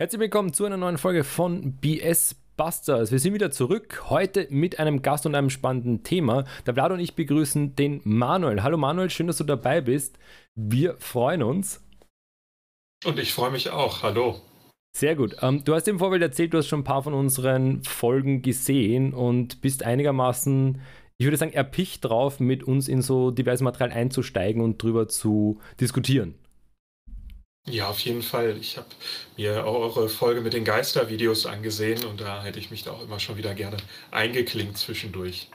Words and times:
Herzlich 0.00 0.20
willkommen 0.20 0.52
zu 0.52 0.64
einer 0.64 0.76
neuen 0.76 0.96
Folge 0.96 1.24
von 1.24 1.72
BS 1.72 2.36
Busters. 2.56 3.10
Wir 3.10 3.18
sind 3.18 3.34
wieder 3.34 3.50
zurück, 3.50 4.04
heute 4.08 4.46
mit 4.48 4.78
einem 4.78 5.02
Gast 5.02 5.26
und 5.26 5.34
einem 5.34 5.50
spannenden 5.50 6.04
Thema. 6.04 6.44
Der 6.66 6.74
Vlad 6.74 6.92
und 6.92 7.00
ich 7.00 7.16
begrüßen 7.16 7.74
den 7.74 8.00
Manuel. 8.04 8.62
Hallo 8.62 8.76
Manuel, 8.76 9.10
schön, 9.10 9.26
dass 9.26 9.38
du 9.38 9.42
dabei 9.42 9.80
bist. 9.80 10.16
Wir 10.54 10.96
freuen 10.98 11.42
uns. 11.42 11.84
Und 13.04 13.18
ich 13.18 13.32
freue 13.34 13.50
mich 13.50 13.70
auch. 13.70 14.04
Hallo. 14.04 14.40
Sehr 14.96 15.16
gut. 15.16 15.34
Ähm, 15.42 15.64
du 15.64 15.74
hast 15.74 15.88
im 15.88 15.98
Vorbild 15.98 16.22
erzählt, 16.22 16.54
du 16.54 16.58
hast 16.58 16.68
schon 16.68 16.82
ein 16.82 16.84
paar 16.84 17.02
von 17.02 17.14
unseren 17.14 17.82
Folgen 17.82 18.40
gesehen 18.40 19.12
und 19.12 19.60
bist 19.62 19.82
einigermaßen, 19.82 20.80
ich 21.16 21.26
würde 21.26 21.38
sagen, 21.38 21.54
erpicht 21.54 22.04
drauf, 22.04 22.38
mit 22.38 22.62
uns 22.62 22.86
in 22.86 23.02
so 23.02 23.32
diverses 23.32 23.62
Material 23.62 23.90
einzusteigen 23.90 24.62
und 24.62 24.80
drüber 24.80 25.08
zu 25.08 25.58
diskutieren. 25.80 26.36
Ja, 27.70 27.88
auf 27.88 28.00
jeden 28.00 28.22
Fall. 28.22 28.56
Ich 28.60 28.76
habe 28.76 28.86
mir 29.36 29.66
auch 29.66 29.96
eure 29.96 30.08
Folge 30.08 30.40
mit 30.40 30.52
den 30.52 30.64
Geistervideos 30.64 31.46
angesehen 31.46 32.04
und 32.04 32.20
da 32.20 32.42
hätte 32.42 32.58
ich 32.58 32.70
mich 32.70 32.84
da 32.84 32.92
auch 32.92 33.02
immer 33.02 33.20
schon 33.20 33.36
wieder 33.36 33.54
gerne 33.54 33.76
eingeklinkt 34.10 34.78
zwischendurch. 34.78 35.48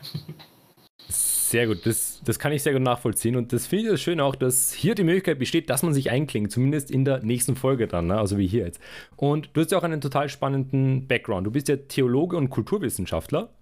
Sehr 1.10 1.68
gut, 1.68 1.86
das, 1.86 2.20
das 2.24 2.40
kann 2.40 2.52
ich 2.52 2.64
sehr 2.64 2.74
gut 2.74 2.82
nachvollziehen 2.82 3.36
und 3.36 3.54
das 3.54 3.68
finde 3.68 3.94
ich 3.94 4.02
schön 4.02 4.20
auch, 4.20 4.36
dass 4.36 4.74
hier 4.74 4.96
die 4.96 5.04
Möglichkeit 5.04 5.38
besteht, 5.38 5.70
dass 5.70 5.84
man 5.84 5.94
sich 5.94 6.10
einklingt, 6.10 6.52
zumindest 6.52 6.90
in 6.90 7.06
der 7.06 7.22
nächsten 7.22 7.56
Folge 7.56 7.88
dann, 7.88 8.08
ne? 8.08 8.18
also 8.18 8.40
wie 8.40 8.48
hier 8.48 8.66
jetzt. 8.66 8.82
Und 9.18 9.50
du 9.54 9.62
hast 9.62 9.72
ja 9.72 9.78
auch 9.78 9.84
einen 9.84 10.02
total 10.02 10.30
spannenden 10.30 11.08
Background. 11.08 11.46
Du 11.46 11.52
bist 11.52 11.68
ja 11.68 11.78
Theologe 11.78 12.38
und 12.38 12.50
Kulturwissenschaftler. 12.50 13.54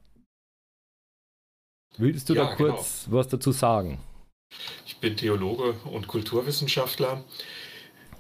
Willst 1.98 2.30
du 2.30 2.34
ja, 2.34 2.46
da 2.46 2.56
kurz 2.56 3.06
genau. 3.06 3.18
was 3.18 3.28
dazu 3.28 3.52
sagen? 3.52 4.00
Ich 4.86 4.98
bin 4.98 5.18
Theologe 5.18 5.74
und 5.86 6.08
Kulturwissenschaftler. 6.08 7.26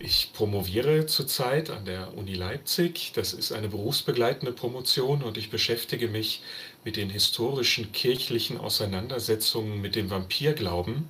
Ich 0.03 0.33
promoviere 0.33 1.05
zurzeit 1.05 1.69
an 1.69 1.85
der 1.85 2.17
Uni 2.17 2.33
Leipzig. 2.33 3.11
Das 3.13 3.33
ist 3.33 3.51
eine 3.51 3.69
berufsbegleitende 3.69 4.51
Promotion 4.51 5.21
und 5.21 5.37
ich 5.37 5.51
beschäftige 5.51 6.07
mich 6.07 6.41
mit 6.83 6.95
den 6.95 7.11
historischen 7.11 7.91
kirchlichen 7.91 8.57
Auseinandersetzungen 8.57 9.79
mit 9.79 9.95
dem 9.95 10.09
Vampirglauben. 10.09 11.07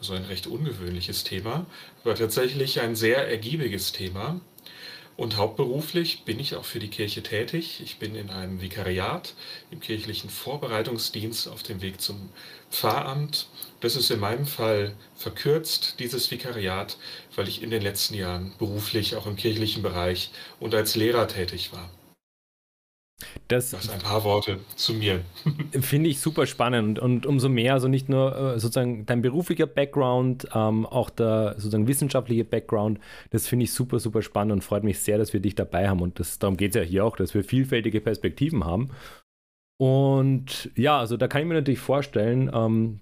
Also 0.00 0.14
ein 0.14 0.24
recht 0.24 0.48
ungewöhnliches 0.48 1.22
Thema, 1.22 1.66
aber 2.02 2.16
tatsächlich 2.16 2.80
ein 2.80 2.96
sehr 2.96 3.28
ergiebiges 3.28 3.92
Thema. 3.92 4.40
Und 5.16 5.36
hauptberuflich 5.36 6.24
bin 6.24 6.40
ich 6.40 6.56
auch 6.56 6.64
für 6.64 6.80
die 6.80 6.88
Kirche 6.88 7.22
tätig. 7.22 7.80
Ich 7.84 7.98
bin 7.98 8.16
in 8.16 8.30
einem 8.30 8.60
Vikariat 8.60 9.34
im 9.70 9.78
kirchlichen 9.78 10.28
Vorbereitungsdienst 10.28 11.46
auf 11.46 11.62
dem 11.62 11.82
Weg 11.82 12.00
zum 12.00 12.30
Pfarramt. 12.68 13.46
Das 13.84 13.96
ist 13.96 14.10
in 14.10 14.18
meinem 14.18 14.46
Fall 14.46 14.94
verkürzt, 15.14 16.00
dieses 16.00 16.30
Vikariat, 16.30 16.96
weil 17.36 17.48
ich 17.48 17.62
in 17.62 17.68
den 17.68 17.82
letzten 17.82 18.14
Jahren 18.14 18.54
beruflich 18.58 19.14
auch 19.14 19.26
im 19.26 19.36
kirchlichen 19.36 19.82
Bereich 19.82 20.30
und 20.58 20.74
als 20.74 20.96
Lehrer 20.96 21.28
tätig 21.28 21.70
war. 21.70 21.90
Das, 23.48 23.72
das 23.72 23.90
ein 23.90 24.00
paar 24.00 24.24
Worte 24.24 24.60
zu 24.74 24.94
mir. 24.94 25.20
Finde 25.82 26.08
ich 26.08 26.18
super 26.18 26.46
spannend 26.46 26.98
und 26.98 27.26
umso 27.26 27.50
mehr, 27.50 27.74
also 27.74 27.88
nicht 27.88 28.08
nur 28.08 28.34
äh, 28.34 28.58
sozusagen 28.58 29.04
dein 29.04 29.20
beruflicher 29.20 29.66
Background, 29.66 30.48
ähm, 30.54 30.86
auch 30.86 31.10
der 31.10 31.52
sozusagen 31.58 31.86
wissenschaftliche 31.86 32.44
Background, 32.46 32.98
das 33.32 33.46
finde 33.46 33.64
ich 33.64 33.72
super, 33.74 33.98
super 33.98 34.22
spannend 34.22 34.54
und 34.54 34.64
freut 34.64 34.84
mich 34.84 35.00
sehr, 35.00 35.18
dass 35.18 35.34
wir 35.34 35.40
dich 35.40 35.56
dabei 35.56 35.90
haben 35.90 36.00
und 36.00 36.18
das, 36.18 36.38
darum 36.38 36.56
geht 36.56 36.70
es 36.70 36.76
ja 36.76 36.82
hier 36.82 37.04
auch, 37.04 37.16
dass 37.16 37.34
wir 37.34 37.44
vielfältige 37.44 38.00
Perspektiven 38.00 38.64
haben. 38.64 38.88
Und 39.76 40.70
ja, 40.74 40.98
also 40.98 41.18
da 41.18 41.28
kann 41.28 41.42
ich 41.42 41.48
mir 41.48 41.54
natürlich 41.54 41.80
vorstellen, 41.80 42.50
ähm, 42.54 43.00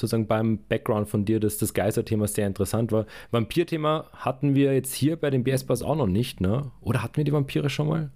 sozusagen 0.00 0.26
beim 0.26 0.58
Background 0.68 1.08
von 1.08 1.24
dir, 1.24 1.38
dass 1.40 1.58
das 1.58 1.74
Geisterthema 1.74 2.26
sehr 2.26 2.46
interessant 2.46 2.90
war. 2.92 3.06
Vampir-Thema 3.30 4.06
hatten 4.14 4.54
wir 4.54 4.74
jetzt 4.74 4.94
hier 4.94 5.16
bei 5.16 5.30
den 5.30 5.44
BS-Bars 5.44 5.82
auch 5.82 5.96
noch 5.96 6.06
nicht, 6.06 6.40
ne? 6.40 6.72
Oder 6.80 7.02
hatten 7.02 7.18
wir 7.18 7.24
die 7.24 7.32
Vampire 7.32 7.70
schon 7.70 7.88
mal? 7.88 8.10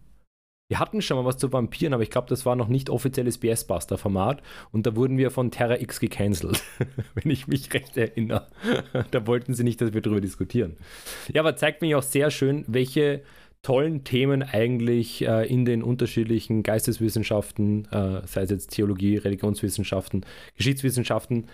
Wir 0.69 0.79
hatten 0.79 1.03
schon 1.03 1.19
mal 1.19 1.27
was 1.27 1.37
zu 1.37 1.53
Vampiren, 1.53 1.93
aber 1.93 2.03
ich 2.03 2.11
glaube, 2.11 2.29
das 2.29 2.47
war 2.47 2.57
noch 2.57 2.69
nicht 2.69 2.89
offizielles 2.89 3.37
BS-Buster-Format 3.37 4.43
und 4.73 4.87
da 4.87 4.97
wurden 4.97 5.19
wir 5.19 5.31
von 5.31 5.51
Terra 5.51 5.79
X 5.79 6.01
gecancelt, 6.01 6.63
wenn 7.15 7.31
ich 7.31 7.47
mich 7.47 7.73
recht 7.75 7.97
erinnere. 7.99 8.49
da 9.11 9.27
wollten 9.27 9.53
sie 9.53 9.63
nicht, 9.63 9.83
dass 9.83 9.93
wir 9.93 10.01
darüber 10.01 10.23
diskutieren. 10.23 10.77
Ja, 11.33 11.43
aber 11.43 11.57
zeigt 11.57 11.83
mir 11.83 11.99
auch 11.99 12.03
sehr 12.03 12.31
schön, 12.31 12.65
welche 12.67 13.23
tollen 13.65 14.05
Themen 14.05 14.43
eigentlich 14.43 15.27
äh, 15.27 15.47
in 15.47 15.65
den 15.65 15.83
unterschiedlichen 15.83 16.63
Geisteswissenschaften, 16.63 17.87
äh, 17.91 18.21
sei 18.27 18.43
es 18.43 18.51
jetzt 18.51 18.69
Theologie, 18.69 19.17
Religionswissenschaften, 19.17 20.25
Geschichtswissenschaften, 20.57 21.47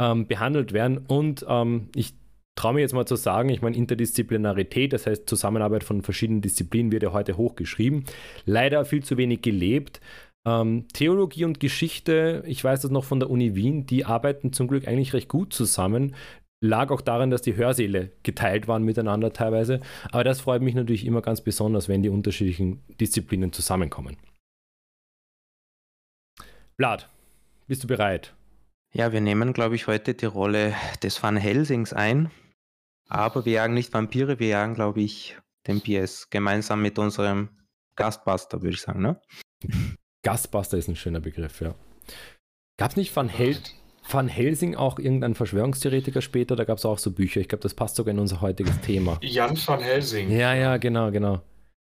ähm, 0.00 0.26
behandelt 0.26 0.72
werden. 0.72 0.98
Und 0.98 1.44
ähm, 1.48 1.88
ich 1.94 2.14
traue 2.56 2.74
mir 2.74 2.80
jetzt 2.80 2.94
mal 2.94 3.06
zu 3.06 3.16
sagen, 3.16 3.48
ich 3.50 3.62
meine, 3.62 3.76
Interdisziplinarität, 3.76 4.92
das 4.92 5.06
heißt 5.06 5.28
Zusammenarbeit 5.28 5.84
von 5.84 6.02
verschiedenen 6.02 6.40
Disziplinen, 6.40 6.92
wird 6.92 7.02
ja 7.02 7.12
heute 7.12 7.36
hochgeschrieben. 7.36 8.04
Leider 8.44 8.84
viel 8.84 9.04
zu 9.04 9.16
wenig 9.16 9.42
gelebt. 9.42 10.00
Ähm, 10.46 10.86
Theologie 10.92 11.44
und 11.44 11.60
Geschichte, 11.60 12.42
ich 12.46 12.62
weiß 12.62 12.82
das 12.82 12.90
noch 12.90 13.04
von 13.04 13.20
der 13.20 13.30
Uni 13.30 13.54
Wien, 13.54 13.86
die 13.86 14.04
arbeiten 14.04 14.52
zum 14.52 14.68
Glück 14.68 14.88
eigentlich 14.88 15.12
recht 15.12 15.28
gut 15.28 15.52
zusammen. 15.52 16.14
Lag 16.62 16.90
auch 16.90 17.02
daran, 17.02 17.30
dass 17.30 17.42
die 17.42 17.56
Hörsäle 17.56 18.12
geteilt 18.22 18.66
waren 18.66 18.82
miteinander 18.82 19.32
teilweise. 19.32 19.80
Aber 20.10 20.24
das 20.24 20.40
freut 20.40 20.62
mich 20.62 20.74
natürlich 20.74 21.04
immer 21.04 21.20
ganz 21.20 21.42
besonders, 21.42 21.88
wenn 21.88 22.02
die 22.02 22.08
unterschiedlichen 22.08 22.82
Disziplinen 22.98 23.52
zusammenkommen. 23.52 24.16
Vlad, 26.78 27.08
bist 27.66 27.84
du 27.84 27.88
bereit? 27.88 28.34
Ja, 28.96 29.12
wir 29.12 29.20
nehmen, 29.20 29.52
glaube 29.52 29.74
ich, 29.74 29.88
heute 29.88 30.14
die 30.14 30.24
Rolle 30.24 30.72
des 31.02 31.22
Van 31.22 31.36
Helsings 31.36 31.92
ein. 31.92 32.30
Aber 33.10 33.44
wir 33.44 33.52
jagen 33.52 33.74
nicht 33.74 33.92
Vampire, 33.92 34.38
wir 34.38 34.48
jagen, 34.48 34.72
glaube 34.72 35.02
ich, 35.02 35.36
den 35.66 35.82
PS 35.82 36.30
gemeinsam 36.30 36.80
mit 36.80 36.98
unserem 36.98 37.50
Gastbuster, 37.96 38.62
würde 38.62 38.74
ich 38.74 38.80
sagen, 38.80 39.02
ne? 39.02 39.20
Gastbuster 40.22 40.78
ist 40.78 40.88
ein 40.88 40.96
schöner 40.96 41.20
Begriff, 41.20 41.60
ja. 41.60 41.74
Gab 42.78 42.92
es 42.92 42.96
nicht 42.96 43.14
Van, 43.14 43.28
Hel 43.28 43.58
Van 44.10 44.28
Helsing 44.28 44.76
auch 44.76 44.98
irgendein 44.98 45.34
Verschwörungstheoretiker 45.34 46.22
später? 46.22 46.56
Da 46.56 46.64
gab 46.64 46.78
es 46.78 46.86
auch 46.86 46.98
so 46.98 47.10
Bücher. 47.10 47.42
Ich 47.42 47.48
glaube, 47.48 47.62
das 47.62 47.74
passt 47.74 47.96
sogar 47.96 48.14
in 48.14 48.18
unser 48.18 48.40
heutiges 48.40 48.80
Thema. 48.80 49.18
Jan 49.20 49.58
van 49.58 49.80
Helsing. 49.80 50.30
Ja, 50.30 50.54
ja, 50.54 50.78
genau, 50.78 51.10
genau. 51.10 51.42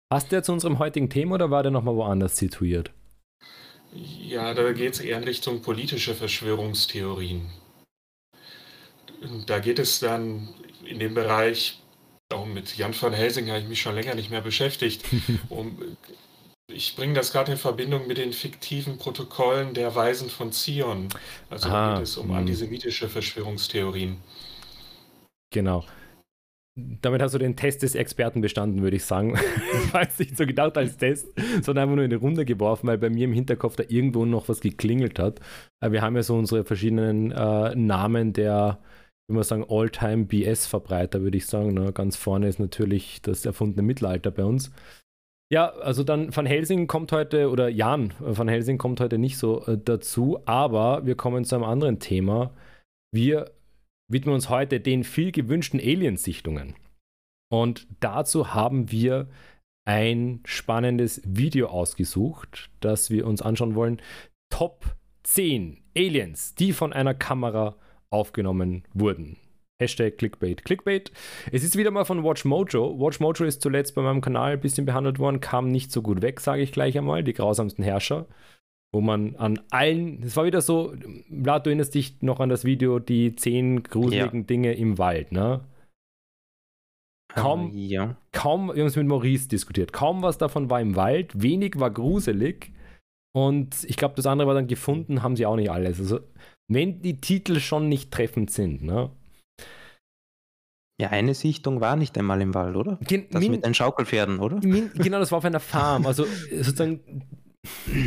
Passt 0.10 0.32
der 0.32 0.42
zu 0.42 0.52
unserem 0.52 0.80
heutigen 0.80 1.12
Thema 1.12 1.36
oder 1.36 1.52
war 1.52 1.62
der 1.62 1.72
nochmal 1.72 1.96
woanders 1.96 2.38
situiert? 2.38 2.92
Ja, 3.94 4.54
da 4.54 4.72
geht 4.74 4.94
es 4.94 5.00
eher 5.00 5.18
in 5.18 5.24
Richtung 5.24 5.62
politische 5.62 6.14
Verschwörungstheorien. 6.14 7.46
Da 9.46 9.60
geht 9.60 9.80
es 9.80 10.00
dann 10.00 10.50
in 10.86 11.00
dem 11.00 11.14
Bereich, 11.14 11.82
auch 12.32 12.46
mit 12.46 12.78
Jan 12.78 12.94
van 13.00 13.14
Helsing 13.14 13.50
habe 13.50 13.60
ich 13.60 13.68
mich 13.68 13.82
schon 13.82 13.96
länger 13.96 14.16
nicht 14.16 14.30
mehr 14.30 14.42
beschäftigt. 14.42 15.04
um, 15.50 15.78
ich 16.68 16.96
bringe 16.96 17.14
das 17.14 17.32
gerade 17.32 17.54
in 17.54 17.58
Verbindung 17.58 18.08
mit 18.08 18.18
den 18.18 18.34
fiktiven 18.34 18.98
Protokollen 18.98 19.74
der 19.74 19.96
Weisen 19.96 20.30
von 20.30 20.52
Zion. 20.52 21.08
Also 21.50 21.70
ah, 21.70 21.96
geht 21.96 22.04
es 22.04 22.18
um 22.18 22.30
hm. 22.30 22.36
antisemitische 22.36 23.10
Verschwörungstheorien. 23.10 24.18
Genau. 25.52 25.86
Damit 27.02 27.24
hast 27.24 27.34
du 27.34 27.40
den 27.40 27.56
Test 27.56 27.82
des 27.82 27.96
Experten 27.96 28.42
bestanden, 28.42 28.84
würde 28.84 28.98
ich 28.98 29.06
sagen. 29.06 29.34
weiß 29.92 30.20
nicht 30.20 30.38
so 30.38 30.46
gedacht 30.46 30.78
als 30.78 30.98
Test, 30.98 31.28
sondern 31.64 31.84
einfach 31.84 31.96
nur 31.96 32.06
in 32.06 32.12
eine 32.12 32.20
Runde 32.20 32.46
geworfen, 32.46 32.88
weil 32.88 33.00
bei 33.00 33.10
mir 33.10 33.26
im 33.26 33.34
Hinterkopf 33.34 33.76
da 33.76 33.84
irgendwo 33.88 34.26
noch 34.26 34.48
was 34.48 34.60
geklingelt 34.60 35.18
hat. 35.18 35.40
Wir 35.82 36.02
haben 36.02 36.16
ja 36.16 36.22
so 36.22 36.36
unsere 36.36 36.64
verschiedenen 36.64 37.32
äh, 37.32 37.76
Namen 37.76 38.34
der, 38.34 38.80
wie 39.28 39.34
man 39.34 39.44
sagen, 39.44 39.66
All-Time 39.68 40.26
BS-Verbreiter, 40.26 41.22
würde 41.22 41.38
ich 41.38 41.48
sagen. 41.48 41.74
Ne? 41.74 41.92
Ganz 41.94 42.16
vorne 42.16 42.48
ist 42.48 42.60
natürlich 42.60 43.24
das 43.24 43.46
erfundene 43.46 43.82
Mittelalter 43.82 44.30
bei 44.30 44.44
uns. 44.44 44.72
Ja, 45.52 45.70
also 45.70 46.04
dann 46.04 46.36
Van 46.36 46.46
Helsing 46.46 46.88
kommt 46.88 47.12
heute, 47.12 47.50
oder 47.50 47.70
Jan 47.70 48.14
Van 48.20 48.50
Helsing 48.50 48.78
kommt 48.78 49.00
heute 49.00 49.18
nicht 49.18 49.38
so 49.38 49.66
äh, 49.66 49.78
dazu, 49.84 50.40
aber 50.46 51.06
wir 51.06 51.16
kommen 51.16 51.46
zu 51.46 51.56
einem 51.56 51.64
anderen 51.64 52.00
Thema. 52.00 52.52
Wir 53.14 53.50
widmen 54.08 54.36
uns 54.36 54.50
heute 54.50 54.80
den 54.80 55.04
viel 55.04 55.32
gewünschten 55.32 55.80
Aliensichtungen. 55.80 56.76
Und 57.50 57.88
dazu 58.00 58.54
haben 58.54 58.92
wir 58.92 59.30
ein 59.86 60.42
spannendes 60.46 61.22
Video 61.26 61.68
ausgesucht, 61.68 62.70
das 62.82 63.10
wir 63.10 63.26
uns 63.26 63.42
anschauen 63.42 63.76
wollen. 63.76 64.02
Top 64.50 64.98
10 65.24 65.82
Aliens, 65.96 66.56
die 66.56 66.74
von 66.74 66.94
einer 66.94 67.14
Kamera 67.14 67.78
aufgenommen 68.10 68.84
wurden. 68.94 69.38
Hashtag 69.80 70.18
Clickbait. 70.18 70.66
Clickbait. 70.66 71.12
Es 71.52 71.64
ist 71.64 71.78
wieder 71.78 71.92
mal 71.92 72.06
von 72.06 72.24
Watch 72.24 72.46
Mojo. 72.46 73.00
Watch 73.00 73.20
Mojo 73.20 73.46
ist 73.46 73.62
zuletzt 73.62 73.94
bei 73.94 74.02
meinem 74.02 74.22
Kanal 74.22 74.54
ein 74.54 74.60
bisschen 74.60 74.86
behandelt 74.86 75.20
worden, 75.20 75.40
kam 75.40 75.70
nicht 75.70 75.92
so 75.92 76.02
gut 76.02 76.22
weg, 76.22 76.40
sage 76.40 76.64
ich 76.64 76.72
gleich 76.72 76.98
einmal. 76.98 77.24
Die 77.24 77.34
grausamsten 77.34 77.84
Herrscher 77.84 78.26
wo 78.94 79.02
man 79.02 79.36
an 79.36 79.60
allen, 79.70 80.24
es 80.24 80.36
war 80.36 80.46
wieder 80.46 80.62
so, 80.62 80.94
Vlad, 81.30 81.66
du 81.66 81.70
erinnerst 81.70 81.94
dich 81.94 82.22
noch 82.22 82.40
an 82.40 82.50
das 82.50 82.64
Video, 82.66 83.00
die 83.00 83.36
zehn 83.36 83.84
gruseligen 83.84 84.42
ja. 84.42 84.46
Dinge 84.46 84.74
im 84.74 84.98
Wald, 84.98 85.32
ne? 85.32 85.62
Kaum, 87.36 87.72
uh, 87.72 87.74
ja. 87.76 88.18
kaum, 88.32 88.68
wir 88.74 88.82
haben 88.82 88.88
es 88.88 88.96
mit 88.96 89.06
Maurice 89.06 89.50
diskutiert, 89.50 89.94
kaum 89.94 90.22
was 90.22 90.38
davon 90.38 90.70
war 90.70 90.82
im 90.82 90.96
Wald, 90.96 91.42
wenig 91.42 91.80
war 91.80 91.92
gruselig 91.92 92.72
und 93.36 93.84
ich 93.84 93.98
glaube, 93.98 94.16
das 94.16 94.26
andere 94.26 94.48
war 94.48 94.56
dann 94.56 94.68
gefunden, 94.68 95.22
haben 95.22 95.36
sie 95.36 95.46
auch 95.46 95.58
nicht 95.58 95.70
alles. 95.70 96.00
Also, 96.00 96.22
wenn 96.68 97.02
die 97.02 97.22
Titel 97.22 97.60
schon 97.60 97.88
nicht 97.88 98.12
treffend 98.12 98.50
sind, 98.50 98.82
ne? 98.84 99.12
Ja, 101.00 101.10
eine 101.10 101.36
Sichtung 101.36 101.80
war 101.80 101.96
nicht 101.96 102.18
einmal 102.18 102.42
im 102.42 102.56
Wald, 102.56 102.76
oder? 102.76 102.98
Gen 103.02 103.28
das 103.30 103.48
mit 103.48 103.64
den 103.64 103.76
Schaukelpferden, 103.76 104.40
oder? 104.40 104.60
Min, 104.66 104.90
genau, 104.96 105.20
das 105.20 105.32
war 105.32 105.38
auf 105.38 105.46
einer 105.46 105.60
Farm. 105.60 106.08
Also 106.08 106.26
sozusagen 106.52 107.00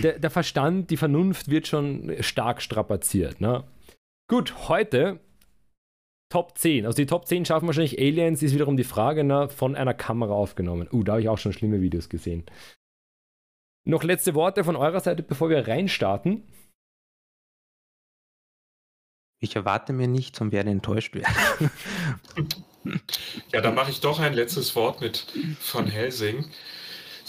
der, 0.02 0.18
der, 0.18 0.30
Verstand, 0.30 0.90
die 0.90 0.96
Vernunft 0.96 1.50
wird 1.50 1.66
schon 1.66 2.16
stark 2.20 2.62
strapaziert. 2.62 3.40
Ne? 3.40 3.64
Gut, 4.28 4.68
heute 4.68 5.20
Top 6.30 6.56
10. 6.56 6.86
Also 6.86 6.96
die 6.96 7.06
Top 7.06 7.26
10 7.26 7.44
schaffen 7.44 7.66
wahrscheinlich 7.66 7.98
Aliens, 7.98 8.42
ist 8.42 8.54
wiederum 8.54 8.76
die 8.76 8.84
Frage 8.84 9.24
ne, 9.24 9.48
von 9.48 9.74
einer 9.74 9.94
Kamera 9.94 10.32
aufgenommen. 10.32 10.88
Uh, 10.92 11.02
da 11.02 11.12
habe 11.12 11.22
ich 11.22 11.28
auch 11.28 11.38
schon 11.38 11.52
schlimme 11.52 11.80
Videos 11.80 12.08
gesehen. 12.08 12.46
Noch 13.84 14.04
letzte 14.04 14.34
Worte 14.34 14.62
von 14.62 14.76
eurer 14.76 15.00
Seite, 15.00 15.22
bevor 15.22 15.50
wir 15.50 15.66
reinstarten. 15.66 16.44
Ich 19.42 19.56
erwarte 19.56 19.92
mir 19.92 20.06
nichts 20.06 20.40
und 20.40 20.52
werde 20.52 20.70
enttäuscht 20.70 21.14
werden. 21.14 21.70
ja, 23.52 23.60
dann 23.60 23.74
mache 23.74 23.90
ich 23.90 24.00
doch 24.00 24.20
ein 24.20 24.34
letztes 24.34 24.76
Wort 24.76 25.00
mit 25.00 25.26
Van 25.72 25.86
Helsing. 25.86 26.44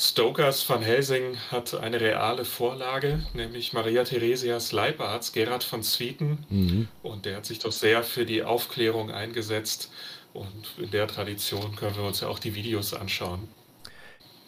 Stokers 0.03 0.67
Van 0.67 0.81
Helsing 0.81 1.37
hat 1.51 1.75
eine 1.75 2.01
reale 2.01 2.43
Vorlage, 2.43 3.23
nämlich 3.35 3.71
Maria 3.71 4.03
Theresias 4.03 4.71
Leibarzt 4.71 5.31
Gerhard 5.31 5.63
von 5.63 5.83
Zwieten. 5.83 6.43
Mhm. 6.49 6.87
Und 7.03 7.25
der 7.25 7.37
hat 7.37 7.45
sich 7.45 7.59
doch 7.59 7.71
sehr 7.71 8.01
für 8.01 8.25
die 8.25 8.41
Aufklärung 8.41 9.11
eingesetzt. 9.11 9.91
Und 10.33 10.73
in 10.79 10.89
der 10.89 11.07
Tradition 11.07 11.75
können 11.75 11.95
wir 11.97 12.03
uns 12.03 12.21
ja 12.21 12.29
auch 12.29 12.39
die 12.39 12.55
Videos 12.55 12.95
anschauen. 12.95 13.47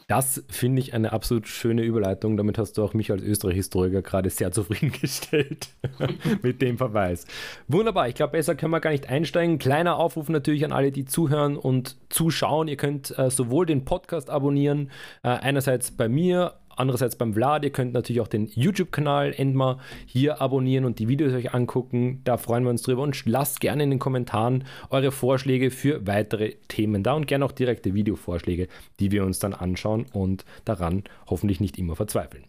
Das 0.08 0.44
finde 0.50 0.82
ich 0.82 0.94
eine 0.94 1.14
absolut 1.14 1.48
schöne 1.48 1.84
Überleitung. 1.84 2.38
Damit 2.38 2.58
hast 2.58 2.78
du 2.78 2.84
auch 2.84 2.94
mich 2.94 3.12
als 3.12 3.22
Österreich-Historiker 3.22 4.02
gerade 4.02 4.30
sehr 4.30 4.52
zufriedengestellt 4.52 5.70
mit 6.42 6.62
dem 6.62 6.78
Verweis. 6.78 7.26
Wunderbar, 7.68 8.08
ich 8.08 8.16
glaube, 8.16 8.34
besser 8.34 8.56
können 8.56 8.72
wir 8.72 8.80
gar 8.80 8.92
nicht 8.92 9.10
einsteigen. 9.10 9.60
Kleiner 9.60 9.98
Aufruf 9.98 10.30
natürlich 10.30 10.66
an 10.66 10.72
alle, 10.72 10.92
die 10.92 11.06
zuhören 11.06 11.58
und 11.58 11.98
zuschauen. 12.10 12.68
Ihr 12.68 12.78
könnt 12.78 13.18
äh, 13.18 13.30
sowohl 13.30 13.66
den 13.66 13.86
Podcast 13.86 14.30
abonnieren, 14.30 14.92
äh, 15.24 15.30
einerseits 15.30 15.92
bei 15.92 16.10
mir, 16.10 16.54
andererseits 16.78 17.16
beim 17.16 17.34
Vlad. 17.34 17.64
Ihr 17.64 17.72
könnt 17.72 17.94
natürlich 17.94 18.22
auch 18.22 18.28
den 18.28 18.48
YouTube-Kanal 18.48 19.34
Endmar 19.34 19.80
hier 20.06 20.42
abonnieren 20.42 20.86
und 20.86 21.00
die 21.00 21.08
Videos 21.08 21.34
euch 21.34 21.54
angucken. 21.54 22.22
Da 22.24 22.38
freuen 22.38 22.64
wir 22.64 22.70
uns 22.70 22.82
drüber 22.82 23.02
und 23.04 23.26
lasst 23.26 23.60
gerne 23.60 23.84
in 23.84 23.90
den 23.90 24.00
Kommentaren 24.00 24.66
eure 24.90 25.12
Vorschläge 25.12 25.72
für 25.72 26.06
weitere 26.08 26.56
Themen 26.68 27.04
da 27.04 27.14
und 27.14 27.28
gerne 27.28 27.46
auch 27.46 27.52
direkte 27.52 27.94
Videovorschläge, 27.94 28.68
die 29.00 29.12
wir 29.12 29.24
uns 29.24 29.40
dann 29.40 29.54
anschauen 29.54 30.06
und 30.14 30.46
daran 30.66 31.04
hoffentlich 31.28 31.60
nicht 31.60 31.78
immer 31.78 31.96
verzweifeln. 31.96 32.46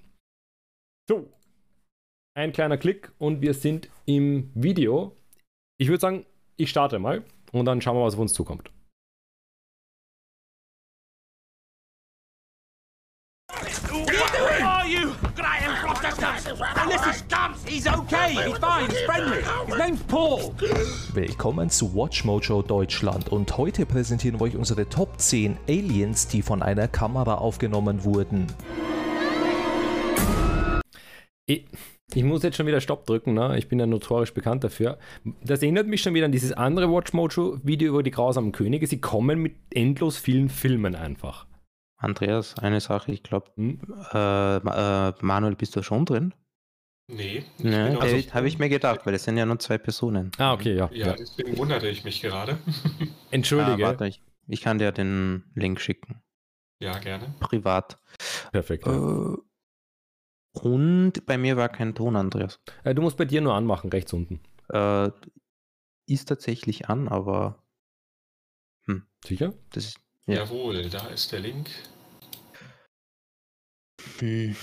So, 1.08 1.28
ein 2.34 2.52
kleiner 2.52 2.78
Klick 2.78 3.12
und 3.18 3.42
wir 3.42 3.54
sind 3.54 3.88
im 4.06 4.50
Video. 4.54 5.16
Ich 5.78 5.88
würde 5.88 6.00
sagen, 6.00 6.26
ich 6.56 6.70
starte 6.70 6.98
mal 6.98 7.22
und 7.52 7.66
dann 7.66 7.80
schauen 7.80 7.96
wir, 7.96 8.04
was 8.04 8.14
auf 8.14 8.20
uns 8.20 8.32
zukommt. 8.32 8.73
Willkommen 21.14 21.70
zu 21.70 21.94
Watch 21.94 22.25
Mojo 22.25 22.60
Deutschland 22.60 23.31
und 23.31 23.56
heute 23.56 23.86
präsentieren 23.86 24.38
wir 24.38 24.44
euch 24.44 24.56
unsere 24.56 24.86
Top 24.86 25.19
10 25.19 25.56
Aliens, 25.66 26.28
die 26.28 26.42
von 26.42 26.62
einer 26.62 26.86
Kamera 26.86 27.36
aufgenommen 27.36 28.04
wurden. 28.04 28.46
Ich, 31.46 31.64
ich 32.12 32.22
muss 32.22 32.42
jetzt 32.42 32.56
schon 32.56 32.66
wieder 32.66 32.82
Stopp 32.82 33.06
drücken, 33.06 33.32
ne? 33.32 33.56
ich 33.56 33.69
bin 33.69 33.78
ja 33.78 33.86
notorisch 33.86 34.34
bekannt 34.34 34.62
dafür. 34.62 34.98
Das 35.42 35.62
erinnert 35.62 35.86
mich 35.86 36.02
schon 36.02 36.12
wieder 36.12 36.26
an 36.26 36.32
dieses 36.32 36.52
andere 36.52 36.92
Watch 36.92 37.14
Mojo 37.14 37.60
Video 37.62 37.88
über 37.88 38.02
die 38.02 38.10
grausamen 38.10 38.52
Könige. 38.52 38.86
Sie 38.86 39.00
kommen 39.00 39.40
mit 39.40 39.56
endlos 39.70 40.19
vielen 40.19 40.50
Filmen 40.50 40.94
einfach. 40.94 41.46
Andreas, 41.96 42.58
eine 42.58 42.81
Sache, 42.81 43.10
ich 43.12 43.22
glaube, 43.22 43.46
hm? 43.56 43.81
äh, 44.12 44.56
äh, 44.56 45.12
Manuel, 45.22 45.56
bist 45.56 45.75
du 45.76 45.82
schon 45.82 46.04
drin? 46.04 46.34
Nee. 47.06 47.44
Ja, 47.58 47.98
also, 47.98 48.16
Habe 48.32 48.48
ich 48.48 48.58
mir 48.58 48.68
gedacht, 48.68 49.04
weil 49.04 49.14
es 49.14 49.24
sind 49.24 49.36
ja 49.36 49.44
nur 49.44 49.58
zwei 49.58 49.76
Personen. 49.76 50.30
Ah, 50.38 50.54
okay, 50.54 50.74
ja. 50.74 50.90
Ja, 50.92 51.12
deswegen 51.12 51.56
wunderte 51.58 51.88
ich 51.88 52.02
mich 52.04 52.22
gerade. 52.22 52.58
Entschuldige. 53.30 53.84
Ah, 53.84 53.90
warte, 53.90 54.06
ich, 54.06 54.22
ich, 54.46 54.62
kann 54.62 54.78
dir 54.78 54.90
den 54.90 55.44
Link 55.54 55.80
schicken. 55.80 56.22
Ja, 56.80 56.98
gerne. 56.98 57.34
Privat. 57.40 57.98
Perfekt. 58.52 58.86
Äh, 58.86 59.36
und 60.54 61.26
bei 61.26 61.36
mir 61.36 61.56
war 61.56 61.68
kein 61.68 61.94
Ton, 61.94 62.16
Andreas. 62.16 62.58
Äh, 62.84 62.94
du 62.94 63.02
musst 63.02 63.18
bei 63.18 63.26
dir 63.26 63.42
nur 63.42 63.54
anmachen, 63.54 63.90
rechts 63.90 64.12
unten. 64.14 64.40
Äh, 64.70 65.10
ist 66.06 66.26
tatsächlich 66.26 66.88
an, 66.88 67.08
aber. 67.08 67.62
Hm. 68.86 69.06
Sicher? 69.24 69.52
Das 69.72 69.84
ist, 69.84 70.00
ja. 70.26 70.36
Jawohl, 70.36 70.88
da 70.88 71.06
ist 71.08 71.32
der 71.32 71.40
Link. 71.40 71.68
Hm. 74.20 74.56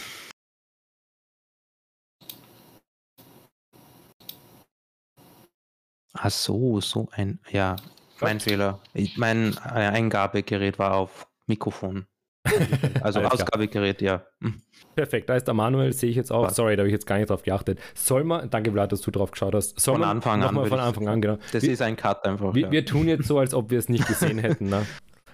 Ach 6.13 6.29
so, 6.29 6.81
so 6.81 7.07
ein, 7.13 7.39
ja, 7.51 7.75
mein 8.19 8.39
Fehler. 8.39 8.79
Ich, 8.93 9.17
mein 9.17 9.55
äh, 9.65 9.69
Eingabegerät 9.69 10.77
war 10.79 10.95
auf 10.95 11.27
Mikrofon. 11.47 12.05
Also 13.01 13.19
Ausgabegerät, 13.21 14.01
ja. 14.01 14.23
Hm. 14.41 14.61
Perfekt, 14.95 15.29
da 15.29 15.35
ist 15.35 15.45
der 15.45 15.53
Manuel, 15.53 15.93
sehe 15.93 16.09
ich 16.09 16.15
jetzt 16.15 16.31
auch. 16.31 16.49
Sorry, 16.49 16.75
da 16.75 16.81
habe 16.81 16.89
ich 16.89 16.93
jetzt 16.93 17.05
gar 17.05 17.17
nicht 17.17 17.29
drauf 17.29 17.43
geachtet. 17.43 17.79
Soll 17.95 18.23
man, 18.23 18.49
danke 18.49 18.71
Vlad, 18.71 18.91
dass 18.91 19.01
du 19.01 19.11
drauf 19.11 19.31
geschaut 19.31 19.55
hast. 19.55 19.79
Soll 19.79 19.95
von 19.95 20.03
Anfang 20.03 20.43
an. 20.43 20.53
Von 20.53 20.79
Anfang 20.79 21.07
an, 21.07 21.21
genau. 21.21 21.37
Das 21.51 21.63
wir, 21.63 21.71
ist 21.71 21.81
ein 21.81 21.95
Cut 21.95 22.25
einfach. 22.25 22.53
Wir, 22.53 22.63
ja. 22.63 22.71
wir, 22.71 22.85
tun 22.85 23.07
jetzt 23.07 23.27
so, 23.27 23.39
als 23.39 23.53
ob 23.53 23.69
wir 23.71 23.79
es 23.79 23.89
nicht 23.89 24.07
gesehen 24.07 24.37
hätten. 24.39 24.69
Ne? 24.69 24.85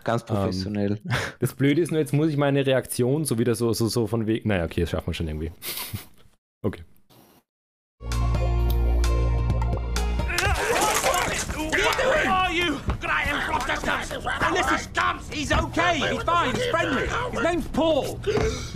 Ganz 0.04 0.22
ähm, 0.24 0.28
professionell. 0.28 1.00
Ähm, 1.04 1.12
das 1.40 1.54
Blöde 1.54 1.82
ist 1.82 1.92
nur, 1.92 2.00
jetzt 2.00 2.14
muss 2.14 2.30
ich 2.30 2.38
meine 2.38 2.66
Reaktion 2.66 3.26
so 3.26 3.40
wieder 3.40 3.56
so, 3.56 3.74
so, 3.74 3.88
so 3.88 4.08
von 4.08 4.28
wegen. 4.28 4.50
Naja, 4.50 4.66
okay, 4.66 4.82
das 4.82 4.92
schaffen 4.92 5.08
wir 5.08 5.14
schon 5.14 5.28
irgendwie. 5.28 5.52
okay. 6.62 6.84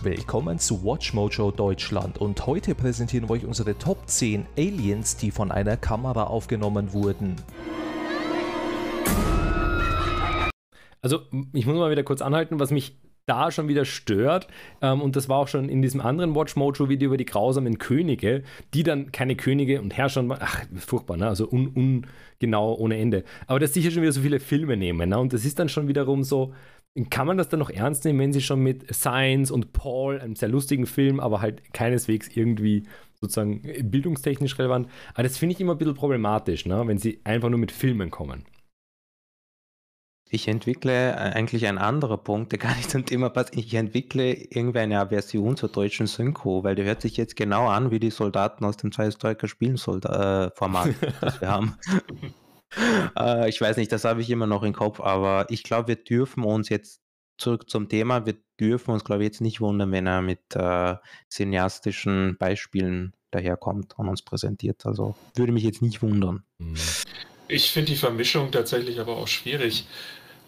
Willkommen 0.03 0.59
zu 0.59 0.83
Watch 0.83 1.11
Mojo 1.15 1.49
Deutschland. 1.49 2.19
Und 2.19 2.45
heute 2.45 2.75
präsentieren 2.75 3.27
wir 3.27 3.33
euch 3.33 3.45
unsere 3.45 3.75
Top 3.79 4.07
10 4.07 4.45
Aliens, 4.55 5.17
die 5.17 5.31
von 5.31 5.51
einer 5.51 5.75
Kamera 5.75 6.25
aufgenommen 6.25 6.93
wurden. 6.93 7.35
Also 11.01 11.21
ich 11.53 11.65
muss 11.65 11.77
mal 11.77 11.89
wieder 11.89 12.03
kurz 12.03 12.21
anhalten, 12.21 12.59
was 12.59 12.69
mich 12.69 12.95
da 13.25 13.51
schon 13.51 13.67
wieder 13.67 13.85
stört. 13.85 14.47
Ähm, 14.81 15.01
und 15.01 15.15
das 15.15 15.29
war 15.29 15.37
auch 15.37 15.47
schon 15.47 15.69
in 15.69 15.81
diesem 15.81 16.01
anderen 16.01 16.35
Watch 16.35 16.55
Mojo-Video 16.55 17.07
über 17.07 17.17
die 17.17 17.25
grausamen 17.25 17.77
Könige, 17.77 18.43
die 18.73 18.83
dann 18.83 19.11
keine 19.11 19.35
Könige 19.35 19.81
und 19.81 19.95
Herrscher 19.95 20.27
waren. 20.27 20.39
Ach, 20.41 20.63
furchtbar, 20.77 21.17
ne? 21.17 21.27
Also 21.27 21.49
un, 21.49 22.01
ungenau 22.39 22.75
ohne 22.75 22.97
Ende. 22.97 23.23
Aber 23.47 23.59
dass 23.59 23.73
sie 23.73 23.81
hier 23.81 23.91
schon 23.91 24.01
wieder 24.01 24.11
so 24.11 24.21
viele 24.21 24.39
Filme 24.39 24.77
nehmen. 24.77 25.09
Ne? 25.09 25.19
Und 25.19 25.33
das 25.33 25.45
ist 25.45 25.59
dann 25.59 25.69
schon 25.69 25.87
wiederum 25.87 26.23
so. 26.23 26.53
Kann 27.09 27.25
man 27.25 27.37
das 27.37 27.47
dann 27.47 27.59
noch 27.59 27.69
ernst 27.69 28.03
nehmen, 28.03 28.19
wenn 28.19 28.33
sie 28.33 28.41
schon 28.41 28.59
mit 28.59 28.93
Science 28.93 29.49
und 29.49 29.71
Paul, 29.71 30.19
einem 30.19 30.35
sehr 30.35 30.49
lustigen 30.49 30.85
Film, 30.85 31.21
aber 31.21 31.39
halt 31.39 31.73
keineswegs 31.73 32.27
irgendwie 32.35 32.83
sozusagen 33.21 33.61
bildungstechnisch 33.83 34.59
relevant. 34.59 34.89
Aber 35.13 35.23
das 35.23 35.37
finde 35.37 35.53
ich 35.53 35.61
immer 35.61 35.75
ein 35.75 35.77
bisschen 35.77 35.93
problematisch, 35.93 36.65
ne? 36.65 36.83
wenn 36.85 36.97
sie 36.97 37.21
einfach 37.23 37.49
nur 37.49 37.59
mit 37.59 37.71
Filmen 37.71 38.11
kommen. 38.11 38.43
Ich 40.33 40.47
entwickle 40.47 41.11
äh, 41.11 41.13
eigentlich 41.13 41.67
ein 41.67 41.77
anderer 41.77 42.17
Punkt, 42.17 42.53
der 42.53 42.59
gar 42.59 42.73
nicht 42.77 42.89
zum 42.89 43.05
Thema 43.05 43.29
passt. 43.29 43.55
Ich 43.57 43.73
entwickle 43.73 44.33
irgendwie 44.33 44.79
eine 44.79 45.09
Version 45.09 45.57
zur 45.57 45.67
deutschen 45.67 46.07
Synchro, 46.07 46.63
weil 46.63 46.75
der 46.75 46.85
hört 46.85 47.01
sich 47.01 47.17
jetzt 47.17 47.35
genau 47.35 47.67
an 47.67 47.91
wie 47.91 47.99
die 47.99 48.11
Soldaten 48.11 48.63
aus 48.63 48.77
dem 48.77 48.93
zwei 48.93 49.05
Historiker 49.05 49.49
Spielen 49.49 49.75
äh, 49.75 50.49
Format, 50.55 50.91
das 51.21 51.41
wir 51.41 51.49
haben. 51.49 51.77
äh, 53.19 53.49
ich 53.49 53.59
weiß 53.59 53.75
nicht, 53.75 53.91
das 53.91 54.05
habe 54.05 54.21
ich 54.21 54.29
immer 54.29 54.47
noch 54.47 54.63
im 54.63 54.71
Kopf, 54.71 55.01
aber 55.01 55.47
ich 55.49 55.63
glaube, 55.63 55.89
wir 55.89 55.95
dürfen 55.97 56.45
uns 56.45 56.69
jetzt 56.69 57.01
zurück 57.37 57.69
zum 57.69 57.89
Thema, 57.89 58.25
wir 58.25 58.37
dürfen 58.57 58.91
uns, 58.91 59.03
glaube 59.03 59.23
ich, 59.23 59.27
jetzt 59.27 59.41
nicht 59.41 59.59
wundern, 59.59 59.91
wenn 59.91 60.07
er 60.07 60.21
mit 60.21 60.55
äh, 60.55 60.95
cineastischen 61.29 62.37
Beispielen 62.37 63.13
daherkommt 63.31 63.99
und 63.99 64.07
uns 64.07 64.21
präsentiert. 64.21 64.85
Also 64.85 65.13
würde 65.35 65.51
mich 65.51 65.63
jetzt 65.63 65.81
nicht 65.81 66.01
wundern. 66.01 66.45
Mhm. 66.57 66.75
Ich 67.49 67.71
finde 67.71 67.91
die 67.91 67.97
Vermischung 67.97 68.49
tatsächlich 68.49 69.01
aber 69.01 69.17
auch 69.17 69.27
schwierig. 69.27 69.85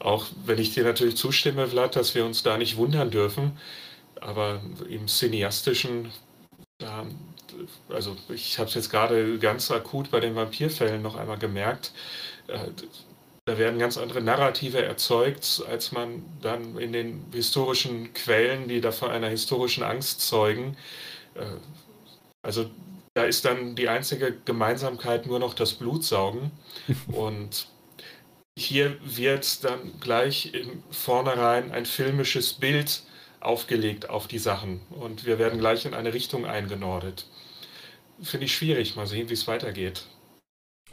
Auch 0.03 0.25
wenn 0.45 0.60
ich 0.60 0.74
dir 0.74 0.83
natürlich 0.83 1.15
zustimme, 1.15 1.65
Vlad, 1.65 1.95
dass 1.95 2.13
wir 2.13 2.25
uns 2.25 2.43
da 2.43 2.57
nicht 2.57 2.75
wundern 2.75 3.10
dürfen, 3.10 3.57
aber 4.19 4.62
im 4.89 5.07
Cineastischen, 5.07 6.12
also 7.88 8.17
ich 8.27 8.60
habe 8.60 8.67
es 8.67 8.75
jetzt 8.75 8.89
gerade 8.89 9.39
ganz 9.39 9.72
akut 9.72 10.12
bei 10.12 10.19
den 10.19 10.36
Vampirfällen 10.36 11.01
noch 11.01 11.15
einmal 11.15 11.38
gemerkt, 11.38 11.93
äh, 12.48 12.60
da 13.45 13.57
werden 13.57 13.79
ganz 13.79 13.98
andere 13.98 14.22
Narrative 14.22 14.83
erzeugt, 14.83 15.63
als 15.69 15.93
man 15.93 16.24
dann 16.41 16.77
in 16.77 16.91
den 16.91 17.25
historischen 17.31 18.13
Quellen, 18.13 18.67
die 18.67 18.81
da 18.81 18.91
von 18.91 19.10
einer 19.10 19.29
historischen 19.29 19.83
Angst 19.83 20.22
zeugen. 20.22 20.75
Äh, 21.36 21.45
also 22.41 22.69
da 23.13 23.24
ist 23.24 23.45
dann 23.45 23.75
die 23.75 23.88
einzige 23.88 24.36
Gemeinsamkeit 24.43 25.27
nur 25.27 25.39
noch 25.39 25.53
das 25.53 25.74
Blutsaugen. 25.74 26.51
Und 27.07 27.67
hier 28.57 28.98
wird 29.03 29.63
dann 29.63 30.00
gleich 30.00 30.53
im 30.53 30.83
Vornherein 30.91 31.72
ein 31.72 31.86
filmisches 31.86 32.53
Bild 32.53 33.03
aufgelegt 33.39 34.10
auf 34.10 34.27
die 34.27 34.39
Sachen 34.39 34.81
und 34.91 35.25
wir 35.25 35.39
werden 35.39 35.60
gleich 35.60 35.86
in 35.86 35.93
eine 35.93 36.13
Richtung 36.13 36.45
eingenordet. 36.45 37.27
Finde 38.22 38.45
ich 38.45 38.55
schwierig. 38.55 38.95
Mal 38.95 39.07
sehen, 39.07 39.29
wie 39.29 39.33
es 39.33 39.48
weitergeht. 39.48 40.07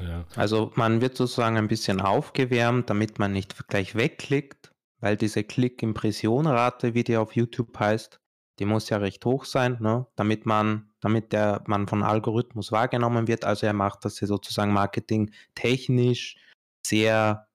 Ja. 0.01 0.25
Also 0.35 0.73
man 0.75 1.01
wird 1.01 1.17
sozusagen 1.17 1.59
ein 1.59 1.69
bisschen 1.69 2.01
aufgewärmt, 2.01 2.89
damit 2.89 3.19
man 3.19 3.33
nicht 3.33 3.69
gleich 3.69 3.95
wegklickt, 3.95 4.73
weil 5.01 5.17
diese 5.17 5.45
Klick-Impression-Rate, 5.45 6.95
wie 6.95 7.05
die 7.05 7.17
auf 7.17 7.37
YouTube 7.37 7.79
heißt, 7.79 8.19
die 8.59 8.65
muss 8.65 8.89
ja 8.89 8.99
recht 8.99 9.25
hoch 9.25 9.45
sein, 9.45 9.79
ne? 9.81 10.07
damit 10.17 10.47
man, 10.47 10.91
damit 11.01 11.33
der 11.33 11.63
man 11.67 11.87
von 11.87 12.03
Algorithmus 12.03 12.73
wahrgenommen 12.73 13.29
wird. 13.29 13.45
Also 13.45 13.67
er 13.67 13.73
macht 13.75 14.05
das 14.05 14.21
ja 14.21 14.27
sozusagen 14.27 14.73
marketingtechnisch 14.73 16.37
sehr 16.85 17.47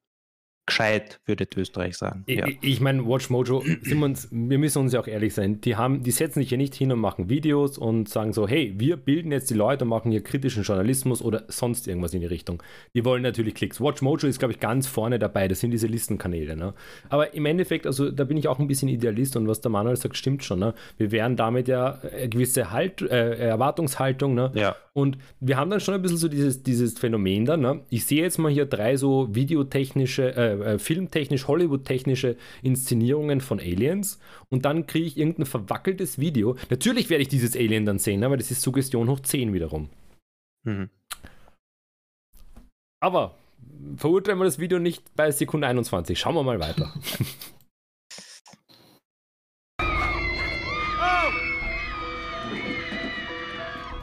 gescheit, 0.66 1.20
würde 1.26 1.48
Österreich 1.56 1.98
sagen. 1.98 2.24
Ich, 2.26 2.40
ja. 2.40 2.48
ich 2.62 2.82
meine, 2.82 3.06
Watch 3.06 3.30
Mojo, 3.30 3.64
wir, 3.82 4.02
uns, 4.02 4.28
wir 4.32 4.58
müssen 4.58 4.80
uns 4.80 4.94
ja 4.94 5.00
auch 5.00 5.08
ehrlich 5.08 5.34
sein, 5.34 5.62
die, 5.62 5.76
haben, 5.76 6.04
die 6.04 6.12
setzen 6.12 6.42
sich 6.42 6.52
ja 6.52 6.58
nicht 6.58 6.76
hin 6.76 6.92
und 6.92 7.00
machen 7.00 7.30
Videos 7.30 7.78
und 7.78 8.10
sagen 8.10 8.34
so, 8.34 8.48
hey, 8.48 8.74
wir 8.78 8.98
bilden 8.98 9.32
jetzt 9.32 9.50
die 9.50 9.54
Leute 9.54 9.86
und 9.86 9.90
machen 9.90 10.12
hier 10.12 10.24
kritischen 10.24 10.64
Journalismus 10.64 11.22
oder 11.22 11.44
sonst 11.48 11.88
irgendwas 11.88 12.14
in 12.14 12.22
die 12.22 12.28
Richtung. 12.28 12.64
Die 12.94 13.06
wollen 13.06 13.22
natürlich 13.22 13.56
Klicks. 13.56 13.80
Watch 13.80 14.02
Mojo 14.02 14.28
ist, 14.28 14.40
glaube 14.40 14.54
ich, 14.54 14.60
ganz 14.60 14.88
vorne 14.88 15.20
dabei, 15.20 15.48
das 15.48 15.60
sind 15.60 15.72
diese 15.72 15.88
Listenkanäle. 15.88 16.56
Ne? 16.56 16.74
Aber 17.10 17.34
im 17.34 17.46
Endeffekt, 17.46 17.86
also 17.86 18.10
da 18.10 18.24
bin 18.24 18.38
ich 18.38 18.48
auch 18.48 18.60
ein 18.60 18.68
bisschen 18.68 18.90
Idealist 18.90 19.36
und 19.36 19.48
was 19.48 19.62
der 19.62 19.72
Manuel 19.72 19.96
sagt, 19.96 20.18
stimmt 20.18 20.44
schon. 20.44 20.60
Ne? 20.60 20.74
Wir 20.98 21.12
wären 21.12 21.36
damit 21.36 21.68
ja 21.68 22.00
eine 22.00 22.30
gewisse 22.30 22.72
halt, 22.72 23.02
äh, 23.02 23.36
Erwartungshaltung. 23.38 24.34
Ne? 24.34 24.52
Ja. 24.56 24.76
Und 24.98 25.18
wir 25.42 25.58
haben 25.58 25.70
dann 25.70 25.82
schon 25.82 25.94
ein 25.94 26.02
bisschen 26.02 26.18
so 26.18 26.30
dieses, 26.30 26.64
dieses 26.64 26.98
Phänomen 26.98 27.44
dann. 27.44 27.60
Ne? 27.60 27.82
Ich 27.90 28.06
sehe 28.06 28.22
jetzt 28.22 28.38
mal 28.38 28.50
hier 28.50 28.66
drei 28.66 28.96
so 28.96 29.28
videotechnische, 29.36 30.34
äh, 30.36 30.54
äh, 30.54 30.80
filmtechnisch, 30.80 31.50
Hollywood-technische 31.50 32.38
Inszenierungen 32.64 33.42
von 33.42 33.60
Aliens 33.60 34.22
und 34.50 34.64
dann 34.64 34.88
kriege 34.88 35.06
ich 35.06 35.18
irgendein 35.18 35.48
verwackeltes 35.48 36.18
Video. 36.18 36.56
Natürlich 36.70 37.10
werde 37.10 37.24
ich 37.24 37.28
dieses 37.28 37.58
Alien 37.58 37.86
dann 37.86 38.00
sehen, 38.00 38.22
ne? 38.22 38.30
weil 38.30 38.38
das 38.38 38.52
ist 38.52 38.62
Suggestion 38.62 39.10
hoch 39.10 39.20
10 39.20 39.54
wiederum. 39.54 39.90
Mhm. 40.64 40.90
Aber 43.02 43.36
verurteilen 43.98 44.40
wir 44.40 44.46
das 44.46 44.60
Video 44.60 44.80
nicht 44.80 45.04
bei 45.18 45.30
Sekunde 45.32 45.68
21. 45.68 46.18
Schauen 46.18 46.36
wir 46.36 46.44
mal 46.44 46.62
weiter. 46.62 46.94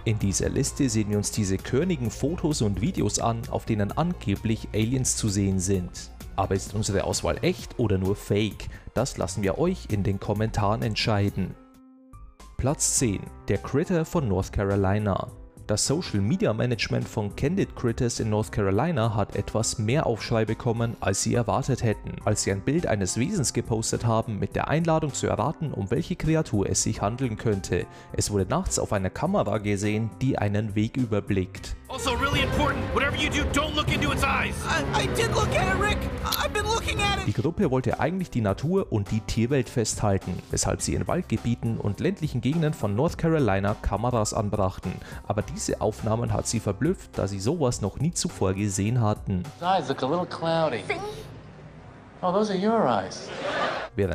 In 0.04 0.18
dieser 0.18 0.49
Liste 0.49 0.88
sehen 0.88 1.11
wir 1.11 1.16
uns 1.16 1.30
diese 1.30 1.59
körnigen 1.59 2.11
Fotos 2.11 2.61
und 2.61 2.80
Videos 2.80 3.21
an, 3.21 3.42
auf 3.50 3.66
denen 3.66 3.92
angeblich 3.92 4.68
Aliens 4.75 5.16
zu 5.16 5.28
sehen 5.28 5.61
sind. 5.61 6.11
Aber 6.35 6.56
ist 6.56 6.75
unsere 6.75 7.04
Auswahl 7.04 7.38
echt 7.42 7.78
oder 7.78 7.99
nur 7.99 8.16
fake? 8.16 8.68
Das 8.94 9.16
lassen 9.16 9.42
wir 9.42 9.59
euch 9.59 9.87
in 9.90 10.02
den 10.02 10.18
Kommentaren 10.18 10.82
entscheiden. 10.82 11.54
Platz 12.56 12.99
10. 12.99 13.21
Der 13.47 13.59
Critter 13.59 14.04
von 14.04 14.26
North 14.28 14.52
Carolina. 14.52 15.30
Das 15.73 15.87
Social 15.87 16.21
Media 16.21 16.52
Management 16.52 17.09
von 17.09 17.35
Candid 17.35 17.75
Critters 17.75 18.21
in 18.21 18.29
North 18.29 18.52
Carolina 18.52 19.14
hat 19.14 19.37
etwas 19.37 19.79
mehr 19.79 20.05
Aufschrei 20.05 20.45
bekommen, 20.45 20.99
als 21.00 21.23
sie 21.23 21.35
erwartet 21.35 21.83
hätten, 21.83 22.17
als 22.26 22.43
sie 22.43 22.52
ein 22.52 22.61
Bild 22.61 22.87
eines 22.87 23.17
Wesens 23.17 23.55
gepostet 23.55 24.05
haben 24.05 24.38
mit 24.38 24.55
der 24.55 24.69
Einladung 24.69 25.14
zu 25.14 25.29
erraten, 25.29 25.73
um 25.73 25.91
welche 25.91 26.14
Kreatur 26.14 26.69
es 26.69 26.83
sich 26.83 27.00
handeln 27.00 27.38
könnte. 27.38 27.87
Es 28.12 28.31
wurde 28.31 28.45
nachts 28.45 28.79
auf 28.79 28.93
einer 28.93 29.09
Kamera 29.09 29.57
gesehen, 29.57 30.11
die 30.21 30.37
einen 30.37 30.75
Weg 30.75 30.99
überblickt. 30.99 31.75
Also 31.88 32.11
really 32.17 32.43
important, 32.43 32.83
whatever 32.93 33.17
you 33.17 33.31
do, 33.31 33.43
don't 33.59 33.75
look 33.75 33.91
into 33.91 34.12
its 34.12 34.25
eyes. 34.25 34.55
I, 34.69 35.05
I 35.05 35.07
did 35.14 35.31
look 35.35 35.49
at 35.57 35.75
it, 35.75 35.83
Rick. 35.83 35.99
I've 36.39 36.53
been 36.53 36.65
looking 36.65 37.01
at 37.01 37.19
it. 37.19 37.27
Die 37.27 37.33
Gruppe 37.33 37.71
wollte 37.71 38.01
eigentlich 38.01 38.31
die 38.31 38.41
Natur 38.41 38.91
und 38.91 39.11
die 39.11 39.21
Tierwelt 39.21 39.69
festhalten, 39.69 40.39
weshalb 40.51 40.83
sie 40.83 40.95
in 40.95 41.07
Waldgebieten 41.07 41.79
und 41.79 42.01
ländlichen 42.01 42.41
Gegenden 42.41 42.75
von 42.75 42.95
North 42.95 43.19
Carolina 43.19 43.75
Kameras 43.81 44.35
anbrachten. 44.35 44.93
Aber 45.27 45.43
diese 45.43 45.81
Aufnahmen 45.81 46.33
hat 46.33 46.47
sie 46.47 46.61
verblüfft, 46.61 47.11
da 47.19 47.27
sie 47.29 47.41
sowas 47.41 47.81
noch 47.81 47.99
nie 47.99 48.12
zuvor 48.12 48.55
gesehen 48.55 49.01
hatten. 49.01 49.43
Oh, 52.23 52.31
those 52.31 52.51
are 52.51 52.59
your 52.59 52.87
eyes. 52.87 53.29
Während 53.97 54.15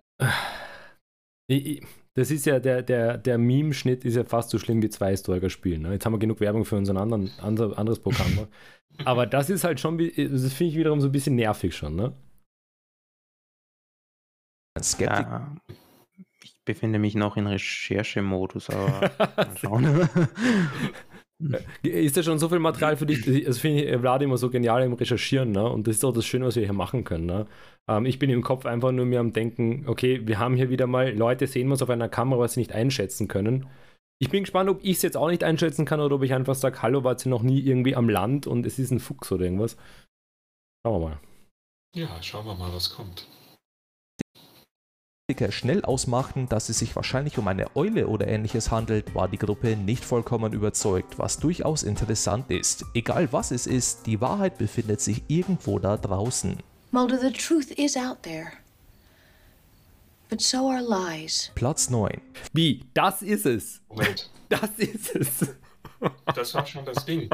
das 2.17 2.31
ist 2.31 2.47
ja, 2.47 2.59
der, 2.59 2.81
der, 2.81 3.15
der 3.15 3.37
Meme-Schnitt 3.37 4.03
ist 4.03 4.15
ja 4.15 4.23
fast 4.23 4.49
so 4.49 4.57
schlimm 4.57 4.81
wie 4.81 4.89
zwei 4.89 5.11
Historiker 5.11 5.51
spielen. 5.51 5.83
Ne? 5.83 5.91
Jetzt 5.91 6.03
haben 6.03 6.13
wir 6.13 6.19
genug 6.19 6.39
Werbung 6.39 6.65
für 6.65 6.75
unser 6.75 6.95
anderen, 6.95 7.29
anderes 7.39 7.99
Programm. 7.99 8.33
Ne? 8.33 8.47
Aber 9.05 9.27
das 9.27 9.51
ist 9.51 9.63
halt 9.63 9.79
schon, 9.79 9.99
das 9.99 10.53
finde 10.53 10.71
ich 10.71 10.75
wiederum 10.75 10.99
so 10.99 11.09
ein 11.09 11.11
bisschen 11.11 11.35
nervig 11.35 11.75
schon, 11.75 11.95
ne? 11.95 12.13
Skeptik. 14.81 15.27
Ja, 15.27 15.55
ich 16.43 16.55
befinde 16.65 16.97
mich 16.97 17.13
noch 17.13 17.37
in 17.37 17.45
Recherchemodus, 17.45 18.69
aber 18.69 19.11
schauen. 19.55 19.85
Äh, 21.83 21.89
ist 21.89 22.17
da 22.17 22.23
schon 22.23 22.39
so 22.39 22.49
viel 22.49 22.59
Material 22.59 22.97
für 22.97 23.05
dich? 23.05 23.45
Das 23.45 23.59
finde 23.59 23.83
ich 23.83 23.99
Vlad 23.99 24.21
immer 24.21 24.37
so 24.37 24.49
genial 24.49 24.83
im 24.83 24.93
Recherchieren, 24.93 25.51
ne? 25.51 25.69
Und 25.69 25.87
das 25.87 25.97
ist 25.97 26.05
auch 26.05 26.13
das 26.13 26.25
Schöne, 26.25 26.45
was 26.45 26.55
wir 26.55 26.63
hier 26.63 26.73
machen 26.73 27.03
können. 27.03 27.25
Ne? 27.25 27.47
Ähm, 27.87 28.05
ich 28.05 28.19
bin 28.19 28.29
im 28.29 28.43
Kopf 28.43 28.65
einfach 28.65 28.91
nur 28.91 29.05
mir 29.05 29.19
am 29.19 29.33
Denken, 29.33 29.87
okay, 29.87 30.25
wir 30.25 30.39
haben 30.39 30.55
hier 30.55 30.69
wieder 30.69 30.87
mal, 30.87 31.15
Leute 31.15 31.47
sehen 31.47 31.69
was 31.69 31.81
auf 31.81 31.89
einer 31.89 32.09
Kamera, 32.09 32.39
was 32.39 32.53
sie 32.53 32.61
nicht 32.61 32.73
einschätzen 32.73 33.27
können. 33.27 33.67
Ich 34.19 34.29
bin 34.29 34.43
gespannt, 34.43 34.69
ob 34.69 34.83
ich 34.83 34.97
es 34.97 35.03
jetzt 35.03 35.15
auch 35.17 35.29
nicht 35.29 35.43
einschätzen 35.43 35.85
kann 35.85 35.99
oder 35.99 36.15
ob 36.15 36.23
ich 36.23 36.33
einfach 36.33 36.55
sage, 36.55 36.81
hallo, 36.81 37.03
war 37.03 37.19
sie 37.19 37.29
noch 37.29 37.43
nie 37.43 37.59
irgendwie 37.59 37.95
am 37.95 38.09
Land 38.09 38.47
und 38.47 38.65
es 38.65 38.79
ist 38.79 38.91
ein 38.91 38.99
Fuchs 38.99 39.31
oder 39.31 39.45
irgendwas. 39.45 39.77
Schauen 40.83 41.01
wir 41.01 41.09
mal. 41.09 41.19
Ja, 41.95 42.21
schauen 42.23 42.45
wir 42.47 42.55
mal, 42.55 42.73
was 42.73 42.89
kommt 42.89 43.27
schnell 45.49 45.83
ausmachten, 45.83 46.47
dass 46.47 46.69
es 46.69 46.79
sich 46.79 46.95
wahrscheinlich 46.95 47.37
um 47.37 47.49
eine 47.49 47.75
Eule 47.75 48.07
oder 48.07 48.29
ähnliches 48.29 48.71
handelt, 48.71 49.13
war 49.13 49.27
die 49.27 49.37
Gruppe 49.37 49.75
nicht 49.75 50.05
vollkommen 50.05 50.53
überzeugt, 50.53 51.19
was 51.19 51.37
durchaus 51.37 51.83
interessant 51.83 52.49
ist. 52.49 52.85
Egal 52.93 53.33
was 53.33 53.51
es 53.51 53.67
ist, 53.67 54.07
die 54.07 54.21
Wahrheit 54.21 54.57
befindet 54.57 55.01
sich 55.01 55.23
irgendwo 55.27 55.79
da 55.79 55.97
draußen. 55.97 56.55
Mulder, 56.91 57.19
the 57.19 57.31
truth 57.33 57.71
is 57.71 57.97
out 57.97 58.23
there. 58.23 58.53
But 60.29 60.39
so 60.39 60.69
are 60.69 60.81
lies. 60.81 61.51
Platz 61.55 61.89
9. 61.89 62.21
Wie? 62.53 62.85
Das 62.93 63.21
ist 63.21 63.45
es. 63.45 63.81
Moment. 63.89 64.29
Das 64.49 64.69
ist 64.77 65.13
es. 65.13 65.55
Das 66.33 66.53
war 66.53 66.65
schon 66.65 66.85
das 66.85 67.03
Ding. 67.03 67.29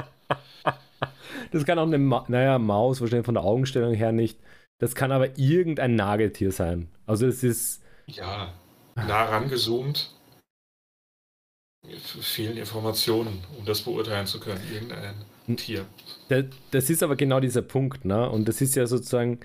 Das 1.52 1.64
kann 1.64 1.78
auch 1.78 1.86
eine 1.86 2.00
Ma 2.00 2.26
naja, 2.28 2.58
Maus, 2.58 3.02
wahrscheinlich 3.02 3.28
von 3.28 3.36
der 3.36 3.44
Augenstellung 3.44 3.94
her 3.94 4.12
nicht. 4.12 4.40
Das 4.80 4.96
kann 4.96 5.12
aber 5.12 5.38
irgendein 5.38 5.96
Nagetier 5.96 6.52
sein. 6.52 6.88
Also 7.06 7.28
es 7.28 7.44
ist 7.44 7.83
ja, 8.08 8.54
nah 8.96 9.24
rangezoomt. 9.26 10.12
Vielen 12.22 12.58
Informationen, 12.58 13.44
um 13.58 13.66
das 13.66 13.82
beurteilen 13.82 14.26
zu 14.26 14.40
können. 14.40 14.62
Irgendein 14.74 15.58
Tier. 15.58 15.86
Das 16.72 16.90
ist 16.90 17.04
aber 17.04 17.18
genau 17.18 17.42
dieser 17.42 17.62
Punkt, 17.62 18.06
ne? 18.06 18.30
Und 18.30 18.48
das 18.48 18.62
ist 18.62 18.76
ja 18.76 18.86
sozusagen, 18.86 19.42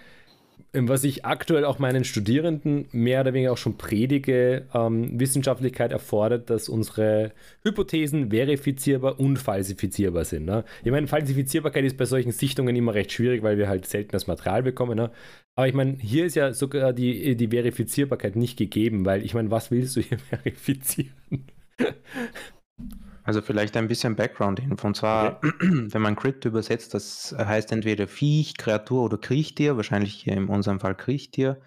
was 0.72 1.02
ich 1.02 1.24
aktuell 1.24 1.64
auch 1.64 1.78
meinen 1.80 2.04
Studierenden 2.04 2.88
mehr 2.92 3.22
oder 3.22 3.32
weniger 3.32 3.52
auch 3.52 3.58
schon 3.58 3.76
predige, 3.76 4.66
ähm, 4.74 5.18
Wissenschaftlichkeit 5.18 5.92
erfordert, 5.92 6.50
dass 6.50 6.68
unsere 6.68 7.32
Hypothesen 7.62 8.30
verifizierbar 8.30 9.18
und 9.18 9.38
falsifizierbar 9.38 10.24
sind. 10.24 10.44
Ne? 10.44 10.64
Ich 10.84 10.92
meine, 10.92 11.08
Falsifizierbarkeit 11.08 11.84
ist 11.84 11.96
bei 11.96 12.04
solchen 12.04 12.32
Sichtungen 12.32 12.76
immer 12.76 12.94
recht 12.94 13.10
schwierig, 13.12 13.42
weil 13.42 13.58
wir 13.58 13.68
halt 13.68 13.86
selten 13.86 14.12
das 14.12 14.26
Material 14.26 14.62
bekommen. 14.62 14.96
Ne? 14.96 15.10
Aber 15.58 15.66
ich 15.66 15.74
meine, 15.74 15.96
hier 15.96 16.24
ist 16.24 16.36
ja 16.36 16.52
sogar 16.52 16.92
die, 16.92 17.34
die 17.34 17.48
Verifizierbarkeit 17.48 18.36
nicht 18.36 18.56
gegeben, 18.56 19.04
weil 19.04 19.24
ich 19.24 19.34
meine, 19.34 19.50
was 19.50 19.72
willst 19.72 19.96
du 19.96 20.00
hier 20.00 20.18
verifizieren? 20.30 21.48
Also 23.24 23.42
vielleicht 23.42 23.76
ein 23.76 23.88
bisschen 23.88 24.14
Background-Info. 24.14 24.86
Und 24.86 24.94
zwar, 24.94 25.38
okay. 25.38 25.50
wenn 25.60 26.00
man 26.00 26.14
Crypt 26.14 26.44
übersetzt, 26.44 26.94
das 26.94 27.34
heißt 27.36 27.72
entweder 27.72 28.06
Viech, 28.06 28.56
Kreatur 28.56 29.02
oder 29.02 29.18
Kriechtier, 29.18 29.76
wahrscheinlich 29.76 30.28
in 30.28 30.46
unserem 30.46 30.78
Fall 30.78 30.94
Kriechtier. 30.94 31.60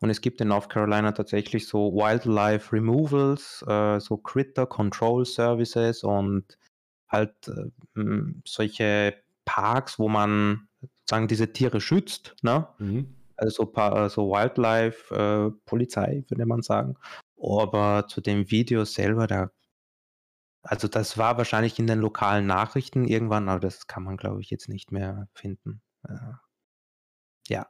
Und 0.00 0.10
es 0.10 0.20
gibt 0.20 0.40
in 0.40 0.48
North 0.48 0.68
Carolina 0.68 1.12
tatsächlich 1.12 1.68
so 1.68 1.92
Wildlife 1.92 2.72
Removals, 2.72 3.64
äh, 3.68 4.00
so 4.00 4.16
Critter 4.16 4.66
Control 4.66 5.24
Services 5.24 6.02
und 6.02 6.58
halt 7.06 7.46
äh, 7.46 8.02
solche 8.44 9.14
Parks, 9.44 10.00
wo 10.00 10.08
man 10.08 10.66
sozusagen 10.80 11.28
diese 11.28 11.52
Tiere 11.52 11.80
schützt. 11.80 12.34
Ne? 12.42 12.66
Mhm. 12.80 13.15
Also 13.36 13.64
so, 13.64 14.08
so 14.08 14.30
Wildlife 14.30 15.14
äh, 15.14 15.50
Polizei, 15.66 16.24
würde 16.28 16.46
man 16.46 16.62
sagen. 16.62 16.96
Aber 17.40 18.06
zu 18.08 18.20
dem 18.20 18.50
Video 18.50 18.84
selber, 18.84 19.26
da 19.26 19.50
also 20.66 20.88
das 20.88 21.16
war 21.16 21.38
wahrscheinlich 21.38 21.78
in 21.78 21.86
den 21.86 22.00
lokalen 22.00 22.46
Nachrichten 22.46 23.06
irgendwann, 23.06 23.48
aber 23.48 23.60
das 23.60 23.86
kann 23.86 24.02
man, 24.02 24.16
glaube 24.16 24.40
ich, 24.40 24.50
jetzt 24.50 24.68
nicht 24.68 24.90
mehr 24.90 25.28
finden. 25.32 25.80
Äh, 26.08 26.32
ja. 27.48 27.68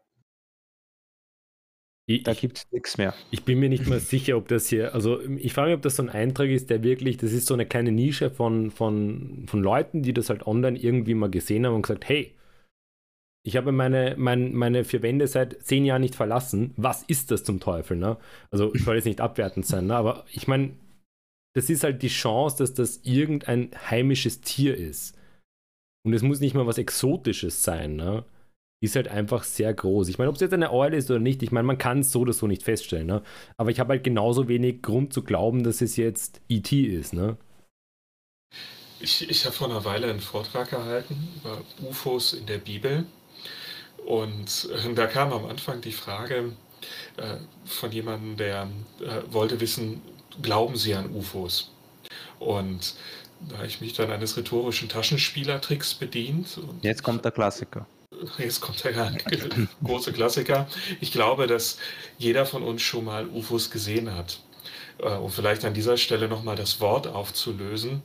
Ich, 2.09 2.23
da 2.23 2.33
gibt 2.35 2.59
es 2.59 2.71
nichts 2.71 2.97
mehr. 2.99 3.15
Ich 3.31 3.45
bin 3.45 3.59
mir 3.59 3.69
nicht 3.69 3.87
mal 3.87 4.01
sicher, 4.01 4.37
ob 4.37 4.49
das 4.49 4.69
hier, 4.69 4.95
also 4.95 5.21
ich 5.21 5.53
frage 5.53 5.71
mich, 5.71 5.77
ob 5.77 5.83
das 5.83 5.97
so 5.97 6.05
ein 6.05 6.09
Eintrag 6.09 6.49
ist, 6.49 6.71
der 6.71 6.83
wirklich, 6.83 7.17
das 7.19 7.33
ist 7.33 7.47
so 7.47 7.55
eine 7.55 7.67
kleine 7.67 7.93
Nische 7.93 8.31
von, 8.31 8.71
von, 8.71 9.45
von 9.47 9.63
Leuten, 9.63 10.03
die 10.03 10.15
das 10.15 10.31
halt 10.31 10.47
online 10.47 10.79
irgendwie 10.79 11.15
mal 11.15 11.31
gesehen 11.31 11.67
haben 11.67 11.75
und 11.75 11.83
gesagt, 11.83 12.09
hey, 12.09 12.35
Ich 13.47 13.57
habe 13.57 13.71
meine, 13.71 14.17
mein, 14.19 14.55
meine 14.55 14.83
vier 14.83 15.03
Wände 15.03 15.29
seit 15.29 15.63
zehn 15.63 15.85
Jahren 15.85 16.01
nicht 16.03 16.17
verlassen. 16.17 16.75
Was 16.77 17.05
ist 17.05 17.31
das 17.31 17.45
zum 17.45 17.61
Teufel? 17.61 17.97
Ne? 17.97 18.17
Also 18.51 18.75
ich 18.75 18.83
soll 18.83 18.97
jetzt 18.97 19.05
nicht 19.05 19.21
abwertend 19.21 19.65
sein, 19.65 19.87
ne? 19.87 19.95
aber 19.95 20.25
ich 20.33 20.49
meine, 20.49 20.73
das 21.55 21.71
ist 21.71 21.85
halt 21.85 22.03
die 22.03 22.09
Chance, 22.09 22.57
dass 22.59 22.75
das 22.75 23.03
irgendein 23.05 23.71
heimisches 23.89 24.41
Tier 24.41 24.77
ist. 24.77 25.17
Und 26.05 26.13
es 26.13 26.23
muss 26.23 26.41
nicht 26.41 26.55
mal 26.55 26.67
was 26.67 26.77
Exotisches 26.77 27.63
sein, 27.63 27.95
ne? 27.95 28.25
Ist 28.83 28.97
halt 28.97 29.09
einfach 29.09 29.45
sehr 29.45 29.73
groß. 29.73 30.09
Ich 30.09 30.19
meine, 30.19 30.29
ob 30.29 30.35
es 30.35 30.41
jetzt 30.41 30.53
eine 30.53 30.73
Eule 30.73 30.97
ist 30.97 31.11
oder 31.11 31.19
nicht, 31.21 31.43
ich 31.43 31.53
meine, 31.53 31.67
man 31.67 31.79
kann 31.79 32.01
es 32.01 32.13
so 32.13 32.21
oder 32.21 32.33
so 32.33 32.47
nicht 32.47 32.65
feststellen, 32.65 33.07
ne? 33.07 33.23
Aber 33.57 33.71
ich 33.71 33.81
habe 33.81 33.91
halt 33.91 34.05
genauso 34.05 34.49
wenig 34.49 34.83
Grund 34.83 35.13
zu 35.13 35.23
glauben, 35.23 35.63
dass 35.65 35.81
es 35.81 35.97
jetzt 35.97 36.41
E.T. 36.49 36.81
ist, 36.83 37.15
ne? 37.15 37.37
Ich, 39.01 39.31
ich 39.31 39.45
habe 39.45 39.55
vor 39.55 39.71
einer 39.71 39.85
Weile 39.85 40.11
einen 40.11 40.21
Vortrag 40.21 40.71
gehalten 40.71 41.29
über 41.37 41.63
UFOs 41.89 42.35
in 42.35 42.47
der 42.47 42.59
Bibel. 42.59 43.07
Und 44.07 44.69
äh, 44.73 44.95
da 44.95 45.09
kam 45.09 45.33
am 45.33 45.47
Anfang 45.47 45.81
die 45.81 45.91
Frage 45.91 46.53
äh, 47.17 47.37
von 47.65 47.91
jemandem, 47.91 48.37
der 48.37 48.69
äh, 49.01 49.33
wollte 49.33 49.61
wissen, 49.61 50.01
glauben 50.41 50.77
Sie 50.77 50.95
an 50.95 51.13
UFOs? 51.13 51.73
Und 52.39 52.95
da 53.41 53.57
habe 53.57 53.67
ich 53.67 53.81
mich 53.81 53.95
dann 53.95 54.13
eines 54.13 54.37
rhetorischen 54.37 54.89
Taschenspielertricks 54.89 55.95
bedient. 55.95 56.61
Jetzt 56.83 57.03
kommt 57.03 57.25
der 57.25 57.33
Klassiker. 57.33 57.85
Jetzt 58.39 58.61
kommt 58.61 58.85
der 58.85 59.13
große 59.85 60.13
Klassiker. 60.13 60.69
Ich 61.01 61.11
glaube, 61.11 61.49
dass 61.49 61.79
jeder 62.17 62.47
von 62.47 62.63
uns 62.63 62.83
schon 62.83 63.07
mal 63.07 63.27
UFOs 63.27 63.73
gesehen 63.73 64.15
hat. 64.15 64.41
Um 64.99 65.31
vielleicht 65.31 65.65
an 65.67 65.75
dieser 65.75 65.99
Stelle 65.99 66.27
nochmal 66.27 66.57
das 66.57 66.81
Wort 66.81 67.07
aufzulösen. 67.07 68.03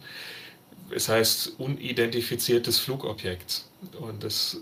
Es 0.89 1.08
heißt 1.08 1.60
unidentifiziertes 1.60 2.79
Flugobjekt. 2.79 3.63
Und 4.00 4.24
das 4.24 4.58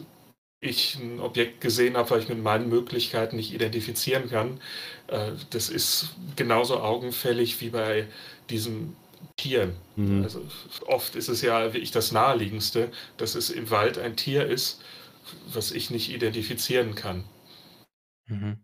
ich 0.61 0.97
ein 0.99 1.19
Objekt 1.19 1.61
gesehen 1.61 1.95
habe, 1.95 2.09
weil 2.09 2.21
ich 2.21 2.29
mit 2.29 2.41
meinen 2.43 2.69
Möglichkeiten 2.69 3.37
nicht 3.37 3.53
identifizieren 3.53 4.29
kann, 4.29 4.59
äh, 5.07 5.31
das 5.51 5.69
ist 5.69 6.15
genauso 6.35 6.79
augenfällig 6.79 7.61
wie 7.61 7.69
bei 7.69 8.07
diesem 8.49 8.95
Tier. 9.37 9.73
Mhm. 9.95 10.23
Also 10.23 10.41
oft 10.85 11.15
ist 11.15 11.29
es 11.29 11.41
ja 11.41 11.73
wie 11.73 11.77
ich 11.77 11.91
das 11.91 12.11
naheliegendste, 12.11 12.91
dass 13.17 13.35
es 13.35 13.49
im 13.49 13.69
Wald 13.69 13.97
ein 13.97 14.15
Tier 14.15 14.45
ist, 14.45 14.81
was 15.53 15.71
ich 15.71 15.91
nicht 15.91 16.11
identifizieren 16.13 16.95
kann. 16.95 17.23
Mhm. 18.27 18.57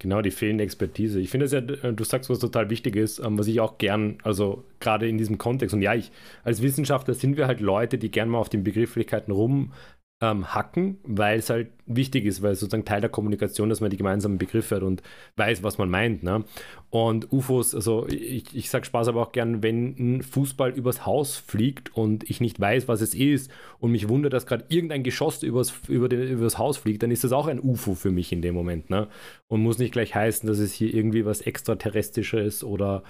Genau, 0.00 0.22
die 0.22 0.30
fehlende 0.30 0.62
Expertise. 0.62 1.18
Ich 1.18 1.28
finde 1.28 1.46
es 1.46 1.52
ja, 1.52 1.58
äh, 1.58 1.92
du 1.92 2.04
sagst 2.04 2.30
was 2.30 2.38
total 2.38 2.70
wichtig 2.70 2.94
ist, 2.94 3.18
ähm, 3.18 3.36
was 3.36 3.48
ich 3.48 3.60
auch 3.60 3.78
gern, 3.78 4.18
also 4.22 4.64
gerade 4.78 5.08
in 5.08 5.18
diesem 5.18 5.38
Kontext, 5.38 5.74
und 5.74 5.82
ja, 5.82 5.94
ich 5.94 6.12
als 6.44 6.62
Wissenschaftler 6.62 7.14
sind 7.14 7.36
wir 7.36 7.46
halt 7.48 7.60
Leute, 7.60 7.98
die 7.98 8.10
gern 8.10 8.28
mal 8.28 8.38
auf 8.38 8.48
den 8.48 8.62
Begrifflichkeiten 8.62 9.32
rum 9.32 9.72
ähm, 10.20 10.52
hacken, 10.52 10.98
weil 11.04 11.38
es 11.38 11.48
halt 11.48 11.70
wichtig 11.86 12.24
ist, 12.24 12.42
weil 12.42 12.52
es 12.52 12.60
sozusagen 12.60 12.84
Teil 12.84 13.00
der 13.00 13.10
Kommunikation, 13.10 13.68
dass 13.68 13.80
man 13.80 13.90
die 13.90 13.96
gemeinsamen 13.96 14.36
Begriffe 14.36 14.76
hat 14.76 14.82
und 14.82 15.02
weiß, 15.36 15.62
was 15.62 15.78
man 15.78 15.88
meint. 15.88 16.24
Ne? 16.24 16.44
Und 16.90 17.32
UFOs, 17.32 17.74
also 17.74 18.06
ich, 18.08 18.54
ich 18.54 18.68
sage 18.68 18.84
Spaß 18.84 19.08
aber 19.08 19.22
auch 19.22 19.30
gern, 19.30 19.62
wenn 19.62 19.94
ein 19.98 20.22
Fußball 20.22 20.72
übers 20.72 21.06
Haus 21.06 21.36
fliegt 21.36 21.94
und 21.94 22.28
ich 22.28 22.40
nicht 22.40 22.58
weiß, 22.58 22.88
was 22.88 23.00
es 23.00 23.14
ist 23.14 23.50
und 23.78 23.92
mich 23.92 24.08
wundert, 24.08 24.32
dass 24.32 24.46
gerade 24.46 24.64
irgendein 24.68 25.04
Geschoss 25.04 25.44
übers, 25.44 25.72
über 25.86 26.08
den, 26.08 26.22
übers 26.22 26.58
Haus 26.58 26.78
fliegt, 26.78 27.04
dann 27.04 27.12
ist 27.12 27.22
das 27.22 27.32
auch 27.32 27.46
ein 27.46 27.60
UFO 27.60 27.94
für 27.94 28.10
mich 28.10 28.32
in 28.32 28.42
dem 28.42 28.56
Moment. 28.56 28.90
Ne? 28.90 29.06
Und 29.46 29.62
muss 29.62 29.78
nicht 29.78 29.92
gleich 29.92 30.16
heißen, 30.16 30.48
dass 30.48 30.58
es 30.58 30.72
hier 30.72 30.92
irgendwie 30.92 31.24
was 31.24 31.42
Extraterrestrisches 31.42 32.64
oder 32.64 33.04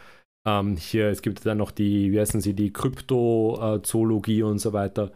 ähm, 0.47 0.77
hier, 0.77 1.09
es 1.09 1.23
gibt 1.23 1.45
dann 1.47 1.59
noch 1.59 1.71
die, 1.71 2.13
wie 2.13 2.21
heißen 2.21 2.41
sie, 2.41 2.55
die 2.55 2.73
Kryptozoologie 2.73 4.43
und 4.43 4.59
so 4.59 4.73
weiter. 4.73 5.13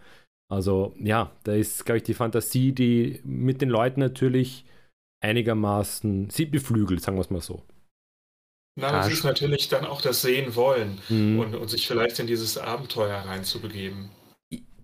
Also 0.50 0.94
ja, 0.98 1.32
da 1.44 1.54
ist, 1.54 1.84
glaube 1.84 1.98
ich, 1.98 2.02
die 2.04 2.14
Fantasie, 2.14 2.72
die 2.72 3.20
mit 3.24 3.60
den 3.62 3.70
Leuten 3.70 4.00
natürlich 4.00 4.64
einigermaßen 5.20 6.30
sie 6.30 6.46
beflügelt, 6.46 7.00
sagen 7.00 7.16
wir 7.16 7.22
es 7.22 7.30
mal 7.30 7.40
so. 7.40 7.62
Na, 8.74 8.90
das 8.90 9.12
ist 9.12 9.24
natürlich 9.24 9.68
dann 9.68 9.84
auch 9.84 10.00
das 10.00 10.22
Sehen 10.22 10.54
wollen 10.56 11.00
mhm. 11.08 11.38
und, 11.38 11.54
und 11.54 11.68
sich 11.68 11.86
vielleicht 11.86 12.18
in 12.18 12.26
dieses 12.26 12.56
Abenteuer 12.56 13.18
reinzubegeben 13.18 14.10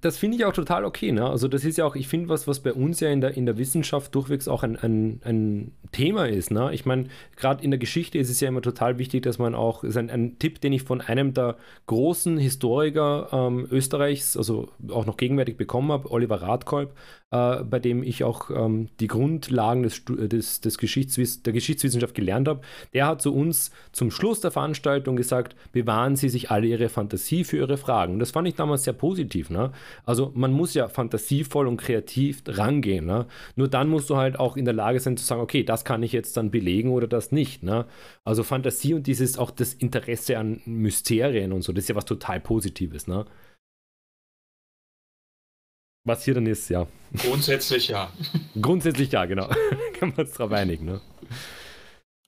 das 0.00 0.16
finde 0.16 0.36
ich 0.36 0.44
auch 0.44 0.52
total 0.52 0.84
okay. 0.84 1.12
Ne? 1.12 1.28
Also 1.28 1.48
das 1.48 1.64
ist 1.64 1.78
ja 1.78 1.84
auch, 1.84 1.96
ich 1.96 2.08
finde 2.08 2.28
was, 2.28 2.46
was 2.46 2.60
bei 2.60 2.72
uns 2.72 3.00
ja 3.00 3.10
in 3.10 3.20
der, 3.20 3.36
in 3.36 3.46
der 3.46 3.58
Wissenschaft 3.58 4.14
durchwegs 4.14 4.46
auch 4.46 4.62
ein, 4.62 4.76
ein, 4.76 5.20
ein 5.24 5.72
Thema 5.92 6.28
ist. 6.28 6.50
Ne? 6.50 6.72
Ich 6.72 6.86
meine, 6.86 7.06
gerade 7.36 7.64
in 7.64 7.70
der 7.70 7.78
Geschichte 7.78 8.18
ist 8.18 8.30
es 8.30 8.40
ja 8.40 8.48
immer 8.48 8.62
total 8.62 8.98
wichtig, 8.98 9.22
dass 9.22 9.38
man 9.38 9.54
auch, 9.54 9.84
ist 9.84 9.96
ein, 9.96 10.10
ein 10.10 10.38
Tipp, 10.38 10.60
den 10.60 10.72
ich 10.72 10.82
von 10.82 11.00
einem 11.00 11.34
der 11.34 11.56
großen 11.86 12.38
Historiker 12.38 13.28
ähm, 13.32 13.66
Österreichs, 13.70 14.36
also 14.36 14.68
auch 14.90 15.06
noch 15.06 15.16
gegenwärtig 15.16 15.56
bekommen 15.56 15.90
habe, 15.90 16.10
Oliver 16.10 16.42
Radkolb, 16.42 16.94
äh, 17.30 17.62
bei 17.62 17.78
dem 17.78 18.02
ich 18.02 18.24
auch 18.24 18.50
ähm, 18.50 18.88
die 19.00 19.06
Grundlagen 19.06 19.82
des, 19.82 20.02
des, 20.06 20.60
des 20.60 20.78
Geschichtswiss 20.78 21.42
der 21.42 21.52
Geschichtswissenschaft 21.52 22.14
gelernt 22.14 22.48
habe, 22.48 22.62
der 22.94 23.06
hat 23.06 23.20
zu 23.20 23.34
uns 23.34 23.70
zum 23.92 24.10
Schluss 24.10 24.40
der 24.40 24.50
Veranstaltung 24.50 25.16
gesagt, 25.16 25.54
bewahren 25.72 26.16
Sie 26.16 26.30
sich 26.30 26.50
alle 26.50 26.66
Ihre 26.66 26.88
Fantasie 26.88 27.44
für 27.44 27.58
Ihre 27.58 27.76
Fragen. 27.76 28.18
Das 28.18 28.30
fand 28.30 28.48
ich 28.48 28.54
damals 28.54 28.84
sehr 28.84 28.94
positiv. 28.94 29.50
Ne? 29.50 29.72
Also 30.06 30.32
man 30.34 30.52
muss 30.52 30.72
ja 30.72 30.88
fantasievoll 30.88 31.66
und 31.66 31.76
kreativ 31.76 32.42
rangehen. 32.46 33.04
Ne? 33.04 33.26
Nur 33.56 33.68
dann 33.68 33.88
musst 33.88 34.08
du 34.08 34.16
halt 34.16 34.38
auch 34.38 34.56
in 34.56 34.64
der 34.64 34.74
Lage 34.74 34.98
sein 35.00 35.16
zu 35.16 35.24
sagen, 35.24 35.42
okay, 35.42 35.64
das 35.64 35.84
kann 35.84 36.02
ich 36.02 36.12
jetzt 36.12 36.36
dann 36.36 36.50
belegen 36.50 36.90
oder 36.90 37.06
das 37.06 37.30
nicht. 37.30 37.62
Ne? 37.62 37.84
Also 38.24 38.42
Fantasie 38.42 38.94
und 38.94 39.06
dieses 39.06 39.38
auch 39.38 39.50
das 39.50 39.74
Interesse 39.74 40.38
an 40.38 40.62
Mysterien 40.64 41.52
und 41.52 41.62
so, 41.62 41.72
das 41.72 41.84
ist 41.84 41.88
ja 41.88 41.94
was 41.94 42.06
total 42.06 42.40
Positives. 42.40 43.06
Ne? 43.06 43.26
Was 46.08 46.24
hier 46.24 46.32
dann 46.32 46.46
ist, 46.46 46.70
ja. 46.70 46.86
Grundsätzlich 47.14 47.88
ja. 47.88 48.10
Grundsätzlich 48.60 49.12
ja, 49.12 49.26
genau. 49.26 49.46
Kann 49.98 50.14
man 50.16 50.26
uns 50.26 50.32
darauf 50.32 50.52
einigen, 50.52 50.86
ne? 50.86 51.00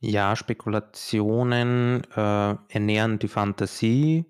Ja, 0.01 0.37
Spekulationen 0.37 2.03
äh, 2.15 2.55
ernähren 2.69 3.19
die 3.19 3.29
Fantasie 3.29 4.27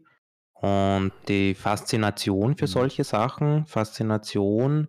und 0.54 1.10
die 1.26 1.56
Faszination 1.56 2.56
für 2.56 2.66
mhm. 2.66 2.70
solche 2.70 3.02
Sachen. 3.02 3.66
Faszination 3.66 4.86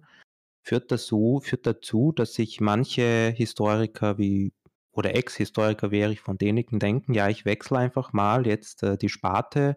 führt 0.61 0.91
dazu, 0.91 1.41
führt 1.43 1.65
dazu, 1.65 2.11
dass 2.11 2.35
sich 2.35 2.61
manche 2.61 3.33
Historiker 3.35 4.19
wie 4.19 4.53
oder 4.91 5.15
Ex-Historiker 5.15 5.89
wäre 5.89 6.11
ich 6.11 6.19
von 6.19 6.37
denigen 6.37 6.77
denken, 6.77 7.15
ja, 7.15 7.29
ich 7.29 7.45
wechsle 7.45 7.79
einfach 7.79 8.13
mal 8.13 8.45
jetzt 8.45 8.83
äh, 8.83 8.95
die 8.95 9.09
Sparte. 9.09 9.75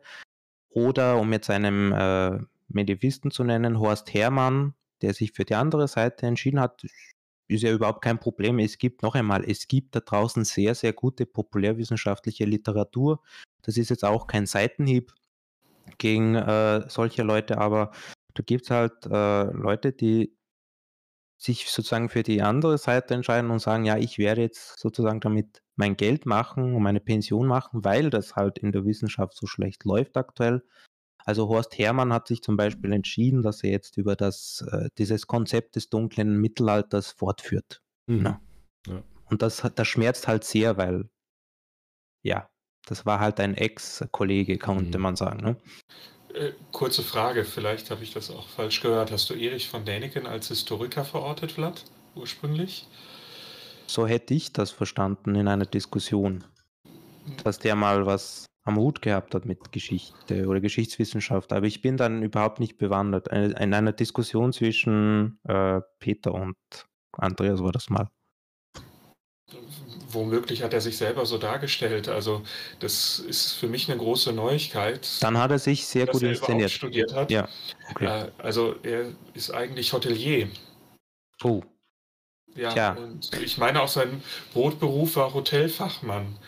Oder 0.68 1.18
um 1.18 1.33
jetzt 1.33 1.49
einem 1.49 1.92
äh, 1.92 2.38
Medivisten 2.68 3.31
zu 3.31 3.44
nennen, 3.44 3.79
Horst 3.79 4.12
Hermann, 4.14 4.74
der 5.03 5.14
sich 5.14 5.33
für 5.33 5.44
die 5.44 5.55
andere 5.55 5.88
Seite 5.88 6.27
entschieden 6.27 6.61
hat, 6.61 6.85
ist 7.48 7.62
ja 7.62 7.72
überhaupt 7.72 8.03
kein 8.03 8.18
Problem. 8.18 8.59
Es 8.59 8.79
gibt 8.79 9.03
noch 9.03 9.14
einmal, 9.14 9.44
es 9.44 9.68
gibt 9.68 9.94
da 9.94 10.00
draußen 10.00 10.44
sehr, 10.44 10.74
sehr 10.74 10.92
gute 10.92 11.27
populärwissenschaftliche 11.27 12.44
Literatur. 12.44 13.22
Das 13.62 13.77
ist 13.77 13.90
jetzt 13.90 14.05
auch 14.05 14.27
kein 14.27 14.46
Seitenhieb 14.46 15.12
gegen 15.98 16.35
äh, 16.35 16.88
solche 16.88 17.22
Leute, 17.22 17.59
aber 17.59 17.92
da 18.35 18.42
gibt 18.42 18.64
es 18.64 18.70
halt 18.70 19.07
äh, 19.07 19.44
Leute, 19.53 19.92
die 19.92 20.35
sich 21.37 21.70
sozusagen 21.70 22.09
für 22.09 22.22
die 22.22 22.40
andere 22.42 22.79
Seite 22.79 23.14
entscheiden 23.14 23.50
und 23.50 23.59
sagen, 23.59 23.85
ja, 23.85 23.98
ich 23.98 24.18
werde 24.18 24.40
jetzt 24.40 24.79
sozusagen 24.79 25.20
damit 25.20 25.62
mein 25.77 25.96
Geld 25.96 26.24
machen 26.27 26.74
und 26.74 26.83
meine 26.83 27.00
Pension 27.00 27.46
machen, 27.46 27.85
weil 27.85 28.09
das 28.09 28.37
halt 28.37 28.59
in 28.59 28.72
der 28.72 28.85
Wissenschaft 28.87 29.37
so 29.37 29.46
schlecht 29.46 29.85
läuft 29.85 30.16
aktuell. 30.16 30.62
Also 31.24 31.48
Horst 31.48 31.78
Hermann 31.78 32.12
hat 32.12 32.28
sich 32.28 32.42
zum 32.42 32.56
Beispiel 32.56 32.92
entschieden, 32.92 33.42
dass 33.42 33.64
er 33.64 33.70
jetzt 33.70 33.96
über 33.96 34.14
das, 34.14 34.64
äh, 34.70 34.88
dieses 34.98 35.26
Konzept 35.26 35.76
des 35.76 35.88
dunklen 35.88 36.37
Mittelalters 36.37 37.12
fortführt. 37.12 37.82
Mhm. 38.06 38.24
Ja. 38.24 38.40
Und 39.30 39.42
das, 39.42 39.62
das 39.74 39.88
schmerzt 39.88 40.28
halt 40.28 40.44
sehr, 40.44 40.76
weil 40.76 41.08
ja, 42.22 42.48
das 42.87 43.06
war 43.06 43.20
halt 43.20 43.40
ein 43.40 43.54
Ex-Kollege, 43.54 44.58
könnte 44.58 44.98
mhm. 44.98 45.02
man 45.02 45.16
sagen. 45.16 45.40
Ne? 45.44 45.56
Äh, 46.34 46.52
kurze 46.72 47.02
Frage, 47.02 47.44
vielleicht 47.44 47.90
habe 47.90 48.02
ich 48.02 48.12
das 48.12 48.30
auch 48.30 48.48
falsch 48.48 48.80
gehört. 48.80 49.10
Hast 49.10 49.30
du 49.30 49.34
Erich 49.34 49.68
von 49.68 49.84
Däniken 49.84 50.26
als 50.26 50.48
Historiker 50.48 51.04
verortet, 51.04 51.52
Vlad, 51.52 51.84
ursprünglich? 52.14 52.87
So 53.87 54.06
hätte 54.06 54.34
ich 54.34 54.52
das 54.52 54.70
verstanden 54.70 55.34
in 55.34 55.48
einer 55.48 55.66
Diskussion. 55.66 56.44
Dass 57.42 57.58
der 57.58 57.74
mal 57.74 58.04
was 58.04 58.46
am 58.64 58.77
Hut 58.77 59.03
gehabt 59.03 59.35
hat 59.35 59.44
mit 59.44 59.72
Geschichte 59.72 60.46
oder 60.46 60.61
Geschichtswissenschaft. 60.61 61.53
Aber 61.53 61.66
ich 61.66 61.83
bin 61.83 61.96
dann 61.96 62.22
überhaupt 62.22 62.61
nicht 62.61 62.79
bewandert. 62.79 63.29
In 63.29 63.74
einer 63.74 63.92
Diskussion 63.92 64.53
zwischen 64.53 65.38
äh, 65.44 65.81
Peter 65.98 66.33
und 66.33 66.57
Andreas 67.12 67.62
war 67.62 67.72
das 67.72 67.90
mal. 67.90 68.09
Womöglich 70.09 70.62
hat 70.62 70.72
er 70.72 70.81
sich 70.81 70.96
selber 70.96 71.27
so 71.27 71.38
dargestellt. 71.38 72.09
Also 72.09 72.42
das 72.81 73.18
ist 73.18 73.53
für 73.53 73.68
mich 73.68 73.90
eine 73.90 73.98
große 73.98 74.33
Neuigkeit. 74.33 75.07
Dann 75.20 75.37
hat 75.37 75.50
er 75.50 75.59
sich 75.59 75.87
sehr 75.87 76.07
gut 76.07 76.22
er 76.22 76.31
inszeniert. 76.31 76.70
studiert 76.70 77.14
hat. 77.14 77.31
Ja. 77.31 77.48
Okay. 77.90 78.07
Äh, 78.07 78.31
also 78.38 78.77
er 78.83 79.12
ist 79.35 79.50
eigentlich 79.50 79.92
Hotelier. 79.92 80.48
Oh. 81.42 81.62
Ja, 82.55 82.70
Tja. 82.70 82.92
und 82.92 83.35
ich 83.42 83.59
meine 83.59 83.83
auch 83.83 83.88
sein 83.88 84.22
Brotberuf 84.53 85.16
war 85.16 85.35
Hotelfachmann. 85.35 86.38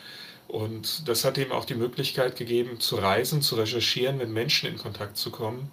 Und 0.57 1.07
das 1.07 1.27
hat 1.27 1.37
ihm 1.37 1.53
auch 1.53 1.66
die 1.66 1.75
Möglichkeit 1.75 2.35
gegeben, 2.35 2.81
zu 2.81 2.97
reisen, 2.97 3.42
zu 3.42 3.57
recherchieren, 3.57 4.16
mit 4.16 4.31
Menschen 4.31 4.71
in 4.71 4.79
Kontakt 4.79 5.19
zu 5.19 5.31
kommen. 5.31 5.71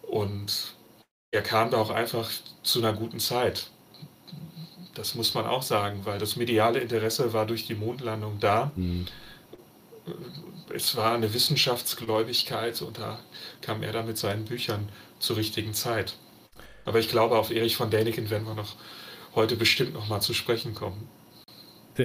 Und 0.00 0.72
er 1.30 1.42
kam 1.42 1.70
da 1.70 1.76
auch 1.76 1.90
einfach 1.90 2.30
zu 2.62 2.78
einer 2.78 2.94
guten 2.94 3.20
Zeit. 3.20 3.68
Das 4.94 5.14
muss 5.14 5.34
man 5.34 5.44
auch 5.44 5.62
sagen, 5.62 6.06
weil 6.06 6.18
das 6.18 6.36
mediale 6.36 6.80
Interesse 6.80 7.34
war 7.34 7.44
durch 7.44 7.66
die 7.66 7.74
Mondlandung 7.74 8.40
da. 8.40 8.72
Mhm. 8.74 9.06
Es 10.74 10.96
war 10.96 11.12
eine 11.14 11.34
Wissenschaftsgläubigkeit 11.34 12.80
und 12.80 12.96
da 12.96 13.18
kam 13.60 13.82
er 13.82 13.92
dann 13.92 14.06
mit 14.06 14.16
seinen 14.16 14.46
Büchern 14.46 14.88
zur 15.18 15.36
richtigen 15.36 15.74
Zeit. 15.74 16.14
Aber 16.86 17.00
ich 17.00 17.10
glaube, 17.10 17.38
auf 17.38 17.50
Erich 17.50 17.76
von 17.76 17.90
Däniken 17.90 18.30
werden 18.30 18.46
wir 18.46 18.54
noch 18.54 18.76
heute 19.34 19.56
bestimmt 19.56 19.92
noch 19.92 20.08
mal 20.08 20.22
zu 20.22 20.32
sprechen 20.32 20.74
kommen. 20.74 21.06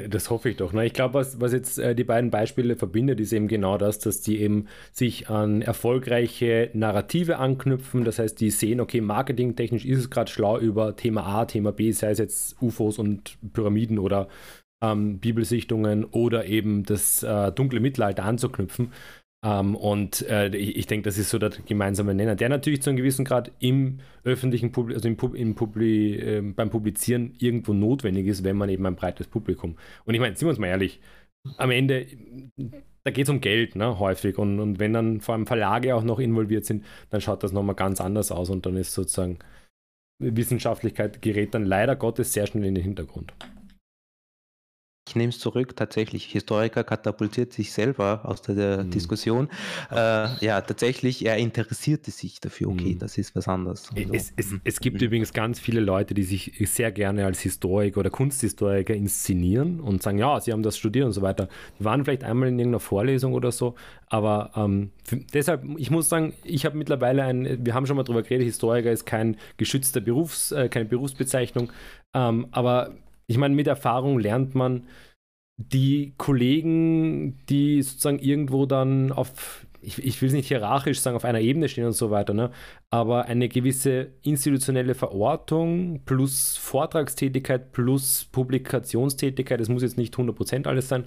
Das 0.10 0.30
hoffe 0.30 0.50
ich 0.50 0.58
doch. 0.58 0.74
Ne? 0.74 0.86
Ich 0.86 0.94
glaube, 0.94 1.14
was, 1.16 1.40
was 1.40 1.54
jetzt 1.54 1.80
äh, 1.80 1.96
die 1.96 2.04
beiden 2.04 2.30
Beispiele 2.32 2.76
verbindet, 2.76 3.20
ist 3.20 3.34
eben 3.34 3.48
genau 3.48 3.78
das, 3.78 4.00
dass 4.00 4.22
die 4.22 4.42
eben 4.42 4.68
sich 4.92 5.30
an 5.30 5.62
erfolgreiche 5.62 6.70
Narrative 6.74 7.38
anknüpfen. 7.38 8.04
Das 8.04 8.20
heißt, 8.20 8.40
die 8.40 8.50
sehen, 8.50 8.80
okay, 8.80 9.02
marketingtechnisch 9.02 9.86
ist 9.86 10.00
es 10.00 10.10
gerade 10.10 10.32
schlau 10.32 10.60
über 10.60 10.96
Thema 10.96 11.26
A, 11.26 11.46
Thema 11.46 11.72
B, 11.72 11.92
sei 11.92 12.12
es 12.12 12.20
jetzt 12.20 12.62
UFOs 12.62 13.00
und 13.00 13.38
Pyramiden 13.54 14.00
oder 14.00 14.28
ähm, 14.82 15.20
Bibelsichtungen 15.20 16.06
oder 16.06 16.46
eben 16.46 16.84
das 16.84 17.24
äh, 17.24 17.52
dunkle 17.52 17.80
Mittelalter 17.80 18.26
anzuknüpfen. 18.26 18.92
Ähm, 19.46 19.76
und 19.76 20.28
äh, 20.28 20.48
ich, 20.56 20.76
ich 20.76 20.88
denke, 20.88 21.04
das 21.04 21.20
ist 21.20 21.30
so 21.30 21.38
der 21.38 21.52
gemeinsame 21.52 22.16
Nenner, 22.16 22.36
der 22.36 22.50
natürlich 22.50 22.82
zu 22.82 22.90
einem 22.90 22.98
gewissen 22.98 23.26
Grad 23.26 23.52
im 23.60 24.00
öffentlichen 24.24 24.72
Publikum, 24.72 24.98
also 24.98 25.08
im, 25.08 25.36
im 25.36 25.54
Publi 25.56 26.16
äh, 26.16 26.42
beim 26.42 26.72
Publizieren 26.72 27.36
irgendwo 27.38 27.74
notwendig 27.74 28.26
ist, 28.26 28.44
wenn 28.44 28.58
man 28.58 28.70
eben 28.70 28.86
ein 28.88 28.96
breites 28.96 29.28
Publikum. 29.28 29.78
Und 30.06 30.16
ich 30.16 30.20
meine, 30.20 30.36
sind 30.36 30.48
wir 30.48 30.50
uns 30.50 30.58
mal 30.58 30.68
ehrlich, 30.68 31.00
am 31.58 31.70
Ende, 31.70 32.08
da 33.04 33.12
geht 33.12 33.26
es 33.26 33.30
um 33.30 33.40
Geld, 33.40 33.76
ne, 33.76 34.00
häufig. 34.00 34.40
Und, 34.40 34.60
und 34.60 34.80
wenn 34.80 34.94
dann 34.94 35.22
vor 35.22 35.36
allem 35.36 35.46
Verlage 35.46 35.96
auch 35.96 36.04
noch 36.04 36.20
involviert 36.20 36.66
sind, 36.66 36.84
dann 37.12 37.22
schaut 37.22 37.44
das 37.44 37.52
nochmal 37.52 37.76
ganz 37.76 38.02
anders 38.02 38.32
aus 38.32 38.50
und 38.50 38.66
dann 38.66 38.76
ist 38.78 38.94
sozusagen 38.94 39.38
Wissenschaftlichkeit 40.18 41.22
gerät 41.22 41.54
dann 41.54 41.66
leider 41.66 41.96
Gottes 41.96 42.34
sehr 42.34 42.48
schnell 42.48 42.66
in 42.66 42.74
den 42.74 42.84
Hintergrund. 42.84 43.34
Ich 45.08 45.15
nehme 45.15 45.30
es 45.30 45.38
zurück, 45.38 45.76
tatsächlich. 45.76 46.26
Historiker 46.26 46.84
katapultiert 46.84 47.54
sich 47.54 47.72
selber 47.72 48.22
aus 48.24 48.41
der, 48.41 48.84
mhm. 48.84 48.89
Diskussion. 48.89 49.50
Äh, 49.91 49.96
ja, 50.44 50.60
tatsächlich, 50.62 51.24
er 51.24 51.38
interessierte 51.38 52.10
sich 52.10 52.39
dafür. 52.39 52.70
Okay, 52.70 52.96
mhm. 52.96 53.00
das 53.00 53.20
ist 53.20 53.36
was 53.36 53.48
anderes. 53.48 53.89
Also, 53.96 54.13
es, 54.13 54.34
es, 54.36 54.52
mhm. 54.52 54.62
es, 54.63 54.80
gibt 54.80 55.00
mhm. 55.00 55.06
übrigens 55.06 55.32
ganz 55.32 55.60
viele 55.60 55.80
Leute, 55.80 56.15
die 56.15 56.24
sich 56.24 56.54
sehr 56.65 56.91
gerne 56.91 57.26
als 57.26 57.39
Historiker 57.41 58.00
oder 58.00 58.10
Kunsthistoriker 58.10 58.96
inszenieren 58.96 59.80
und 59.80 60.02
sagen, 60.02 60.18
ja, 60.18 60.39
sie 60.39 60.52
haben 60.52 60.63
das 60.63 60.76
studiert 60.76 61.06
und 61.06 61.12
so 61.12 61.22
weiter. 61.22 61.50
Die 61.80 61.86
waren 61.86 62.04
vielleicht 62.04 62.24
einmal 62.24 62.50
in 62.50 62.58
irgendeiner 62.58 62.80
Vorlesung 62.80 63.34
oder 63.34 63.52
so, 63.52 63.76
aber 64.08 64.52
ähm, 64.56 64.89
deshalb, 65.34 65.63
ich 65.78 65.91
muss 65.91 66.10
sagen, 66.10 66.34
ich 66.44 66.65
habe 66.65 66.78
mittlerweile 66.78 67.24
ein, 67.24 67.63
wir 67.63 67.76
haben 67.76 67.86
schon 67.86 67.96
mal 67.96 68.04
darüber 68.04 68.24
geredet, 68.24 68.46
Historiker 68.48 68.91
ist 68.91 69.06
kein 69.06 69.38
geschützter 69.58 70.02
Berufs, 70.02 70.52
äh, 70.52 70.68
keine 70.68 70.86
Berufsbezeichnung, 70.86 71.72
ähm, 72.15 72.48
aber 72.50 72.96
ich 73.28 73.38
meine, 73.38 73.56
mit 73.56 73.68
Erfahrung 73.68 74.20
lernt 74.20 74.56
man 74.56 74.88
die 75.58 76.14
Kollegen, 76.18 77.38
die 77.48 77.82
sozusagen 77.82 78.20
irgendwo 78.20 78.66
dann 78.66 79.12
auf, 79.12 79.66
ich, 79.82 80.04
ich 80.04 80.22
will 80.22 80.28
es 80.28 80.34
nicht 80.34 80.50
hierarchisch 80.50 81.00
sagen, 81.00 81.16
auf 81.16 81.24
einer 81.24 81.40
Ebene 81.40 81.70
stehen 81.70 81.86
und 81.86 81.94
so 81.94 82.12
weiter, 82.12 82.34
ne? 82.34 82.52
aber 82.90 83.26
eine 83.26 83.48
gewisse 83.48 84.12
institutionelle 84.22 84.96
Verortung 84.96 86.02
plus 86.06 86.58
Vortragstätigkeit 86.58 87.72
plus 87.72 88.26
Publikationstätigkeit, 88.32 89.60
das 89.60 89.70
muss 89.70 89.84
jetzt 89.84 89.98
nicht 89.98 90.16
100% 90.16 90.68
alles 90.68 90.90
sein, 90.90 91.06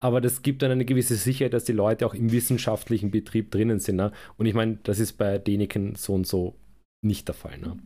aber 0.00 0.20
das 0.20 0.42
gibt 0.42 0.62
dann 0.62 0.70
eine 0.70 0.84
gewisse 0.84 1.16
Sicherheit, 1.16 1.54
dass 1.54 1.64
die 1.64 1.72
Leute 1.72 2.06
auch 2.06 2.14
im 2.14 2.30
wissenschaftlichen 2.30 3.10
Betrieb 3.10 3.50
drinnen 3.50 3.80
sind. 3.80 3.96
Ne? 3.96 4.12
Und 4.36 4.46
ich 4.46 4.54
meine, 4.54 4.78
das 4.84 5.00
ist 5.00 5.14
bei 5.14 5.38
Deniken 5.38 5.96
so 5.96 6.14
und 6.14 6.24
so 6.24 6.54
nicht 7.02 7.26
der 7.26 7.34
Fall. 7.34 7.58
Ne? 7.58 7.76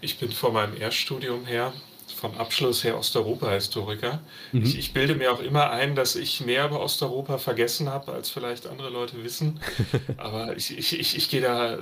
Ich 0.00 0.18
bin 0.18 0.30
vor 0.30 0.52
meinem 0.52 0.74
Erststudium 0.80 1.44
her 1.44 1.74
vom 2.20 2.36
Abschluss 2.36 2.84
her 2.84 2.98
Osteuropa-Historiker. 2.98 4.20
Mhm. 4.52 4.62
Ich, 4.62 4.78
ich, 4.78 4.92
bilde 4.92 5.14
mir 5.14 5.32
auch 5.32 5.40
immer 5.40 5.70
ein, 5.70 5.94
dass 5.94 6.16
ich 6.16 6.42
mehr 6.42 6.66
über 6.66 6.80
Osteuropa 6.80 7.38
vergessen 7.38 7.88
habe, 7.88 8.12
als 8.12 8.28
vielleicht 8.28 8.66
andere 8.66 8.90
Leute 8.90 9.24
wissen. 9.24 9.58
Aber 10.18 10.56
ich, 10.56 10.76
ich, 10.76 11.16
ich, 11.16 11.30
gehe 11.30 11.40
da 11.40 11.78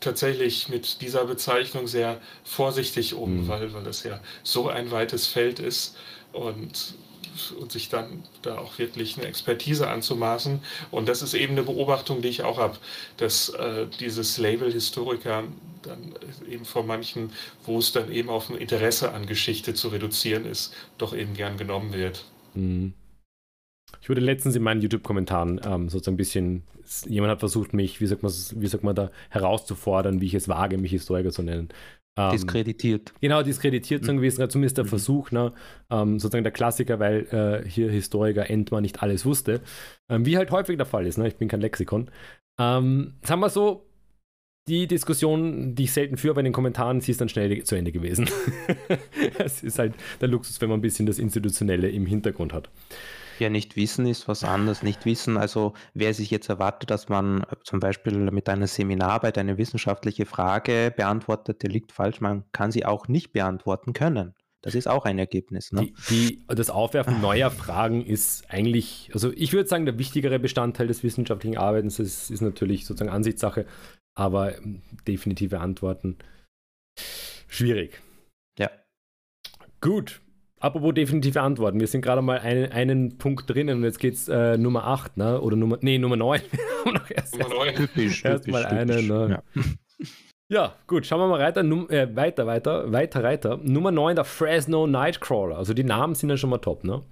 tatsächlich 0.00 0.70
mit 0.70 1.02
dieser 1.02 1.26
Bezeichnung 1.26 1.86
sehr 1.86 2.18
vorsichtig 2.44 3.14
um, 3.14 3.42
mhm. 3.42 3.48
weil, 3.48 3.74
weil 3.74 3.84
das 3.84 4.02
ja 4.04 4.20
so 4.42 4.68
ein 4.68 4.90
weites 4.90 5.26
Feld 5.26 5.58
ist. 5.58 5.96
Und 6.32 6.94
und 7.58 7.72
sich 7.72 7.88
dann 7.88 8.22
da 8.42 8.58
auch 8.58 8.78
wirklich 8.78 9.16
eine 9.18 9.26
Expertise 9.26 9.88
anzumaßen. 9.88 10.60
Und 10.92 11.08
das 11.08 11.20
ist 11.20 11.34
eben 11.34 11.54
eine 11.54 11.64
Beobachtung, 11.64 12.22
die 12.22 12.28
ich 12.28 12.44
auch 12.44 12.58
habe, 12.58 12.76
dass 13.16 13.48
äh, 13.48 13.88
dieses 13.98 14.38
Label 14.38 14.72
Historiker 14.72 15.42
dann 15.86 16.14
eben 16.48 16.64
von 16.64 16.86
manchen, 16.86 17.30
wo 17.64 17.78
es 17.78 17.92
dann 17.92 18.10
eben 18.10 18.28
auf 18.28 18.50
ein 18.50 18.56
Interesse 18.56 19.12
an 19.12 19.26
Geschichte 19.26 19.74
zu 19.74 19.88
reduzieren 19.88 20.44
ist, 20.44 20.74
doch 20.98 21.14
eben 21.14 21.34
gern 21.34 21.56
genommen 21.56 21.92
wird. 21.92 22.24
Mhm. 22.54 22.94
Ich 24.00 24.08
wurde 24.08 24.20
letztens 24.20 24.56
in 24.56 24.62
meinen 24.62 24.80
YouTube-Kommentaren 24.80 25.60
ähm, 25.64 25.88
sozusagen 25.88 26.14
ein 26.14 26.18
bisschen, 26.18 26.62
jemand 27.06 27.30
hat 27.30 27.40
versucht, 27.40 27.72
mich, 27.72 28.00
wie 28.00 28.06
sagt, 28.06 28.22
man, 28.22 28.32
wie 28.32 28.66
sagt 28.66 28.84
man 28.84 28.94
da, 28.94 29.10
herauszufordern, 29.30 30.20
wie 30.20 30.26
ich 30.26 30.34
es 30.34 30.48
wage, 30.48 30.78
mich 30.78 30.90
Historiker 30.90 31.30
zu 31.30 31.42
nennen. 31.42 31.68
Ähm, 32.16 32.30
diskreditiert. 32.30 33.12
Genau, 33.20 33.42
diskreditiert 33.42 34.02
mhm. 34.02 34.06
so 34.06 34.12
gewesen, 34.14 34.50
zumindest 34.50 34.76
der 34.76 34.84
mhm. 34.84 34.88
Versuch, 34.88 35.30
ne, 35.30 35.52
ähm, 35.90 36.20
sozusagen 36.20 36.44
der 36.44 36.52
Klassiker, 36.52 37.00
weil 37.00 37.26
äh, 37.64 37.68
hier 37.68 37.90
Historiker 37.90 38.48
Entmar 38.48 38.80
nicht 38.80 39.02
alles 39.02 39.24
wusste. 39.24 39.62
Ähm, 40.08 40.24
wie 40.24 40.36
halt 40.36 40.50
häufig 40.50 40.76
der 40.76 40.86
Fall 40.86 41.06
ist, 41.06 41.18
ne? 41.18 41.26
ich 41.26 41.36
bin 41.36 41.48
kein 41.48 41.60
Lexikon. 41.60 42.10
Ähm, 42.60 43.14
sagen 43.22 43.40
wir 43.40 43.48
so, 43.48 43.86
die 44.68 44.86
Diskussion, 44.86 45.74
die 45.74 45.84
ich 45.84 45.92
selten 45.92 46.16
führe 46.16 46.34
bei 46.34 46.42
den 46.42 46.52
Kommentaren, 46.52 47.00
sie 47.00 47.10
ist 47.12 47.20
dann 47.20 47.28
schnell 47.28 47.62
zu 47.64 47.74
Ende 47.74 47.92
gewesen. 47.92 48.28
Es 49.38 49.62
ist 49.62 49.78
halt 49.78 49.94
der 50.20 50.28
Luxus, 50.28 50.60
wenn 50.60 50.68
man 50.68 50.78
ein 50.78 50.82
bisschen 50.82 51.06
das 51.06 51.18
Institutionelle 51.18 51.88
im 51.88 52.06
Hintergrund 52.06 52.52
hat. 52.52 52.70
Ja, 53.38 53.50
nicht 53.50 53.76
wissen 53.76 54.06
ist 54.06 54.28
was 54.28 54.44
anderes. 54.44 54.82
Nicht 54.82 55.04
wissen, 55.06 55.36
also 55.36 55.74
wer 55.92 56.14
sich 56.14 56.30
jetzt 56.30 56.48
erwartet, 56.48 56.90
dass 56.90 57.08
man 57.08 57.44
zum 57.64 57.80
Beispiel 57.80 58.30
mit 58.30 58.48
einer 58.48 58.66
Seminararbeit 58.66 59.38
eine 59.38 59.58
wissenschaftliche 59.58 60.24
Frage 60.24 60.92
beantwortet, 60.96 61.62
der 61.62 61.70
liegt 61.70 61.92
falsch. 61.92 62.20
Man 62.20 62.44
kann 62.52 62.70
sie 62.70 62.84
auch 62.86 63.08
nicht 63.08 63.32
beantworten 63.32 63.92
können. 63.92 64.34
Das 64.62 64.74
ist 64.74 64.88
auch 64.88 65.04
ein 65.04 65.18
Ergebnis. 65.18 65.72
Ne? 65.72 65.82
Die, 65.82 65.94
die, 66.08 66.44
das 66.46 66.70
Aufwerfen 66.70 67.20
neuer 67.20 67.50
Fragen 67.50 68.02
ist 68.02 68.48
eigentlich, 68.48 69.10
also 69.12 69.30
ich 69.34 69.52
würde 69.52 69.68
sagen, 69.68 69.84
der 69.84 69.98
wichtigere 69.98 70.38
Bestandteil 70.38 70.86
des 70.86 71.02
wissenschaftlichen 71.02 71.58
Arbeitens 71.58 71.98
ist, 71.98 72.30
ist 72.30 72.40
natürlich 72.40 72.86
sozusagen 72.86 73.14
Ansichtssache, 73.14 73.66
aber 74.14 74.56
ähm, 74.58 74.82
definitive 75.06 75.60
Antworten 75.60 76.18
schwierig. 77.48 78.00
Ja. 78.58 78.70
Gut, 79.80 80.20
Apropos 80.64 80.94
definitive 80.94 81.42
Antworten. 81.42 81.78
Wir 81.78 81.86
sind 81.86 82.00
gerade 82.00 82.22
mal 82.22 82.38
einen, 82.38 82.72
einen 82.72 83.18
Punkt 83.18 83.50
drinnen 83.50 83.76
und 83.76 83.84
jetzt 83.84 83.98
geht's 83.98 84.28
äh, 84.28 84.56
Nummer 84.56 84.86
8, 84.86 85.18
ne? 85.18 85.38
Oder 85.42 85.56
Nummer, 85.56 85.76
nee, 85.82 85.98
Nummer 85.98 86.16
9. 86.16 86.40
erst, 87.10 87.38
Nummer 87.38 87.54
9. 87.54 87.74
Typisch, 87.74 88.24
erst 88.24 88.48
mal 88.48 88.64
eine, 88.64 89.02
ne? 89.02 89.42
Ja. 89.58 90.06
ja. 90.48 90.74
gut, 90.86 91.04
schauen 91.04 91.20
wir 91.20 91.28
mal 91.28 91.38
weiter, 91.38 91.62
Num 91.62 91.90
äh, 91.90 92.16
weiter, 92.16 92.46
weiter, 92.46 92.90
weiter, 92.90 93.22
weiter. 93.22 93.60
Nummer 93.62 93.90
9, 93.90 94.16
der 94.16 94.24
Fresno 94.24 94.86
Nightcrawler. 94.86 95.58
Also 95.58 95.74
die 95.74 95.84
Namen 95.84 96.14
sind 96.14 96.30
ja 96.30 96.38
schon 96.38 96.48
mal 96.48 96.56
top, 96.56 96.82
ne? 96.82 97.02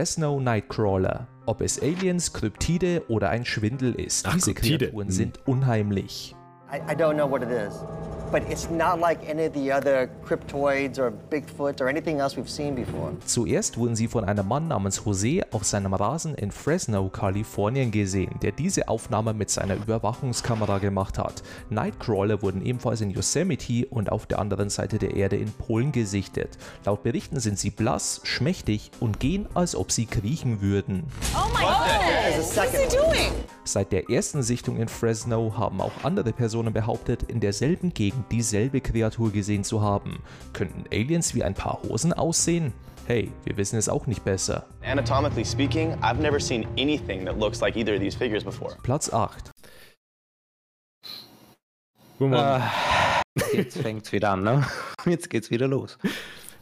Fresno 0.00 0.38
Nightcrawler. 0.38 1.26
Ob 1.46 1.60
es 1.60 1.82
Aliens, 1.82 2.32
Kryptide 2.32 3.02
oder 3.08 3.30
ein 3.30 3.44
Schwindel 3.44 3.96
ist, 3.96 4.26
Ach, 4.26 4.34
diese 4.34 4.54
Kryptide. 4.54 4.84
Kreaturen 4.86 5.08
hm. 5.08 5.12
sind 5.12 5.40
unheimlich. 5.44 6.36
I, 6.72 6.76
I 6.76 6.94
don't 6.94 7.14
know 7.14 7.28
what 7.28 7.42
it 7.42 7.48
is. 7.48 7.74
But 8.30 8.42
it's 8.50 8.68
not 8.70 9.00
like 9.00 9.18
any 9.28 9.46
of 9.46 9.54
the 9.54 9.72
other 9.72 10.08
cryptoids 10.26 10.98
or 10.98 11.12
Bigfoot 11.30 11.80
or 11.80 11.88
anything 11.88 12.20
else 12.20 12.36
we've 12.36 12.50
seen 12.50 12.74
before. 12.74 13.12
Zuerst 13.24 13.76
wurden 13.76 13.96
sie 13.96 14.08
von 14.08 14.24
einem 14.24 14.46
Mann 14.46 14.68
namens 14.68 15.04
Jose 15.04 15.42
auf 15.50 15.64
seinem 15.64 15.94
Rasen 15.94 16.34
in 16.34 16.50
Fresno, 16.50 17.08
Kalifornien 17.08 17.90
gesehen, 17.90 18.38
der 18.42 18.52
diese 18.52 18.88
Aufnahme 18.88 19.34
mit 19.34 19.50
seiner 19.50 19.74
Überwachungskamera 19.74 20.78
gemacht 20.78 21.18
hat. 21.18 21.42
Nightcrawler 21.70 22.42
wurden 22.42 22.64
ebenfalls 22.64 23.00
in 23.00 23.10
Yosemite 23.10 23.86
und 23.90 24.12
auf 24.12 24.26
der 24.26 24.38
anderen 24.38 24.70
Seite 24.70 24.98
der 24.98 25.14
Erde 25.14 25.36
in 25.36 25.52
Polen 25.52 25.92
gesichtet. 25.92 26.58
Laut 26.84 27.02
Berichten 27.02 27.40
sind 27.40 27.58
sie 27.58 27.70
blass, 27.70 28.20
schmächtig 28.24 28.90
und 29.00 29.20
gehen, 29.20 29.46
als 29.54 29.74
ob 29.74 29.92
sie 29.92 30.06
kriechen 30.06 30.60
würden. 30.60 31.04
Oh 31.34 31.48
my 31.54 31.62
God! 31.62 31.78
What 32.56 32.74
is 32.74 32.92
he 32.92 32.96
doing? 32.96 33.32
Seit 33.68 33.92
der 33.92 34.08
ersten 34.08 34.42
Sichtung 34.42 34.78
in 34.78 34.88
Fresno 34.88 35.52
haben 35.58 35.82
auch 35.82 35.92
andere 36.02 36.32
Personen 36.32 36.72
behauptet, 36.72 37.24
in 37.24 37.38
derselben 37.38 37.92
Gegend 37.92 38.32
dieselbe 38.32 38.80
Kreatur 38.80 39.30
gesehen 39.30 39.62
zu 39.62 39.82
haben. 39.82 40.22
Könnten 40.54 40.84
Aliens 40.90 41.34
wie 41.34 41.44
ein 41.44 41.52
paar 41.52 41.82
Hosen 41.82 42.14
aussehen? 42.14 42.72
Hey, 43.06 43.30
wir 43.44 43.58
wissen 43.58 43.78
es 43.78 43.90
auch 43.90 44.06
nicht 44.06 44.24
besser. 44.24 44.64
Anatomically 44.82 45.44
speaking, 45.44 45.92
I've 46.00 46.18
never 46.18 46.40
seen 46.40 46.66
anything 46.78 47.26
that 47.26 47.38
looks 47.38 47.60
like 47.60 47.76
either 47.76 47.92
of 47.92 48.00
these 48.00 48.16
figures 48.16 48.42
before. 48.42 48.74
Platz 48.82 49.12
8. 49.12 49.50
Äh, 52.20 52.60
jetzt 53.52 53.76
fängt's 53.76 54.12
wieder 54.12 54.30
an, 54.30 54.44
ne? 54.44 54.66
Jetzt 55.04 55.28
geht's 55.28 55.50
wieder 55.50 55.68
los. 55.68 55.98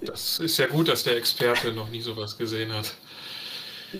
Das 0.00 0.40
ist 0.40 0.58
ja 0.58 0.66
gut, 0.66 0.88
dass 0.88 1.04
der 1.04 1.16
Experte 1.16 1.72
noch 1.72 1.88
nie 1.88 2.00
sowas 2.00 2.36
gesehen 2.36 2.72
hat. 2.72 2.96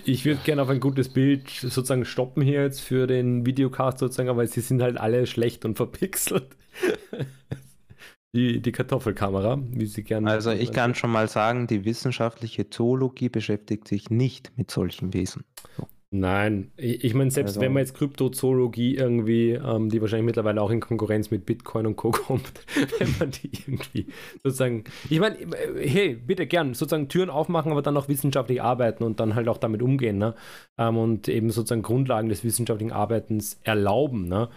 Ich 0.05 0.25
würde 0.25 0.41
gerne 0.43 0.61
auf 0.61 0.69
ein 0.69 0.79
gutes 0.79 1.09
Bild 1.09 1.49
sozusagen 1.49 2.05
stoppen 2.05 2.41
hier 2.43 2.63
jetzt 2.63 2.81
für 2.81 3.07
den 3.07 3.45
Videocast 3.45 3.99
sozusagen, 3.99 4.29
aber 4.29 4.45
sie 4.47 4.61
sind 4.61 4.81
halt 4.81 4.97
alle 4.97 5.27
schlecht 5.27 5.65
und 5.65 5.75
verpixelt. 5.77 6.55
die, 8.33 8.61
die 8.61 8.71
Kartoffelkamera, 8.71 9.59
wie 9.61 9.85
sie 9.85 10.03
gerne. 10.03 10.29
Also 10.31 10.51
ich 10.51 10.71
kann 10.71 10.95
schon 10.95 11.11
mal 11.11 11.27
sagen, 11.27 11.67
die 11.67 11.85
wissenschaftliche 11.85 12.69
Zoologie 12.69 13.29
beschäftigt 13.29 13.87
sich 13.87 14.09
nicht 14.09 14.51
mit 14.57 14.71
solchen 14.71 15.13
Wesen. 15.13 15.43
So. 15.77 15.87
Nein, 16.09 16.71
ich, 16.77 17.13
meine, 17.13 17.31
selbst 17.31 17.51
also, 17.51 17.61
wenn 17.61 17.73
man 17.73 17.81
jetzt 17.81 17.93
Kryptozoologie 17.93 18.95
irgendwie, 18.95 19.51
ähm, 19.51 19.89
die 19.89 19.99
wahrscheinlich 19.99 20.27
mittlerweile 20.27 20.61
auch 20.61 20.69
in 20.69 20.79
Konkurrenz 20.79 21.31
mit 21.31 21.45
Bitcoin 21.45 21.85
und 21.85 21.97
Co. 21.97 22.11
kommt, 22.27 22.49
wenn 22.99 23.13
man 23.19 23.31
die 23.31 23.51
irgendwie 23.51 24.07
sozusagen, 24.41 24.85
ich 25.09 25.19
meine, 25.19 25.35
hey, 25.75 26.15
bitte 26.15 26.47
gern, 26.47 26.73
sozusagen 26.73 27.09
Türen 27.09 27.29
aufmachen, 27.29 27.73
aber 27.73 27.81
dann 27.81 27.97
auch 27.97 28.07
wissenschaftlich 28.07 28.61
arbeiten 28.61 29.03
und 29.03 29.19
dann 29.19 29.35
halt 29.35 29.49
auch 29.49 29.57
damit 29.57 29.81
umgehen, 29.81 30.17
ne? 30.17 30.33
Ähm, 30.77 30.97
und 30.97 31.27
eben 31.27 31.49
sozusagen 31.49 31.81
Grundlagen 31.81 32.29
des 32.29 32.45
wissenschaftlichen 32.45 32.93
Arbeitens 32.93 33.59
erlauben, 33.63 34.29
ne? 34.29 34.47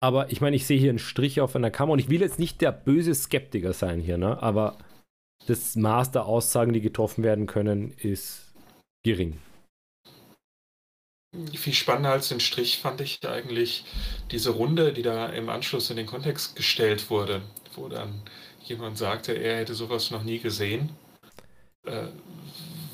Aber 0.00 0.30
ich 0.30 0.40
meine, 0.40 0.54
ich 0.54 0.64
sehe 0.64 0.78
hier 0.78 0.90
einen 0.90 1.00
Strich 1.00 1.40
auf 1.40 1.56
einer 1.56 1.72
Kamera 1.72 1.94
und 1.94 1.98
ich 1.98 2.10
will 2.10 2.20
jetzt 2.20 2.38
nicht 2.38 2.60
der 2.60 2.70
böse 2.70 3.16
Skeptiker 3.16 3.72
sein 3.72 3.98
hier, 3.98 4.16
ne? 4.16 4.40
Aber 4.40 4.78
das 5.48 5.74
Maß 5.74 6.12
der 6.12 6.26
Aussagen, 6.26 6.72
die 6.72 6.80
getroffen 6.80 7.24
werden 7.24 7.46
können, 7.46 7.92
ist 7.98 8.54
gering. 9.02 9.38
Viel 11.56 11.74
spannender 11.74 12.12
als 12.12 12.28
den 12.28 12.40
Strich 12.40 12.78
fand 12.78 13.00
ich 13.00 13.26
eigentlich 13.26 13.84
diese 14.30 14.50
Runde, 14.50 14.92
die 14.92 15.02
da 15.02 15.26
im 15.26 15.48
Anschluss 15.48 15.90
in 15.90 15.96
den 15.96 16.06
Kontext 16.06 16.56
gestellt 16.56 17.10
wurde, 17.10 17.42
wo 17.74 17.88
dann 17.88 18.22
jemand 18.62 18.98
sagte, 18.98 19.32
er 19.32 19.58
hätte 19.58 19.74
sowas 19.74 20.10
noch 20.10 20.22
nie 20.22 20.38
gesehen. 20.38 20.90
Äh, 21.84 22.08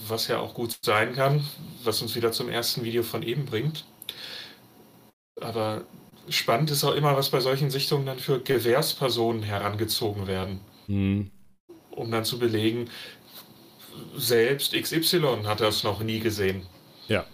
was 0.09 0.27
ja 0.27 0.41
auch 0.41 0.55
gut 0.55 0.77
sein 0.83 1.15
kann, 1.15 1.47
was 1.85 2.03
uns 2.03 2.17
wieder 2.17 2.33
zum 2.33 2.49
ersten 2.49 2.85
Video 2.85 3.03
von 3.03 3.23
eben 3.23 3.45
bringt. 3.45 3.85
Aber 5.41 5.85
spannend 6.29 6.71
ist 6.71 6.85
auch 6.85 6.95
immer, 6.95 7.17
was 7.17 7.31
bei 7.31 7.41
solchen 7.41 7.71
Sichtungen 7.71 8.07
dann 8.07 8.19
für 8.19 8.41
Gewährspersonen 8.41 9.43
herangezogen 9.43 10.27
werden. 10.27 10.61
Mhm. 10.89 11.31
Um 11.91 12.11
dann 12.11 12.25
zu 12.25 12.39
belegen, 12.39 12.91
selbst 14.17 14.73
XY 14.73 15.45
hat 15.45 15.61
das 15.61 15.85
noch 15.85 16.01
nie 16.01 16.21
gesehen. 16.21 16.67
Ja. 17.09 17.25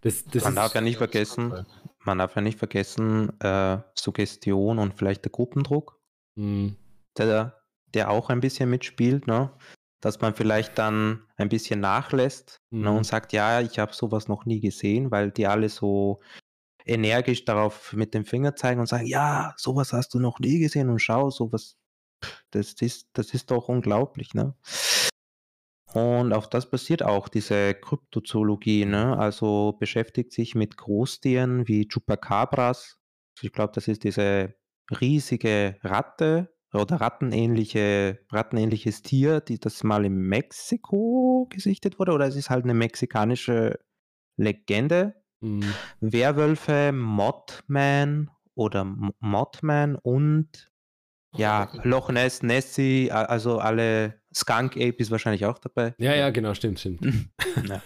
Das, 0.00 0.24
das 0.24 0.44
man 0.44 0.54
darf 0.54 0.74
ja 0.74 0.80
nicht 0.80 0.98
vergessen, 0.98 1.66
man 2.04 2.18
darf 2.18 2.36
ja 2.36 2.42
nicht 2.42 2.58
vergessen, 2.58 3.38
äh, 3.40 3.78
Suggestion 3.94 4.78
und 4.78 4.94
vielleicht 4.94 5.24
der 5.24 5.32
Gruppendruck, 5.32 6.00
mhm. 6.36 6.76
der, 7.16 7.60
der 7.94 8.10
auch 8.10 8.30
ein 8.30 8.40
bisschen 8.40 8.70
mitspielt, 8.70 9.26
ne? 9.26 9.50
dass 10.00 10.20
man 10.20 10.34
vielleicht 10.34 10.78
dann 10.78 11.24
ein 11.36 11.48
bisschen 11.48 11.80
nachlässt 11.80 12.60
mhm. 12.70 12.82
ne, 12.82 12.92
und 12.92 13.04
sagt, 13.04 13.32
ja, 13.32 13.60
ich 13.60 13.78
habe 13.78 13.92
sowas 13.92 14.28
noch 14.28 14.44
nie 14.44 14.60
gesehen, 14.60 15.10
weil 15.10 15.30
die 15.30 15.46
alle 15.46 15.68
so 15.68 16.20
energisch 16.84 17.44
darauf 17.44 17.92
mit 17.92 18.14
dem 18.14 18.24
Finger 18.24 18.56
zeigen 18.56 18.80
und 18.80 18.86
sagen, 18.86 19.06
ja, 19.06 19.54
sowas 19.56 19.92
hast 19.92 20.14
du 20.14 20.20
noch 20.20 20.38
nie 20.38 20.58
gesehen 20.58 20.88
und 20.88 21.00
schau, 21.00 21.30
sowas, 21.30 21.76
das 22.50 22.72
ist, 22.74 23.08
das 23.12 23.34
ist 23.34 23.50
doch 23.50 23.68
unglaublich, 23.68 24.34
ne? 24.34 24.54
Und 25.94 26.32
auf 26.32 26.48
das 26.48 26.70
basiert 26.70 27.02
auch 27.02 27.28
diese 27.28 27.74
Kryptozoologie, 27.74 28.84
ne? 28.84 29.18
Also 29.18 29.76
beschäftigt 29.78 30.32
sich 30.32 30.54
mit 30.54 30.76
Großtieren 30.76 31.66
wie 31.66 31.88
Chupacabras. 31.88 32.98
Also 33.36 33.46
ich 33.46 33.52
glaube, 33.52 33.72
das 33.74 33.88
ist 33.88 34.04
diese 34.04 34.54
riesige 35.00 35.76
Ratte 35.82 36.54
oder 36.74 37.00
rattenähnliche, 37.00 38.20
rattenähnliches 38.30 39.02
Tier, 39.02 39.40
die 39.40 39.58
das 39.58 39.82
mal 39.84 40.04
in 40.04 40.16
Mexiko 40.16 41.46
gesichtet 41.48 41.98
wurde, 41.98 42.12
oder 42.12 42.26
es 42.26 42.36
ist 42.36 42.50
halt 42.50 42.64
eine 42.64 42.74
mexikanische 42.74 43.78
Legende. 44.36 45.14
Mhm. 45.40 45.72
Werwölfe, 46.00 46.92
Mothman 46.92 48.30
oder 48.54 48.84
Mothman 49.20 49.96
und 49.96 50.70
ja, 51.36 51.70
Loch 51.84 52.10
Ness, 52.10 52.42
Nessie, 52.42 53.12
also 53.12 53.58
alle 53.58 54.17
Skunk 54.34 54.76
Ape 54.76 54.96
ist 54.98 55.10
wahrscheinlich 55.10 55.46
auch 55.46 55.58
dabei. 55.58 55.94
Ja, 55.98 56.14
ja, 56.14 56.30
genau, 56.30 56.54
stimmt, 56.54 56.80
stimmt. 56.80 57.00
ja. 57.68 57.82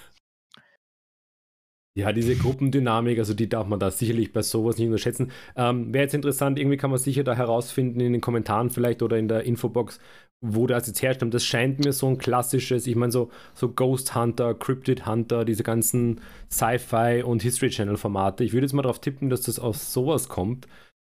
Ja, 1.94 2.11
diese 2.12 2.35
Gruppendynamik, 2.37 3.18
also 3.18 3.35
die 3.35 3.50
darf 3.50 3.66
man 3.66 3.78
da 3.78 3.90
sicherlich 3.90 4.33
bei 4.33 4.40
sowas 4.40 4.78
nicht 4.78 4.87
unterschätzen. 4.87 5.31
Ähm, 5.57 5.92
Wäre 5.92 6.05
jetzt 6.05 6.14
interessant, 6.14 6.59
irgendwie 6.59 6.78
kann 6.78 6.88
man 6.88 6.98
sicher 6.98 7.22
da 7.22 7.35
herausfinden 7.35 8.00
in 8.00 8.12
den 8.12 8.22
Kommentaren 8.22 8.70
vielleicht 8.70 9.02
oder 9.02 9.18
in 9.18 9.28
der 9.28 9.44
Infobox, 9.44 10.00
wo 10.40 10.66
das 10.66 10.87
jetzt 10.87 11.02
herstammt. 11.02 11.35
Das 11.35 11.44
scheint 11.44 11.85
mir 11.85 11.92
so 11.92 12.09
ein 12.09 12.16
klassisches, 12.16 12.87
ich 12.87 12.96
meine, 12.96 13.12
so, 13.12 13.31
so 13.52 13.68
Ghost 13.68 14.14
Hunter, 14.14 14.55
Cryptid 14.55 15.05
Hunter, 15.05 15.44
diese 15.44 15.64
ganzen 15.64 16.22
Sci-Fi 16.50 17.24
und 17.24 17.42
History 17.42 17.68
Channel 17.68 17.98
Formate. 17.98 18.42
Ich 18.42 18.55
würde 18.55 18.64
jetzt 18.64 18.72
mal 18.72 18.83
darauf 18.83 19.00
tippen, 19.00 19.28
dass 19.28 19.42
das 19.42 19.59
aus 19.59 19.92
sowas 19.92 20.31
kommt. 20.31 20.66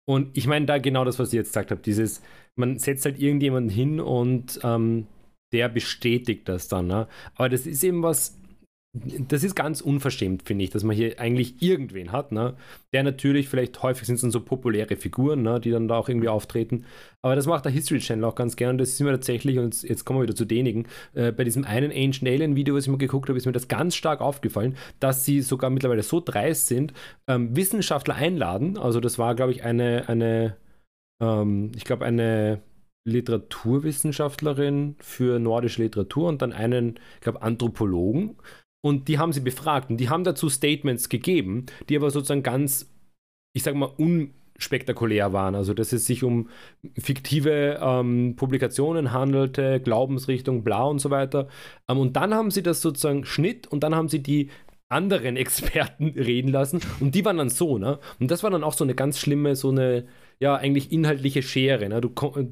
Und 0.09 0.37
ich 0.39 0.47
meine 0.47 0.67
da 0.67 0.79
genau 0.79 1.05
das, 1.05 1.19
was 1.19 1.33
ihr 1.33 1.41
jetzt 1.41 1.49
gesagt 1.49 1.73
habt, 1.73 1.87
dieses, 1.87 2.23
man 2.55 2.79
setzt 2.79 3.05
halt 3.05 3.21
irgendjemanden 3.21 3.69
hin 3.69 4.01
und 4.01 4.61
ähm, 4.63 5.09
der 5.53 5.69
bestätigt 5.69 6.49
das 6.49 6.69
dann. 6.69 6.87
Ne? 6.87 7.07
Aber 7.35 7.49
das 7.49 7.67
ist 7.67 7.83
eben 7.83 8.03
was, 8.03 8.39
das 8.95 9.45
ist 9.45 9.55
ganz 9.55 9.81
unverschämt, 9.81 10.43
finde 10.43 10.65
ich, 10.65 10.71
dass 10.71 10.83
man 10.83 10.97
hier 10.97 11.21
eigentlich 11.21 11.63
irgendwen 11.63 12.11
hat, 12.11 12.33
ne? 12.33 12.55
der 12.93 13.03
natürlich, 13.03 13.49
vielleicht 13.49 13.83
häufig 13.83 14.07
sind 14.07 14.17
es 14.17 14.23
dann 14.23 14.31
so 14.31 14.41
populäre 14.41 14.97
Figuren, 14.97 15.43
ne? 15.43 15.61
die 15.61 15.71
dann 15.71 15.89
da 15.89 15.97
auch 15.97 16.09
irgendwie 16.09 16.29
auftreten, 16.29 16.85
aber 17.23 17.37
das 17.37 17.47
macht 17.47 17.65
der 17.65 17.73
History 17.73 18.01
Channel 18.01 18.25
auch 18.25 18.35
ganz 18.35 18.57
gerne 18.57 18.73
und 18.73 18.79
das 18.79 18.91
ist 18.91 19.01
mir 19.01 19.11
tatsächlich, 19.11 19.59
und 19.59 19.83
jetzt 19.83 20.05
kommen 20.05 20.19
wir 20.19 20.23
wieder 20.25 20.35
zu 20.35 20.47
denigen, 20.47 20.87
äh, 21.15 21.33
bei 21.33 21.45
diesem 21.45 21.65
einen 21.65 21.93
Ancient 21.93 22.29
Alien 22.29 22.57
Video, 22.57 22.75
was 22.75 22.85
ich 22.85 22.91
mal 22.91 22.99
geguckt 22.99 23.29
habe, 23.29 23.39
ist 23.39 23.47
mir 23.47 23.53
das 23.53 23.69
ganz 23.69 23.95
stark 23.95 24.21
aufgefallen, 24.21 24.77
dass 25.01 25.25
sie 25.25 25.43
sogar 25.43 25.71
mittlerweile 25.71 26.03
so 26.03 26.21
dreist 26.21 26.67
sind, 26.67 26.93
ähm, 27.29 27.55
Wissenschaftler 27.55 28.15
einladen, 28.15 28.79
also 28.79 29.01
das 29.01 29.19
war, 29.19 29.35
glaube 29.35 29.53
ich, 29.53 29.65
eine, 29.65 30.09
eine 30.09 30.57
ähm, 31.21 31.73
ich 31.77 31.85
glaube, 31.85 32.05
eine 32.05 32.63
Literaturwissenschaftlerin 33.09 34.97
für 35.01 35.39
nordische 35.39 35.83
Literatur 35.83 36.29
und 36.29 36.43
dann 36.43 36.53
einen, 36.53 37.01
ich 37.17 37.21
glaube, 37.23 37.43
Anthropologen. 37.43 38.37
Und 38.81 39.09
die 39.09 39.19
haben 39.19 39.33
sie 39.33 39.41
befragt 39.41 39.91
und 39.91 39.97
die 39.99 40.09
haben 40.09 40.25
dazu 40.25 40.49
Statements 40.49 41.09
gegeben, 41.09 41.67
die 41.89 41.97
aber 41.97 42.11
sozusagen 42.11 42.43
ganz, 42.43 42.91
ich 43.53 43.65
sage 43.65 43.77
mal, 43.77 43.93
unspektakulär 43.97 45.33
waren. 45.33 45.55
Also, 45.57 45.75
dass 45.75 45.93
es 45.93 46.07
sich 46.07 46.23
um 46.23 46.49
fiktive 46.97 47.81
ähm, 47.83 48.35
Publikationen 48.37 49.13
handelte, 49.13 49.81
Glaubensrichtung, 49.81 50.63
blau 50.63 50.91
und 50.91 51.01
so 51.01 51.11
weiter. 51.11 51.49
Ähm, 51.89 51.99
und 51.99 52.17
dann 52.17 52.35
haben 52.35 52.51
sie 52.51 52.63
das 52.63 52.81
sozusagen 52.81 53.25
Schnitt 53.25 53.67
und 53.67 53.83
dann 53.83 53.95
haben 53.97 54.09
sie 54.09 54.23
die 54.23 54.51
anderen 54.89 55.37
Experten 55.39 56.15
reden 56.17 56.49
lassen 56.49 56.81
und 57.01 57.15
die 57.15 57.25
waren 57.25 57.37
dann 57.39 57.51
so, 57.51 57.79
ne? 57.79 57.99
Und 58.21 58.31
das 58.31 58.43
war 58.43 58.51
dann 58.51 58.65
auch 58.65 58.73
so 58.75 58.85
eine 58.85 58.95
ganz 58.95 59.19
schlimme, 59.19 59.57
so 59.57 59.71
eine 59.71 60.07
ja 60.41 60.55
eigentlich 60.55 60.93
inhaltliche 60.93 61.43
Schere. 61.43 61.89
Ne? 61.89 62.01
Du 62.01 62.13
äh, 62.37 62.47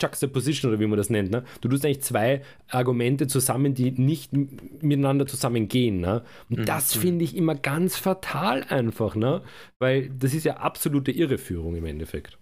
Juxtaposition 0.00 0.70
oder 0.70 0.80
wie 0.80 0.86
man 0.86 0.96
das 0.96 1.10
nennt. 1.10 1.30
Ne? 1.30 1.44
Du 1.60 1.68
tust 1.68 1.84
eigentlich 1.84 2.02
zwei 2.02 2.42
Argumente 2.68 3.26
zusammen, 3.26 3.74
die 3.74 3.90
nicht 3.92 4.32
miteinander 4.32 5.26
zusammengehen. 5.26 6.00
Ne? 6.00 6.24
Und 6.50 6.60
mhm. 6.60 6.64
das 6.66 6.94
finde 6.94 7.24
ich 7.24 7.36
immer 7.36 7.54
ganz 7.54 7.96
fatal 7.96 8.64
einfach, 8.64 9.14
ne? 9.14 9.42
weil 9.78 10.10
das 10.10 10.34
ist 10.34 10.44
ja 10.44 10.58
absolute 10.58 11.10
Irreführung 11.10 11.76
im 11.76 11.86
Endeffekt. 11.86 12.38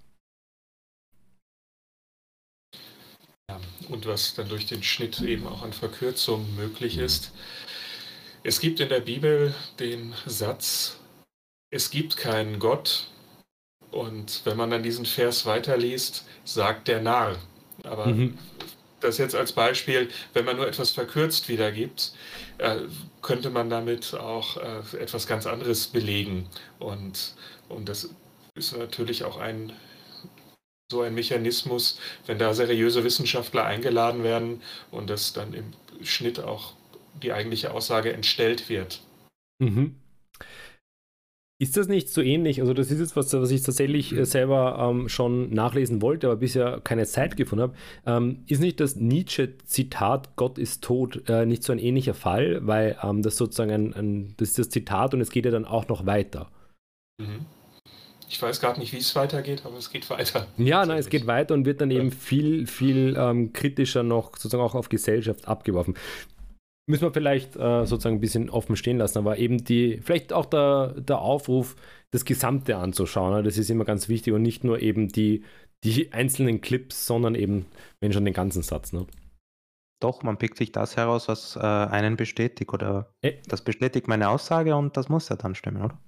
Ja, 3.51 3.61
und 3.89 4.07
was 4.07 4.35
dann 4.35 4.49
durch 4.49 4.67
den 4.67 4.83
Schnitt 4.83 5.21
eben 5.21 5.47
auch 5.47 5.63
an 5.63 5.73
Verkürzung 5.73 6.55
möglich 6.57 6.99
ist. 6.99 7.33
Es 8.45 8.61
gibt 8.61 8.81
in 8.81 8.89
der 8.89 9.01
Bibel 9.01 9.55
den 9.79 10.15
Satz, 10.27 10.99
es 11.71 11.91
gibt 11.91 12.17
keinen 12.17 12.59
Gott, 12.59 13.12
und 13.93 14.41
wenn 14.45 14.57
man 14.57 14.71
dann 14.71 14.83
diesen 14.83 15.05
Vers 15.05 15.47
weiterliest, 15.47 16.25
sagt 16.45 16.89
der 16.89 17.01
Narr. 17.01 17.37
Aber 17.85 18.07
mhm. 18.07 18.39
das 19.01 19.19
jetzt 19.19 19.35
als 19.35 19.53
Beispiel, 19.53 20.09
wenn 20.33 20.45
man 20.45 20.57
nur 20.57 20.67
etwas 20.67 20.91
verkürzt 20.91 21.49
wiedergibt, 21.49 22.13
äh, 22.59 22.77
könnte 23.21 23.51
man 23.51 23.71
damit 23.71 24.15
auch 24.15 24.57
äh, 24.57 24.97
etwas 24.99 25.27
ganz 25.27 25.47
anderes 25.47 25.87
belegen. 25.87 26.49
Und, 26.79 27.35
und 27.69 27.89
das 27.89 28.11
ist 28.55 28.77
natürlich 28.77 29.25
auch 29.25 29.39
ein 29.39 29.73
so 30.91 31.01
ein 31.01 31.15
Mechanismus, 31.15 31.99
wenn 32.27 32.39
da 32.39 32.53
seriöse 32.53 33.03
Wissenschaftler 33.03 33.65
eingeladen 33.65 34.23
werden 34.25 34.61
und 34.91 35.09
das 35.09 35.33
dann 35.33 35.55
im 35.55 35.73
Schnitt 36.03 36.39
auch 36.39 36.75
die 37.23 37.33
eigentliche 37.33 37.73
Aussage 37.73 38.13
entstellt 38.13 38.69
wird. 38.69 39.01
Mhm. 39.59 39.97
Ist 41.63 41.77
das 41.77 41.87
nicht 41.87 42.09
so 42.09 42.21
ähnlich? 42.21 42.61
Also, 42.61 42.75
das 42.75 42.91
ist 42.91 42.99
jetzt 42.99 43.15
was, 43.15 43.33
was 43.33 43.53
ich 43.53 43.63
tatsächlich 43.63 44.13
äh, 44.13 44.27
selber 44.27 44.79
ähm, 44.81 45.09
schon 45.09 45.55
nachlesen 45.55 46.03
wollte, 46.03 46.27
aber 46.27 46.35
bisher 46.35 46.81
keine 46.83 47.07
Zeit 47.07 47.37
gefunden 47.37 47.63
habe. 47.63 47.75
Ähm, 48.05 48.43
ist 48.49 48.61
nicht 48.61 48.81
das 48.81 48.97
Nietzsche-Zitat 48.97 50.35
Gott 50.35 50.59
ist 50.59 50.83
tot 50.83 51.23
äh, 51.29 51.47
nicht 51.47 51.63
so 51.63 51.73
ein 51.73 51.79
ähnlicher 51.79 52.15
Fall, 52.15 52.67
weil 52.67 52.97
ähm, 53.01 53.23
das 53.23 53.37
sozusagen 53.37 53.71
ein, 53.71 53.95
ein, 53.95 54.35
das 54.39 54.49
ist 54.49 54.59
das 54.59 54.71
Zitat 54.71 55.15
und 55.15 55.21
es 55.21 55.31
geht 55.31 55.45
ja 55.45 55.53
dann 55.53 55.65
auch 55.65 55.87
noch 55.87 56.05
weiter. 56.05 56.51
Mhm. 57.19 57.47
Ich 58.29 58.43
weiß 58.43 58.61
gerade 58.61 58.81
nicht, 58.81 58.93
wie 58.93 58.99
es 58.99 59.15
weitergeht, 59.15 59.63
aber 59.65 59.77
es 59.77 59.89
geht 59.89 60.11
weiter. 60.11 60.49
Ja, 60.57 60.85
nein, 60.85 60.99
es 60.99 61.11
geht 61.11 61.29
weiter 61.29 61.55
und 61.55 61.65
wird 61.65 61.81
dann 61.81 61.93
eben 61.93 62.11
viel, 62.11 62.67
viel 62.67 63.15
ähm, 63.17 63.53
kritischer 63.53 64.03
noch 64.03 64.31
sozusagen 64.37 64.65
auch 64.65 64.75
auf 64.75 64.89
Gesellschaft 64.89 65.47
abgeworfen 65.47 65.95
müssen 66.87 67.03
wir 67.03 67.13
vielleicht 67.13 67.57
äh, 67.57 67.87
sozusagen 67.87 68.17
ein 68.17 68.21
bisschen 68.21 68.51
offen 68.51 68.77
stehen 68.77 68.99
lassen, 68.99 69.19
aber 69.19 69.39
eben 69.39 69.65
die, 69.65 70.01
vielleicht 70.03 70.33
auch 70.33 70.47
der, 70.47 70.95
der 71.01 71.21
Aufruf, 71.21 71.77
das 72.11 72.25
Gesamte 72.25 72.77
anzuschauen. 72.77 73.35
Ne? 73.35 73.43
Das 73.43 73.57
ist 73.57 73.71
immer 73.71 73.85
ganz 73.85 74.09
wichtig 74.09 74.35
und 74.35 74.43
nicht 74.43 74.65
nur 74.65 74.81
eben 74.81 75.09
die, 75.09 75.45
die 75.85 76.13
einzelnen 76.13 76.61
Clips, 76.61 77.07
sondern 77.07 77.35
eben, 77.35 77.67
wenn 78.01 78.13
schon 78.13 78.25
den 78.25 78.35
ganzen 78.35 78.63
Satz. 78.63 78.93
Ne? 78.93 79.07
Doch, 80.01 80.23
man 80.23 80.37
pickt 80.37 80.59
sich 80.59 80.73
das 80.73 80.97
heraus, 80.97 81.29
was 81.29 81.57
äh, 81.57 81.61
einen 81.61 82.17
bestätigt 82.17 82.73
oder 82.73 83.15
Äh. 83.23 83.35
das 83.47 83.63
bestätigt 83.63 84.09
meine 84.09 84.29
Aussage 84.29 84.75
und 84.77 84.97
das 84.97 85.09
muss 85.09 85.29
ja 85.29 85.37
dann 85.37 85.55
stimmen, 85.55 85.83
oder? 85.83 85.99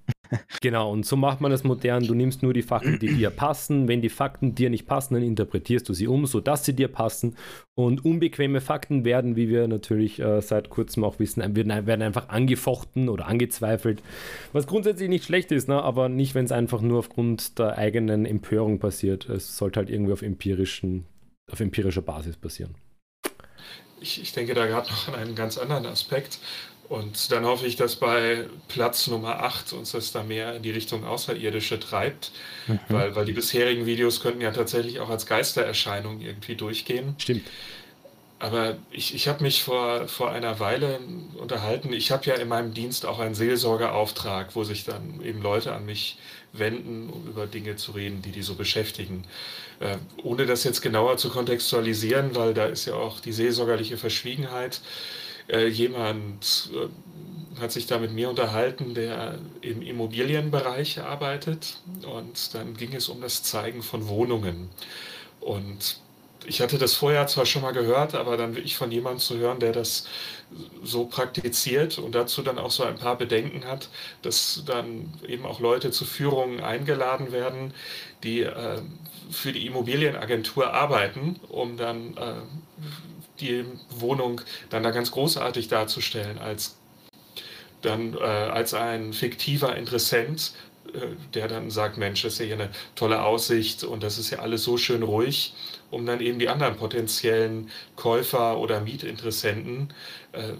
Genau, 0.61 0.91
und 0.91 1.05
so 1.05 1.15
macht 1.15 1.41
man 1.41 1.51
das 1.51 1.63
modern. 1.63 2.07
Du 2.07 2.13
nimmst 2.13 2.41
nur 2.41 2.53
die 2.53 2.61
Fakten, 2.61 2.97
die 2.99 3.13
dir 3.13 3.29
passen. 3.29 3.87
Wenn 3.87 4.01
die 4.01 4.09
Fakten 4.09 4.55
dir 4.55 4.69
nicht 4.69 4.87
passen, 4.87 5.13
dann 5.13 5.23
interpretierst 5.23 5.87
du 5.87 5.93
sie 5.93 6.07
um, 6.07 6.25
sodass 6.25 6.65
sie 6.65 6.73
dir 6.73 6.87
passen. 6.87 7.35
Und 7.75 8.03
unbequeme 8.03 8.61
Fakten 8.61 9.05
werden, 9.05 9.35
wie 9.35 9.49
wir 9.49 9.67
natürlich 9.67 10.19
äh, 10.19 10.41
seit 10.41 10.69
kurzem 10.69 11.03
auch 11.03 11.19
wissen, 11.19 11.55
werden, 11.55 12.01
einfach 12.01 12.29
angefochten 12.29 13.09
oder 13.09 13.27
angezweifelt. 13.27 14.01
Was 14.53 14.65
grundsätzlich 14.65 15.09
nicht 15.09 15.25
schlecht 15.25 15.51
ist, 15.51 15.67
ne? 15.67 15.81
aber 15.81 16.09
nicht, 16.09 16.35
wenn 16.35 16.45
es 16.45 16.51
einfach 16.51 16.81
nur 16.81 16.99
aufgrund 16.99 17.59
der 17.59 17.77
eigenen 17.77 18.25
Empörung 18.25 18.79
passiert. 18.79 19.29
Es 19.29 19.57
sollte 19.57 19.79
halt 19.79 19.89
irgendwie 19.89 20.13
auf, 20.13 20.21
empirischen, 20.21 21.05
auf 21.51 21.59
empirischer 21.59 22.01
Basis 22.01 22.37
passieren. 22.37 22.75
Ich, 23.99 24.21
ich 24.21 24.33
denke 24.33 24.53
da 24.53 24.65
gerade 24.65 24.89
noch 24.89 25.07
an 25.07 25.15
einen 25.15 25.35
ganz 25.35 25.57
anderen 25.57 25.85
Aspekt. 25.85 26.39
Und 26.87 27.31
dann 27.31 27.45
hoffe 27.45 27.65
ich, 27.65 27.75
dass 27.77 27.95
bei 27.95 28.45
Platz 28.67 29.07
Nummer 29.07 29.39
8 29.41 29.73
uns 29.73 29.91
das 29.91 30.11
da 30.11 30.23
mehr 30.23 30.55
in 30.55 30.61
die 30.63 30.71
Richtung 30.71 31.03
Außerirdische 31.05 31.79
treibt, 31.79 32.31
Mhm. 32.67 32.79
weil, 32.89 33.15
weil 33.15 33.25
die 33.25 33.33
bisherigen 33.33 33.85
Videos 33.85 34.21
könnten 34.21 34.41
ja 34.41 34.51
tatsächlich 34.51 34.99
auch 34.99 35.09
als 35.09 35.25
Geistererscheinung 35.25 36.21
irgendwie 36.21 36.55
durchgehen. 36.55 37.15
Stimmt. 37.17 37.51
Aber 38.37 38.77
ich, 38.91 39.15
ich 39.15 39.27
habe 39.27 39.43
mich 39.43 39.63
vor, 39.63 40.07
vor 40.07 40.31
einer 40.31 40.59
Weile 40.59 40.99
unterhalten. 41.37 41.93
Ich 41.93 42.11
habe 42.11 42.25
ja 42.25 42.35
in 42.35 42.49
meinem 42.49 42.73
Dienst 42.73 43.05
auch 43.05 43.19
einen 43.19 43.33
Seelsorgeauftrag, 43.33 44.55
wo 44.55 44.63
sich 44.63 44.83
dann 44.83 45.21
eben 45.23 45.41
Leute 45.41 45.71
an 45.73 45.85
mich 45.85 46.17
wenden, 46.51 47.09
um 47.09 47.25
über 47.27 47.47
Dinge 47.47 47.77
zu 47.77 47.93
reden, 47.93 48.21
die 48.21 48.31
die 48.31 48.41
so 48.43 48.55
beschäftigen. 48.55 49.25
Äh, 49.79 49.97
ohne 50.21 50.45
das 50.45 50.63
jetzt 50.65 50.81
genauer 50.81 51.17
zu 51.17 51.29
kontextualisieren, 51.29 52.35
weil 52.35 52.53
da 52.53 52.65
ist 52.65 52.85
ja 52.85 52.95
auch 52.95 53.19
die 53.21 53.31
seelsorgerliche 53.33 53.97
Verschwiegenheit. 53.97 54.81
Äh, 55.47 55.67
jemand 55.67 56.71
äh, 56.73 57.59
hat 57.59 57.71
sich 57.71 57.87
da 57.87 57.99
mit 57.99 58.11
mir 58.11 58.29
unterhalten, 58.29 58.93
der 58.93 59.39
im 59.61 59.81
Immobilienbereich 59.81 60.99
arbeitet. 60.99 61.81
Und 62.05 62.53
dann 62.53 62.75
ging 62.75 62.93
es 62.93 63.09
um 63.09 63.21
das 63.21 63.43
Zeigen 63.43 63.81
von 63.81 64.07
Wohnungen. 64.07 64.69
Und 65.39 65.99
ich 66.47 66.61
hatte 66.61 66.77
das 66.77 66.93
vorher 66.93 67.27
zwar 67.27 67.45
schon 67.45 67.61
mal 67.61 67.71
gehört, 67.71 68.15
aber 68.15 68.37
dann 68.37 68.55
wirklich 68.55 68.77
von 68.77 68.91
jemandem 68.91 69.19
zu 69.19 69.37
hören, 69.37 69.59
der 69.59 69.71
das 69.71 70.07
so 70.83 71.05
praktiziert 71.05 71.97
und 71.97 72.13
dazu 72.13 72.41
dann 72.41 72.59
auch 72.59 72.71
so 72.71 72.83
ein 72.83 72.97
paar 72.97 73.17
Bedenken 73.17 73.65
hat, 73.65 73.89
dass 74.21 74.63
dann 74.65 75.13
eben 75.27 75.45
auch 75.45 75.59
Leute 75.59 75.91
zu 75.91 76.05
Führungen 76.05 76.61
eingeladen 76.61 77.31
werden, 77.31 77.73
die 78.23 78.41
äh, 78.41 78.81
für 79.31 79.51
die 79.51 79.65
Immobilienagentur 79.65 80.73
arbeiten, 80.73 81.39
um 81.49 81.77
dann 81.77 82.15
äh, 82.17 82.33
die 83.39 83.65
Wohnung 83.89 84.41
dann 84.69 84.83
da 84.83 84.91
ganz 84.91 85.11
großartig 85.11 85.67
darzustellen 85.67 86.37
als 86.39 86.77
dann 87.81 88.15
äh, 88.15 88.23
als 88.23 88.73
ein 88.73 89.13
fiktiver 89.13 89.75
Interessent, 89.75 90.53
äh, 90.93 90.99
der 91.33 91.47
dann 91.47 91.69
sagt, 91.69 91.97
Mensch, 91.97 92.23
das 92.23 92.33
ist 92.33 92.39
ja 92.39 92.45
hier 92.45 92.55
eine 92.55 92.69
tolle 92.95 93.23
Aussicht 93.23 93.83
und 93.83 94.03
das 94.03 94.17
ist 94.17 94.31
ja 94.31 94.39
alles 94.39 94.63
so 94.63 94.77
schön 94.77 95.03
ruhig, 95.03 95.53
um 95.91 96.05
dann 96.05 96.19
eben 96.19 96.39
die 96.39 96.49
anderen 96.49 96.75
potenziellen 96.75 97.69
Käufer 97.95 98.57
oder 98.57 98.81
Mietinteressenten, 98.81 99.93
äh, 100.31 100.53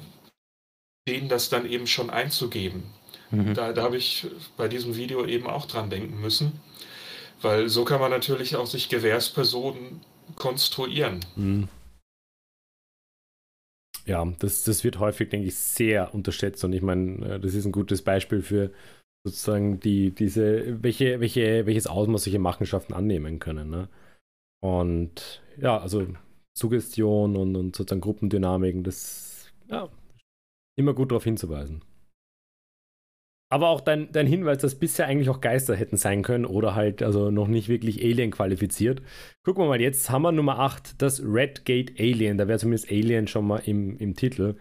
denen 1.08 1.30
das 1.30 1.50
dann 1.50 1.70
eben 1.70 1.88
schon 1.88 2.10
einzugeben. 2.10 2.84
Mhm. 3.32 3.54
Da, 3.54 3.74
da 3.74 3.84
habe 3.84 3.98
ich 3.98 4.28
bei 4.58 4.68
diesem 4.68 4.96
Video 4.96 5.26
eben 5.26 5.48
auch 5.48 5.66
dran 5.66 5.90
denken 5.90 6.20
müssen, 6.20 6.60
weil 7.42 7.70
so 7.70 7.86
kann 7.86 8.00
man 8.00 8.12
natürlich 8.12 8.56
auch 8.56 8.68
sich 8.68 8.90
Gewährspersonen 8.90 10.02
konstruieren. 10.36 11.20
Mhm. 11.36 11.68
Ja, 14.06 14.26
das, 14.40 14.64
das 14.64 14.84
wird 14.84 15.00
häufig, 15.00 15.30
denke 15.30 15.48
ich, 15.48 15.56
sehr 15.56 16.14
unterschätzt. 16.14 16.64
Und 16.64 16.74
ich 16.74 16.82
meine, 16.82 17.36
äh, 17.36 17.40
das 17.40 17.54
ist 17.56 17.66
ein 17.66 17.72
gutes 17.72 18.02
Beispiel 18.04 18.42
für 18.42 18.72
sozusagen 19.26 19.80
die, 19.80 20.12
diese, 20.12 20.84
welche, 20.84 21.20
welche, 21.20 21.66
welches 21.66 21.88
Ausmaß 21.88 22.24
solche 22.24 22.40
Machenschaften 22.40 22.94
annehmen 22.94 23.40
können. 23.40 23.70
Ne? 23.70 23.90
Und 24.62 25.42
ja, 25.58 25.80
also 25.80 26.08
Suggestion 26.58 27.36
und, 27.36 27.56
und 27.56 27.76
sozusagen 27.76 28.02
Gruppendynamiken, 28.02 28.84
das 28.84 29.52
ja, 29.68 29.90
immer 30.78 30.94
gut 30.94 31.12
darauf 31.12 31.24
hinzuweisen. 31.24 31.84
Aber 33.52 33.70
auch 33.70 33.82
dein, 33.82 34.12
dein 34.12 34.26
Hinweis, 34.26 34.58
dass 34.58 34.76
bisher 34.76 35.06
eigentlich 35.06 35.30
auch 35.30 35.40
Geister 35.40 35.76
hätten 35.76 35.98
sein 35.98 36.24
können 36.24 36.46
oder 36.46 36.74
halt 36.74 37.04
also 37.04 37.30
noch 37.30 37.48
nicht 37.48 37.70
wirklich 37.70 38.04
Alien 38.04 38.32
qualifiziert. 38.32 39.02
Gucken 39.44 39.64
wir 39.64 39.68
mal, 39.68 39.82
jetzt 39.82 40.10
haben 40.10 40.24
wir 40.24 40.32
Nummer 40.32 40.60
8, 40.60 41.02
das 41.02 41.22
Red 41.22 41.64
Gate 41.66 42.00
Alien. 42.00 42.38
Da 42.38 42.48
wäre 42.48 42.58
zumindest 42.60 42.92
Alien 42.92 43.28
schon 43.28 43.46
mal 43.46 43.60
im, 43.60 43.98
im 43.98 44.16
Titel. 44.16 44.56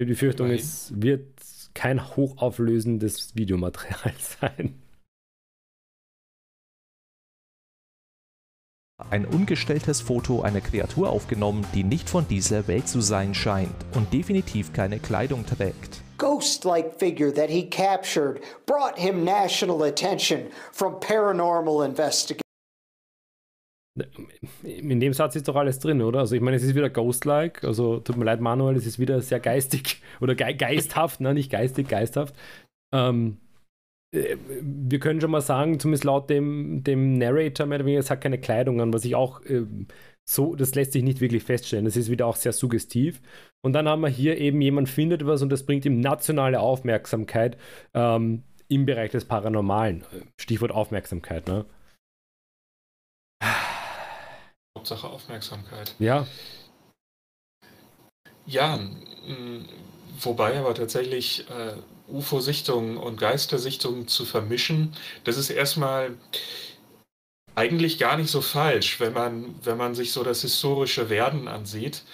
Die 0.00 0.04
Befürchtung 0.04 0.48
Immerhin. 0.48 0.64
es 0.64 0.92
wird 0.94 1.40
kein 1.72 2.16
hochauflösendes 2.16 3.36
Videomaterial 3.36 4.12
sein. 4.18 4.82
Ein 9.10 9.26
ungestelltes 9.26 10.00
Foto 10.00 10.40
einer 10.42 10.62
Kreatur 10.62 11.10
aufgenommen, 11.10 11.66
die 11.74 11.84
nicht 11.84 12.08
von 12.08 12.26
dieser 12.28 12.66
Welt 12.66 12.88
zu 12.88 13.00
sein 13.00 13.34
scheint 13.34 13.74
und 13.94 14.12
definitiv 14.12 14.72
keine 14.72 14.98
Kleidung 14.98 15.44
trägt. 15.44 16.02
Ghost 16.16 16.64
like 16.64 16.98
figure 16.98 17.30
that 17.32 17.50
he 17.50 17.62
captured 17.62 18.42
brought 18.66 18.98
him 18.98 19.24
national 19.24 19.82
attention 19.82 20.50
from 20.72 20.94
paranormal 21.00 21.84
investigators. 21.84 22.42
In 24.62 25.00
dem 25.00 25.14
Satz 25.14 25.36
ist 25.36 25.48
doch 25.48 25.56
alles 25.56 25.78
drin, 25.78 26.02
oder? 26.02 26.20
Also 26.20 26.36
ich 26.36 26.42
meine, 26.42 26.56
es 26.56 26.62
ist 26.62 26.74
wieder 26.74 26.90
Ghost-like, 26.90 27.64
also 27.64 27.98
tut 28.00 28.16
mir 28.16 28.26
leid, 28.26 28.40
Manuel, 28.40 28.76
es 28.76 28.86
ist 28.86 28.98
wieder 28.98 29.22
sehr 29.22 29.40
geistig 29.40 30.02
oder 30.20 30.34
ge 30.34 30.52
geisthaft, 30.54 31.20
ne? 31.20 31.32
nicht 31.32 31.50
geistig, 31.50 31.88
geisthaft. 31.88 32.34
Ähm, 32.92 33.38
äh, 34.14 34.36
wir 34.60 34.98
können 34.98 35.20
schon 35.20 35.30
mal 35.30 35.40
sagen, 35.40 35.80
zumindest 35.80 36.04
laut 36.04 36.28
dem, 36.28 36.84
dem 36.84 37.14
Narrator, 37.14 37.66
mehr 37.66 37.78
oder 37.78 37.86
weniger, 37.86 38.00
es 38.00 38.10
hat 38.10 38.20
keine 38.20 38.38
Kleidung 38.38 38.80
an, 38.80 38.92
was 38.92 39.04
ich 39.04 39.14
auch 39.14 39.40
ähm, 39.46 39.86
so, 40.28 40.56
das 40.56 40.74
lässt 40.74 40.92
sich 40.92 41.04
nicht 41.04 41.20
wirklich 41.20 41.44
feststellen. 41.44 41.84
Das 41.84 41.96
ist 41.96 42.10
wieder 42.10 42.26
auch 42.26 42.36
sehr 42.36 42.52
suggestiv. 42.52 43.20
Und 43.62 43.72
dann 43.72 43.88
haben 43.88 44.02
wir 44.02 44.08
hier 44.08 44.38
eben, 44.38 44.60
jemand 44.60 44.88
findet 44.88 45.24
was 45.24 45.42
und 45.42 45.50
das 45.50 45.64
bringt 45.64 45.84
ihm 45.84 46.00
nationale 46.00 46.60
Aufmerksamkeit 46.60 47.56
ähm, 47.94 48.42
im 48.68 48.86
Bereich 48.86 49.12
des 49.12 49.24
Paranormalen. 49.24 50.04
Stichwort 50.40 50.72
Aufmerksamkeit, 50.72 51.46
ne? 51.46 51.64
Hauptsache 54.76 55.08
Aufmerksamkeit. 55.08 55.94
Ja, 55.98 56.26
Ja, 58.46 58.78
wobei 60.20 60.58
aber 60.58 60.74
tatsächlich 60.74 61.46
äh, 61.50 61.74
UFO-Sichtungen 62.08 62.96
und 62.96 63.18
Geistersichtungen 63.18 64.06
zu 64.06 64.24
vermischen, 64.24 64.92
das 65.24 65.36
ist 65.36 65.50
erstmal 65.50 66.14
eigentlich 67.56 67.98
gar 67.98 68.16
nicht 68.16 68.30
so 68.30 68.40
falsch, 68.42 69.00
wenn 69.00 69.14
man, 69.14 69.54
wenn 69.64 69.78
man 69.78 69.94
sich 69.94 70.12
so 70.12 70.22
das 70.22 70.42
historische 70.42 71.10
Werden 71.10 71.48
ansieht. 71.48 72.04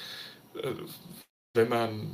Äh, 0.56 0.72
wenn 1.54 1.68
man 1.68 2.10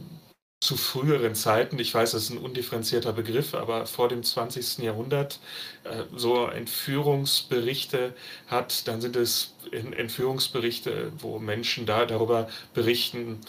zu 0.60 0.76
früheren 0.76 1.36
Zeiten, 1.36 1.78
ich 1.78 1.94
weiß, 1.94 2.12
das 2.12 2.24
ist 2.24 2.30
ein 2.30 2.38
undifferenzierter 2.38 3.12
Begriff, 3.12 3.54
aber 3.54 3.86
vor 3.86 4.08
dem 4.08 4.24
20. 4.24 4.78
Jahrhundert 4.78 5.38
äh, 5.84 6.02
so 6.16 6.46
Entführungsberichte 6.46 8.14
hat, 8.48 8.88
dann 8.88 9.00
sind 9.00 9.14
es 9.14 9.54
Entführungsberichte, 9.70 11.12
wo 11.18 11.38
Menschen 11.38 11.86
da 11.86 12.06
darüber 12.06 12.48
berichten, 12.74 13.40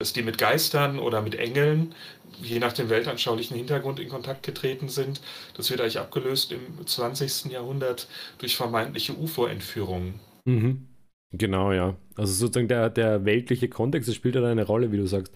dass 0.00 0.12
die 0.12 0.22
mit 0.22 0.38
Geistern 0.38 0.98
oder 0.98 1.22
mit 1.22 1.34
Engeln, 1.36 1.94
je 2.42 2.58
nach 2.58 2.72
dem 2.72 2.88
weltanschaulichen 2.88 3.56
Hintergrund, 3.56 4.00
in 4.00 4.08
Kontakt 4.08 4.42
getreten 4.44 4.88
sind. 4.88 5.20
Das 5.56 5.70
wird 5.70 5.80
eigentlich 5.80 5.98
abgelöst 5.98 6.52
im 6.52 6.86
20. 6.86 7.52
Jahrhundert 7.52 8.08
durch 8.38 8.56
vermeintliche 8.56 9.14
UFO-Entführungen. 9.14 10.20
Mhm. 10.44 10.88
Genau, 11.32 11.72
ja. 11.72 11.96
Also 12.16 12.32
sozusagen 12.32 12.68
der, 12.68 12.90
der 12.90 13.24
weltliche 13.24 13.68
Kontext, 13.68 14.08
das 14.08 14.16
spielt 14.16 14.34
ja 14.34 14.44
eine 14.44 14.64
Rolle, 14.64 14.92
wie 14.92 14.96
du 14.96 15.06
sagst. 15.06 15.32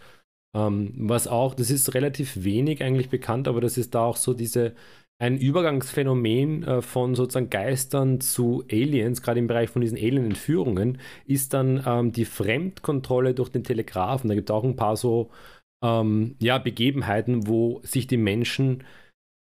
Ähm, 0.55 0.95
was 0.97 1.29
auch, 1.29 1.55
das 1.55 1.71
ist 1.71 1.95
relativ 1.95 2.45
wenig 2.45 2.83
eigentlich 2.83 3.09
bekannt, 3.11 3.49
aber 3.49 3.61
das 3.61 3.79
ist 3.79 3.95
da 3.95 4.05
auch 4.05 4.17
so 4.17 4.35
diese, 4.35 4.75
ein 5.19 5.39
Übergangsphänomen 5.39 6.65
äh, 6.65 6.83
von 6.83 7.15
sozusagen 7.15 7.51
Geistern 7.51 8.21
zu 8.21 8.65
Aliens, 8.71 9.23
gerade 9.23 9.39
im 9.39 9.47
Bereich 9.47 9.71
von 9.71 9.81
diesen 9.83 9.97
Alien-Entführungen, 9.97 10.99
ist 11.27 11.55
dann 11.55 11.83
ähm, 11.87 12.13
die 12.13 12.25
Fremdkontrolle 12.25 13.35
durch 13.35 13.51
den 13.51 13.65
Telegrafen. 13.65 14.29
Da 14.29 14.35
gibt 14.35 14.51
es 14.51 14.55
auch 14.55 14.65
ein 14.65 14.77
paar 14.77 14.97
so 14.97 15.31
ähm, 15.83 16.37
ja, 16.39 16.59
Begebenheiten, 16.59 17.47
wo 17.47 17.81
sich 17.83 18.07
die 18.07 18.17
Menschen, 18.17 18.85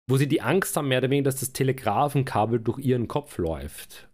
wo 0.09 0.17
sie 0.17 0.29
die 0.29 0.43
Angst 0.43 0.77
haben, 0.77 0.89
mehr 0.89 0.99
oder 0.99 1.11
weniger, 1.11 1.25
dass 1.25 1.41
das 1.41 1.53
Telegrafenkabel 1.53 2.61
durch 2.61 2.79
ihren 2.79 3.09
Kopf 3.09 3.39
läuft 3.39 4.09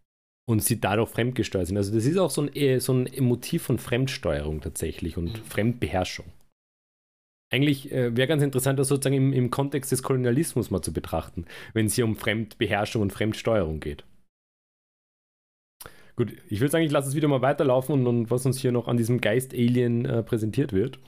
und 0.49 0.63
sie 0.63 0.81
dadurch 0.81 1.11
fremdgesteuert 1.11 1.67
sind. 1.67 1.77
Also 1.77 1.95
das 1.95 2.07
ist 2.07 2.17
auch 2.17 2.31
so 2.31 2.43
ein, 2.43 2.51
eh, 2.55 2.79
so 2.79 2.95
ein 2.95 3.09
Motiv 3.21 3.63
von 3.63 3.79
Fremdsteuerung 3.79 4.61
tatsächlich 4.61 5.17
und 5.17 5.39
Mhm. 5.39 5.45
Fremdbeherrschung. 5.45 6.27
Eigentlich 7.51 7.91
äh, 7.93 8.15
wäre 8.17 8.29
ganz 8.29 8.43
interessant, 8.43 8.79
das 8.79 8.89
sozusagen 8.89 9.17
im, 9.17 9.33
im 9.33 9.51
Kontext 9.51 9.91
des 9.91 10.03
Kolonialismus 10.03 10.71
mal 10.71 10.83
zu 10.83 10.93
betrachten, 10.93 11.47
wenn 11.73 11.87
es 11.87 11.95
hier 11.95 12.05
um 12.05 12.17
Fremdbeherrschung 12.17 13.03
und 13.03 13.13
Fremdsteuerung 13.13 13.81
geht. 13.81 14.05
Gut, 16.17 16.33
ich 16.49 16.61
würde 16.61 16.73
sagen, 16.73 16.85
ich 16.85 16.91
lasse 16.91 17.09
es 17.09 17.15
wieder 17.15 17.29
mal 17.29 17.43
weiterlaufen 17.43 17.95
und, 17.95 18.07
und 18.07 18.31
was 18.31 18.45
uns 18.45 18.59
hier 18.59 18.73
noch 18.73 18.89
an 18.89 18.97
diesem 18.97 19.21
Geist-Alien 19.21 20.05
äh, 20.05 20.23
präsentiert 20.23 20.73
wird. 20.73 20.99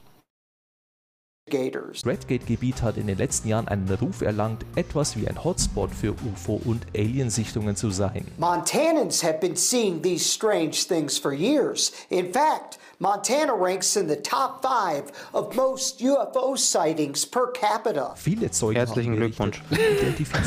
Gators. 1.51 2.07
Redgate-Gebiet 2.07 2.83
hat 2.83 2.97
in 2.97 3.07
den 3.07 3.19
letzten 3.19 3.49
Jahren 3.49 3.69
einen 3.69 3.89
Ruf 4.01 4.23
erlangt, 4.23 4.65
etwas 4.77 5.17
wie 5.17 5.29
ein 5.29 5.43
Hotspot 5.43 5.91
für 5.91 6.13
UFO- 6.13 6.61
und 6.65 6.87
Aliensichtungen 6.97 7.77
zu 7.77 7.91
sein. 7.91 8.25
Montanans 8.39 9.23
have 9.23 9.39
been 9.41 9.57
seeing 9.57 10.01
these 10.01 10.25
strange 10.25 10.87
things 10.89 11.19
for 11.19 11.33
years. 11.33 11.93
In 12.09 12.33
fact, 12.33 12.79
Montana 13.03 13.55
ranks 13.55 13.97
in 13.97 14.09
the 14.09 14.17
top 14.17 14.63
five 14.63 15.11
of 15.33 15.57
most 15.57 16.03
UFO 16.03 16.55
sightings 16.55 17.25
per 17.25 17.47
capita. 17.47 18.15
Viele 18.15 18.51
Zeugen 18.51 18.77
Herzlichen 18.77 19.13
haben 19.13 19.21
Glückwunsch. 19.21 19.63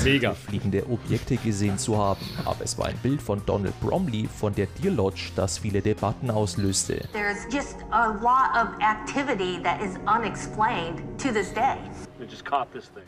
Mega. 0.03 0.33
fliegende 0.33 0.85
Objekte 0.87 1.37
gesehen 1.37 1.79
zu 1.79 1.97
haben. 1.97 2.21
Aber 2.45 2.63
es 2.63 2.77
war 2.77 2.85
ein 2.85 2.97
Bild 3.01 3.23
von 3.23 3.43
Donald 3.47 3.73
Bromley 3.81 4.29
von 4.39 4.53
der 4.53 4.67
Deer 4.67 4.91
Lodge, 4.91 5.31
das 5.35 5.57
viele 5.57 5.81
Debatten 5.81 6.29
auslöste. 6.29 7.07
There's 7.11 7.51
just 7.51 7.77
a 7.89 8.09
lot 8.21 8.53
of 8.55 8.79
activity 8.81 9.59
that 9.63 9.81
is 9.81 9.97
unexplained 10.05 10.92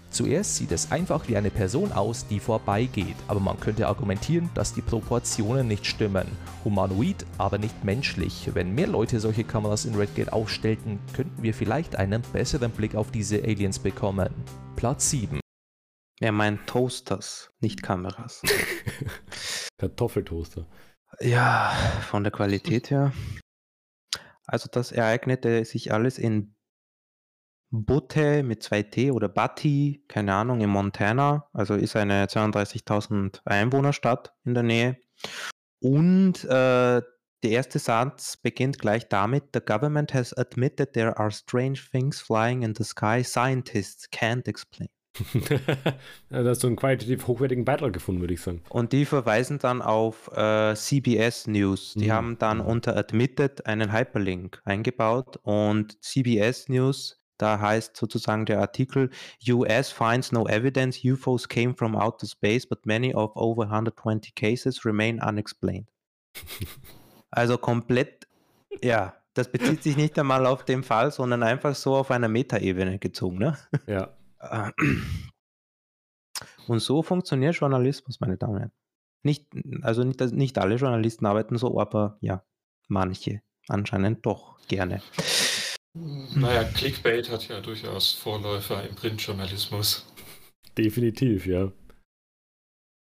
Zuerst 0.09 0.55
sieht 0.55 0.71
es 0.71 0.91
einfach 0.91 1.27
wie 1.27 1.37
eine 1.37 1.49
Person 1.49 1.91
aus, 1.91 2.27
die 2.27 2.39
vorbeigeht, 2.39 3.15
aber 3.27 3.39
man 3.39 3.59
könnte 3.59 3.87
argumentieren, 3.87 4.49
dass 4.53 4.73
die 4.73 4.81
Proportionen 4.81 5.67
nicht 5.67 5.85
stimmen. 5.85 6.25
Humanoid, 6.63 7.25
aber 7.37 7.57
nicht 7.57 7.83
menschlich. 7.83 8.49
Wenn 8.53 8.73
mehr 8.73 8.87
Leute 8.87 9.19
solche 9.19 9.43
Kameras 9.43 9.85
in 9.85 9.95
Redgate 9.95 10.31
aufstellten, 10.31 10.99
könnten 11.13 11.43
wir 11.43 11.53
vielleicht 11.53 11.95
einen 11.95 12.21
besseren 12.33 12.71
Blick 12.71 12.95
auf 12.95 13.11
diese 13.11 13.43
Aliens 13.43 13.79
bekommen. 13.79 14.29
Platz 14.75 15.09
7. 15.09 15.39
Er 16.19 16.31
meint 16.31 16.65
Toasters, 16.67 17.51
nicht 17.59 17.83
Kameras. 17.83 18.41
Kartoffeltoaster. 19.77 20.65
Ja, 21.19 21.73
von 22.09 22.23
der 22.23 22.31
Qualität 22.31 22.89
her. 22.89 23.11
Also 24.47 24.69
das 24.71 24.91
ereignete 24.91 25.65
sich 25.65 25.91
alles 25.91 26.17
in 26.17 26.54
Butte 27.83 28.43
mit 28.43 28.63
2T 28.63 29.11
oder 29.11 29.27
Butte, 29.27 29.99
keine 30.07 30.33
Ahnung, 30.33 30.61
in 30.61 30.69
Montana. 30.69 31.47
Also 31.51 31.73
ist 31.73 31.95
eine 31.95 32.25
32.000 32.27 33.39
Einwohnerstadt 33.45 34.33
in 34.45 34.53
der 34.53 34.63
Nähe. 34.63 34.97
Und 35.81 36.43
äh, 36.45 37.01
der 37.43 37.51
erste 37.51 37.79
Satz 37.79 38.37
beginnt 38.37 38.79
gleich 38.79 39.07
damit: 39.09 39.45
The 39.53 39.59
government 39.59 40.13
has 40.13 40.33
admitted 40.33 40.93
there 40.93 41.17
are 41.17 41.31
strange 41.31 41.79
things 41.91 42.21
flying 42.21 42.63
in 42.63 42.73
the 42.75 42.83
sky. 42.83 43.23
Scientists 43.23 44.09
can't 44.11 44.47
explain. 44.47 44.87
da 46.29 46.43
hast 46.43 46.63
du 46.63 46.67
einen 46.67 46.75
qualitativ 46.75 47.27
hochwertigen 47.27 47.63
Beitrag 47.63 47.93
gefunden, 47.93 48.19
würde 48.19 48.33
ich 48.33 48.41
sagen. 48.41 48.61
Und 48.69 48.91
die 48.91 49.05
verweisen 49.05 49.59
dann 49.59 49.81
auf 49.81 50.29
äh, 50.35 50.75
CBS 50.75 51.47
News. 51.47 51.93
Die 51.93 52.07
Mhm. 52.07 52.11
haben 52.11 52.37
dann 52.37 52.59
unter 52.59 52.97
Admitted 52.97 53.65
einen 53.65 53.93
Hyperlink 53.93 54.61
eingebaut 54.65 55.37
und 55.43 56.03
CBS 56.03 56.67
News, 56.67 57.21
da 57.37 57.59
heißt 57.59 57.95
sozusagen 57.95 58.45
der 58.45 58.59
Artikel, 58.59 59.09
US 59.49 59.89
finds 59.89 60.31
no 60.31 60.47
evidence 60.47 60.99
UFOs 61.03 61.47
came 61.47 61.75
from 61.75 61.95
outer 61.95 62.27
space, 62.27 62.65
but 62.67 62.85
many 62.85 63.13
of 63.13 63.35
over 63.35 63.63
120 63.63 64.33
cases 64.35 64.85
remain 64.85 65.21
unexplained. 65.21 65.89
also 67.31 67.57
komplett, 67.57 68.27
ja, 68.81 69.15
das 69.33 69.51
bezieht 69.51 69.83
sich 69.83 69.97
nicht 69.97 70.17
einmal 70.17 70.45
auf 70.45 70.63
den 70.63 70.83
Fall, 70.83 71.11
sondern 71.11 71.43
einfach 71.43 71.75
so 71.75 71.95
auf 71.95 72.11
einer 72.11 72.29
Metaebene 72.29 72.99
gezogen. 72.99 73.37
Ne? 73.39 73.57
Ja. 73.85 74.15
Äh, 74.39 74.71
Und 76.67 76.79
so 76.79 77.03
funktioniert 77.03 77.55
Journalismus, 77.55 78.19
meine 78.19 78.37
Damen 78.37 78.53
und 78.53 78.59
Herren. 78.59 78.71
Nicht, 79.23 79.47
also 79.81 80.03
nicht, 80.03 80.21
nicht 80.33 80.57
alle 80.57 80.75
Journalisten 80.75 81.25
arbeiten 81.25 81.57
so, 81.57 81.79
aber 81.79 82.17
ja, 82.21 82.43
manche 82.87 83.41
anscheinend 83.67 84.25
doch 84.25 84.59
gerne. 84.67 85.01
Naja, 86.35 86.65
Clickbait 86.65 87.29
hat 87.31 87.47
ja 87.47 87.61
durchaus 87.61 88.11
Vorläufer 88.11 88.87
im 88.87 88.95
Printjournalismus. 88.95 90.05
Definitiv, 90.77 91.45
ja. 91.45 91.71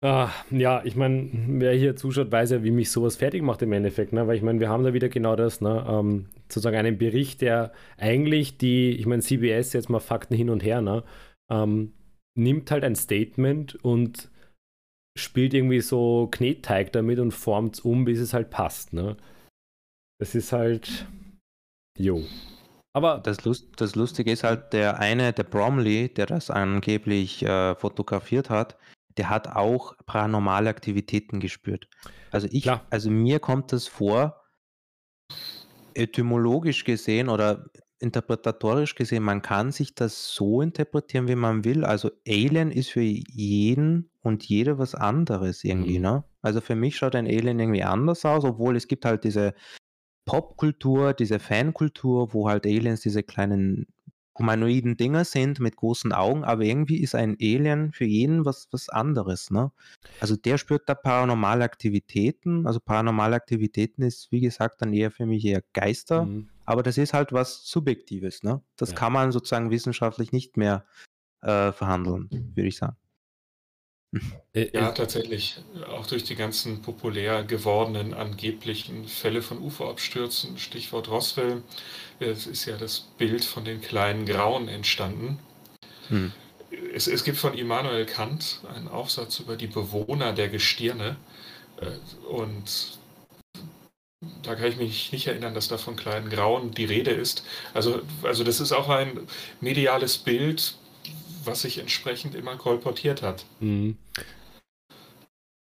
Ah, 0.01 0.31
ja, 0.49 0.81
ich 0.85 0.95
meine, 0.95 1.29
wer 1.59 1.73
hier 1.73 1.97
zuschaut, 1.97 2.31
weiß 2.31 2.51
ja, 2.51 2.63
wie 2.63 2.71
mich 2.71 2.89
sowas 2.89 3.17
fertig 3.17 3.43
macht 3.43 3.61
im 3.61 3.73
Endeffekt, 3.73 4.13
ne? 4.13 4.25
Weil 4.27 4.37
ich 4.37 4.41
meine, 4.41 4.61
wir 4.61 4.69
haben 4.69 4.85
da 4.85 4.93
wieder 4.93 5.09
genau 5.09 5.35
das, 5.35 5.59
ne? 5.59 5.85
Ähm, 5.89 6.29
sozusagen 6.47 6.77
einen 6.77 6.97
Bericht, 6.97 7.41
der 7.41 7.73
eigentlich 7.97 8.57
die, 8.57 8.91
ich 8.91 9.05
meine, 9.05 9.21
CBS 9.21 9.73
jetzt 9.73 9.89
mal 9.89 9.99
Fakten 9.99 10.35
hin 10.35 10.49
und 10.49 10.63
her, 10.63 10.81
ne? 10.81 11.03
Ähm, 11.51 11.91
nimmt 12.37 12.71
halt 12.71 12.85
ein 12.85 12.95
Statement 12.95 13.75
und 13.83 14.31
spielt 15.17 15.53
irgendwie 15.53 15.81
so 15.81 16.29
Knetteig 16.31 16.93
damit 16.93 17.19
und 17.19 17.31
formt 17.33 17.75
es 17.75 17.81
um, 17.81 18.05
bis 18.05 18.19
es 18.19 18.33
halt 18.33 18.49
passt, 18.49 18.93
ne? 18.93 19.17
Das 20.17 20.33
ist 20.33 20.53
halt. 20.53 21.07
Jo. 21.97 22.23
Aber 22.93 23.19
Das, 23.19 23.43
Lust, 23.45 23.67
das 23.77 23.95
Lustige 23.95 24.31
ist 24.31 24.43
halt, 24.43 24.73
der 24.73 24.99
eine, 24.99 25.31
der 25.33 25.43
Bromley, 25.43 26.13
der 26.13 26.25
das 26.25 26.49
angeblich 26.49 27.43
äh, 27.43 27.75
fotografiert 27.75 28.49
hat, 28.49 28.77
der 29.17 29.29
hat 29.29 29.47
auch 29.47 29.95
paranormale 30.05 30.69
Aktivitäten 30.69 31.39
gespürt. 31.39 31.87
Also 32.31 32.47
ich, 32.51 32.63
Klar. 32.63 32.85
also 32.89 33.09
mir 33.09 33.39
kommt 33.39 33.71
das 33.73 33.87
vor, 33.87 34.41
etymologisch 35.93 36.83
gesehen 36.83 37.29
oder 37.29 37.65
interpretatorisch 37.99 38.95
gesehen, 38.95 39.23
man 39.23 39.41
kann 39.41 39.71
sich 39.71 39.93
das 39.93 40.33
so 40.33 40.61
interpretieren, 40.61 41.27
wie 41.27 41.35
man 41.35 41.65
will. 41.65 41.83
Also 41.83 42.11
Alien 42.25 42.71
ist 42.71 42.91
für 42.91 43.01
jeden 43.01 44.09
und 44.21 44.45
jede 44.45 44.77
was 44.77 44.95
anderes 44.95 45.63
irgendwie, 45.63 45.97
Mhm. 45.97 46.03
ne? 46.03 46.23
Also 46.41 46.61
für 46.61 46.75
mich 46.75 46.95
schaut 46.95 47.15
ein 47.15 47.27
Alien 47.27 47.59
irgendwie 47.59 47.83
anders 47.83 48.23
aus, 48.23 48.45
obwohl 48.45 48.77
es 48.77 48.87
gibt 48.87 49.03
halt 49.03 49.25
diese 49.25 49.53
Popkultur, 50.29 51.13
diese 51.13 51.39
Fankultur, 51.39 52.33
wo 52.33 52.49
halt 52.49 52.65
Aliens 52.65 53.01
diese 53.01 53.23
kleinen 53.23 53.87
humanoiden 54.37 54.95
Dinger 54.95 55.25
sind 55.25 55.59
mit 55.59 55.75
großen 55.75 56.13
Augen, 56.13 56.43
aber 56.43 56.63
irgendwie 56.63 56.97
ist 57.01 57.15
ein 57.15 57.35
Alien 57.41 57.91
für 57.91 58.05
jeden 58.05 58.45
was, 58.45 58.67
was 58.71 58.89
anderes, 58.89 59.51
ne? 59.51 59.71
Also 60.21 60.35
der 60.35 60.57
spürt 60.57 60.87
da 60.87 60.95
paranormale 60.95 61.63
Aktivitäten. 61.63 62.67
Also 62.67 62.79
paranormale 62.79 63.35
Aktivitäten 63.35 64.01
ist, 64.03 64.31
wie 64.31 64.41
gesagt, 64.41 64.81
dann 64.81 64.93
eher 64.93 65.11
für 65.11 65.25
mich 65.25 65.43
eher 65.45 65.63
Geister, 65.73 66.25
Mhm. 66.25 66.49
aber 66.65 66.83
das 66.83 66.97
ist 66.97 67.13
halt 67.13 67.33
was 67.33 67.65
Subjektives, 67.65 68.43
ne? 68.43 68.61
Das 68.77 68.89
Ja. 68.89 68.95
kann 68.95 69.13
man 69.13 69.31
sozusagen 69.31 69.71
wissenschaftlich 69.71 70.31
nicht 70.31 70.57
mehr 70.57 70.85
äh, 71.41 71.71
verhandeln, 71.71 72.29
würde 72.55 72.67
ich 72.67 72.77
sagen. 72.77 72.97
Äh, 74.53 74.69
Ja, 74.73 74.89
äh, 74.89 74.93
tatsächlich. 74.93 75.57
Auch 75.87 76.07
durch 76.07 76.23
die 76.23 76.35
ganzen 76.35 76.81
populär 76.81 77.43
gewordenen 77.43 78.13
angeblichen 78.13 79.07
Fälle 79.07 79.41
von 79.41 79.59
UFO-Abstürzen, 79.59 80.57
Stichwort 80.57 81.09
Roswell, 81.09 81.63
es 82.19 82.47
ist 82.47 82.65
ja 82.65 82.77
das 82.77 82.99
Bild 83.17 83.45
von 83.45 83.65
den 83.65 83.81
kleinen 83.81 84.25
Grauen 84.25 84.67
entstanden. 84.67 85.39
Hm. 86.09 86.33
Es, 86.93 87.07
es 87.07 87.23
gibt 87.23 87.37
von 87.37 87.53
Immanuel 87.53 88.05
Kant 88.05 88.61
einen 88.75 88.87
Aufsatz 88.87 89.39
über 89.39 89.55
die 89.55 89.67
Bewohner 89.67 90.33
der 90.33 90.49
Gestirne. 90.49 91.17
äh, 91.81 91.91
Und 92.27 92.99
da 94.43 94.55
kann 94.55 94.65
ich 94.67 94.77
mich 94.77 95.11
nicht 95.11 95.27
erinnern, 95.27 95.53
dass 95.53 95.67
da 95.69 95.77
von 95.77 95.95
kleinen 95.95 96.29
Grauen 96.29 96.71
die 96.71 96.85
Rede 96.85 97.11
ist. 97.11 97.43
Also, 97.73 98.01
also 98.23 98.43
das 98.43 98.59
ist 98.59 98.71
auch 98.73 98.89
ein 98.89 99.27
mediales 99.61 100.17
Bild, 100.17 100.75
was 101.45 101.61
sich 101.61 101.79
entsprechend 101.79 102.35
immer 102.35 102.55
kolportiert 102.55 103.21
hat. 103.21 103.45
Mhm. 103.59 103.97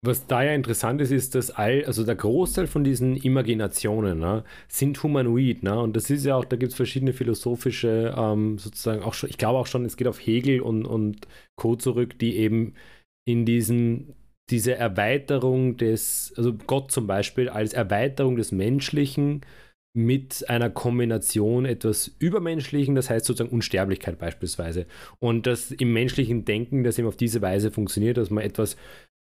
Was 0.03 0.26
da 0.26 0.41
ja 0.41 0.53
interessant 0.53 0.99
ist, 0.99 1.12
ist, 1.12 1.36
dass 1.36 1.51
all, 1.51 1.86
also 1.86 2.03
der 2.03 2.16
Großteil 2.16 2.66
von 2.66 2.84
diesen 2.84 3.18
Imaginationen 3.18 4.18
ne, 4.18 4.43
sind 4.68 5.01
humanoid. 5.03 5.62
Ne? 5.62 5.80
Und 5.80 5.95
das 5.95 6.09
ist 6.09 6.26
ja 6.26 6.36
auch, 6.36 6.45
da 6.45 6.55
gibt 6.55 6.72
es 6.72 6.76
verschiedene 6.76 7.14
philosophische, 7.14 8.16
ähm, 8.18 8.57
sozusagen 8.57 9.03
auch 9.03 9.14
schon, 9.14 9.30
ich 9.30 9.38
glaube 9.38 9.59
auch 9.59 9.68
schon, 9.68 9.86
es 9.86 9.97
geht 9.97 10.07
auf 10.07 10.20
Hegel 10.20 10.62
und, 10.62 10.86
und 10.86 11.28
Co. 11.55 11.76
zurück, 11.76 12.18
die 12.18 12.38
eben 12.38 12.74
in 13.28 13.45
diesen, 13.45 14.16
diese 14.49 14.74
Erweiterung 14.74 15.78
des, 15.78 16.34
also 16.36 16.53
Gott 16.53 16.91
zum 16.91 17.05
Beispiel 17.05 17.47
als 17.47 17.74
Erweiterung 17.74 18.38
des 18.38 18.51
Menschlichen 18.51 19.41
mit 19.93 20.47
einer 20.49 20.69
Kombination 20.69 21.65
etwas 21.65 22.11
Übermenschlichen, 22.19 22.95
das 22.95 23.09
heißt 23.09 23.25
sozusagen 23.25 23.53
Unsterblichkeit 23.53 24.17
beispielsweise. 24.19 24.85
Und 25.19 25.47
das 25.47 25.71
im 25.71 25.91
menschlichen 25.91 26.45
Denken, 26.45 26.83
das 26.83 26.97
eben 26.97 27.07
auf 27.07 27.17
diese 27.17 27.41
Weise 27.41 27.71
funktioniert, 27.71 28.17
dass 28.17 28.29
man 28.29 28.43
etwas 28.43 28.77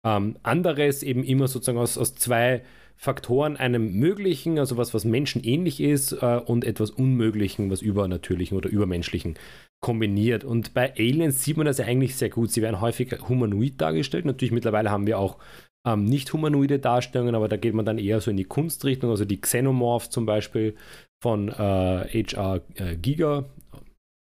ähm, 0.05 0.38
anderes 0.43 1.03
eben 1.03 1.24
immer 1.24 1.47
sozusagen 1.47 1.80
aus, 1.80 1.97
aus 1.97 2.15
zwei 2.15 2.63
Faktoren, 2.95 3.55
einem 3.55 3.93
Möglichen, 3.93 4.59
also 4.59 4.76
was, 4.76 4.93
was 4.93 5.05
menschenähnlich 5.05 5.80
ist, 5.80 6.11
äh, 6.11 6.41
und 6.45 6.65
etwas 6.65 6.91
Unmöglichen, 6.91 7.72
was 7.72 7.82
Übernatürlichen 7.82 8.57
oder 8.57 8.70
Übermenschlichen 8.70 9.36
kombiniert. 9.82 10.43
Und 10.43 10.74
bei 10.74 10.93
Aliens 10.97 11.43
sieht 11.43 11.55
man 11.55 11.65
das 11.65 11.78
ja 11.78 11.86
eigentlich 11.86 12.17
sehr 12.17 12.30
gut. 12.30 12.51
Sie 12.51 12.61
werden 12.61 12.82
häufig 12.82 13.15
humanoid 13.28 13.80
dargestellt. 13.80 14.26
Natürlich 14.26 14.51
mittlerweile 14.51 14.91
haben 14.91 15.07
wir 15.07 15.17
auch 15.17 15.38
ähm, 15.86 16.06
nicht 16.06 16.32
humanoide 16.34 16.80
Darstellungen, 16.80 17.36
aber 17.36 17.48
da 17.48 17.58
geht 17.58 17.74
man 17.74 17.86
dann 17.86 17.98
eher 17.98 18.22
so 18.22 18.32
in 18.32 18.38
die 18.38 18.46
Kunstrichtung, 18.46 19.10
also 19.10 19.26
die 19.26 19.40
Xenomorph 19.40 20.10
zum 20.10 20.26
Beispiel 20.26 20.76
von 21.22 21.50
äh, 21.50 21.54
H.R. 21.54 22.62
Äh, 22.76 22.96
Giger. 22.98 23.46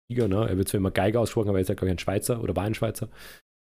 Giger, 0.09 0.27
ne? 0.27 0.47
Er 0.47 0.57
wird 0.57 0.69
zwar 0.69 0.79
immer 0.79 0.91
Geiger 0.91 1.19
ausgesprochen, 1.19 1.49
aber 1.49 1.57
er 1.57 1.61
ist 1.61 1.69
ja, 1.69 1.75
glaube 1.75 1.87
ich, 1.89 1.95
ein 1.95 1.99
Schweizer 1.99 2.41
oder 2.41 2.55
war 2.55 2.63
ein 2.63 2.73
Schweizer. 2.73 3.09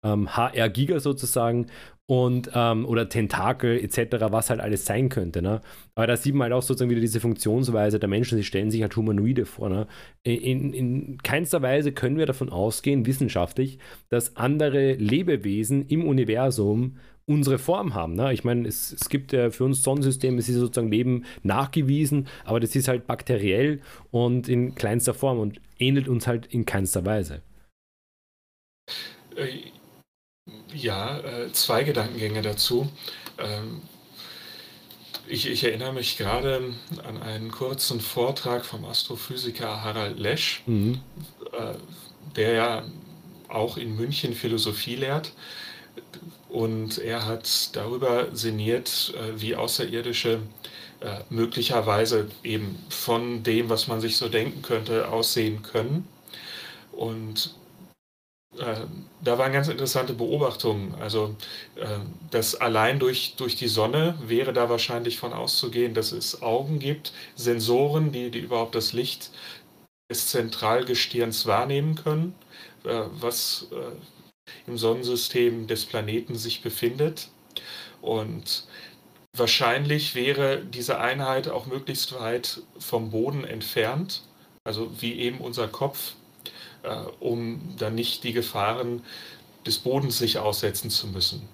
ähm, 0.04 0.36
HR-Giga 0.36 1.00
sozusagen 1.00 1.68
und 2.06 2.52
ähm, 2.54 2.86
oder 2.86 3.08
Tentakel 3.08 3.80
etc., 3.82 4.18
was 4.30 4.50
halt 4.50 4.60
alles 4.60 4.86
sein 4.86 5.08
könnte. 5.10 5.42
Ne? 5.42 5.62
Aber 5.96 6.08
da 6.08 6.18
sieht 6.18 6.36
man 6.36 6.46
halt 6.46 6.54
auch 6.54 6.62
sozusagen 6.62 6.92
wieder 6.92 7.00
diese 7.02 7.22
Funktionsweise 7.22 8.00
der 8.00 8.10
Menschen, 8.10 8.38
sie 8.38 8.44
stellen 8.44 8.72
sich 8.72 8.82
halt 8.82 8.96
Humanoide 8.96 9.46
vor. 9.46 9.70
Ne? 9.70 9.88
In, 10.24 10.74
in 10.74 11.18
keinster 11.24 11.62
Weise 11.62 11.94
können 11.94 12.18
wir 12.18 12.26
davon 12.26 12.50
ausgehen, 12.50 13.06
wissenschaftlich, 13.06 13.80
dass 14.10 14.36
andere 14.36 14.94
Lebewesen 14.94 15.88
im 15.88 16.06
Universum 16.06 16.98
unsere 17.26 17.58
Form 17.58 17.94
haben. 17.94 18.16
Ne? 18.16 18.34
Ich 18.34 18.44
meine, 18.44 18.68
es, 18.68 18.92
es 18.92 19.10
gibt 19.10 19.32
ja 19.32 19.50
für 19.50 19.64
uns 19.64 19.84
Sonnensystem, 19.84 20.38
es 20.38 20.50
ist 20.50 20.56
sozusagen 20.56 20.92
Leben 20.92 21.26
nachgewiesen, 21.42 22.28
aber 22.44 22.60
das 22.60 22.76
ist 22.76 22.88
halt 22.88 23.08
bakteriell 23.08 23.82
und 24.12 24.50
in 24.50 24.76
kleinster 24.76 25.14
Form 25.14 25.40
und 25.40 25.62
ähnelt 25.80 26.08
uns 26.08 26.28
halt 26.28 26.48
in 26.48 26.66
keinster 26.66 27.06
Weise. 27.06 27.42
Äh, 29.36 29.72
ja, 30.74 31.20
äh, 31.20 31.52
zwei 31.52 31.84
Gedankengänge 31.84 32.42
dazu. 32.42 32.90
Ähm, 33.38 33.82
ich, 35.28 35.50
ich, 35.50 35.64
erinnere 35.64 35.94
mich 35.94 36.18
gerade 36.18 36.74
an 37.08 37.22
einen 37.22 37.50
kurzen 37.50 38.02
Vortrag 38.02 38.66
vom 38.66 38.84
Astrophysiker 38.84 39.84
Harald 39.84 40.20
Lesch, 40.20 40.64
mhm. 40.66 41.00
äh, 41.54 41.76
der 42.36 42.54
ja 42.54 42.84
auch 43.48 43.78
in 43.78 43.96
München 43.96 44.34
Philosophie 44.34 44.96
lehrt. 44.96 45.32
Und 46.54 47.00
er 47.00 47.26
hat 47.26 47.76
darüber 47.76 48.28
sinniert, 48.36 49.12
äh, 49.18 49.42
wie 49.42 49.56
Außerirdische 49.56 50.40
äh, 51.00 51.20
möglicherweise 51.32 52.30
eben 52.44 52.78
von 52.90 53.42
dem, 53.42 53.70
was 53.70 53.88
man 53.88 54.00
sich 54.02 54.18
so 54.18 54.30
denken 54.30 54.62
könnte, 54.62 55.10
aussehen 55.10 55.64
können. 55.64 56.08
Und 56.92 57.56
äh, 58.60 58.82
da 59.24 59.40
waren 59.40 59.52
ganz 59.52 59.68
interessante 59.68 60.14
Beobachtungen. 60.14 60.94
Also, 61.02 61.36
äh, 61.76 61.88
dass 62.30 62.54
allein 62.54 63.00
durch, 63.00 63.34
durch 63.36 63.56
die 63.56 63.68
Sonne 63.68 64.16
wäre 64.24 64.54
da 64.54 64.70
wahrscheinlich 64.70 65.18
von 65.18 65.34
auszugehen, 65.34 65.96
dass 65.96 66.12
es 66.12 66.44
Augen 66.44 66.78
gibt, 66.78 67.14
Sensoren, 67.36 68.12
die, 68.12 68.30
die 68.30 68.42
überhaupt 68.42 68.76
das 68.76 68.94
Licht 68.94 69.32
des 70.08 70.28
Zentralgestirns 70.28 71.48
wahrnehmen 71.48 71.96
können, 71.96 72.36
äh, 72.84 73.02
was 73.12 73.70
im 74.68 74.78
Sonnensystem 74.78 75.68
des 75.68 75.86
Planeten 75.86 76.36
sich 76.36 76.62
befindet. 76.62 77.30
Und 78.02 78.66
wahrscheinlich 79.36 80.16
wäre 80.16 80.64
diese 80.64 81.00
Einheit 81.00 81.48
auch 81.48 81.66
möglichst 81.66 82.14
weit 82.20 82.62
vom 82.80 83.12
Boden 83.12 83.44
entfernt, 83.44 84.24
also 84.64 85.02
wie 85.02 85.14
eben 85.20 85.40
unser 85.40 85.68
Kopf 85.68 86.14
äh, 86.84 86.96
um 87.20 87.76
dann 87.78 87.96
nicht 87.96 88.24
die 88.24 88.34
Gefahren 88.34 89.04
des 89.66 89.80
Bodens 89.80 90.18
sich 90.18 90.38
aussetzen 90.38 90.90
zu 90.90 91.08
müssen. 91.08 91.48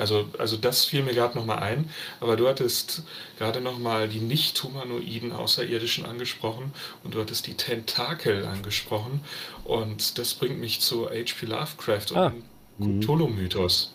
Also, 0.00 0.30
also 0.38 0.56
das 0.56 0.86
fiel 0.86 1.02
mir 1.02 1.12
gerade 1.12 1.36
nochmal 1.36 1.58
ein, 1.58 1.90
aber 2.20 2.36
du 2.36 2.48
hattest 2.48 3.02
gerade 3.38 3.60
nochmal 3.60 4.08
die 4.08 4.20
nicht-humanoiden 4.20 5.30
Außerirdischen 5.32 6.06
angesprochen 6.06 6.72
und 7.04 7.14
du 7.14 7.20
hattest 7.20 7.46
die 7.46 7.54
Tentakel 7.54 8.46
angesprochen 8.46 9.20
und 9.64 10.18
das 10.18 10.32
bringt 10.32 10.58
mich 10.58 10.80
zu 10.80 11.10
H.P. 11.10 11.44
Lovecraft 11.44 12.16
ah. 12.16 12.32
und 12.78 13.04
Cthulhu-Mythos. 13.04 13.92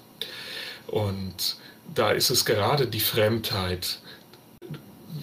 Und 0.86 1.58
da 1.96 2.12
ist 2.12 2.30
es 2.30 2.46
gerade 2.46 2.86
die 2.86 3.00
Fremdheit. 3.00 3.98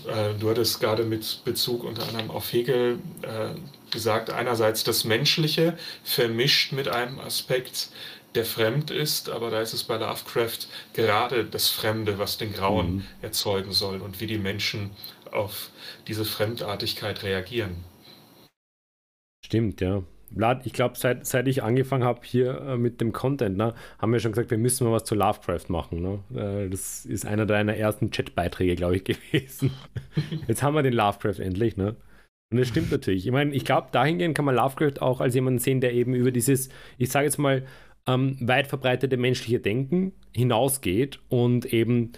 Äh, 0.08 0.34
du 0.40 0.50
hattest 0.50 0.80
gerade 0.80 1.04
mit 1.04 1.42
Bezug 1.44 1.84
unter 1.84 2.08
anderem 2.08 2.32
auf 2.32 2.52
Hegel 2.52 2.98
äh, 3.22 3.54
gesagt, 3.92 4.30
einerseits 4.30 4.82
das 4.82 5.04
Menschliche 5.04 5.78
vermischt 6.02 6.72
mit 6.72 6.88
einem 6.88 7.20
Aspekt, 7.20 7.90
der 8.34 8.44
fremd 8.44 8.90
ist, 8.90 9.28
aber 9.28 9.50
da 9.50 9.60
ist 9.60 9.72
es 9.72 9.84
bei 9.84 9.96
Lovecraft 9.96 10.68
gerade 10.94 11.44
das 11.44 11.68
Fremde, 11.68 12.18
was 12.18 12.38
den 12.38 12.52
Grauen 12.52 12.94
mhm. 12.94 13.04
erzeugen 13.20 13.72
soll 13.72 14.00
und 14.00 14.20
wie 14.20 14.26
die 14.26 14.38
Menschen 14.38 14.90
auf 15.30 15.70
diese 16.06 16.24
Fremdartigkeit 16.24 17.22
reagieren. 17.22 17.84
Stimmt, 19.44 19.80
ja. 19.80 20.02
Ich 20.64 20.72
glaube, 20.72 20.96
seit, 20.96 21.26
seit 21.26 21.46
ich 21.46 21.62
angefangen 21.62 22.04
habe 22.04 22.20
hier 22.22 22.58
äh, 22.62 22.76
mit 22.78 23.02
dem 23.02 23.12
Content, 23.12 23.58
ne, 23.58 23.74
haben 23.98 24.12
wir 24.12 24.20
schon 24.20 24.32
gesagt, 24.32 24.50
wir 24.50 24.56
müssen 24.56 24.86
mal 24.86 24.92
was 24.94 25.04
zu 25.04 25.14
Lovecraft 25.14 25.68
machen. 25.68 26.00
Ne? 26.00 26.20
Äh, 26.34 26.70
das 26.70 27.04
ist 27.04 27.26
einer 27.26 27.44
deiner 27.44 27.76
ersten 27.76 28.10
Chatbeiträge, 28.10 28.74
glaube 28.74 28.96
ich, 28.96 29.04
gewesen. 29.32 29.72
Jetzt 30.48 30.62
haben 30.62 30.74
wir 30.74 30.82
den 30.82 30.94
Lovecraft 30.94 31.38
endlich. 31.38 31.76
Ne? 31.76 31.96
Und 32.50 32.58
das 32.58 32.68
stimmt 32.68 32.90
natürlich. 32.90 33.26
Ich 33.26 33.32
meine, 33.32 33.54
ich 33.54 33.66
glaube, 33.66 33.88
dahingehend 33.92 34.34
kann 34.34 34.46
man 34.46 34.54
Lovecraft 34.54 35.02
auch 35.02 35.20
als 35.20 35.34
jemanden 35.34 35.58
sehen, 35.58 35.82
der 35.82 35.92
eben 35.92 36.14
über 36.14 36.30
dieses, 36.30 36.70
ich 36.96 37.10
sage 37.10 37.26
jetzt 37.26 37.38
mal, 37.38 37.64
ähm, 38.06 38.36
weit 38.40 38.66
verbreitete 38.66 39.16
menschliche 39.16 39.60
Denken 39.60 40.12
hinausgeht 40.32 41.20
und 41.28 41.66
eben 41.66 42.12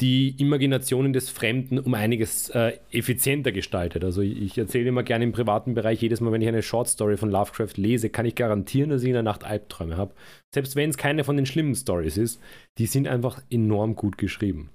die 0.00 0.36
Imaginationen 0.38 1.12
des 1.12 1.30
Fremden 1.30 1.78
um 1.78 1.94
einiges 1.94 2.50
äh, 2.50 2.78
effizienter 2.90 3.50
gestaltet. 3.50 4.04
Also 4.04 4.20
ich, 4.20 4.58
erzähle 4.58 4.88
immer 4.88 5.02
gerne 5.02 5.24
im 5.24 5.32
privaten 5.32 5.74
Bereich, 5.74 6.02
jedes 6.02 6.20
Mal, 6.20 6.32
wenn 6.32 6.42
ich 6.42 6.48
eine 6.48 6.62
Shortstory 6.62 7.16
von 7.16 7.30
Lovecraft 7.30 7.76
lese, 7.76 8.10
kann 8.10 8.26
ich 8.26 8.34
garantieren, 8.34 8.90
dass 8.90 9.02
ich 9.02 9.08
in 9.08 9.14
der 9.14 9.22
Nacht 9.22 9.44
Albträume 9.44 9.96
habe. 9.96 10.14
Selbst 10.52 10.76
wenn 10.76 10.90
es 10.90 10.98
keine 10.98 11.24
von 11.24 11.36
den 11.36 11.46
schlimmen 11.46 11.74
Stories 11.74 12.18
ist, 12.18 12.42
die 12.76 12.86
sind 12.86 13.08
einfach 13.08 13.42
enorm 13.50 13.96
gut 13.96 14.18
geschrieben. 14.18 14.70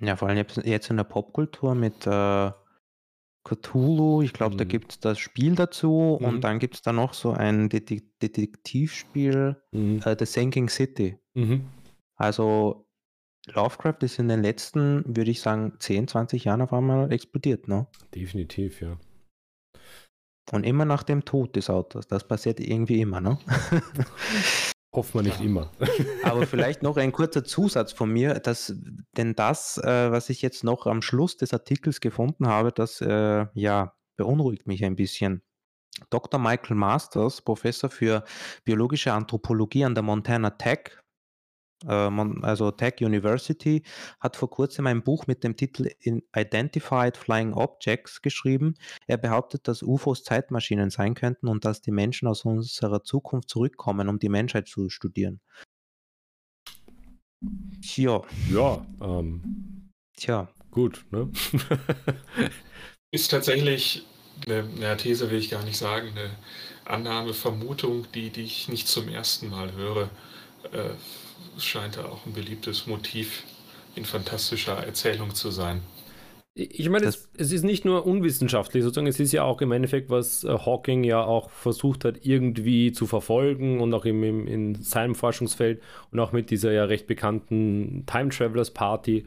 Ja, 0.00 0.16
vor 0.16 0.28
allem 0.28 0.44
jetzt 0.64 0.90
in 0.90 0.96
der 0.96 1.04
Popkultur 1.04 1.74
mit 1.74 2.06
äh, 2.06 2.50
Cthulhu, 3.44 4.22
ich 4.22 4.32
glaube, 4.32 4.56
da 4.56 4.64
mhm. 4.64 4.68
gibt 4.68 4.92
es 4.92 5.00
das 5.00 5.18
Spiel 5.18 5.54
dazu 5.54 6.14
und 6.14 6.36
mhm. 6.36 6.40
dann 6.40 6.58
gibt 6.58 6.74
es 6.76 6.82
da 6.82 6.92
noch 6.92 7.14
so 7.14 7.32
ein 7.32 7.68
Detek 7.68 8.18
Detektivspiel, 8.20 9.56
Mhm. 9.72 10.00
äh, 10.04 10.16
The 10.18 10.24
Sinking 10.24 10.68
City. 10.68 11.18
Mhm. 11.34 11.66
Also 12.16 12.86
Lovecraft 13.46 13.98
ist 14.00 14.18
in 14.18 14.28
den 14.28 14.42
letzten, 14.42 15.04
würde 15.06 15.30
ich 15.30 15.42
sagen, 15.42 15.74
10, 15.78 16.08
20 16.08 16.44
Jahren 16.44 16.62
auf 16.62 16.72
einmal 16.72 17.12
explodiert, 17.12 17.68
ne? 17.68 17.86
Definitiv, 18.14 18.80
ja. 18.80 18.98
Und 20.52 20.64
immer 20.64 20.84
nach 20.84 21.02
dem 21.02 21.24
Tod 21.24 21.56
des 21.56 21.68
Autors. 21.68 22.06
Das 22.06 22.26
passiert 22.26 22.60
irgendwie 22.60 23.00
immer, 23.00 23.20
ne? 23.20 23.38
Hoffen 24.94 25.14
wir 25.14 25.22
nicht 25.22 25.40
ja. 25.40 25.46
immer. 25.46 25.70
Aber 26.22 26.46
vielleicht 26.46 26.82
noch 26.82 26.96
ein 26.96 27.12
kurzer 27.12 27.44
Zusatz 27.44 27.92
von 27.92 28.10
mir, 28.10 28.34
dass, 28.34 28.74
denn 29.16 29.34
das, 29.34 29.78
äh, 29.78 30.10
was 30.10 30.30
ich 30.30 30.40
jetzt 30.40 30.64
noch 30.64 30.86
am 30.86 31.02
Schluss 31.02 31.36
des 31.36 31.52
Artikels 31.52 32.00
gefunden 32.00 32.46
habe, 32.46 32.72
das 32.72 33.00
äh, 33.00 33.46
ja 33.54 33.94
beunruhigt 34.16 34.66
mich 34.66 34.84
ein 34.84 34.96
bisschen. 34.96 35.42
Dr. 36.10 36.40
Michael 36.40 36.76
Masters, 36.76 37.42
Professor 37.42 37.90
für 37.90 38.24
biologische 38.64 39.12
Anthropologie 39.12 39.84
an 39.84 39.94
der 39.94 40.02
Montana 40.02 40.50
Tech, 40.50 40.98
also 41.86 42.70
Tech 42.70 42.94
University, 43.00 43.82
hat 44.20 44.36
vor 44.36 44.50
kurzem 44.50 44.86
ein 44.86 45.02
Buch 45.02 45.26
mit 45.26 45.44
dem 45.44 45.56
Titel 45.56 45.90
Identified 46.34 47.16
Flying 47.16 47.52
Objects 47.52 48.22
geschrieben. 48.22 48.74
Er 49.06 49.16
behauptet, 49.16 49.68
dass 49.68 49.82
UFOs 49.82 50.24
Zeitmaschinen 50.24 50.90
sein 50.90 51.14
könnten 51.14 51.48
und 51.48 51.64
dass 51.64 51.80
die 51.80 51.90
Menschen 51.90 52.28
aus 52.28 52.44
unserer 52.44 53.02
Zukunft 53.02 53.48
zurückkommen, 53.48 54.08
um 54.08 54.18
die 54.18 54.28
Menschheit 54.28 54.68
zu 54.68 54.88
studieren. 54.88 55.40
Tja. 57.82 58.22
Ja, 58.50 58.86
ähm, 59.02 59.90
Tja. 60.16 60.48
Gut, 60.70 61.04
ne? 61.10 61.30
Ist 63.10 63.30
tatsächlich 63.30 64.06
eine, 64.46 64.68
eine, 64.76 64.96
These, 64.96 65.30
will 65.30 65.38
ich 65.38 65.50
gar 65.50 65.62
nicht 65.64 65.76
sagen, 65.76 66.08
eine 66.08 66.30
Annahme, 66.84 67.32
Vermutung, 67.32 68.06
die, 68.12 68.30
die 68.30 68.42
ich 68.42 68.68
nicht 68.68 68.88
zum 68.88 69.08
ersten 69.08 69.50
Mal 69.50 69.72
höre. 69.72 70.10
Äh, 70.72 70.90
scheint 71.58 71.96
da 71.96 72.06
auch 72.06 72.26
ein 72.26 72.32
beliebtes 72.32 72.86
Motiv 72.86 73.44
in 73.94 74.04
fantastischer 74.04 74.84
Erzählung 74.84 75.34
zu 75.34 75.50
sein. 75.50 75.82
Ich 76.56 76.88
meine, 76.88 77.06
es, 77.06 77.28
es, 77.36 77.50
ist 77.50 77.64
nicht 77.64 77.84
nur 77.84 78.06
unwissenschaftlich, 78.06 78.84
sozusagen, 78.84 79.08
es 79.08 79.18
ist 79.18 79.32
ja 79.32 79.42
auch 79.42 79.60
im 79.60 79.72
Endeffekt, 79.72 80.08
was 80.08 80.44
äh, 80.44 80.56
Hawking 80.56 81.02
ja 81.02 81.24
auch 81.24 81.50
versucht 81.50 82.04
hat, 82.04 82.24
irgendwie 82.24 82.92
zu 82.92 83.08
verfolgen 83.08 83.80
und 83.80 83.92
auch 83.92 84.04
im, 84.04 84.22
im, 84.22 84.46
in 84.46 84.80
seinem 84.80 85.16
Forschungsfeld 85.16 85.82
und 86.12 86.20
auch 86.20 86.30
mit 86.30 86.50
dieser 86.50 86.70
ja 86.70 86.84
recht 86.84 87.08
bekannten 87.08 88.04
Time 88.06 88.28
Travelers 88.28 88.70
Party, 88.70 89.26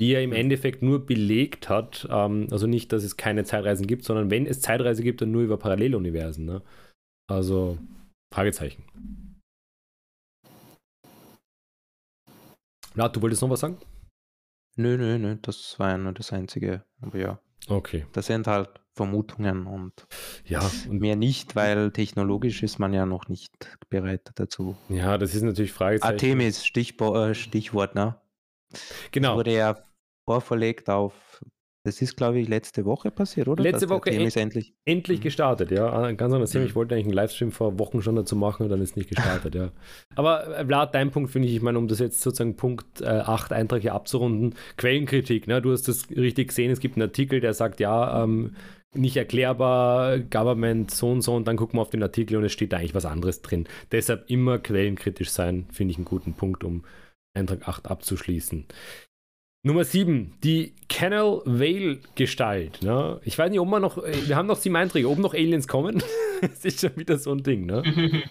die 0.00 0.14
er 0.14 0.22
im 0.24 0.32
Endeffekt 0.32 0.82
nur 0.82 1.06
belegt 1.06 1.68
hat, 1.68 2.08
ähm, 2.10 2.48
also 2.50 2.66
nicht, 2.66 2.92
dass 2.92 3.04
es 3.04 3.16
keine 3.16 3.44
Zeitreisen 3.44 3.86
gibt, 3.86 4.04
sondern 4.04 4.30
wenn 4.30 4.44
es 4.44 4.60
Zeitreise 4.60 5.04
gibt, 5.04 5.20
dann 5.20 5.30
nur 5.30 5.42
über 5.42 5.58
Paralleluniversen. 5.58 6.44
Ne? 6.44 6.62
Also, 7.30 7.78
Fragezeichen. 8.34 8.82
Na, 12.94 13.08
du 13.08 13.20
wolltest 13.20 13.42
noch 13.42 13.50
was 13.50 13.60
sagen? 13.60 13.78
Nö, 14.76 14.96
nö, 14.96 15.18
nö, 15.18 15.36
das 15.42 15.78
war 15.78 15.90
ja 15.90 15.98
nur 15.98 16.12
das 16.12 16.32
Einzige. 16.32 16.84
Aber 17.00 17.18
ja. 17.18 17.40
Okay. 17.68 18.06
Das 18.12 18.26
sind 18.26 18.46
halt 18.46 18.68
Vermutungen 18.92 19.66
und 19.66 20.06
ja, 20.44 20.60
und 20.88 21.00
mehr 21.00 21.16
nicht, 21.16 21.56
weil 21.56 21.90
technologisch 21.90 22.62
ist 22.62 22.78
man 22.78 22.92
ja 22.92 23.06
noch 23.06 23.28
nicht 23.28 23.52
bereit 23.88 24.30
dazu. 24.36 24.76
Ja, 24.88 25.18
das 25.18 25.34
ist 25.34 25.42
natürlich 25.42 25.72
Fragezeichen. 25.72 26.12
Artemis, 26.12 26.64
Stichbo 26.64 27.16
äh, 27.16 27.34
Stichwort, 27.34 27.94
ne? 27.94 28.20
Genau. 29.10 29.30
Das 29.30 29.36
wurde 29.38 29.54
ja 29.54 29.76
vorverlegt 30.24 30.88
auf 30.88 31.42
Das 31.86 32.00
ist, 32.00 32.16
glaube 32.16 32.38
ich, 32.40 32.48
letzte 32.48 32.86
Woche 32.86 33.10
passiert, 33.10 33.46
oder? 33.46 33.62
Letzte 33.62 33.90
Woche 33.90 34.10
en 34.10 34.22
ist 34.22 34.38
endlich. 34.38 34.72
endlich 34.86 35.18
Mhm. 35.18 35.22
gestartet, 35.24 35.70
ja. 35.70 35.92
Ah, 35.92 36.10
Ganz 36.12 36.32
anders 36.32 36.50
Thema. 36.50 36.64
Ich 36.64 36.74
wollte 36.74 36.94
eigentlich 36.94 37.06
einen 37.06 37.14
Livestream 37.14 37.52
vor 37.52 37.78
Wochen 37.78 38.00
schon 38.00 38.16
dazu 38.16 38.36
machen 38.36 38.62
und 38.62 38.70
dann 38.70 38.80
ist 38.80 38.96
nicht 38.96 39.10
gestartet, 39.10 39.54
ja. 39.54 39.70
Aber 40.16 40.58
äh, 40.58 40.64
Vlad, 40.64 40.94
dein 40.94 41.10
Punkt 41.10 41.30
finde 41.30 41.46
ich, 41.48 41.56
ich 41.56 41.62
meine, 41.62 41.78
um 41.78 41.86
das 41.86 41.98
jetzt 41.98 42.22
sozusagen 42.22 42.56
Punkt 42.56 43.02
äh, 43.02 43.04
8 43.04 43.52
Eintrag 43.52 43.82
hier 43.82 43.94
abzurunden, 43.94 44.54
Quellenkritik, 44.78 45.46
ne? 45.46 45.60
Du 45.60 45.72
hast 45.72 45.86
das 45.86 46.08
richtig 46.10 46.48
gesehen, 46.48 46.70
es 46.70 46.80
gibt 46.80 46.96
einen 46.96 47.02
Artikel, 47.08 47.40
der 47.40 47.52
sagt, 47.52 47.80
ja, 47.80 48.24
ähm, 48.24 48.56
nicht 48.94 49.16
erklärbar, 49.16 50.20
Government 50.20 50.90
so 50.90 51.10
und 51.10 51.20
so 51.20 51.34
und 51.34 51.46
dann 51.48 51.56
gucken 51.56 51.78
wir 51.78 51.82
auf 51.82 51.90
den 51.90 52.02
Artikel 52.02 52.36
und 52.36 52.44
es 52.44 52.52
steht 52.52 52.72
da 52.72 52.78
eigentlich 52.78 52.94
was 52.94 53.04
anderes 53.04 53.42
drin. 53.42 53.66
Deshalb 53.92 54.30
immer 54.30 54.58
quellenkritisch 54.58 55.30
sein, 55.30 55.66
finde 55.70 55.90
ich 55.92 55.98
einen 55.98 56.04
guten 56.06 56.32
Punkt, 56.34 56.64
um 56.64 56.84
Eintrag 57.36 57.68
8 57.68 57.90
abzuschließen. 57.90 58.66
Nummer 59.66 59.84
7, 59.84 60.34
die 60.44 60.74
Canal 60.90 61.40
Vale 61.46 61.98
Gestalt. 62.16 62.82
Ne? 62.82 63.18
Ich 63.24 63.38
weiß 63.38 63.50
nicht, 63.50 63.60
ob 63.60 63.68
wir 63.70 63.80
noch, 63.80 63.96
äh, 63.96 64.12
wir 64.28 64.36
haben 64.36 64.46
noch 64.46 64.58
sieben 64.58 64.76
Einträge, 64.76 65.08
ob 65.08 65.18
noch 65.18 65.32
Aliens 65.32 65.66
kommen. 65.66 66.02
das 66.42 66.66
ist 66.66 66.82
schon 66.82 66.94
wieder 66.96 67.16
so 67.16 67.32
ein 67.32 67.42
Ding, 67.42 67.64
ne? 67.64 67.82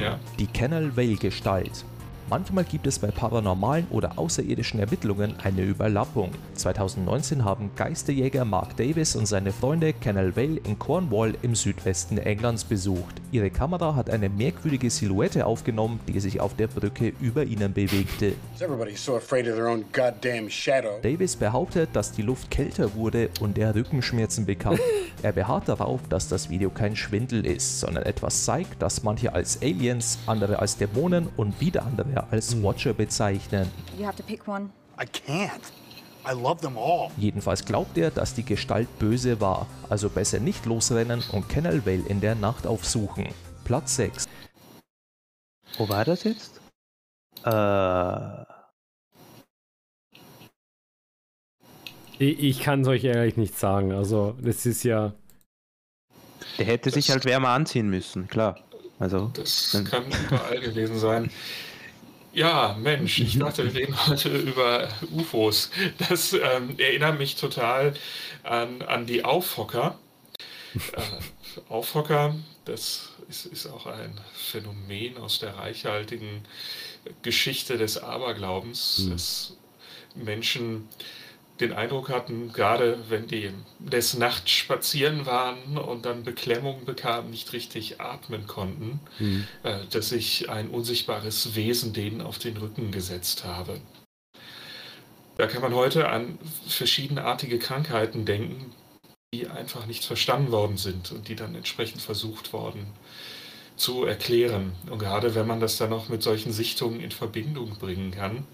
Ja, 0.00 0.18
Die 0.38 0.46
Canal 0.46 0.94
Vale 0.96 1.16
Gestalt. 1.16 1.84
Manchmal 2.32 2.64
gibt 2.64 2.86
es 2.86 2.98
bei 2.98 3.10
paranormalen 3.10 3.88
oder 3.90 4.18
außerirdischen 4.18 4.80
Ermittlungen 4.80 5.34
eine 5.42 5.64
Überlappung. 5.64 6.30
2019 6.54 7.44
haben 7.44 7.70
Geisterjäger 7.76 8.46
Mark 8.46 8.74
Davis 8.78 9.14
und 9.16 9.26
seine 9.26 9.52
Freunde 9.52 9.92
Canal 9.92 10.34
Vale 10.34 10.58
in 10.64 10.78
Cornwall 10.78 11.34
im 11.42 11.54
Südwesten 11.54 12.16
Englands 12.16 12.64
besucht. 12.64 13.20
Ihre 13.32 13.50
Kamera 13.50 13.94
hat 13.96 14.08
eine 14.08 14.30
merkwürdige 14.30 14.88
Silhouette 14.88 15.44
aufgenommen, 15.44 16.00
die 16.08 16.18
sich 16.20 16.40
auf 16.40 16.56
der 16.56 16.68
Brücke 16.68 17.12
über 17.20 17.44
ihnen 17.44 17.74
bewegte. 17.74 18.32
Davis 21.02 21.36
behauptet, 21.36 21.90
dass 21.92 22.12
die 22.12 22.22
Luft 22.22 22.50
kälter 22.50 22.94
wurde 22.94 23.28
und 23.40 23.58
er 23.58 23.74
Rückenschmerzen 23.74 24.46
bekam. 24.46 24.78
er 25.22 25.32
beharrt 25.32 25.68
darauf, 25.68 26.00
dass 26.08 26.28
das 26.28 26.48
Video 26.48 26.70
kein 26.70 26.96
Schwindel 26.96 27.44
ist, 27.44 27.80
sondern 27.80 28.04
etwas 28.04 28.46
zeigt, 28.46 28.80
das 28.80 29.02
manche 29.02 29.34
als 29.34 29.60
Aliens, 29.60 30.18
andere 30.24 30.58
als 30.58 30.78
Dämonen 30.78 31.28
und 31.36 31.60
wieder 31.60 31.84
andere 31.84 32.21
als 32.30 32.62
Watcher 32.62 32.92
bezeichnen. 32.94 33.70
You 33.98 34.04
have 34.06 34.16
to 34.16 34.22
pick 34.22 34.46
one. 34.48 34.70
I 35.00 35.04
can't. 35.04 35.60
I 36.24 36.32
love 36.40 36.60
them 36.60 36.76
all. 36.78 37.10
Jedenfalls 37.16 37.64
glaubt 37.64 37.98
er, 37.98 38.10
dass 38.10 38.34
die 38.34 38.44
Gestalt 38.44 38.88
böse 39.00 39.40
war, 39.40 39.66
also 39.90 40.08
besser 40.08 40.38
nicht 40.38 40.66
losrennen 40.66 41.22
und 41.32 41.48
Canal 41.48 41.84
Vale 41.84 42.04
in 42.08 42.20
der 42.20 42.34
Nacht 42.36 42.66
aufsuchen. 42.66 43.26
Platz 43.64 43.96
6. 43.96 44.28
Wo 45.78 45.88
war 45.88 46.04
das 46.04 46.24
jetzt? 46.24 46.60
Äh, 47.44 48.44
Ich, 52.18 52.38
ich 52.38 52.60
kann 52.60 52.82
es 52.82 52.88
euch 52.88 53.02
ehrlich 53.04 53.36
nicht 53.36 53.58
sagen. 53.58 53.90
Also, 53.92 54.36
das 54.40 54.64
ist 54.66 54.84
ja. 54.84 55.12
der 56.58 56.66
hätte 56.66 56.90
sich 56.90 57.06
Das- 57.06 57.14
halt 57.16 57.24
wärmer 57.24 57.48
anziehen 57.48 57.88
müssen, 57.90 58.28
klar. 58.28 58.60
Also, 58.98 59.28
das 59.34 59.82
kann 59.90 60.04
überall 60.06 60.60
gewesen 60.60 60.98
sein. 60.98 61.30
Ja, 62.34 62.74
Mensch, 62.80 63.18
ich 63.18 63.38
dachte, 63.38 63.64
wir 63.64 63.74
reden 63.74 64.06
heute 64.06 64.34
über 64.34 64.88
UFOs. 65.10 65.70
Das 66.08 66.32
ähm, 66.32 66.78
erinnert 66.78 67.18
mich 67.18 67.36
total 67.36 67.92
an, 68.42 68.80
an 68.82 69.04
die 69.04 69.22
Aufhocker. 69.24 69.98
Äh, 70.74 71.60
Aufhocker, 71.68 72.34
das 72.64 73.10
ist, 73.28 73.44
ist 73.46 73.66
auch 73.66 73.84
ein 73.84 74.18
Phänomen 74.32 75.18
aus 75.18 75.40
der 75.40 75.56
reichhaltigen 75.56 76.42
Geschichte 77.20 77.76
des 77.76 77.98
Aberglaubens, 77.98 79.08
dass 79.10 79.56
Menschen 80.14 80.88
den 81.60 81.72
Eindruck 81.72 82.08
hatten, 82.08 82.52
gerade 82.52 82.98
wenn 83.08 83.26
die 83.26 83.50
des 83.78 84.14
Nachts 84.14 84.50
spazieren 84.50 85.26
waren 85.26 85.78
und 85.78 86.06
dann 86.06 86.24
Beklemmung 86.24 86.84
bekamen, 86.84 87.30
nicht 87.30 87.52
richtig 87.52 88.00
atmen 88.00 88.46
konnten, 88.46 89.00
äh, 89.62 89.78
dass 89.90 90.08
sich 90.08 90.48
ein 90.50 90.68
unsichtbares 90.68 91.54
Wesen 91.54 91.92
denen 91.92 92.20
auf 92.20 92.38
den 92.38 92.56
Rücken 92.56 92.90
gesetzt 92.90 93.44
habe. 93.44 93.80
Da 95.36 95.46
kann 95.46 95.62
man 95.62 95.74
heute 95.74 96.08
an 96.08 96.38
verschiedenartige 96.66 97.58
Krankheiten 97.58 98.24
denken, 98.24 98.72
die 99.34 99.48
einfach 99.48 99.86
nicht 99.86 100.04
verstanden 100.04 100.52
worden 100.52 100.76
sind 100.76 101.10
und 101.12 101.28
die 101.28 101.36
dann 101.36 101.54
entsprechend 101.54 102.02
versucht 102.02 102.52
worden 102.52 102.86
zu 103.76 104.04
erklären. 104.04 104.72
Und 104.90 104.98
gerade 104.98 105.34
wenn 105.34 105.46
man 105.46 105.60
das 105.60 105.78
dann 105.78 105.90
noch 105.90 106.08
mit 106.08 106.22
solchen 106.22 106.52
Sichtungen 106.52 107.00
in 107.00 107.10
Verbindung 107.10 107.78
bringen 107.78 108.10
kann, 108.10 108.46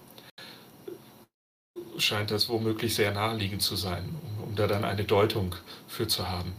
scheint 1.99 2.31
das 2.31 2.49
womöglich 2.49 2.95
sehr 2.95 3.11
naheliegend 3.11 3.61
zu 3.61 3.75
sein, 3.75 4.15
um, 4.37 4.49
um 4.49 4.55
da 4.55 4.67
dann 4.67 4.83
eine 4.85 5.03
Deutung 5.03 5.55
für 5.87 6.07
zu 6.07 6.29
haben. 6.29 6.53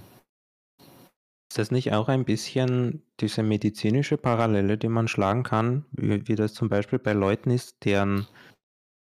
ist 1.50 1.58
das 1.58 1.70
nicht 1.72 1.92
auch 1.92 2.08
ein 2.08 2.24
bisschen 2.24 3.02
diese 3.18 3.42
medizinische 3.42 4.16
Parallele, 4.16 4.78
die 4.78 4.88
man 4.88 5.08
schlagen 5.08 5.42
kann, 5.42 5.84
wie, 5.92 6.26
wie 6.28 6.36
das 6.36 6.54
zum 6.54 6.68
Beispiel 6.68 6.98
bei 6.98 7.12
Leuten 7.12 7.50
ist, 7.50 7.84
deren 7.84 8.26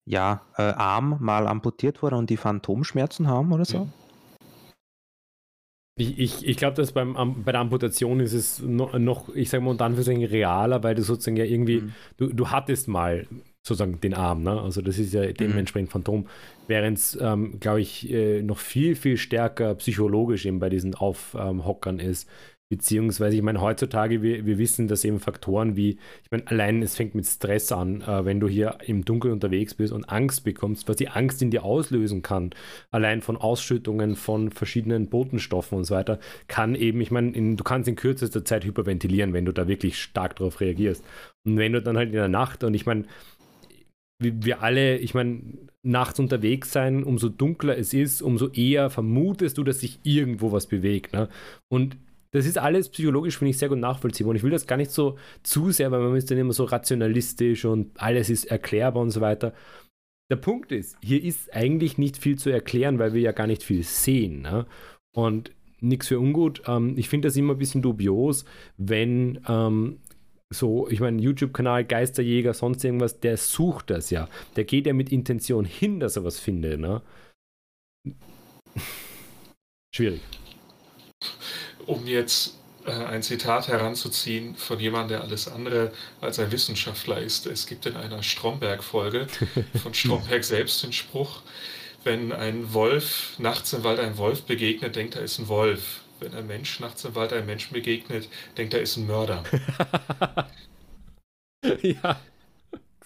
ja, 0.06 0.46
äh, 0.56 0.62
Arm 0.62 1.18
mal 1.20 1.46
amputiert 1.46 2.02
wurde 2.02 2.16
und 2.16 2.30
die 2.30 2.36
Phantomschmerzen 2.36 3.28
haben 3.28 3.52
oder 3.52 3.64
so? 3.64 3.88
Ich, 5.98 6.18
ich, 6.18 6.46
ich 6.46 6.56
glaube, 6.56 6.76
dass 6.76 6.92
beim, 6.92 7.16
Am- 7.16 7.44
bei 7.44 7.52
der 7.52 7.60
Amputation 7.60 8.20
ist 8.20 8.32
es 8.32 8.60
noch, 8.60 8.98
noch 8.98 9.28
ich 9.34 9.50
sage 9.50 9.62
mal 9.62 9.70
unter 9.72 9.84
Anführungszeichen 9.84 10.24
realer, 10.24 10.82
weil 10.82 10.94
du 10.94 11.02
sozusagen 11.02 11.36
ja 11.36 11.44
irgendwie, 11.44 11.82
Mhm. 11.82 11.94
du, 12.16 12.28
du 12.32 12.50
hattest 12.50 12.88
mal 12.88 13.26
sozusagen 13.62 14.00
den 14.00 14.14
Arm, 14.14 14.42
ne? 14.42 14.60
Also 14.60 14.80
das 14.80 14.98
ist 14.98 15.12
ja 15.12 15.26
dementsprechend 15.32 15.90
Phantom, 15.90 16.26
während 16.66 16.98
es, 16.98 17.18
ähm, 17.20 17.60
glaube 17.60 17.80
ich, 17.80 18.10
äh, 18.10 18.42
noch 18.42 18.58
viel, 18.58 18.94
viel 18.96 19.16
stärker 19.16 19.74
psychologisch 19.76 20.46
eben 20.46 20.60
bei 20.60 20.70
diesen 20.70 20.94
Aufhockern 20.94 21.98
ist. 21.98 22.28
Beziehungsweise, 22.72 23.34
ich 23.34 23.42
meine, 23.42 23.60
heutzutage, 23.60 24.22
wir, 24.22 24.46
wir 24.46 24.56
wissen, 24.56 24.86
dass 24.86 25.04
eben 25.04 25.18
Faktoren 25.18 25.74
wie, 25.74 25.98
ich 26.22 26.30
meine, 26.30 26.46
allein 26.46 26.82
es 26.82 26.94
fängt 26.94 27.16
mit 27.16 27.26
Stress 27.26 27.72
an, 27.72 28.00
äh, 28.02 28.24
wenn 28.24 28.38
du 28.38 28.46
hier 28.46 28.78
im 28.86 29.04
Dunkeln 29.04 29.34
unterwegs 29.34 29.74
bist 29.74 29.92
und 29.92 30.04
Angst 30.08 30.44
bekommst, 30.44 30.88
was 30.88 30.94
die 30.94 31.08
Angst 31.08 31.42
in 31.42 31.50
dir 31.50 31.64
auslösen 31.64 32.22
kann, 32.22 32.50
allein 32.92 33.22
von 33.22 33.36
Ausschüttungen 33.36 34.14
von 34.14 34.52
verschiedenen 34.52 35.08
Botenstoffen 35.08 35.78
und 35.78 35.84
so 35.84 35.96
weiter, 35.96 36.20
kann 36.46 36.76
eben, 36.76 37.00
ich 37.00 37.10
meine, 37.10 37.32
in, 37.32 37.56
du 37.56 37.64
kannst 37.64 37.88
in 37.88 37.96
kürzester 37.96 38.44
Zeit 38.44 38.64
hyperventilieren, 38.64 39.32
wenn 39.32 39.46
du 39.46 39.52
da 39.52 39.66
wirklich 39.66 40.00
stark 40.00 40.36
darauf 40.36 40.60
reagierst. 40.60 41.04
Und 41.44 41.56
wenn 41.58 41.72
du 41.72 41.82
dann 41.82 41.96
halt 41.96 42.10
in 42.10 42.14
der 42.14 42.28
Nacht, 42.28 42.62
und 42.62 42.74
ich 42.74 42.86
meine, 42.86 43.04
wir, 44.20 44.62
alle, 44.62 44.98
ich 44.98 45.14
meine, 45.14 45.40
nachts 45.82 46.20
unterwegs 46.20 46.72
sein, 46.72 47.02
umso 47.04 47.28
dunkler 47.28 47.76
es 47.76 47.94
ist, 47.94 48.22
umso 48.22 48.48
eher 48.48 48.90
vermutest 48.90 49.58
du, 49.58 49.64
dass 49.64 49.80
sich 49.80 49.98
irgendwo 50.02 50.52
was 50.52 50.66
bewegt. 50.66 51.14
Ne? 51.14 51.28
Und 51.68 51.96
das 52.32 52.46
ist 52.46 52.58
alles 52.58 52.90
psychologisch, 52.90 53.38
finde 53.38 53.50
ich, 53.50 53.58
sehr 53.58 53.70
gut 53.70 53.78
nachvollziehbar. 53.78 54.30
Und 54.30 54.36
ich 54.36 54.42
will 54.42 54.50
das 54.50 54.66
gar 54.66 54.76
nicht 54.76 54.90
so 54.90 55.16
zu 55.42 55.70
sehr, 55.70 55.90
weil 55.90 56.00
man 56.00 56.16
ist 56.16 56.30
dann 56.30 56.38
immer 56.38 56.52
so 56.52 56.64
rationalistisch 56.64 57.64
und 57.64 58.00
alles 58.00 58.30
ist 58.30 58.44
erklärbar 58.44 59.02
und 59.02 59.10
so 59.10 59.20
weiter. 59.20 59.52
Der 60.30 60.36
Punkt 60.36 60.70
ist, 60.70 60.96
hier 61.02 61.22
ist 61.24 61.52
eigentlich 61.54 61.98
nicht 61.98 62.18
viel 62.18 62.38
zu 62.38 62.50
erklären, 62.50 62.98
weil 63.00 63.14
wir 63.14 63.20
ja 63.20 63.32
gar 63.32 63.48
nicht 63.48 63.64
viel 63.64 63.82
sehen. 63.82 64.42
Ne? 64.42 64.66
Und 65.12 65.50
nichts 65.80 66.08
für 66.08 66.20
ungut. 66.20 66.62
Ähm, 66.66 66.94
ich 66.96 67.08
finde 67.08 67.26
das 67.26 67.36
immer 67.36 67.54
ein 67.54 67.58
bisschen 67.58 67.82
dubios, 67.82 68.44
wenn 68.76 69.40
ähm, 69.48 69.98
so, 70.52 70.88
ich 70.88 71.00
meine, 71.00 71.22
YouTube-Kanal, 71.22 71.84
Geisterjäger, 71.84 72.54
sonst 72.54 72.84
irgendwas, 72.84 73.20
der 73.20 73.36
sucht 73.36 73.90
das 73.90 74.10
ja. 74.10 74.28
Der 74.56 74.64
geht 74.64 74.86
ja 74.86 74.92
mit 74.92 75.12
Intention 75.12 75.64
hin, 75.64 76.00
dass 76.00 76.16
er 76.16 76.24
was 76.24 76.38
findet. 76.38 76.80
Ne? 76.80 77.02
Schwierig. 79.94 80.20
Um 81.86 82.06
jetzt 82.06 82.58
äh, 82.84 82.90
ein 82.90 83.22
Zitat 83.22 83.68
heranzuziehen 83.68 84.56
von 84.56 84.80
jemandem, 84.80 85.18
der 85.18 85.22
alles 85.22 85.48
andere 85.48 85.92
als 86.20 86.38
ein 86.38 86.50
Wissenschaftler 86.50 87.20
ist. 87.20 87.46
Es 87.46 87.66
gibt 87.66 87.86
in 87.86 87.96
einer 87.96 88.22
Stromberg-Folge 88.22 89.26
von 89.82 89.94
Stromberg 89.94 90.42
selbst 90.44 90.82
den 90.82 90.92
Spruch, 90.92 91.42
wenn 92.02 92.32
ein 92.32 92.72
Wolf 92.72 93.34
nachts 93.38 93.72
im 93.72 93.84
Wald 93.84 94.00
einem 94.00 94.16
Wolf 94.16 94.42
begegnet, 94.42 94.96
denkt 94.96 95.16
er 95.16 95.22
ist 95.22 95.38
ein 95.38 95.48
Wolf. 95.48 96.00
Wenn 96.20 96.34
ein 96.34 96.46
Mensch 96.46 96.80
nachts 96.80 97.04
im 97.04 97.14
Wald 97.14 97.32
einem 97.32 97.46
Menschen 97.46 97.72
begegnet, 97.74 98.28
denkt 98.56 98.74
er 98.74 98.80
ist 98.80 98.96
ein 98.96 99.06
Mörder. 99.06 99.42
ja. 101.82 102.20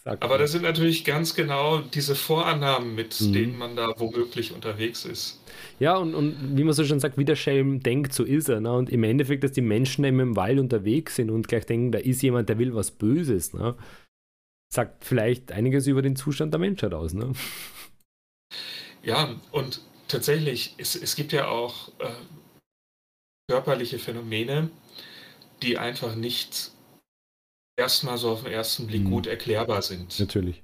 Aber 0.04 0.36
das 0.36 0.52
sind 0.52 0.62
natürlich 0.62 1.04
ganz 1.06 1.34
genau 1.34 1.78
diese 1.80 2.14
Vorannahmen, 2.14 2.94
mit 2.94 3.18
Mhm. 3.20 3.32
denen 3.32 3.56
man 3.56 3.74
da 3.74 3.94
womöglich 3.96 4.52
unterwegs 4.52 5.06
ist. 5.06 5.40
Ja, 5.80 5.96
und, 5.96 6.14
und 6.14 6.58
wie 6.58 6.64
man 6.64 6.74
so 6.74 6.84
schon 6.84 7.00
sagt, 7.00 7.16
wie 7.16 7.24
der 7.24 7.36
Schelm 7.36 7.80
denkt, 7.80 8.12
so 8.12 8.22
ist 8.22 8.50
er. 8.50 8.60
Ne? 8.60 8.70
Und 8.72 8.90
im 8.90 9.02
Endeffekt, 9.02 9.44
dass 9.44 9.52
die 9.52 9.62
Menschen 9.62 10.04
eben 10.04 10.20
im 10.20 10.36
Wald 10.36 10.58
unterwegs 10.58 11.16
sind 11.16 11.30
und 11.30 11.48
gleich 11.48 11.64
denken, 11.64 11.90
da 11.90 11.98
ist 11.98 12.22
jemand, 12.22 12.50
der 12.50 12.58
will 12.58 12.74
was 12.74 12.90
Böses, 12.90 13.54
ne? 13.54 13.76
sagt 14.70 15.04
vielleicht 15.04 15.52
einiges 15.52 15.86
über 15.86 16.02
den 16.02 16.16
Zustand 16.16 16.52
der 16.52 16.60
Menschheit 16.60 16.92
aus. 16.92 17.14
Ne? 17.14 17.32
Ja, 19.02 19.34
und 19.52 19.80
tatsächlich, 20.08 20.74
es, 20.76 20.96
es 20.96 21.16
gibt 21.16 21.32
ja 21.32 21.48
auch 21.48 21.88
äh, 22.00 22.10
körperliche 23.48 23.98
Phänomene, 23.98 24.70
die 25.62 25.78
einfach 25.78 26.14
nicht 26.14 26.70
erstmal 27.76 28.18
so 28.18 28.30
auf 28.30 28.42
den 28.42 28.52
ersten 28.52 28.86
Blick 28.86 29.02
Mhm. 29.04 29.10
gut 29.10 29.26
erklärbar 29.26 29.82
sind. 29.82 30.18
Natürlich. 30.18 30.62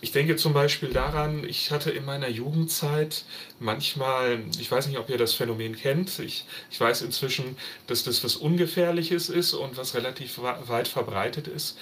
Ich 0.00 0.10
denke 0.10 0.34
zum 0.34 0.52
Beispiel 0.52 0.88
daran, 0.92 1.44
ich 1.44 1.70
hatte 1.70 1.90
in 1.92 2.04
meiner 2.04 2.28
Jugendzeit 2.28 3.24
manchmal, 3.60 4.42
ich 4.58 4.68
weiß 4.68 4.88
nicht, 4.88 4.98
ob 4.98 5.08
ihr 5.08 5.16
das 5.16 5.32
Phänomen 5.32 5.76
kennt, 5.76 6.18
ich, 6.18 6.44
ich 6.72 6.80
weiß 6.80 7.02
inzwischen, 7.02 7.56
dass 7.86 8.02
das 8.02 8.24
was 8.24 8.34
Ungefährliches 8.34 9.28
ist 9.28 9.54
und 9.54 9.76
was 9.76 9.94
relativ 9.94 10.38
weit 10.38 10.88
verbreitet 10.88 11.46
ist. 11.46 11.78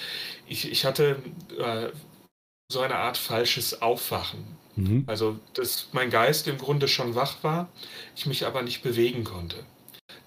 Ich, 0.46 0.70
ich 0.70 0.84
hatte 0.84 1.22
äh, 1.58 1.88
so 2.70 2.80
eine 2.80 2.96
Art 2.96 3.16
falsches 3.16 3.80
Aufwachen. 3.80 4.59
Mhm. 4.81 5.05
Also, 5.07 5.39
dass 5.55 5.89
mein 5.93 6.11
Geist 6.11 6.49
im 6.49 6.59
Grunde 6.59 6.89
schon 6.89 7.14
wach 7.14 7.43
war, 7.43 7.68
ich 8.16 8.26
mich 8.26 8.47
aber 8.47 8.62
nicht 8.62 8.83
bewegen 8.83 9.24
konnte. 9.24 9.57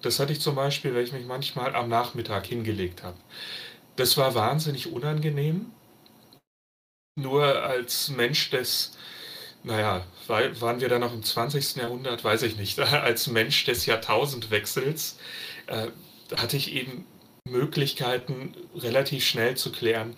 Das 0.02 0.18
hatte 0.18 0.32
ich 0.32 0.40
zum 0.40 0.54
Beispiel, 0.54 0.94
wenn 0.94 1.04
ich 1.04 1.12
mich 1.12 1.26
manchmal 1.26 1.74
am 1.74 1.88
Nachmittag 1.88 2.46
hingelegt 2.46 3.02
habe. 3.02 3.16
Das 3.96 4.16
war 4.16 4.34
wahnsinnig 4.34 4.92
unangenehm 4.92 5.66
nur 7.16 7.62
als 7.62 8.08
Mensch 8.10 8.50
des, 8.50 8.96
naja, 9.62 10.04
waren 10.26 10.80
wir 10.80 10.88
da 10.88 10.98
noch 10.98 11.12
im 11.12 11.22
20. 11.22 11.76
Jahrhundert, 11.76 12.24
weiß 12.24 12.42
ich 12.42 12.56
nicht, 12.56 12.78
als 12.80 13.26
Mensch 13.28 13.64
des 13.64 13.86
Jahrtausendwechsels 13.86 15.18
äh, 15.66 15.88
hatte 16.36 16.56
ich 16.56 16.72
eben 16.72 17.06
Möglichkeiten 17.46 18.54
relativ 18.74 19.24
schnell 19.24 19.56
zu 19.56 19.70
klären, 19.70 20.16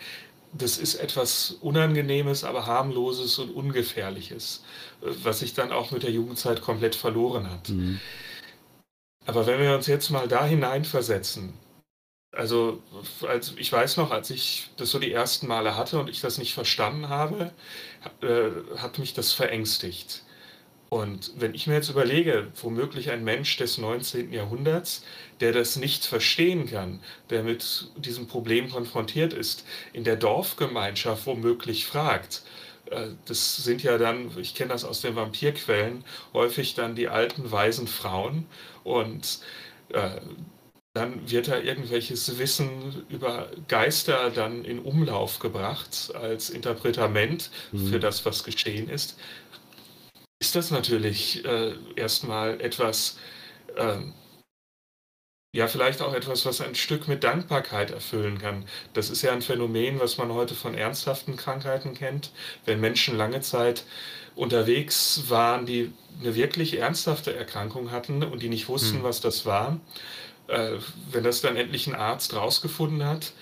das 0.52 0.78
ist 0.78 0.96
etwas 0.96 1.52
Unangenehmes, 1.60 2.44
aber 2.44 2.66
harmloses 2.66 3.38
und 3.38 3.50
ungefährliches, 3.50 4.64
was 5.00 5.40
sich 5.40 5.54
dann 5.54 5.72
auch 5.72 5.90
mit 5.90 6.02
der 6.02 6.10
Jugendzeit 6.10 6.62
komplett 6.62 6.94
verloren 6.94 7.50
hat. 7.50 7.68
Mhm. 7.68 8.00
Aber 9.26 9.46
wenn 9.46 9.60
wir 9.60 9.74
uns 9.74 9.86
jetzt 9.86 10.10
mal 10.10 10.28
da 10.28 10.46
hineinversetzen, 10.46 11.54
also, 12.32 12.82
als, 13.26 13.54
ich 13.56 13.72
weiß 13.72 13.96
noch, 13.96 14.10
als 14.10 14.30
ich 14.30 14.68
das 14.76 14.90
so 14.90 14.98
die 14.98 15.12
ersten 15.12 15.46
Male 15.46 15.76
hatte 15.76 15.98
und 15.98 16.10
ich 16.10 16.20
das 16.20 16.36
nicht 16.38 16.52
verstanden 16.52 17.08
habe, 17.08 17.52
äh, 18.20 18.50
hat 18.76 18.98
mich 18.98 19.14
das 19.14 19.32
verängstigt. 19.32 20.22
Und 20.96 21.32
wenn 21.36 21.52
ich 21.54 21.66
mir 21.66 21.74
jetzt 21.74 21.90
überlege, 21.90 22.48
womöglich 22.62 23.10
ein 23.10 23.22
Mensch 23.22 23.58
des 23.58 23.76
19. 23.76 24.32
Jahrhunderts, 24.32 25.04
der 25.40 25.52
das 25.52 25.76
nicht 25.76 26.06
verstehen 26.06 26.70
kann, 26.70 27.00
der 27.28 27.42
mit 27.42 27.90
diesem 27.98 28.26
Problem 28.26 28.70
konfrontiert 28.70 29.34
ist, 29.34 29.66
in 29.92 30.04
der 30.04 30.16
Dorfgemeinschaft 30.16 31.26
womöglich 31.26 31.84
fragt, 31.84 32.44
äh, 32.90 33.08
das 33.26 33.58
sind 33.58 33.82
ja 33.82 33.98
dann, 33.98 34.30
ich 34.38 34.54
kenne 34.54 34.70
das 34.70 34.84
aus 34.84 35.02
den 35.02 35.16
Vampirquellen, 35.16 36.02
häufig 36.32 36.74
dann 36.74 36.94
die 36.94 37.08
alten 37.08 37.52
weisen 37.52 37.88
Frauen 37.88 38.46
und 38.82 39.40
äh, 39.90 40.18
dann 40.94 41.30
wird 41.30 41.48
da 41.48 41.58
irgendwelches 41.58 42.38
Wissen 42.38 43.04
über 43.10 43.50
Geister 43.68 44.30
dann 44.30 44.64
in 44.64 44.78
Umlauf 44.78 45.40
gebracht 45.40 46.10
als 46.14 46.48
Interpretament 46.48 47.50
mhm. 47.70 47.88
für 47.88 48.00
das, 48.00 48.24
was 48.24 48.44
geschehen 48.44 48.88
ist. 48.88 49.18
Ist 50.38 50.54
das 50.54 50.70
natürlich 50.70 51.44
äh, 51.44 51.74
erstmal 51.96 52.60
etwas, 52.60 53.18
äh, 53.74 53.96
ja, 55.54 55.66
vielleicht 55.66 56.02
auch 56.02 56.12
etwas, 56.12 56.44
was 56.44 56.60
ein 56.60 56.74
Stück 56.74 57.08
mit 57.08 57.24
Dankbarkeit 57.24 57.90
erfüllen 57.90 58.38
kann. 58.38 58.66
Das 58.92 59.08
ist 59.08 59.22
ja 59.22 59.32
ein 59.32 59.40
Phänomen, 59.40 59.98
was 59.98 60.18
man 60.18 60.30
heute 60.32 60.54
von 60.54 60.74
ernsthaften 60.74 61.36
Krankheiten 61.36 61.94
kennt. 61.94 62.32
Wenn 62.66 62.80
Menschen 62.80 63.16
lange 63.16 63.40
Zeit 63.40 63.84
unterwegs 64.34 65.24
waren, 65.28 65.64
die 65.64 65.92
eine 66.20 66.34
wirklich 66.34 66.76
ernsthafte 66.78 67.34
Erkrankung 67.34 67.90
hatten 67.90 68.22
und 68.22 68.42
die 68.42 68.50
nicht 68.50 68.68
wussten, 68.68 68.98
mhm. 68.98 69.02
was 69.04 69.22
das 69.22 69.46
war, 69.46 69.80
äh, 70.48 70.72
wenn 71.10 71.24
das 71.24 71.40
dann 71.40 71.56
endlich 71.56 71.86
ein 71.86 71.94
Arzt 71.94 72.34
rausgefunden 72.34 73.04
hat, 73.04 73.32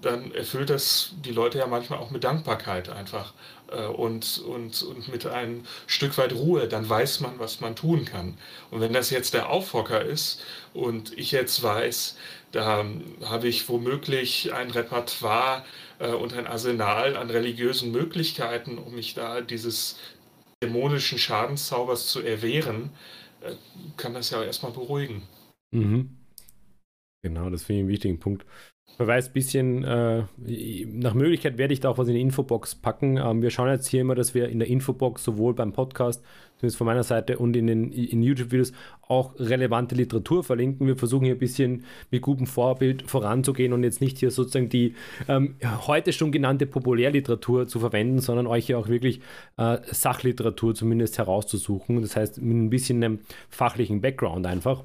dann 0.00 0.32
erfüllt 0.32 0.70
das 0.70 1.12
die 1.24 1.32
Leute 1.32 1.58
ja 1.58 1.66
manchmal 1.66 1.98
auch 1.98 2.10
mit 2.10 2.24
Dankbarkeit 2.24 2.88
einfach 2.88 3.34
und, 3.76 4.38
und, 4.38 4.82
und 4.82 5.08
mit 5.08 5.26
einem 5.26 5.62
Stück 5.86 6.18
weit 6.18 6.32
Ruhe. 6.32 6.68
Dann 6.68 6.88
weiß 6.88 7.20
man, 7.20 7.38
was 7.38 7.60
man 7.60 7.76
tun 7.76 8.04
kann. 8.04 8.36
Und 8.70 8.80
wenn 8.80 8.92
das 8.92 9.10
jetzt 9.10 9.34
der 9.34 9.48
Aufhocker 9.50 10.04
ist 10.04 10.42
und 10.74 11.16
ich 11.18 11.32
jetzt 11.32 11.62
weiß, 11.62 12.16
da 12.52 12.84
habe 13.24 13.48
ich 13.48 13.68
womöglich 13.68 14.52
ein 14.52 14.70
Repertoire 14.70 15.64
äh, 15.98 16.08
und 16.08 16.34
ein 16.34 16.46
Arsenal 16.46 17.16
an 17.16 17.30
religiösen 17.30 17.92
Möglichkeiten, 17.92 18.78
um 18.78 18.94
mich 18.94 19.14
da 19.14 19.40
dieses 19.40 19.98
dämonischen 20.62 21.18
Schadenszaubers 21.18 22.08
zu 22.08 22.20
erwehren, 22.20 22.90
äh, 23.40 23.54
kann 23.96 24.14
das 24.14 24.30
ja 24.30 24.42
erstmal 24.42 24.72
beruhigen. 24.72 25.22
Mhm. 25.72 26.16
Genau, 27.22 27.50
das 27.50 27.64
finde 27.64 27.78
ich 27.78 27.82
einen 27.82 27.88
wichtigen 27.90 28.18
Punkt. 28.18 28.46
Verweis 29.00 29.28
ein 29.28 29.32
bisschen, 29.32 29.82
äh, 29.82 30.24
nach 30.92 31.14
Möglichkeit 31.14 31.56
werde 31.56 31.72
ich 31.72 31.80
da 31.80 31.88
auch 31.88 31.96
was 31.96 32.08
in 32.08 32.16
die 32.16 32.20
Infobox 32.20 32.74
packen. 32.74 33.16
Ähm, 33.16 33.40
wir 33.40 33.48
schauen 33.48 33.70
jetzt 33.70 33.86
hier 33.86 34.02
immer, 34.02 34.14
dass 34.14 34.34
wir 34.34 34.50
in 34.50 34.58
der 34.58 34.68
Infobox 34.68 35.24
sowohl 35.24 35.54
beim 35.54 35.72
Podcast, 35.72 36.22
zumindest 36.58 36.76
von 36.76 36.86
meiner 36.86 37.02
Seite, 37.02 37.38
und 37.38 37.56
in 37.56 37.66
den 37.66 37.92
in 37.92 38.22
YouTube-Videos 38.22 38.74
auch 39.08 39.32
relevante 39.38 39.94
Literatur 39.94 40.44
verlinken. 40.44 40.86
Wir 40.86 40.98
versuchen 40.98 41.24
hier 41.24 41.36
ein 41.36 41.38
bisschen 41.38 41.84
mit 42.10 42.20
gutem 42.20 42.46
Vorbild 42.46 43.08
voranzugehen 43.08 43.72
und 43.72 43.84
jetzt 43.84 44.02
nicht 44.02 44.18
hier 44.18 44.30
sozusagen 44.30 44.68
die 44.68 44.94
ähm, 45.28 45.54
heute 45.86 46.12
schon 46.12 46.30
genannte 46.30 46.66
Populärliteratur 46.66 47.66
zu 47.68 47.80
verwenden, 47.80 48.18
sondern 48.18 48.46
euch 48.46 48.66
hier 48.66 48.78
auch 48.78 48.88
wirklich 48.88 49.22
äh, 49.56 49.78
Sachliteratur 49.90 50.74
zumindest 50.74 51.16
herauszusuchen. 51.16 52.02
Das 52.02 52.16
heißt, 52.16 52.42
mit 52.42 52.54
ein 52.54 52.68
bisschen 52.68 53.02
einem 53.02 53.20
fachlichen 53.48 54.02
Background 54.02 54.46
einfach 54.46 54.84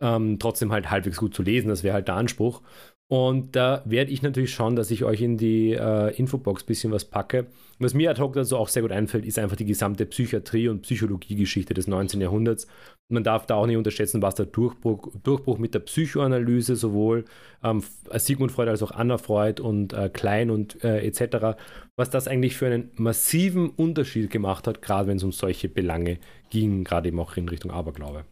ähm, 0.00 0.38
trotzdem 0.38 0.72
halt 0.72 0.90
halbwegs 0.90 1.18
gut 1.18 1.34
zu 1.34 1.42
lesen. 1.42 1.68
Das 1.68 1.82
wäre 1.82 1.94
halt 1.94 2.08
der 2.08 2.16
Anspruch. 2.16 2.60
Und 3.08 3.54
da 3.54 3.82
werde 3.84 4.10
ich 4.10 4.22
natürlich 4.22 4.54
schauen, 4.54 4.76
dass 4.76 4.90
ich 4.90 5.04
euch 5.04 5.20
in 5.20 5.36
die 5.36 5.72
äh, 5.72 6.16
Infobox 6.16 6.62
ein 6.62 6.66
bisschen 6.66 6.90
was 6.90 7.04
packe. 7.04 7.46
Was 7.78 7.92
mir 7.92 8.10
ad 8.10 8.20
hoc 8.20 8.32
dazu 8.32 8.56
auch 8.56 8.68
sehr 8.68 8.80
gut 8.80 8.92
einfällt, 8.92 9.26
ist 9.26 9.38
einfach 9.38 9.56
die 9.56 9.66
gesamte 9.66 10.06
Psychiatrie- 10.06 10.68
und 10.68 10.82
Psychologiegeschichte 10.82 11.74
des 11.74 11.86
19. 11.86 12.20
Jahrhunderts. 12.22 12.66
Man 13.10 13.22
darf 13.22 13.44
da 13.44 13.56
auch 13.56 13.66
nicht 13.66 13.76
unterschätzen, 13.76 14.22
was 14.22 14.36
der 14.36 14.46
Durchbruch, 14.46 15.12
Durchbruch 15.22 15.58
mit 15.58 15.74
der 15.74 15.80
Psychoanalyse 15.80 16.76
sowohl 16.76 17.26
ähm, 17.62 17.82
Sigmund 18.14 18.52
Freud 18.52 18.70
als 18.70 18.82
auch 18.82 18.92
Anna 18.92 19.18
Freud 19.18 19.60
und 19.60 19.92
äh, 19.92 20.08
Klein 20.08 20.50
und 20.50 20.82
äh, 20.82 21.04
etc., 21.06 21.58
was 21.96 22.08
das 22.08 22.26
eigentlich 22.26 22.56
für 22.56 22.66
einen 22.66 22.90
massiven 22.96 23.68
Unterschied 23.68 24.30
gemacht 24.30 24.66
hat, 24.66 24.80
gerade 24.80 25.08
wenn 25.08 25.18
es 25.18 25.24
um 25.24 25.32
solche 25.32 25.68
Belange 25.68 26.18
ging, 26.48 26.84
gerade 26.84 27.08
eben 27.08 27.20
auch 27.20 27.36
in 27.36 27.48
Richtung 27.50 27.70
Aberglaube. 27.70 28.24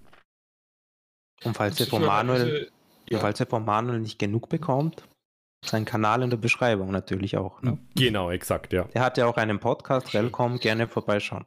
Und 1.44 1.56
falls 1.56 1.78
ihr 1.78 1.86
vom 1.86 2.06
Manuel, 2.06 2.70
ja. 3.16 3.20
falls 3.20 3.40
ihr 3.40 3.46
vom 3.46 3.64
Manuel 3.64 4.00
nicht 4.00 4.18
genug 4.18 4.48
bekommt, 4.48 5.02
sein 5.64 5.84
Kanal 5.84 6.22
in 6.22 6.30
der 6.30 6.36
Beschreibung 6.36 6.90
natürlich 6.90 7.36
auch. 7.36 7.62
Ne? 7.62 7.78
Genau, 7.94 8.30
exakt, 8.30 8.72
ja. 8.72 8.88
Er 8.92 9.02
hat 9.02 9.16
ja 9.18 9.26
auch 9.26 9.36
einen 9.36 9.60
Podcast, 9.60 10.12
Welcome, 10.12 10.58
gerne 10.58 10.88
vorbeischauen. 10.88 11.44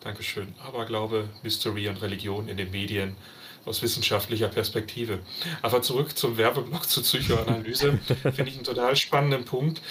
Dankeschön. 0.00 0.54
Aberglaube, 0.66 1.28
Mystery 1.42 1.88
und 1.88 2.02
Religion 2.02 2.48
in 2.48 2.56
den 2.56 2.70
Medien 2.70 3.16
aus 3.64 3.82
wissenschaftlicher 3.82 4.48
Perspektive. 4.48 5.20
Aber 5.60 5.82
zurück 5.82 6.16
zum 6.16 6.36
Werbeblock 6.36 6.88
zur 6.88 7.02
Psychoanalyse 7.02 7.98
finde 8.22 8.48
ich 8.48 8.56
einen 8.56 8.64
total 8.64 8.96
spannenden 8.96 9.44
Punkt, 9.44 9.82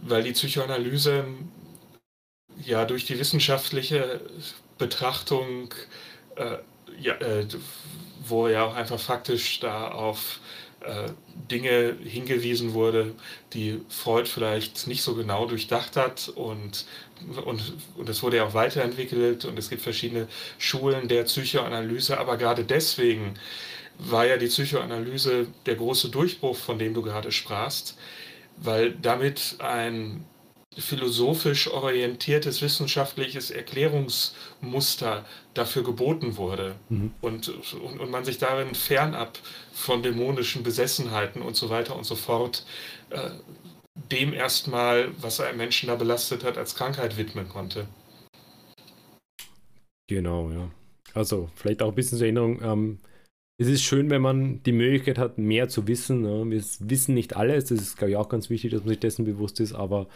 weil 0.00 0.22
die 0.22 0.32
Psychoanalyse 0.32 1.24
ja 2.62 2.84
durch 2.84 3.06
die 3.06 3.18
wissenschaftliche 3.18 4.20
Betrachtung 4.76 5.72
äh, 6.36 6.58
ja, 7.00 7.14
äh, 7.14 7.46
wo 8.26 8.48
ja 8.48 8.64
auch 8.64 8.74
einfach 8.74 9.00
faktisch 9.00 9.60
da 9.60 9.88
auf 9.88 10.40
äh, 10.80 11.10
Dinge 11.50 11.96
hingewiesen 12.02 12.74
wurde, 12.74 13.14
die 13.52 13.80
Freud 13.88 14.28
vielleicht 14.28 14.86
nicht 14.86 15.02
so 15.02 15.14
genau 15.14 15.46
durchdacht 15.46 15.96
hat 15.96 16.28
und, 16.28 16.86
und, 17.44 17.74
und 17.96 18.08
das 18.08 18.22
wurde 18.22 18.38
ja 18.38 18.46
auch 18.46 18.54
weiterentwickelt 18.54 19.44
und 19.44 19.58
es 19.58 19.68
gibt 19.68 19.82
verschiedene 19.82 20.28
Schulen 20.58 21.08
der 21.08 21.24
Psychoanalyse, 21.24 22.18
aber 22.18 22.36
gerade 22.36 22.64
deswegen 22.64 23.34
war 23.98 24.26
ja 24.26 24.36
die 24.36 24.46
Psychoanalyse 24.46 25.48
der 25.66 25.74
große 25.74 26.08
Durchbruch, 26.08 26.56
von 26.56 26.78
dem 26.78 26.94
du 26.94 27.02
gerade 27.02 27.32
sprachst, 27.32 27.98
weil 28.56 28.92
damit 28.92 29.56
ein 29.58 30.24
philosophisch 30.78 31.68
orientiertes 31.68 32.62
wissenschaftliches 32.62 33.50
Erklärungsmuster 33.50 35.24
dafür 35.52 35.82
geboten 35.82 36.36
wurde 36.36 36.76
mhm. 36.88 37.12
und, 37.20 37.48
und, 37.48 38.00
und, 38.00 38.10
man 38.10 38.24
sich 38.24 38.38
darin 38.38 38.74
fernab 38.74 39.38
von 39.72 40.02
dämonischen 40.02 40.62
Besessenheiten 40.62 41.42
und 41.42 41.56
so 41.56 41.70
weiter 41.70 41.96
und 41.96 42.04
so 42.04 42.14
fort 42.14 42.64
äh, 43.10 43.30
dem 44.10 44.32
erstmal, 44.32 45.10
was 45.20 45.40
einen 45.40 45.58
Menschen 45.58 45.88
da 45.88 45.96
belastet 45.96 46.44
hat, 46.44 46.56
als 46.56 46.76
Krankheit 46.76 47.16
widmen 47.16 47.48
konnte. 47.48 47.88
Genau, 50.08 50.50
ja. 50.50 50.70
Also 51.14 51.50
vielleicht 51.56 51.82
auch 51.82 51.88
ein 51.88 51.94
bisschen 51.94 52.18
zur 52.18 52.26
Erinnerung, 52.26 52.62
ähm, 52.62 52.98
es 53.60 53.68
ist 53.68 53.82
schön, 53.82 54.08
wenn 54.08 54.22
man 54.22 54.62
die 54.62 54.72
Möglichkeit 54.72 55.18
hat, 55.18 55.36
mehr 55.36 55.68
zu 55.68 55.86
wissen. 55.86 56.22
Ne? 56.22 56.50
Wir 56.50 56.62
wissen 56.88 57.14
nicht 57.14 57.36
alles, 57.36 57.66
das 57.66 57.80
ist, 57.80 57.98
glaube 57.98 58.12
ich, 58.12 58.16
auch 58.16 58.30
ganz 58.30 58.48
wichtig, 58.48 58.70
dass 58.70 58.80
man 58.80 58.88
sich 58.88 59.00
dessen 59.00 59.26
bewusst 59.26 59.60
ist, 59.60 59.74
aber 59.74 60.08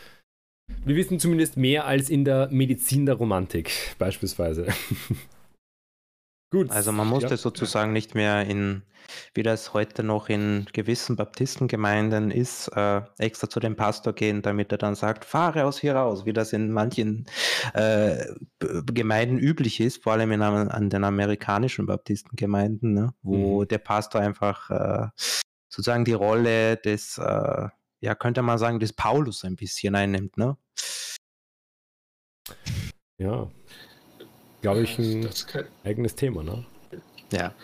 wir 0.84 0.96
wissen 0.96 1.18
zumindest 1.18 1.56
mehr 1.56 1.86
als 1.86 2.10
in 2.10 2.24
der 2.24 2.48
Medizin 2.50 3.06
der 3.06 3.16
Romantik, 3.16 3.70
beispielsweise. 3.98 4.66
Gut. 6.50 6.70
Also 6.70 6.92
man 6.92 7.08
musste 7.08 7.30
ja. 7.30 7.36
sozusagen 7.36 7.92
nicht 7.92 8.14
mehr 8.14 8.46
in, 8.46 8.82
wie 9.34 9.42
das 9.42 9.74
heute 9.74 10.04
noch 10.04 10.28
in 10.28 10.66
gewissen 10.72 11.16
Baptistengemeinden 11.16 12.30
ist, 12.30 12.68
äh, 12.76 13.00
extra 13.18 13.50
zu 13.50 13.58
dem 13.58 13.74
Pastor 13.74 14.12
gehen, 14.12 14.40
damit 14.40 14.70
er 14.70 14.78
dann 14.78 14.94
sagt, 14.94 15.24
fahre 15.24 15.64
aus 15.64 15.80
hier 15.80 15.96
raus, 15.96 16.26
wie 16.26 16.32
das 16.32 16.52
in 16.52 16.70
manchen 16.70 17.26
äh, 17.72 18.24
Gemeinden 18.60 19.38
üblich 19.38 19.80
ist, 19.80 20.04
vor 20.04 20.12
allem 20.12 20.30
in, 20.30 20.42
an 20.42 20.90
den 20.90 21.02
amerikanischen 21.02 21.86
Baptistengemeinden, 21.86 22.94
ne, 22.94 23.14
wo 23.22 23.62
mhm. 23.62 23.68
der 23.68 23.78
Pastor 23.78 24.20
einfach 24.20 24.70
äh, 24.70 25.08
sozusagen 25.68 26.04
die 26.04 26.12
Rolle 26.12 26.76
des, 26.76 27.18
äh, 27.18 27.68
ja, 28.04 28.14
könnte 28.14 28.42
man 28.42 28.58
sagen, 28.58 28.78
des 28.78 28.92
Paulus 28.92 29.44
ein 29.44 29.56
bisschen 29.56 29.94
einnimmt, 29.94 30.36
ne? 30.36 30.58
Ja, 33.16 33.50
glaube 34.60 34.82
ich, 34.82 34.98
ein 34.98 35.26
kein... 35.46 35.64
eigenes 35.84 36.14
Thema, 36.14 36.42
ne? 36.42 36.66
Ja. 37.32 37.54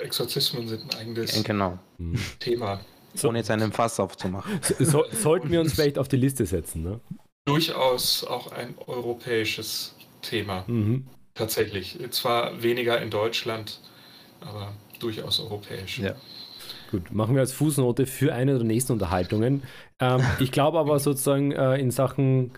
Exorzismen 0.00 0.66
sind 0.66 0.82
ein 0.92 1.00
eigenes 1.00 1.44
genau. 1.44 1.78
Mhm. 1.98 2.18
Thema. 2.40 2.80
So, 3.14 3.28
Ohne 3.28 3.38
jetzt 3.38 3.50
einen 3.50 3.72
Fass 3.72 4.00
aufzumachen. 4.00 4.60
So, 4.80 5.04
sollten 5.12 5.50
wir 5.52 5.60
uns 5.60 5.74
vielleicht 5.74 5.98
auf 5.98 6.08
die 6.08 6.16
Liste 6.16 6.44
setzen, 6.44 6.82
ne? 6.82 7.00
Durchaus 7.44 8.24
auch 8.24 8.50
ein 8.50 8.74
europäisches 8.86 9.94
Thema. 10.22 10.64
Mhm. 10.66 11.06
Tatsächlich. 11.34 11.98
Zwar 12.10 12.62
weniger 12.64 13.00
in 13.00 13.10
Deutschland, 13.10 13.80
aber 14.40 14.74
durchaus 14.98 15.38
europäisch. 15.38 16.00
Ja. 16.00 16.16
Gut, 16.90 17.12
machen 17.12 17.34
wir 17.34 17.40
als 17.40 17.52
Fußnote 17.52 18.06
für 18.06 18.34
eine 18.34 18.54
der 18.54 18.64
nächsten 18.64 18.92
Unterhaltungen. 18.92 19.62
Ähm, 20.00 20.22
ich 20.38 20.52
glaube 20.52 20.78
aber 20.78 20.98
sozusagen 20.98 21.52
äh, 21.52 21.76
in 21.76 21.90
Sachen 21.90 22.52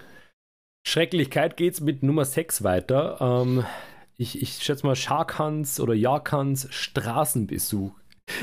Schrecklichkeit 0.86 1.56
geht 1.56 1.74
es 1.74 1.80
mit 1.80 2.02
Nummer 2.02 2.24
6 2.24 2.64
weiter. 2.64 3.18
Ähm, 3.20 3.64
ich, 4.16 4.40
ich 4.42 4.54
schätze 4.54 4.86
mal 4.86 4.96
Sharkhans 4.96 5.80
oder 5.80 5.94
Jarkans 5.94 6.66
Straßenbesuch. 6.70 7.92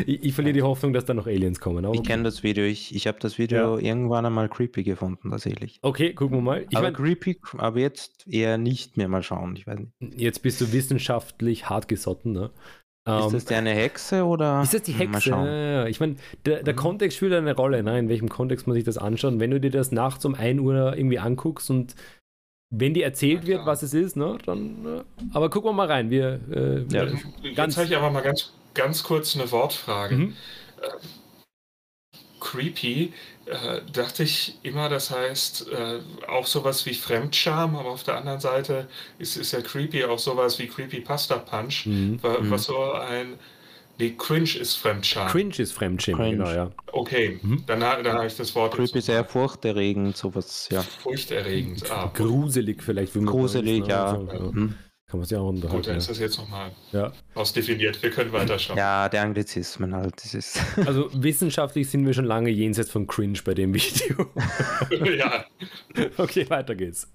Ich, 0.06 0.24
ich, 0.24 0.34
verliere 0.34 0.54
die 0.54 0.62
Hoffnung, 0.64 0.94
dass 0.94 1.06
da 1.06 1.14
noch 1.14 1.28
Aliens 1.28 1.60
kommen. 1.60 1.86
ich 1.94 2.04
kenne 2.04 2.24
das 2.24 2.44
Video. 2.44 2.66
Ich, 2.66 2.96
ich 2.96 3.08
habe 3.08 3.20
das 3.20 3.38
Video 3.38 3.78
ja. 3.78 3.86
irgendwann 3.86 4.26
einmal 4.26 4.50
creepy 4.50 4.84
gefunden, 4.84 5.30
tatsächlich. 5.30 5.80
Okay, 5.82 6.14
gucken 6.14 6.38
wir 6.38 6.42
mal. 6.42 6.66
Ich 6.70 6.78
aber 6.78 6.88
mein, 6.88 6.94
creepy, 6.94 7.40
aber 7.58 7.80
jetzt 7.80 8.28
eher 8.28 8.58
nicht 8.58 8.98
mehr 8.98 9.08
mal 9.08 9.22
schauen. 9.22 9.56
Ich 9.56 9.68
weiß 9.68 9.80
nicht. 9.80 10.20
Jetzt 10.20 10.42
bist 10.42 10.60
du 10.62 10.72
wissenschaftlich 10.72 11.70
hart 11.70 11.88
gesotten, 11.88 12.32
ne? 12.32 12.52
Ist 13.08 13.34
das 13.34 13.46
der 13.46 13.60
eine 13.60 13.72
Hexe 13.72 14.24
oder? 14.24 14.64
Ist 14.64 14.74
das 14.74 14.82
die 14.82 14.94
Hexe? 14.94 15.30
Ja, 15.30 15.46
ja. 15.46 15.86
Ich 15.86 16.00
meine, 16.00 16.16
der, 16.46 16.64
der 16.64 16.74
mhm. 16.74 16.78
Kontext 16.78 17.18
spielt 17.18 17.34
eine 17.34 17.56
Rolle, 17.56 17.84
ne? 17.84 18.00
in 18.00 18.10
welchem 18.10 18.30
Kontext 18.30 18.66
man 18.66 18.74
sich 18.74 18.84
das 18.84 18.98
anschaut. 18.98 19.40
Wenn 19.40 19.52
du 19.52 19.60
dir 19.60 19.70
das 19.70 19.92
nachts 19.92 20.26
um 20.26 20.34
1 20.34 20.60
Uhr 20.60 20.98
irgendwie 20.98 21.20
anguckst 21.20 21.70
und 21.70 21.96
wenn 22.72 22.96
dir 22.96 23.06
erzählt 23.06 23.46
wird, 23.46 23.66
was 23.68 23.84
es 23.84 23.94
ist, 23.94 24.16
ne, 24.16 24.38
dann. 24.46 24.86
Äh, 24.86 25.04
aber 25.34 25.52
gucken 25.52 25.70
wir 25.70 25.74
mal 25.74 25.88
rein. 25.88 26.10
Wir, 26.10 26.40
äh, 26.52 26.84
ja. 26.90 27.06
Jetzt 27.44 27.78
habe 27.78 27.86
ich 27.86 27.96
aber 27.96 28.10
mal 28.10 28.22
ganz, 28.22 28.54
ganz 28.74 29.04
kurz 29.04 29.36
eine 29.36 29.52
Wortfrage. 29.52 30.16
Mhm. 30.16 30.34
Creepy, 32.46 33.12
äh, 33.46 33.82
dachte 33.92 34.24
ich 34.24 34.60
immer, 34.62 34.88
das 34.88 35.10
heißt 35.10 35.68
äh, 35.72 36.00
auch 36.28 36.46
sowas 36.46 36.86
wie 36.86 36.94
Fremdscham, 36.94 37.76
aber 37.76 37.90
auf 37.90 38.04
der 38.04 38.18
anderen 38.18 38.40
Seite 38.40 38.88
ist, 39.18 39.36
ist 39.36 39.52
ja 39.52 39.62
creepy 39.62 40.06
auch 40.06 40.20
sowas 40.20 40.60
wie 40.60 40.68
Creepy 40.68 41.02
Pasta 41.02 41.38
Punch, 41.38 41.88
mhm. 41.88 42.20
was 42.22 42.42
mhm. 42.42 42.58
so 42.58 42.92
ein 42.94 43.34
Nee, 43.98 44.14
Cringe 44.18 44.58
ist 44.60 44.76
Fremdscham. 44.76 45.30
Cringe 45.30 45.58
ist 45.58 45.72
Fremdscham, 45.72 46.18
genau, 46.18 46.52
ja. 46.52 46.70
Okay, 46.92 47.40
mhm. 47.42 47.64
dann, 47.66 47.80
dann 47.80 48.06
habe 48.06 48.28
ich 48.28 48.36
das 48.36 48.54
Wort. 48.54 48.74
Creepy 48.74 49.00
ist 49.00 49.06
sehr 49.06 49.24
furchterregend, 49.24 50.18
sowas, 50.18 50.68
ja. 50.70 50.82
Furchterregend, 50.82 51.90
ah. 51.90 52.12
Gruselig 52.14 52.84
vielleicht. 52.84 53.16
Wie 53.16 53.20
man 53.20 53.34
Gruselig, 53.34 53.84
ne? 53.84 53.88
ja. 53.88 54.06
Also, 54.06 54.34
ja. 54.34 54.40
Mhm. 54.52 54.76
Kann 55.16 55.20
man 55.20 55.28
sich 55.30 55.38
auch 55.38 55.48
unterhalten. 55.48 55.78
Gut, 55.78 55.88
dann 55.88 55.96
ist 55.96 56.10
das 56.10 56.20
jetzt 56.20 56.38
nochmal 56.38 56.72
ja. 56.92 57.10
ausdefiniert. 57.36 58.04
Wir 58.04 58.10
können 58.10 58.34
weiterschauen. 58.34 58.78
Ja, 58.78 59.08
der 59.08 59.22
Anglizismen 59.22 59.96
halt. 59.96 60.14
Das 60.22 60.34
ist 60.34 60.60
also 60.86 61.10
wissenschaftlich 61.14 61.90
sind 61.90 62.06
wir 62.06 62.14
schon 62.14 62.26
lange 62.26 62.50
jenseits 62.50 62.90
von 62.90 63.08
Cringe 63.08 63.40
bei 63.46 63.54
dem 63.54 63.74
Video. 63.74 64.28
ja. 65.18 65.46
Okay, 66.18 66.50
weiter 66.50 66.76
geht's. 66.76 67.08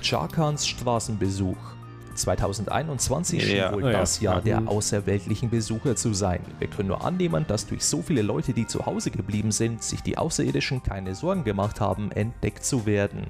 Charkans 0.00 0.66
Straßenbesuch. 0.66 1.58
2021 2.14 3.44
schien 3.44 3.56
ja. 3.56 3.72
wohl 3.74 3.92
das 3.92 4.20
Jahr 4.20 4.40
der 4.40 4.62
mhm. 4.62 4.68
außerweltlichen 4.68 5.50
Besucher 5.50 5.96
zu 5.96 6.14
sein. 6.14 6.40
Wir 6.60 6.68
können 6.68 6.88
nur 6.88 7.04
annehmen, 7.04 7.44
dass 7.46 7.66
durch 7.66 7.84
so 7.84 8.00
viele 8.00 8.22
Leute, 8.22 8.54
die 8.54 8.66
zu 8.66 8.86
Hause 8.86 9.10
geblieben 9.10 9.52
sind, 9.52 9.82
sich 9.82 10.00
die 10.00 10.16
Außerirdischen 10.16 10.82
keine 10.82 11.14
Sorgen 11.14 11.44
gemacht 11.44 11.78
haben, 11.80 12.10
entdeckt 12.12 12.64
zu 12.64 12.86
werden. 12.86 13.26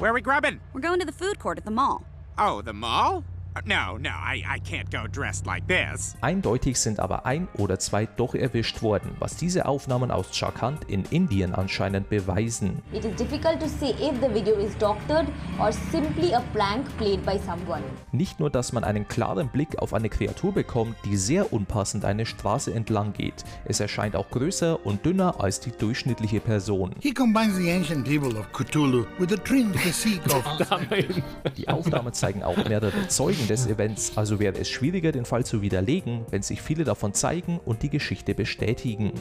Where 0.00 0.08
are 0.08 0.14
we 0.14 0.20
grubbing? 0.20 0.60
We're 0.74 0.86
going 0.86 1.00
to 1.00 1.06
the 1.06 1.16
food 1.16 1.38
court 1.38 1.58
at 1.58 1.64
the 1.64 1.72
mall. 1.72 2.02
Oh, 2.36 2.60
the 2.62 2.74
mall? 2.74 3.22
No, 3.62 3.96
no, 3.98 4.10
I, 4.10 4.42
I 4.44 4.58
can't 4.58 4.90
go 4.90 5.06
dressed 5.06 5.46
like 5.46 5.66
this. 5.68 6.16
Eindeutig 6.20 6.76
sind 6.76 6.98
aber 6.98 7.24
ein 7.24 7.46
oder 7.56 7.78
zwei 7.78 8.04
doch 8.04 8.34
erwischt 8.34 8.82
worden, 8.82 9.12
was 9.20 9.36
diese 9.36 9.66
Aufnahmen 9.66 10.10
aus 10.10 10.26
Jharkhand 10.32 10.84
in 10.90 11.04
Indien 11.10 11.54
anscheinend 11.54 12.10
beweisen. 12.10 12.82
It 12.92 13.04
is 13.04 13.14
difficult 13.14 13.60
to 13.60 13.68
say 13.68 13.90
if 13.90 14.20
the 14.20 14.28
video 14.28 14.56
is 14.56 14.76
doctored 14.78 15.28
or 15.60 15.70
simply 15.70 16.34
a 16.34 16.42
prank 16.52 16.84
played 16.98 17.24
by 17.24 17.38
someone. 17.38 17.82
Nicht 18.10 18.40
nur, 18.40 18.50
dass 18.50 18.72
man 18.72 18.82
einen 18.82 19.06
klaren 19.06 19.48
Blick 19.48 19.78
auf 19.78 19.94
eine 19.94 20.08
Kreatur 20.08 20.52
bekommt, 20.52 20.96
die 21.04 21.16
sehr 21.16 21.52
unpassend 21.52 22.04
eine 22.04 22.26
Straße 22.26 22.74
entlang 22.74 23.12
geht. 23.12 23.44
Es 23.66 23.78
erscheint 23.78 24.16
auch 24.16 24.30
größer 24.30 24.84
und 24.84 25.06
dünner 25.06 25.40
als 25.40 25.60
die 25.60 25.70
durchschnittliche 25.70 26.40
Person. 26.40 26.96
He 27.00 27.14
combines 27.14 27.56
the 27.56 27.70
ancient 27.70 28.08
evil 28.08 28.36
of 28.36 28.52
Cthulhu 28.52 29.06
with 29.20 29.30
the 29.30 29.36
trim 29.36 29.72
physique 29.74 30.26
of... 30.34 30.44
die 31.56 31.68
Aufnahmen 31.68 32.12
zeigen 32.12 32.42
auch 32.42 32.56
mehrere 32.68 33.06
Zeugen 33.06 33.43
Folgen 33.44 33.48
des 33.48 33.66
Events, 33.66 34.16
also 34.16 34.38
wäre 34.40 34.58
es 34.58 34.70
schwieriger, 34.70 35.12
den 35.12 35.24
Fall 35.24 35.44
zu 35.44 35.60
widerlegen, 35.60 36.24
wenn 36.30 36.42
sich 36.42 36.62
viele 36.62 36.84
davon 36.84 37.12
zeigen 37.12 37.60
und 37.64 37.82
die 37.82 37.90
Geschichte 37.90 38.34
bestätigen. 38.34 39.12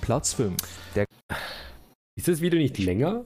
Platz 0.00 0.32
5. 0.34 0.56
Der 0.94 1.06
ist 2.16 2.28
das 2.28 2.40
Video 2.40 2.58
nicht 2.58 2.78
länger? 2.78 3.24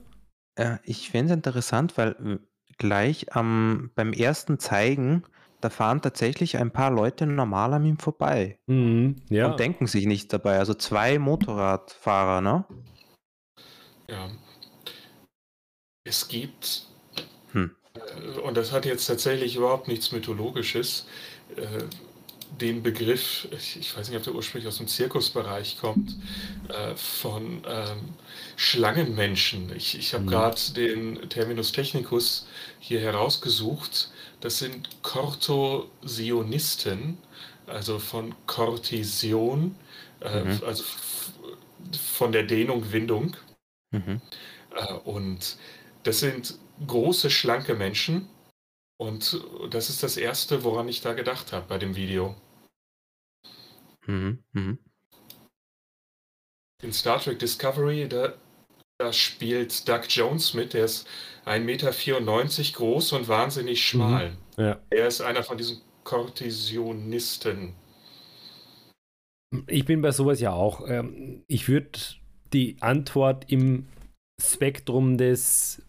Äh, 0.55 0.77
ich 0.83 1.09
finde 1.09 1.33
es 1.33 1.37
interessant, 1.37 1.97
weil 1.97 2.11
äh, 2.23 2.37
gleich 2.77 3.27
ähm, 3.35 3.91
beim 3.95 4.13
ersten 4.13 4.59
Zeigen, 4.59 5.23
da 5.61 5.69
fahren 5.69 6.01
tatsächlich 6.01 6.57
ein 6.57 6.71
paar 6.71 6.91
Leute 6.91 7.25
normal 7.25 7.73
an 7.73 7.85
ihm 7.85 7.97
vorbei. 7.97 8.59
Mhm, 8.67 9.15
ja. 9.29 9.51
Und 9.51 9.59
denken 9.59 9.87
sich 9.87 10.05
nichts 10.05 10.27
dabei. 10.27 10.59
Also 10.59 10.73
zwei 10.75 11.17
Motorradfahrer, 11.19 12.41
ne? 12.41 12.65
Ja. 14.07 14.29
Es 16.05 16.27
gibt 16.27 16.92
und 18.43 18.57
das 18.57 18.71
hat 18.71 18.85
jetzt 18.85 19.05
tatsächlich 19.05 19.55
überhaupt 19.55 19.87
nichts 19.87 20.11
Mythologisches, 20.11 21.05
äh, 21.55 21.83
den 22.59 22.83
Begriff, 22.83 23.47
ich 23.51 23.97
weiß 23.97 24.09
nicht, 24.09 24.17
ob 24.17 24.23
der 24.23 24.35
ursprünglich 24.35 24.67
aus 24.67 24.77
dem 24.77 24.87
Zirkusbereich 24.87 25.79
kommt, 25.79 26.15
äh, 26.69 26.93
von 26.95 27.63
ähm, 27.67 28.13
Schlangenmenschen. 28.55 29.75
Ich, 29.75 29.97
ich 29.97 30.13
habe 30.13 30.25
mhm. 30.25 30.29
gerade 30.29 30.61
den 30.75 31.27
Terminus 31.29 31.71
technicus 31.71 32.47
hier 32.79 32.99
herausgesucht. 32.99 34.11
Das 34.39 34.59
sind 34.59 34.87
Kortosionisten, 35.01 37.17
also 37.65 37.97
von 37.97 38.35
Kortision, 38.45 39.75
mhm. 40.21 40.61
also 40.65 40.83
von 42.15 42.31
der 42.31 42.43
Dehnung, 42.43 42.91
Windung. 42.91 43.35
Mhm. 43.91 44.21
und 45.05 45.57
das 46.03 46.19
sind 46.19 46.55
große, 46.85 47.29
schlanke 47.29 47.75
Menschen. 47.75 48.27
Und 48.97 49.43
das 49.69 49.89
ist 49.89 50.03
das 50.03 50.17
Erste, 50.17 50.63
woran 50.63 50.87
ich 50.87 51.01
da 51.01 51.13
gedacht 51.13 51.51
habe 51.51 51.65
bei 51.67 51.77
dem 51.77 51.95
Video. 51.95 52.35
Mhm, 54.05 54.43
mhm. 54.53 54.79
In 56.81 56.93
Star 56.93 57.19
Trek 57.19 57.39
Discovery, 57.39 58.07
da, 58.07 58.33
da, 58.97 59.13
spielt 59.13 59.87
Doug 59.87 60.03
Jones 60.09 60.53
mit, 60.53 60.73
der 60.73 60.85
ist 60.85 61.07
1,94 61.45 61.59
Meter 61.59 62.77
groß 62.77 63.13
und 63.13 63.27
wahnsinnig 63.27 63.79
mhm. 63.79 63.83
schmal. 63.83 64.29
Mhm, 64.31 64.63
ja. 64.63 64.81
Er 64.89 65.07
ist 65.07 65.21
einer 65.21 65.43
von 65.43 65.57
diesen 65.57 65.81
Kortisionisten. 66.03 67.75
Ich 69.67 69.85
bin 69.85 70.01
bei 70.01 70.11
sowas 70.11 70.39
ja 70.39 70.51
auch. 70.51 70.87
Ähm, 70.87 71.43
ich 71.47 71.67
würde 71.67 71.99
die 72.53 72.77
Antwort 72.81 73.51
im 73.51 73.87
Spektrum 74.41 75.17
des 75.17 75.82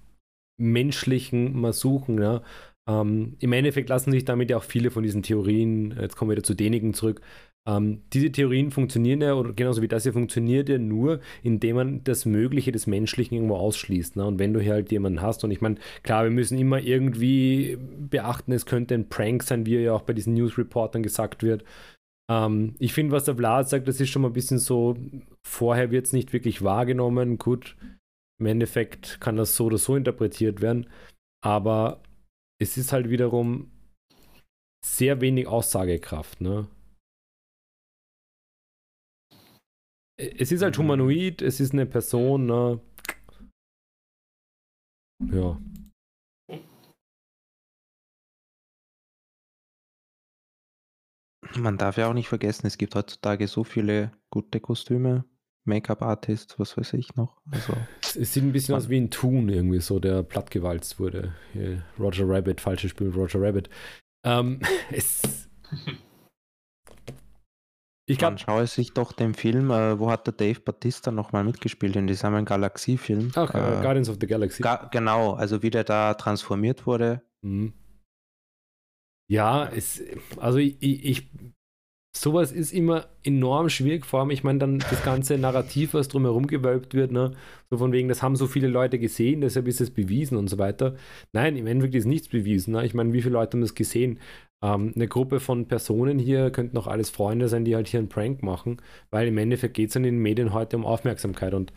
menschlichen 0.56 1.58
mal 1.58 1.72
suchen. 1.72 2.20
Ja. 2.20 2.42
Ähm, 2.88 3.36
Im 3.40 3.52
Endeffekt 3.52 3.88
lassen 3.88 4.12
sich 4.12 4.24
damit 4.24 4.50
ja 4.50 4.58
auch 4.58 4.64
viele 4.64 4.90
von 4.90 5.02
diesen 5.02 5.22
Theorien, 5.22 5.96
jetzt 6.00 6.16
kommen 6.16 6.30
wir 6.30 6.36
wieder 6.36 6.44
zu 6.44 6.54
denigen 6.54 6.94
zurück, 6.94 7.20
ähm, 7.66 8.02
diese 8.12 8.30
Theorien 8.30 8.70
funktionieren 8.70 9.22
ja, 9.22 9.34
oder 9.34 9.54
genauso 9.54 9.80
wie 9.80 9.88
das 9.88 10.02
hier 10.02 10.12
funktioniert 10.12 10.68
ja 10.68 10.76
nur, 10.76 11.20
indem 11.42 11.76
man 11.76 12.04
das 12.04 12.26
Mögliche 12.26 12.72
des 12.72 12.86
Menschlichen 12.86 13.36
irgendwo 13.36 13.56
ausschließt. 13.56 14.16
Ne? 14.16 14.26
Und 14.26 14.38
wenn 14.38 14.52
du 14.52 14.60
hier 14.60 14.74
halt 14.74 14.92
jemanden 14.92 15.22
hast, 15.22 15.44
und 15.44 15.50
ich 15.50 15.62
meine, 15.62 15.76
klar, 16.02 16.24
wir 16.24 16.30
müssen 16.30 16.58
immer 16.58 16.80
irgendwie 16.80 17.78
beachten, 17.80 18.52
es 18.52 18.66
könnte 18.66 18.94
ein 18.94 19.08
Prank 19.08 19.42
sein, 19.42 19.64
wie 19.64 19.78
ja 19.78 19.94
auch 19.94 20.02
bei 20.02 20.12
diesen 20.12 20.34
News-Reportern 20.34 21.02
gesagt 21.02 21.42
wird. 21.42 21.64
Ähm, 22.30 22.74
ich 22.78 22.92
finde, 22.92 23.12
was 23.12 23.24
der 23.24 23.36
Vlad 23.36 23.68
sagt, 23.68 23.88
das 23.88 24.00
ist 24.00 24.10
schon 24.10 24.22
mal 24.22 24.28
ein 24.28 24.34
bisschen 24.34 24.58
so, 24.58 24.96
vorher 25.46 25.90
wird 25.90 26.04
es 26.04 26.12
nicht 26.12 26.34
wirklich 26.34 26.62
wahrgenommen. 26.62 27.38
Gut, 27.38 27.76
im 28.38 28.46
Endeffekt 28.46 29.20
kann 29.20 29.36
das 29.36 29.56
so 29.56 29.66
oder 29.66 29.78
so 29.78 29.96
interpretiert 29.96 30.60
werden, 30.60 30.88
aber 31.44 32.02
es 32.60 32.76
ist 32.76 32.92
halt 32.92 33.10
wiederum 33.10 33.70
sehr 34.86 35.20
wenig 35.20 35.48
Aussagekraft, 35.48 36.40
ne? 36.40 36.68
Es 40.16 40.50
ist 40.52 40.62
halt 40.62 40.76
humanoid, 40.78 41.40
es 41.42 41.60
ist 41.60 41.72
eine 41.72 41.86
Person, 41.86 42.46
ne? 42.46 42.80
Ja. 45.32 45.58
Man 51.56 51.78
darf 51.78 51.96
ja 51.96 52.08
auch 52.08 52.12
nicht 52.12 52.28
vergessen, 52.28 52.66
es 52.66 52.78
gibt 52.78 52.94
heutzutage 52.94 53.48
so 53.48 53.64
viele 53.64 54.12
gute 54.30 54.60
Kostüme, 54.60 55.24
Make-up-Artists, 55.64 56.58
was 56.58 56.76
weiß 56.76 56.92
ich 56.94 57.14
noch. 57.16 57.40
Also, 57.50 57.74
Es 58.18 58.34
sieht 58.34 58.44
ein 58.44 58.52
bisschen 58.52 58.74
aus 58.74 58.88
wie 58.88 59.00
ein 59.00 59.10
Toon 59.10 59.48
irgendwie 59.48 59.80
so, 59.80 59.98
der 59.98 60.22
plattgewalzt 60.22 60.98
wurde. 61.00 61.34
Roger 61.98 62.28
Rabbit, 62.28 62.60
falsches 62.60 62.90
Spiel 62.90 63.08
mit 63.08 63.16
Roger 63.16 63.40
Rabbit. 63.40 63.70
Ähm, 64.24 64.60
es, 64.92 65.48
ich 68.06 68.18
glaube, 68.18 68.38
schaue 68.38 68.66
sich 68.66 68.92
doch 68.92 69.12
den 69.12 69.32
Film, 69.32 69.70
äh, 69.70 69.98
wo 69.98 70.10
hat 70.10 70.26
der 70.26 70.34
Dave 70.34 70.60
Batista 70.60 71.10
nochmal 71.10 71.42
mitgespielt, 71.42 71.96
in 71.96 72.06
diesem 72.06 72.44
Galaxie-Film. 72.44 73.32
ach, 73.34 73.54
äh, 73.54 73.80
Guardians 73.82 74.10
of 74.10 74.18
the 74.20 74.26
Galaxy. 74.26 74.62
Ga 74.62 74.88
genau, 74.92 75.32
also 75.32 75.62
wie 75.62 75.70
der 75.70 75.84
da 75.84 76.12
transformiert 76.14 76.86
wurde. 76.86 77.22
Mhm. 77.42 77.72
Ja, 79.26 79.66
es, 79.68 80.02
also 80.36 80.58
ich, 80.58 80.76
ich, 80.82 81.30
sowas 82.16 82.52
ist 82.52 82.72
immer 82.72 83.06
enorm 83.22 83.68
schwierig, 83.68 84.06
vor 84.06 84.20
allem, 84.20 84.30
ich 84.30 84.44
meine, 84.44 84.58
dann 84.58 84.78
das 84.78 85.02
ganze 85.02 85.36
Narrativ, 85.36 85.94
was 85.94 86.08
drumherum 86.08 86.46
gewölbt 86.46 86.94
wird, 86.94 87.10
ne? 87.10 87.32
so 87.70 87.78
von 87.78 87.92
wegen, 87.92 88.08
das 88.08 88.22
haben 88.22 88.36
so 88.36 88.46
viele 88.46 88.68
Leute 88.68 88.98
gesehen, 88.98 89.40
deshalb 89.40 89.66
ist 89.66 89.80
es 89.80 89.90
bewiesen 89.90 90.36
und 90.38 90.48
so 90.48 90.58
weiter. 90.58 90.94
Nein, 91.32 91.56
im 91.56 91.66
Endeffekt 91.66 91.96
ist 91.96 92.06
nichts 92.06 92.28
bewiesen. 92.28 92.74
Ne? 92.74 92.86
Ich 92.86 92.94
meine, 92.94 93.12
wie 93.12 93.22
viele 93.22 93.34
Leute 93.34 93.56
haben 93.56 93.62
das 93.62 93.74
gesehen? 93.74 94.20
Ähm, 94.62 94.92
eine 94.94 95.08
Gruppe 95.08 95.40
von 95.40 95.66
Personen 95.66 96.18
hier 96.18 96.50
könnten 96.50 96.78
auch 96.78 96.86
alles 96.86 97.10
Freunde 97.10 97.48
sein, 97.48 97.64
die 97.64 97.74
halt 97.74 97.88
hier 97.88 97.98
einen 97.98 98.08
Prank 98.08 98.42
machen, 98.42 98.78
weil 99.10 99.28
im 99.28 99.38
Endeffekt 99.38 99.74
geht 99.74 99.90
es 99.90 99.96
in 99.96 100.04
den 100.04 100.18
Medien 100.18 100.52
heute 100.52 100.76
um 100.76 100.86
Aufmerksamkeit 100.86 101.52
und 101.52 101.72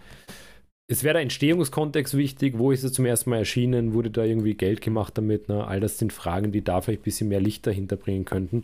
es 0.89 1.03
wäre 1.03 1.15
der 1.15 1.23
Entstehungskontext 1.23 2.15
wichtig, 2.15 2.57
wo 2.57 2.71
ist 2.71 2.85
es 2.85 2.93
zum 2.93 3.05
ersten 3.05 3.29
Mal 3.29 3.39
erschienen, 3.39 3.93
wurde 3.93 4.09
da 4.09 4.23
irgendwie 4.23 4.53
Geld 4.53 4.79
gemacht 4.79 5.17
damit, 5.17 5.49
ne? 5.49 5.67
all 5.67 5.81
das 5.81 5.97
sind 5.97 6.13
Fragen, 6.13 6.53
die 6.53 6.63
da 6.63 6.79
vielleicht 6.79 7.01
ein 7.01 7.03
bisschen 7.03 7.27
mehr 7.27 7.41
Licht 7.41 7.67
dahinter 7.67 7.97
bringen 7.97 8.23
könnten. 8.23 8.61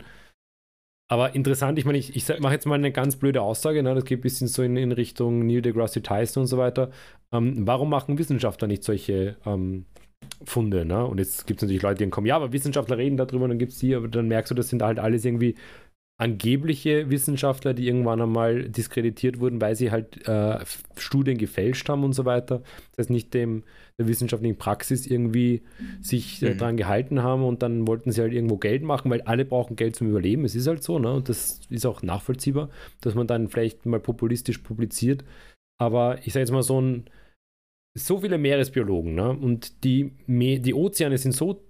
Aber 1.08 1.34
interessant, 1.34 1.78
ich 1.78 1.84
meine, 1.84 1.98
ich, 1.98 2.16
ich 2.16 2.40
mache 2.40 2.54
jetzt 2.54 2.66
mal 2.66 2.76
eine 2.76 2.90
ganz 2.90 3.16
blöde 3.16 3.42
Aussage, 3.42 3.82
ne? 3.82 3.94
das 3.94 4.04
geht 4.04 4.20
ein 4.20 4.22
bisschen 4.22 4.48
so 4.48 4.62
in, 4.62 4.76
in 4.76 4.90
Richtung 4.90 5.46
Neil 5.46 5.60
deGrasse 5.60 6.02
Tyson 6.02 6.42
und 6.42 6.46
so 6.46 6.56
weiter. 6.56 6.90
Ähm, 7.30 7.66
warum 7.66 7.90
machen 7.90 8.18
Wissenschaftler 8.18 8.68
nicht 8.68 8.84
solche 8.84 9.36
ähm, 9.44 9.84
Funde? 10.44 10.86
Ne? 10.86 11.04
Und 11.04 11.18
jetzt 11.18 11.46
gibt 11.46 11.60
es 11.60 11.62
natürlich 11.62 11.82
Leute, 11.82 11.98
die 11.98 12.04
dann 12.04 12.10
kommen, 12.10 12.26
ja, 12.26 12.36
aber 12.36 12.52
Wissenschaftler 12.52 12.96
reden 12.96 13.18
darüber 13.18 13.44
und 13.44 13.50
dann 13.50 13.58
gibt 13.58 13.72
es 13.72 13.78
die, 13.78 13.94
aber 13.94 14.08
dann 14.08 14.28
merkst 14.28 14.50
du, 14.50 14.54
das 14.54 14.70
sind 14.70 14.82
halt 14.82 14.98
alles 14.98 15.26
irgendwie 15.26 15.56
angebliche 16.16 17.10
Wissenschaftler, 17.10 17.74
die 17.74 17.86
irgendwann 17.88 18.20
einmal 18.20 18.68
diskreditiert 18.68 19.40
wurden, 19.40 19.60
weil 19.60 19.74
sie 19.74 19.90
halt 19.90 20.26
äh, 20.28 20.64
Studien 20.96 21.38
gefälscht 21.38 21.88
haben 21.88 22.04
und 22.04 22.12
so 22.12 22.24
weiter. 22.24 22.62
Das 22.92 23.04
heißt, 23.04 23.10
nicht 23.10 23.34
dem 23.34 23.64
der 23.98 24.08
wissenschaftlichen 24.08 24.56
Praxis 24.58 25.06
irgendwie 25.06 25.62
sich 26.00 26.42
äh, 26.42 26.54
Mhm. 26.54 26.58
dran 26.58 26.76
gehalten 26.76 27.22
haben 27.22 27.44
und 27.44 27.62
dann 27.62 27.86
wollten 27.88 28.12
sie 28.12 28.20
halt 28.20 28.32
irgendwo 28.32 28.56
Geld 28.58 28.82
machen, 28.82 29.10
weil 29.10 29.22
alle 29.22 29.44
brauchen 29.44 29.76
Geld 29.76 29.96
zum 29.96 30.08
Überleben. 30.08 30.44
Es 30.44 30.54
ist 30.54 30.66
halt 30.68 30.82
so, 30.82 30.98
ne? 30.98 31.12
Und 31.12 31.28
das 31.28 31.60
ist 31.68 31.86
auch 31.86 32.02
nachvollziehbar, 32.02 32.70
dass 33.00 33.14
man 33.14 33.26
dann 33.26 33.48
vielleicht 33.48 33.86
mal 33.86 34.00
populistisch 34.00 34.58
publiziert. 34.58 35.24
Aber 35.80 36.18
ich 36.24 36.32
sage 36.32 36.42
jetzt 36.42 36.52
mal 36.52 36.62
so 36.62 36.80
ein 36.80 37.04
so 37.96 38.20
viele 38.20 38.38
Meeresbiologen, 38.38 39.14
ne? 39.14 39.30
Und 39.30 39.84
die, 39.84 40.12
Me 40.26 40.58
die 40.60 40.74
Ozeane 40.74 41.18
sind 41.18 41.32
so 41.32 41.62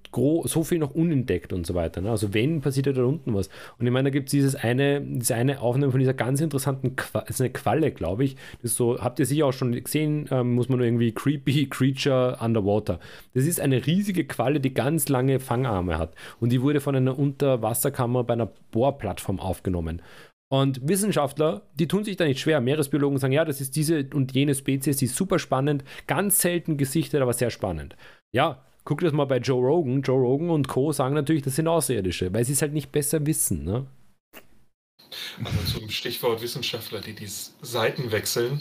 so 0.45 0.65
viel 0.65 0.79
noch 0.79 0.95
unentdeckt 0.95 1.53
und 1.53 1.67
so 1.67 1.75
weiter. 1.75 2.01
Ne? 2.01 2.11
Also 2.11 2.35
wenn 2.35 2.61
passiert 2.61 2.87
ja 2.87 2.93
da 2.93 3.05
unten 3.05 3.35
was. 3.35 3.49
Und 3.79 3.87
ich 3.87 3.93
meine, 3.93 4.11
da 4.11 4.11
gibt 4.11 4.29
es 4.29 4.31
dieses 4.31 4.55
eine, 4.55 5.01
diese 5.01 5.35
eine 5.35 5.61
Aufnahme 5.61 5.93
von 5.93 6.01
dieser 6.01 6.15
ganz 6.15 6.41
interessanten 6.41 6.97
Qua 6.97 7.21
ist 7.21 7.41
eine 7.41 7.51
Qualle, 7.51 7.91
glaube 7.91 8.25
ich. 8.25 8.37
Das 8.63 8.73
ist 8.73 8.77
so, 8.77 8.99
habt 9.01 9.19
ihr 9.19 9.27
sicher 9.27 9.47
auch 9.47 9.53
schon 9.53 9.73
gesehen, 9.73 10.29
ähm, 10.31 10.55
muss 10.55 10.69
man 10.69 10.79
nur 10.79 10.87
irgendwie 10.87 11.13
Creepy 11.13 11.67
Creature 11.71 12.39
Underwater. 12.41 13.01
Das 13.35 13.45
ist 13.45 13.61
eine 13.61 13.87
riesige 13.87 14.25
Qualle, 14.25 14.61
die 14.61 14.75
ganz 14.75 15.09
lange 15.09 15.41
Fangarme 15.41 15.99
hat. 15.99 16.15
Und 16.41 16.51
die 16.51 16.63
wurde 16.63 16.81
von 16.81 16.97
einer 16.97 17.19
Unterwasserkammer 17.19 18.25
bei 18.25 18.35
einer 18.35 18.51
Bohrplattform 18.71 19.41
aufgenommen. 19.41 20.03
Und 20.53 20.87
Wissenschaftler, 20.87 21.63
die 21.75 21.89
tun 21.89 22.05
sich 22.05 22.17
da 22.17 22.25
nicht 22.25 22.39
schwer. 22.39 22.61
Meeresbiologen 22.61 23.19
sagen, 23.19 23.33
ja, 23.33 23.45
das 23.45 23.61
ist 23.61 23.75
diese 23.75 24.07
und 24.15 24.33
jene 24.33 24.55
Spezies, 24.55 24.99
die 24.99 25.07
ist 25.07 25.17
super 25.17 25.41
spannend, 25.41 25.83
ganz 26.07 26.41
selten 26.41 26.77
gesichtet, 26.77 27.23
aber 27.23 27.33
sehr 27.33 27.51
spannend. 27.51 27.97
Ja, 28.33 28.63
guck 28.85 29.01
das 29.01 29.13
mal 29.13 29.25
bei 29.27 29.39
Joe 29.39 29.61
Rogan. 29.65 30.03
Joe 30.03 30.21
Rogan 30.21 30.51
und 30.51 30.69
Co. 30.69 30.93
sagen 30.93 31.15
natürlich, 31.15 31.43
das 31.43 31.57
sind 31.57 31.69
Außerirdische, 31.69 32.33
weil 32.33 32.45
sie 32.45 32.53
es 32.53 32.63
halt 32.63 32.73
nicht 32.73 32.93
besser 32.93 33.25
wissen. 33.27 33.65
Ne? 33.65 33.87
Also 35.45 35.63
zum 35.63 35.91
Stichwort 35.91 36.43
Wissenschaftler, 36.43 37.01
die 37.01 37.15
die 37.15 37.29
Seiten 37.29 38.11
wechseln. 38.11 38.61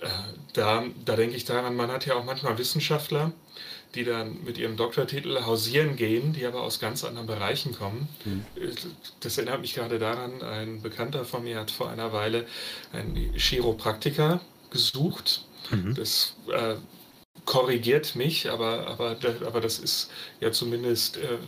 Äh, 0.00 0.08
Da, 0.54 0.84
da 1.04 1.16
denke 1.16 1.36
ich 1.36 1.44
daran, 1.44 1.76
man 1.76 1.90
hat 1.90 2.06
ja 2.06 2.14
auch 2.14 2.24
manchmal 2.24 2.58
Wissenschaftler, 2.58 3.32
die 3.94 4.04
dann 4.04 4.42
mit 4.44 4.58
ihrem 4.58 4.76
Doktortitel 4.76 5.44
hausieren 5.46 5.96
gehen, 5.96 6.32
die 6.32 6.46
aber 6.46 6.62
aus 6.62 6.80
ganz 6.80 7.04
anderen 7.04 7.26
Bereichen 7.26 7.74
kommen. 7.74 8.08
Äh, 8.56 8.70
Das 9.20 9.38
erinnert 9.38 9.60
mich 9.60 9.74
gerade 9.74 9.98
daran, 9.98 10.42
ein 10.42 10.82
Bekannter 10.82 11.24
von 11.24 11.44
mir 11.44 11.58
hat 11.60 11.70
vor 11.70 11.90
einer 11.90 12.12
Weile 12.12 12.46
einen 12.92 13.34
Chiropraktiker 13.36 14.40
gesucht. 14.70 15.44
Mhm. 15.70 15.94
Das 15.94 16.36
äh, 16.52 16.76
korrigiert 17.44 18.14
mich, 18.14 18.50
aber, 18.50 18.86
aber, 18.86 19.16
aber 19.46 19.60
das 19.60 19.78
ist 19.78 20.10
ja 20.40 20.52
zumindest 20.52 21.16
äh, 21.16 21.38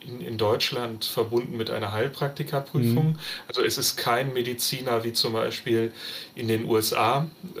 in, 0.00 0.20
in 0.20 0.38
Deutschland 0.38 1.04
verbunden 1.04 1.56
mit 1.56 1.70
einer 1.70 1.92
Heilpraktikerprüfung. 1.92 3.10
Mhm. 3.10 3.18
Also 3.48 3.62
es 3.62 3.78
ist 3.78 3.96
kein 3.96 4.32
Mediziner 4.32 5.04
wie 5.04 5.12
zum 5.12 5.32
Beispiel 5.32 5.92
in 6.34 6.48
den 6.48 6.64
USA, 6.64 7.28
äh, 7.56 7.60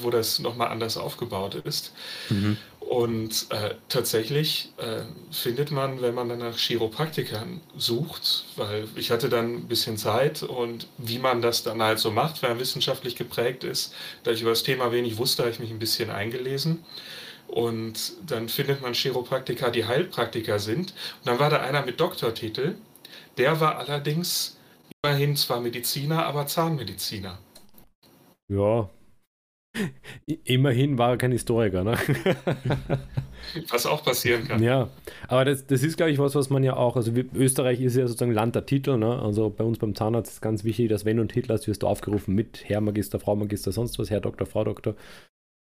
wo 0.00 0.10
das 0.10 0.38
nochmal 0.38 0.68
anders 0.68 0.96
aufgebaut 0.96 1.54
ist. 1.56 1.92
Mhm. 2.30 2.56
Und 2.86 3.46
äh, 3.50 3.74
tatsächlich 3.88 4.72
äh, 4.76 5.00
findet 5.32 5.72
man, 5.72 6.02
wenn 6.02 6.14
man 6.14 6.28
dann 6.28 6.38
nach 6.38 6.56
Chiropraktikern 6.56 7.60
sucht, 7.76 8.44
weil 8.54 8.86
ich 8.94 9.10
hatte 9.10 9.28
dann 9.28 9.56
ein 9.56 9.68
bisschen 9.68 9.96
Zeit 9.96 10.44
und 10.44 10.86
wie 10.96 11.18
man 11.18 11.42
das 11.42 11.64
dann 11.64 11.82
halt 11.82 11.98
so 11.98 12.12
macht, 12.12 12.42
wenn 12.42 12.50
man 12.50 12.60
wissenschaftlich 12.60 13.16
geprägt 13.16 13.64
ist, 13.64 13.92
da 14.22 14.30
ich 14.30 14.40
über 14.40 14.50
das 14.50 14.62
Thema 14.62 14.92
wenig 14.92 15.18
wusste, 15.18 15.42
habe 15.42 15.50
ich 15.50 15.58
mich 15.58 15.72
ein 15.72 15.80
bisschen 15.80 16.10
eingelesen. 16.10 16.84
Und 17.48 18.14
dann 18.26 18.48
findet 18.48 18.82
man 18.82 18.92
Chiropraktiker, 18.92 19.70
die 19.70 19.84
Heilpraktiker 19.84 20.58
sind. 20.58 20.92
Und 21.20 21.26
dann 21.26 21.38
war 21.38 21.50
da 21.50 21.60
einer 21.60 21.84
mit 21.84 22.00
Doktortitel, 22.00 22.74
der 23.38 23.60
war 23.60 23.78
allerdings 23.78 24.56
immerhin 25.02 25.36
zwar 25.36 25.60
Mediziner, 25.60 26.26
aber 26.26 26.46
Zahnmediziner. 26.46 27.38
Ja. 28.48 28.88
Immerhin 30.44 30.96
war 30.96 31.10
er 31.10 31.16
kein 31.18 31.32
Historiker, 31.32 31.84
ne? 31.84 31.98
Was 33.68 33.84
auch 33.84 34.02
passieren 34.02 34.48
kann. 34.48 34.62
Ja, 34.62 34.88
aber 35.28 35.44
das, 35.44 35.66
das 35.66 35.82
ist, 35.82 35.96
glaube 35.96 36.10
ich, 36.10 36.18
was, 36.18 36.34
was 36.34 36.50
man 36.50 36.64
ja 36.64 36.74
auch, 36.76 36.96
also 36.96 37.12
Österreich 37.34 37.80
ist 37.80 37.94
ja 37.94 38.06
sozusagen 38.06 38.32
Land 38.32 38.54
der 38.54 38.66
Titel, 38.66 38.96
ne? 38.96 39.20
Also 39.20 39.50
bei 39.50 39.62
uns 39.62 39.78
beim 39.78 39.94
Zahnarzt 39.94 40.32
ist 40.32 40.40
ganz 40.40 40.64
wichtig, 40.64 40.88
dass 40.88 41.04
wenn 41.04 41.18
du 41.18 41.22
einen 41.22 41.28
Titel 41.28 41.52
hast, 41.52 41.68
wirst 41.68 41.82
du 41.82 41.86
aufgerufen 41.86 42.34
mit 42.34 42.68
Herr 42.68 42.80
Magister, 42.80 43.20
Frau 43.20 43.36
Magister, 43.36 43.70
sonst 43.70 43.98
was, 43.98 44.10
Herr 44.10 44.20
Doktor, 44.20 44.46
Frau 44.46 44.64
Doktor. 44.64 44.96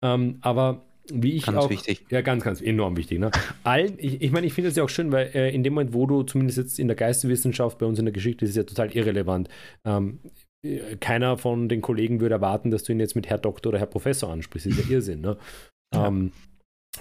Ähm, 0.03 0.39
aber 0.41 0.87
wie 1.13 1.33
ich 1.33 1.47
Ganz 1.47 1.59
auch. 1.59 1.71
wichtig. 1.71 2.05
Ja, 2.11 2.21
ganz, 2.21 2.45
ganz 2.45 2.61
enorm 2.61 2.97
wichtig. 2.97 3.19
Ne? 3.19 3.31
Allen, 3.65 3.95
ich, 3.99 4.21
ich 4.23 4.31
meine, 4.31 4.47
ich 4.47 4.53
finde 4.53 4.71
das 4.71 4.77
ja 4.77 4.85
auch 4.85 4.89
schön, 4.89 5.13
weil 5.13 5.31
äh, 5.35 5.55
in 5.55 5.63
dem 5.63 5.75
Moment, 5.75 5.95
wo 5.95 6.07
du 6.07 6.23
zumindest 6.23 6.59
jetzt 6.59 6.79
in 6.79 6.89
der 6.89 6.97
Geisteswissenschaft, 6.97 7.79
bei 7.79 7.87
uns 7.87 7.99
in 7.99 8.05
der 8.05 8.13
Geschichte, 8.13 8.45
ist 8.45 8.51
es 8.51 8.57
ja 8.57 8.65
total 8.65 8.93
irrelevant. 8.93 9.49
Ähm, 9.85 10.21
äh, 10.63 10.97
keiner 10.97 11.39
von 11.39 11.69
den 11.69 11.81
Kollegen 11.81 12.21
würde 12.21 12.35
erwarten, 12.37 12.71
dass 12.71 12.83
du 12.85 12.93
ihn 12.93 13.01
jetzt 13.01 13.17
mit 13.17 13.29
Herr 13.29 13.39
Doktor 13.39 13.71
oder 13.71 13.79
Herr 13.79 13.87
Professor 13.87 14.31
ansprichst. 14.31 14.67
Das 14.67 14.79
ist 14.79 14.85
ja 14.85 14.95
Irrsinn. 14.95 15.21
Ne? 15.21 15.37
Ähm, 15.95 16.33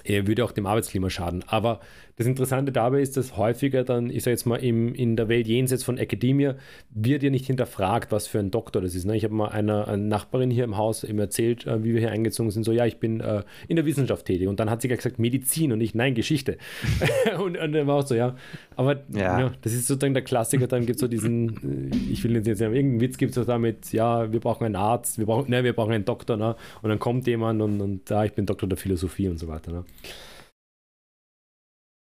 er 0.04 0.28
würde 0.28 0.44
auch 0.46 0.52
dem 0.52 0.66
Arbeitsklima 0.66 1.10
schaden. 1.10 1.44
Aber 1.48 1.80
das 2.18 2.26
Interessante 2.26 2.72
dabei 2.72 3.02
ist, 3.02 3.16
dass 3.16 3.38
häufiger 3.38 3.84
dann, 3.84 4.10
ich 4.10 4.24
sage 4.24 4.32
jetzt 4.32 4.46
mal, 4.46 4.58
im, 4.58 4.96
in 4.96 5.16
der 5.16 5.30
Welt 5.30 5.48
jenseits 5.48 5.84
von 5.84 6.00
Academia 6.00 6.56
wird 6.90 7.22
ja 7.22 7.30
nicht 7.30 7.46
hinterfragt, 7.46 8.12
was 8.12 8.26
für 8.26 8.40
ein 8.40 8.50
Doktor 8.50 8.82
das 8.82 8.96
ist. 8.96 9.06
Ne? 9.06 9.16
Ich 9.16 9.24
habe 9.24 9.36
mal 9.36 9.50
einer, 9.50 9.88
eine 9.88 10.02
Nachbarin 10.02 10.50
hier 10.50 10.64
im 10.64 10.78
Haus 10.78 11.04
eben 11.04 11.20
erzählt, 11.20 11.68
äh, 11.68 11.84
wie 11.84 11.94
wir 11.94 12.00
hier 12.00 12.12
eingezogen 12.12 12.50
sind, 12.50 12.64
so, 12.64 12.72
ja, 12.72 12.88
ich 12.88 12.98
bin 12.98 13.20
äh, 13.20 13.44
in 13.68 13.76
der 13.76 13.86
Wissenschaft 13.86 14.26
tätig. 14.26 14.48
Und 14.48 14.60
dann 14.60 14.72
hat 14.72 14.82
sie 14.82 14.88
gesagt, 14.88 15.20
Medizin 15.20 15.72
und 15.72 15.80
ich, 15.80 15.94
nein, 15.94 16.16
Geschichte. 16.16 16.58
und, 17.40 17.56
und 17.56 17.72
dann 17.72 17.86
war 17.86 17.98
auch 17.98 18.08
so, 18.08 18.16
ja. 18.16 18.36
Aber 18.76 18.96
ja. 19.14 19.40
Ja. 19.40 19.52
das 19.62 19.74
ist 19.74 19.86
sozusagen 19.86 20.16
der 20.16 20.24
Klassiker, 20.24 20.66
dann 20.66 20.88
gibt 20.88 20.96
es 20.96 21.02
so 21.02 21.08
diesen, 21.08 21.92
äh, 21.92 21.96
ich 22.12 22.24
will 22.24 22.34
jetzt 22.34 22.48
nicht 22.48 22.58
sagen, 22.58 22.74
irgendeinen 22.74 23.02
Witz 23.02 23.18
gibt 23.18 23.38
es 23.38 23.46
damit, 23.46 23.94
ja, 23.94 24.32
wir 24.32 24.40
brauchen 24.40 24.66
einen 24.66 24.76
Arzt, 24.76 25.20
wir 25.20 25.28
brauchen, 25.28 25.52
ne, 25.52 25.64
wir 25.64 25.74
brauchen 25.74 25.94
einen 25.94 26.06
Doktor, 26.06 26.36
ne? 26.36 26.56
Und 26.82 26.90
dann 26.90 26.98
kommt 26.98 27.28
jemand 27.28 27.62
und, 27.62 27.80
und 27.80 28.10
ja, 28.10 28.26
ich 28.26 28.34
bin 28.34 28.48
Doktor 28.48 28.68
der 28.68 28.78
Philosophie 28.78 29.28
und 29.28 29.38
so 29.38 29.48
weiter. 29.48 29.72
Ne? 29.72 29.86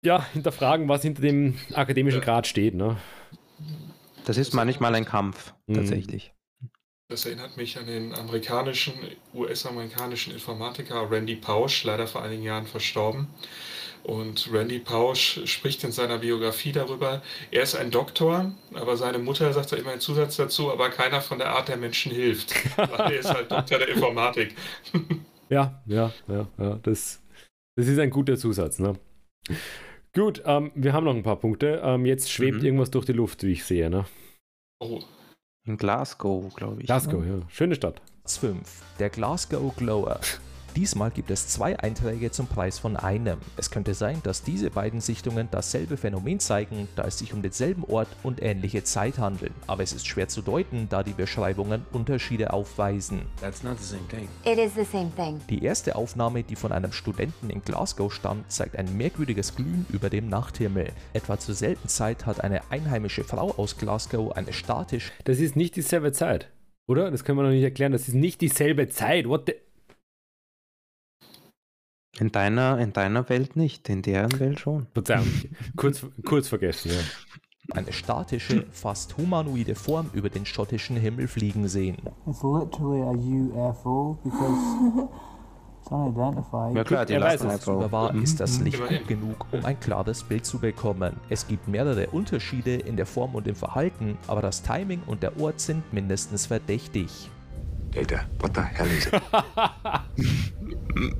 Ja, 0.03 0.25
hinterfragen, 0.33 0.87
was 0.87 1.01
hinter 1.01 1.21
dem 1.21 1.57
akademischen 1.73 2.21
Grad 2.21 2.47
steht. 2.47 2.75
Ne? 2.75 2.97
Das 4.25 4.37
ist 4.37 4.53
manchmal 4.53 4.93
ein 4.95 5.05
Kampf, 5.05 5.53
Mhm. 5.67 5.73
tatsächlich. 5.75 6.33
Das 7.09 7.25
erinnert 7.25 7.55
mich 7.55 7.77
an 7.79 7.87
den 7.87 8.13
amerikanischen, 8.13 8.93
US-amerikanischen 9.33 10.33
Informatiker 10.33 11.09
Randy 11.09 11.37
Pausch, 11.37 11.83
leider 11.85 12.05
vor 12.05 12.21
einigen 12.21 12.43
Jahren 12.43 12.67
verstorben. 12.67 13.27
Und 14.03 14.49
Randy 14.53 14.79
Pausch 14.79 15.39
spricht 15.45 15.83
in 15.83 15.91
seiner 15.91 16.17
Biografie 16.19 16.71
darüber, 16.73 17.21
er 17.51 17.63
ist 17.63 17.75
ein 17.75 17.91
Doktor, 17.91 18.53
aber 18.73 18.95
seine 18.97 19.19
Mutter 19.19 19.51
sagt 19.53 19.71
da 19.71 19.77
immer 19.77 19.91
einen 19.91 20.01
Zusatz 20.01 20.35
dazu, 20.37 20.71
aber 20.71 20.89
keiner 20.89 21.21
von 21.21 21.39
der 21.39 21.49
Art 21.49 21.67
der 21.69 21.77
Menschen 21.77 22.11
hilft. 22.11 22.53
Weil 22.77 22.89
er 23.13 23.19
ist 23.19 23.29
halt 23.33 23.51
Doktor 23.51 23.79
der 23.79 23.87
Informatik. 23.89 24.55
Ja, 25.49 25.81
ja, 25.85 26.11
ja, 26.27 26.45
ja. 26.57 26.77
Das, 26.83 27.21
das 27.77 27.87
ist 27.87 27.97
ein 27.99 28.09
guter 28.09 28.35
Zusatz, 28.35 28.79
ne? 28.79 28.99
Gut, 30.17 30.41
ähm, 30.47 30.71
wir 30.73 30.93
haben 30.93 31.03
noch 31.03 31.13
ein 31.15 31.21
paar 31.21 31.35
Punkte. 31.35 31.79
Ähm, 31.83 32.07
jetzt 32.07 32.31
schwebt 32.31 32.57
Mhm. 32.59 32.65
irgendwas 32.65 32.89
durch 32.89 33.05
die 33.05 33.13
Luft, 33.13 33.43
wie 33.43 33.51
ich 33.51 33.63
sehe, 33.63 33.87
ne? 33.91 34.05
Oh, 34.79 34.99
In 35.67 35.77
Glasgow, 35.77 36.51
glaube 36.55 36.81
ich. 36.81 36.87
Glasgow, 36.87 37.23
ja. 37.23 37.39
Schöne 37.49 37.75
Stadt. 37.75 38.01
Platz 38.21 38.37
5. 38.37 38.81
Der 38.97 39.09
Glasgow 39.11 39.75
Glower. 39.75 40.19
Diesmal 40.75 41.11
gibt 41.11 41.31
es 41.31 41.47
zwei 41.47 41.79
Einträge 41.79 42.31
zum 42.31 42.47
Preis 42.47 42.79
von 42.79 42.97
einem. 42.97 43.39
Es 43.55 43.71
könnte 43.71 43.93
sein, 43.93 44.21
dass 44.23 44.43
diese 44.43 44.69
beiden 44.69 45.01
Sichtungen 45.01 45.47
dasselbe 45.51 45.97
Phänomen 45.97 46.39
zeigen, 46.39 46.87
da 46.95 47.03
es 47.03 47.19
sich 47.19 47.33
um 47.33 47.41
denselben 47.41 47.83
Ort 47.85 48.07
und 48.23 48.41
ähnliche 48.41 48.83
Zeit 48.83 49.17
handeln. 49.17 49.53
Aber 49.65 49.83
es 49.83 49.93
ist 49.93 50.07
schwer 50.07 50.27
zu 50.27 50.41
deuten, 50.41 50.87
da 50.89 51.03
die 51.03 51.13
Beschreibungen 51.13 51.85
Unterschiede 51.91 52.53
aufweisen. 52.53 53.21
That's 53.41 53.63
not 53.63 53.79
the 53.79 53.85
same 53.85 54.07
thing. 54.09 54.27
It 54.45 54.59
is 54.59 54.73
the 54.75 54.83
same 54.83 55.11
thing. 55.15 55.41
Die 55.49 55.63
erste 55.63 55.95
Aufnahme, 55.95 56.43
die 56.43 56.55
von 56.55 56.71
einem 56.71 56.91
Studenten 56.91 57.49
in 57.49 57.61
Glasgow 57.63 58.13
stammt, 58.13 58.51
zeigt 58.51 58.77
ein 58.77 58.95
merkwürdiges 58.97 59.55
Glühen 59.55 59.85
über 59.89 60.09
dem 60.09 60.29
Nachthimmel. 60.29 60.91
Etwa 61.13 61.39
zur 61.39 61.55
selben 61.55 61.87
Zeit 61.87 62.25
hat 62.25 62.41
eine 62.43 62.61
einheimische 62.71 63.23
Frau 63.23 63.51
aus 63.57 63.77
Glasgow 63.77 64.31
eine 64.33 64.53
statisch 64.53 65.11
Das 65.23 65.39
ist 65.39 65.55
nicht 65.55 65.75
dieselbe 65.75 66.11
Zeit, 66.11 66.49
oder? 66.87 67.11
Das 67.11 67.23
können 67.23 67.37
wir 67.37 67.43
noch 67.43 67.49
nicht 67.49 67.63
erklären. 67.63 67.91
Das 67.91 68.07
ist 68.07 68.13
nicht 68.13 68.41
dieselbe 68.41 68.89
Zeit. 68.89 69.27
What 69.27 69.43
the... 69.47 69.53
In 72.19 72.31
deiner, 72.31 72.79
in 72.79 72.93
deiner 72.93 73.29
Welt 73.29 73.55
nicht, 73.55 73.89
in 73.89 74.01
deren 74.01 74.39
Welt 74.39 74.59
schon. 74.59 74.87
Verzeihung, 74.93 75.27
kurz, 75.75 76.03
kurz 76.25 76.47
vergessen, 76.47 76.91
ja. 76.91 77.75
eine 77.75 77.93
statische, 77.93 78.65
fast 78.71 79.17
humanoide 79.17 79.75
Form 79.75 80.09
über 80.13 80.29
den 80.29 80.45
schottischen 80.45 80.97
Himmel 80.97 81.27
fliegen 81.27 81.67
sehen. 81.67 81.97
It's 82.25 82.41
literally 82.41 83.01
a 83.03 83.69
UFO 83.69 84.17
because 84.23 85.07
it's 85.81 85.91
unidentified. 85.91 86.75
Ja 86.75 86.83
klar, 86.83 87.05
die 87.05 87.13
Er. 87.13 87.67
Aber 87.67 87.91
war 87.91 88.15
ist 88.15 88.39
das 88.39 88.59
Licht 88.61 88.79
Immerhin. 88.79 88.97
gut 88.99 89.07
genug, 89.07 89.45
um 89.51 89.63
ein 89.63 89.79
klares 89.79 90.23
Bild 90.23 90.43
zu 90.43 90.57
bekommen. 90.57 91.17
Es 91.29 91.47
gibt 91.47 91.67
mehrere 91.67 92.07
Unterschiede 92.07 92.75
in 92.77 92.97
der 92.97 93.05
Form 93.05 93.35
und 93.35 93.47
im 93.47 93.55
Verhalten, 93.55 94.17
aber 94.27 94.41
das 94.41 94.63
Timing 94.63 95.01
und 95.05 95.21
der 95.21 95.39
Ort 95.39 95.59
sind 95.59 95.93
mindestens 95.93 96.47
verdächtig. 96.47 97.29
Data, 97.91 98.21
what 98.39 98.55
the 98.55 98.61
hell 98.61 98.87
is 98.87 99.05
it? 99.05 99.21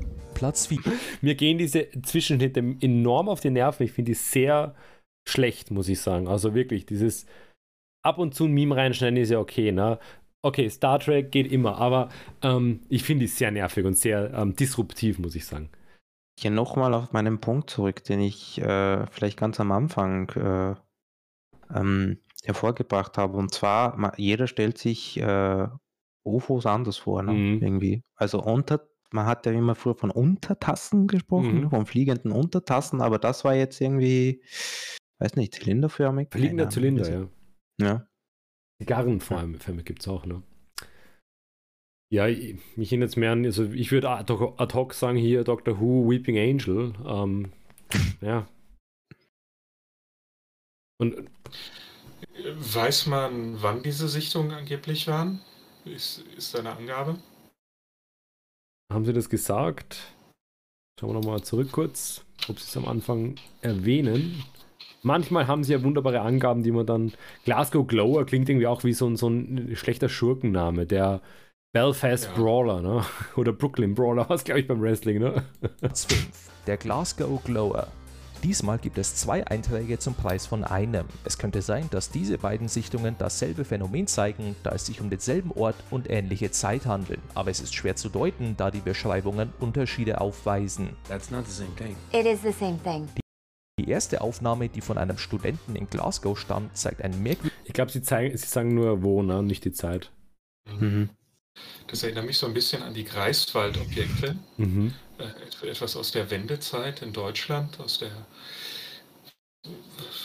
Platz 0.38 0.67
4. 0.67 0.79
Mir 1.21 1.35
gehen 1.35 1.57
diese 1.57 1.89
Zwischenschnitte 2.03 2.59
enorm 2.79 3.27
auf 3.27 3.39
die 3.39 3.49
Nerven. 3.49 3.83
Ich 3.83 3.91
finde 3.91 4.11
die 4.11 4.15
sehr 4.15 4.75
schlecht, 5.27 5.71
muss 5.71 5.89
ich 5.89 5.99
sagen. 5.99 6.27
Also 6.27 6.53
wirklich, 6.53 6.85
dieses 6.85 7.25
ab 8.03 8.19
und 8.19 8.35
zu 8.35 8.45
ein 8.45 8.53
Meme 8.53 8.75
reinschneiden 8.75 9.17
ist 9.17 9.31
ja 9.31 9.39
okay, 9.39 9.71
ne? 9.71 9.99
Okay, 10.43 10.69
Star 10.69 10.99
Trek 10.99 11.31
geht 11.31 11.51
immer, 11.51 11.77
aber 11.77 12.09
ähm, 12.43 12.81
ich 12.88 13.03
finde 13.03 13.25
die 13.25 13.27
sehr 13.27 13.51
nervig 13.51 13.83
und 13.85 13.97
sehr 13.97 14.31
ähm, 14.33 14.55
disruptiv, 14.55 15.17
muss 15.17 15.35
ich 15.35 15.45
sagen. 15.45 15.69
Hier 16.39 16.51
nochmal 16.51 16.93
auf 16.93 17.11
meinen 17.11 17.41
Punkt 17.41 17.71
zurück, 17.71 18.03
den 18.03 18.21
ich 18.21 18.61
äh, 18.61 19.07
vielleicht 19.07 19.39
ganz 19.39 19.59
am 19.59 19.71
Anfang 19.71 20.29
äh, 20.29 20.75
ähm, 21.75 22.19
hervorgebracht 22.43 23.17
habe. 23.17 23.35
Und 23.38 23.51
zwar, 23.51 24.13
jeder 24.17 24.45
stellt 24.45 24.77
sich 24.77 25.19
äh, 25.19 25.67
UFOs 26.23 26.67
anders 26.67 26.97
vor, 26.97 27.23
ne? 27.23 27.33
Mhm. 27.33 27.61
irgendwie. 27.63 28.03
Also 28.15 28.41
unter, 28.41 28.88
man 29.14 29.26
hat 29.26 29.45
ja 29.45 29.51
immer 29.51 29.76
früher 29.76 29.95
von 29.95 30.12
Untertassen 30.12 31.08
gesprochen, 31.08 31.62
Mhm. 31.62 31.70
von 31.70 31.86
fliegenden 31.86 32.32
Untertassen, 32.32 33.01
aber 33.01 33.20
das 33.20 33.43
war 33.45 33.55
jetzt 33.55 33.80
irgendwie, 33.82 34.41
weiß 35.20 35.36
nicht, 35.36 35.53
zylinderförmig. 35.55 36.30
Fliegender 36.32 36.70
Zylinder, 36.70 37.10
ja. 37.10 37.30
Ja. 37.80 38.08
Zigarren 38.82 39.22
vor 39.22 39.39
allem 39.39 39.58
gibt 39.84 40.01
es 40.01 40.08
auch, 40.08 40.26
ne? 40.26 40.43
Ja, 42.10 42.28
ich- 42.28 42.55
mich 42.78 42.91
erinnert 42.91 43.10
es 43.10 43.16
mehr 43.18 43.32
an, 43.34 43.43
also 43.45 43.66
ich 43.66 43.91
würde 43.91 44.10
ad 44.10 44.32
hoc 44.32 44.60
ad 44.62 44.74
hoc 44.74 44.93
sagen 44.93 45.18
hier 45.18 45.43
Doctor 45.43 45.80
Who, 45.82 46.10
Weeping 46.10 46.38
Angel. 46.38 46.93
Ähm, 47.05 47.51
ja. 48.22 48.47
Und 50.99 51.30
weiß 52.43 53.08
man, 53.08 53.62
wann 53.62 53.84
diese 53.84 54.08
Sichtungen 54.08 54.51
angeblich 54.51 55.08
waren? 55.08 55.41
Ist, 55.86 56.20
ist 56.38 56.53
da 56.53 56.60
eine 56.60 56.76
Angabe? 56.76 57.18
Haben 58.91 59.05
Sie 59.05 59.13
das 59.13 59.29
gesagt? 59.29 60.15
Schauen 60.99 61.09
wir 61.11 61.13
nochmal 61.15 61.41
zurück 61.41 61.71
kurz, 61.71 62.25
ob 62.47 62.59
Sie 62.59 62.65
es 62.67 62.77
am 62.77 62.85
Anfang 62.88 63.35
erwähnen. 63.61 64.43
Manchmal 65.03 65.47
haben 65.47 65.63
sie 65.63 65.73
ja 65.73 65.83
wunderbare 65.83 66.21
Angaben, 66.21 66.63
die 66.63 66.71
man 66.71 66.85
dann. 66.85 67.13
Glasgow 67.45 67.85
Glower 67.85 68.25
klingt 68.25 68.49
irgendwie 68.49 68.67
auch 68.67 68.83
wie 68.83 68.93
so 68.93 69.07
ein, 69.07 69.15
so 69.15 69.29
ein 69.29 69.75
schlechter 69.75 70.09
Schurkenname, 70.09 70.85
der 70.85 71.21
Belfast 71.71 72.25
Ja. 72.25 72.33
Brawler, 72.33 72.81
ne? 72.81 73.05
Oder 73.35 73.53
Brooklyn 73.53 73.93
Brawler, 73.93 74.27
was 74.29 74.43
glaube 74.43 74.61
ich 74.61 74.67
beim 74.67 74.81
Wrestling, 74.81 75.19
ne? 75.19 75.45
Platz 75.79 76.05
5. 76.05 76.29
Der 76.65 76.77
Glasgow 76.77 77.41
Glower. 77.43 77.88
Diesmal 78.43 78.77
gibt 78.77 78.97
es 78.97 79.15
zwei 79.15 79.45
Einträge 79.47 79.99
zum 79.99 80.13
Preis 80.13 80.45
von 80.45 80.63
einem. 80.63 81.05
Es 81.25 81.38
könnte 81.38 81.61
sein, 81.61 81.89
dass 81.89 82.09
diese 82.11 82.38
beiden 82.38 82.67
Sichtungen 82.67 83.15
dasselbe 83.17 83.65
Phänomen 83.65 84.07
zeigen, 84.07 84.55
da 84.63 84.71
es 84.71 84.85
sich 84.85 85.01
um 85.01 85.09
denselben 85.09 85.51
Ort 85.51 85.75
und 85.89 86.09
ähnliche 86.09 86.51
Zeit 86.51 86.85
handeln. 86.85 87.21
Aber 87.33 87.49
es 87.51 87.59
ist 87.59 87.73
schwer 87.73 87.95
zu 87.95 88.09
deuten, 88.09 88.55
da 88.55 88.69
die 88.71 88.79
Beschreibungen 88.79 89.51
Unterschiede 89.59 90.21
aufweisen. 90.21 90.89
That's 91.07 91.31
not 91.31 91.47
the 91.47 91.53
same 91.53 91.75
thing. 91.75 91.95
It 92.13 92.25
is 92.25 92.41
the 92.43 92.51
same 92.51 92.79
thing. 92.83 93.07
Die 93.79 93.89
erste 93.89 94.21
Aufnahme, 94.21 94.69
die 94.69 94.81
von 94.81 94.97
einem 94.97 95.17
Studenten 95.17 95.75
in 95.75 95.89
Glasgow 95.89 96.38
stammt, 96.38 96.75
zeigt 96.77 97.01
ein 97.03 97.21
merkwürdiges 97.21 97.57
Ich 97.65 97.73
glaube, 97.73 97.91
sie, 97.91 98.01
zeigen- 98.01 98.35
sie 98.38 98.47
sagen 98.47 98.73
nur 98.73 99.03
wo, 99.03 99.21
ne? 99.23 99.38
Und 99.39 99.47
nicht 99.47 99.65
die 99.65 99.71
Zeit. 99.71 100.11
Mhm. 100.79 101.09
Das 101.88 102.03
erinnert 102.03 102.25
mich 102.25 102.38
so 102.38 102.45
ein 102.45 102.53
bisschen 102.53 102.83
an 102.83 102.93
die 102.93 103.03
Greifswald-Objekte. 103.03 104.35
Mhm. 104.57 104.93
Äh, 105.20 105.24
et- 105.45 105.63
etwas 105.63 105.95
aus 105.95 106.11
der 106.11 106.30
Wendezeit 106.32 107.01
in 107.01 107.13
Deutschland, 107.13 107.80
aus 107.80 107.99
der 107.99 108.11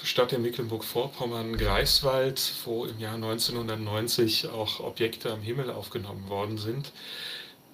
Stadt 0.05 0.33
in 0.33 0.43
Mecklenburg-Vorpommern, 0.43 1.57
Greifswald, 1.57 2.53
wo 2.65 2.85
im 2.85 2.99
Jahr 2.99 3.15
1990 3.15 4.49
auch 4.49 4.81
Objekte 4.81 5.33
am 5.33 5.41
Himmel 5.41 5.71
aufgenommen 5.71 6.29
worden 6.29 6.59
sind, 6.59 6.93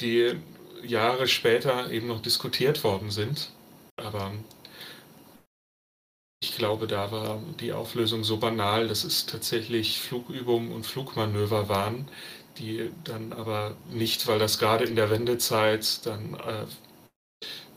die 0.01 0.35
Jahre 0.83 1.27
später 1.27 1.91
eben 1.91 2.07
noch 2.07 2.23
diskutiert 2.23 2.85
worden 2.85 3.11
sind. 3.11 3.51
Aber 3.97 4.33
ich 6.41 6.57
glaube, 6.57 6.87
da 6.87 7.11
war 7.11 7.43
die 7.61 7.73
Auflösung 7.73 8.23
so 8.25 8.37
banal, 8.39 8.87
dass 8.89 9.05
es 9.05 9.27
tatsächlich 9.27 10.01
Flugübungen 10.01 10.73
und 10.73 10.87
Flugmanöver 10.87 11.69
waren, 11.69 12.09
die 12.59 12.91
dann 13.05 13.33
aber 13.33 13.77
nicht, 13.91 14.27
weil 14.29 14.39
das 14.39 14.59
gerade 14.59 14.85
in 14.85 14.97
der 14.97 15.11
Wendezeit 15.11 16.07
dann 16.07 16.35
äh, 16.35 16.65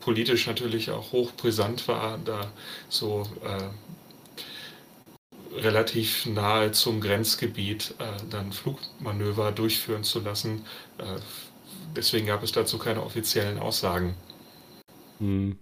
politisch 0.02 0.46
natürlich 0.46 0.90
auch 0.90 1.12
hochbrisant 1.12 1.88
war, 1.88 2.18
da 2.24 2.52
so 2.88 3.26
äh, 3.44 3.70
relativ 5.60 6.26
nahe 6.26 6.72
zum 6.72 7.00
Grenzgebiet 7.00 7.94
äh, 7.98 8.04
dann 8.30 8.52
Flugmanöver 8.52 9.52
durchführen 9.52 10.04
zu 10.04 10.20
lassen. 10.20 10.64
Äh, 10.98 11.20
deswegen 11.96 12.26
gab 12.26 12.42
es 12.42 12.52
dazu 12.52 12.78
keine 12.78 13.02
offiziellen 13.02 13.58
Aussagen. 13.58 14.14
Hm. 15.18 15.56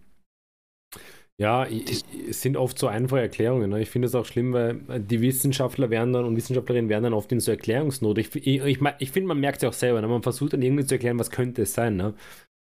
Ja, 1.38 1.64
es 1.64 2.42
sind 2.42 2.58
oft 2.58 2.78
so 2.78 2.86
einfache 2.86 3.22
Erklärungen. 3.22 3.70
Ne? 3.70 3.80
Ich 3.80 3.88
finde 3.88 4.06
es 4.08 4.14
auch 4.14 4.26
schlimm, 4.26 4.52
weil 4.52 4.82
die 5.00 5.22
Wissenschaftler 5.22 5.88
werden 5.88 6.12
dann 6.12 6.26
und 6.26 6.36
Wissenschaftlerinnen 6.36 6.90
werden 6.90 7.04
dann 7.04 7.14
oft 7.14 7.32
in 7.32 7.40
so 7.40 7.50
Erklärungsnot. 7.50 8.18
Ich, 8.18 8.36
ich, 8.36 8.62
ich, 8.62 8.78
ich 8.98 9.10
finde, 9.10 9.28
man 9.28 9.40
merkt 9.40 9.56
es 9.56 9.62
ja 9.62 9.70
auch 9.70 9.74
selber. 9.74 10.02
Ne? 10.02 10.08
Man 10.08 10.22
versucht 10.22 10.52
dann 10.52 10.60
irgendwie 10.60 10.84
zu 10.84 10.96
erklären, 10.96 11.18
was 11.18 11.30
könnte 11.30 11.62
es 11.62 11.72
sein. 11.72 11.96
Ne? 11.96 12.12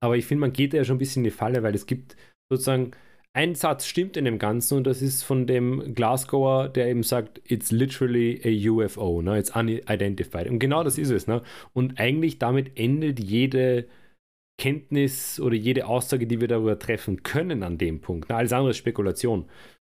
Aber 0.04 0.18
ich 0.18 0.26
finde, 0.26 0.42
man 0.42 0.52
geht 0.52 0.74
ja 0.74 0.84
schon 0.84 0.98
ein 0.98 1.00
bisschen 1.00 1.22
in 1.22 1.32
die 1.32 1.32
Falle, 1.32 1.64
weil 1.64 1.74
es 1.74 1.86
gibt 1.86 2.18
sozusagen 2.52 2.92
ein 3.32 3.56
Satz 3.56 3.86
stimmt 3.86 4.18
in 4.18 4.26
dem 4.26 4.38
Ganzen 4.38 4.78
und 4.78 4.86
das 4.86 5.02
ist 5.02 5.24
von 5.24 5.48
dem 5.48 5.96
Glasgower, 5.96 6.68
der 6.68 6.90
eben 6.90 7.04
sagt, 7.04 7.42
it's 7.50 7.72
literally 7.72 8.42
a 8.44 8.70
UFO, 8.70 9.22
ne? 9.22 9.40
it's 9.40 9.56
unidentified. 9.56 10.50
Und 10.50 10.60
genau 10.60 10.84
das 10.84 10.98
ist 10.98 11.10
es. 11.10 11.26
Ne? 11.26 11.42
Und 11.72 12.02
eigentlich 12.02 12.38
damit 12.38 12.78
endet 12.78 13.22
jede 13.22 13.88
Kenntnis 14.60 15.40
oder 15.40 15.56
jede 15.56 15.88
Aussage, 15.88 16.28
die 16.28 16.42
wir 16.42 16.50
darüber 16.50 16.78
treffen 16.78 17.24
können 17.24 17.64
an 17.64 17.78
dem 17.78 18.02
Punkt. 18.02 18.28
Na, 18.28 18.36
alles 18.36 18.52
andere 18.52 18.72
ist 18.72 18.78
Spekulation. 18.78 19.46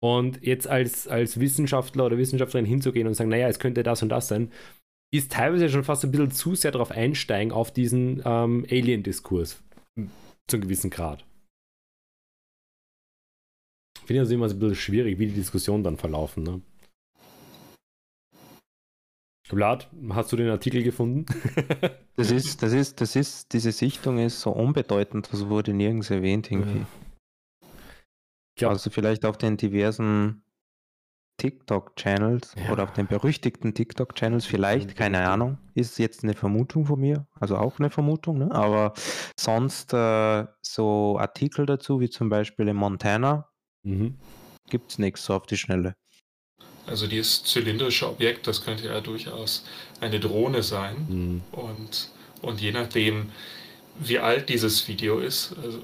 Und 0.02 0.42
jetzt 0.42 0.70
als, 0.70 1.10
als 1.10 1.38
Wissenschaftler 1.38 2.06
oder 2.06 2.18
Wissenschaftlerin 2.18 2.66
hinzugehen 2.66 3.08
und 3.08 3.14
sagen, 3.14 3.30
naja, 3.30 3.50
es 3.50 3.60
könnte 3.60 3.84
das 3.84 4.02
und 4.02 4.10
das 4.10 4.30
sein, 4.30 4.52
ist 5.14 5.34
teilweise 5.34 5.68
schon 5.68 5.84
fast 5.84 6.06
ein 6.06 6.12
bisschen 6.12 6.32
zu 6.32 6.56
sehr 6.56 6.72
darauf 6.72 6.92
einsteigen, 6.92 7.52
auf 7.52 7.72
diesen 7.72 8.22
ähm, 8.26 8.66
Alien-Diskurs. 8.70 9.62
Zu 10.48 10.56
einem 10.56 10.62
gewissen 10.64 10.90
Grad. 10.90 11.26
Ich 13.96 14.08
finde 14.08 14.22
das 14.22 14.32
immer 14.32 14.48
so 14.48 14.56
ein 14.56 14.60
bisschen 14.60 14.76
schwierig, 14.76 15.20
wie 15.20 15.28
die 15.28 15.34
Diskussionen 15.34 15.84
dann 15.84 15.98
verlaufen. 15.98 16.44
Ne? 16.44 16.62
Vlad, 19.48 19.90
hast 20.10 20.32
du 20.32 20.36
den 20.38 20.50
Artikel 20.50 20.84
gefunden? 20.84 21.26
Das 22.20 22.32
ist, 22.32 22.64
das 22.64 22.74
ist, 22.74 23.00
das 23.00 23.16
ist, 23.16 23.54
diese 23.54 23.72
Sichtung 23.72 24.18
ist 24.18 24.42
so 24.42 24.50
unbedeutend, 24.50 25.32
das 25.32 25.50
wurde 25.50 25.72
nirgends 25.72 26.10
erwähnt 26.10 26.50
irgendwie. 26.52 26.84
glaub, 28.58 28.72
Also 28.72 28.90
vielleicht 28.90 29.24
auf 29.24 29.38
den 29.38 29.56
diversen 29.56 30.42
TikTok-Channels 31.38 32.56
Ja. 32.56 32.72
oder 32.72 32.84
auf 32.84 32.94
den 32.94 33.08
berüchtigten 33.08 33.74
TikTok-Channels 33.74 34.46
vielleicht, 34.46 34.96
keine 34.96 35.28
Ahnung. 35.28 35.58
Ist 35.76 36.00
jetzt 36.00 36.24
eine 36.24 36.34
Vermutung 36.34 36.86
von 36.86 37.00
mir, 37.00 37.28
also 37.40 37.58
auch 37.58 37.80
eine 37.80 37.90
Vermutung, 37.90 38.40
ne? 38.40 38.52
aber 38.52 38.94
sonst 39.40 39.94
äh, 39.94 40.46
so 40.62 41.18
Artikel 41.20 41.66
dazu, 41.66 42.00
wie 42.00 42.10
zum 42.10 42.30
Beispiel 42.30 42.68
in 42.68 42.76
Montana, 42.76 43.50
mhm. 43.84 44.16
gibt 44.70 44.92
es 44.92 45.00
nichts 45.00 45.24
so 45.26 45.36
auf 45.36 45.46
die 45.46 45.58
Schnelle. 45.58 45.96
Also 46.88 47.06
dieses 47.06 47.44
zylindrische 47.44 48.08
Objekt, 48.08 48.48
das 48.48 48.64
könnte 48.64 48.88
ja 48.88 49.02
durchaus 49.02 49.66
eine 50.00 50.20
Drohne 50.20 50.64
sein. 50.64 50.96
Mhm. 51.10 51.42
Und, 51.52 52.10
und 52.42 52.62
je 52.62 52.72
nachdem, 52.72 53.32
wie 54.00 54.20
alt 54.20 54.50
dieses 54.50 54.88
Video 54.88 55.20
ist, 55.20 55.56
also 55.64 55.82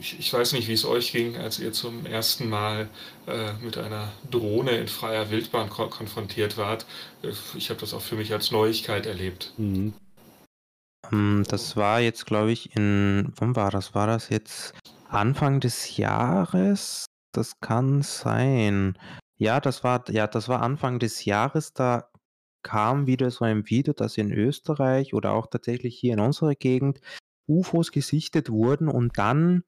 ich, 0.00 0.18
ich 0.18 0.32
weiß 0.32 0.52
nicht, 0.52 0.68
wie 0.68 0.74
es 0.74 0.84
euch 0.84 1.12
ging, 1.12 1.36
als 1.36 1.58
ihr 1.58 1.72
zum 1.72 2.06
ersten 2.06 2.48
Mal 2.48 2.88
äh, 3.26 3.52
mit 3.54 3.78
einer 3.78 4.12
Drohne 4.30 4.72
in 4.72 4.88
freier 4.88 5.30
Wildbahn 5.30 5.68
ko 5.68 5.88
konfrontiert 5.88 6.56
wart. 6.56 6.86
Äh, 7.22 7.32
Ich 7.56 7.70
habe 7.70 7.80
das 7.80 7.94
auch 7.94 8.02
für 8.02 8.16
mich 8.16 8.32
als 8.32 8.50
Neuigkeit 8.50 9.06
erlebt. 9.06 9.52
Mhm. 9.56 9.94
Ähm, 11.10 11.44
Das 11.48 11.76
war 11.76 12.00
jetzt, 12.00 12.26
glaube 12.26 12.52
ich, 12.52 12.76
in, 12.76 13.32
wann 13.36 13.56
war 13.56 13.70
das? 13.70 13.94
War 13.94 14.06
das 14.06 14.28
jetzt 14.28 14.74
Anfang 15.08 15.60
des 15.60 15.96
Jahres? 15.96 17.06
Das 17.32 17.60
kann 17.60 18.02
sein. 18.02 18.98
Ja, 19.36 19.60
das 19.60 19.84
war, 19.84 20.04
ja, 20.10 20.26
das 20.26 20.48
war 20.48 20.62
Anfang 20.62 20.98
des 20.98 21.24
Jahres. 21.24 21.72
Da 21.72 22.10
kam 22.62 23.06
wieder 23.06 23.30
so 23.30 23.44
ein 23.44 23.68
Video, 23.68 23.94
dass 23.94 24.18
in 24.18 24.32
Österreich 24.32 25.14
oder 25.14 25.32
auch 25.32 25.46
tatsächlich 25.46 25.98
hier 25.98 26.14
in 26.14 26.20
unserer 26.20 26.54
Gegend 26.54 27.00
UFOs 27.48 27.90
gesichtet 27.92 28.50
wurden 28.50 28.88
und 28.88 29.18
dann 29.18 29.64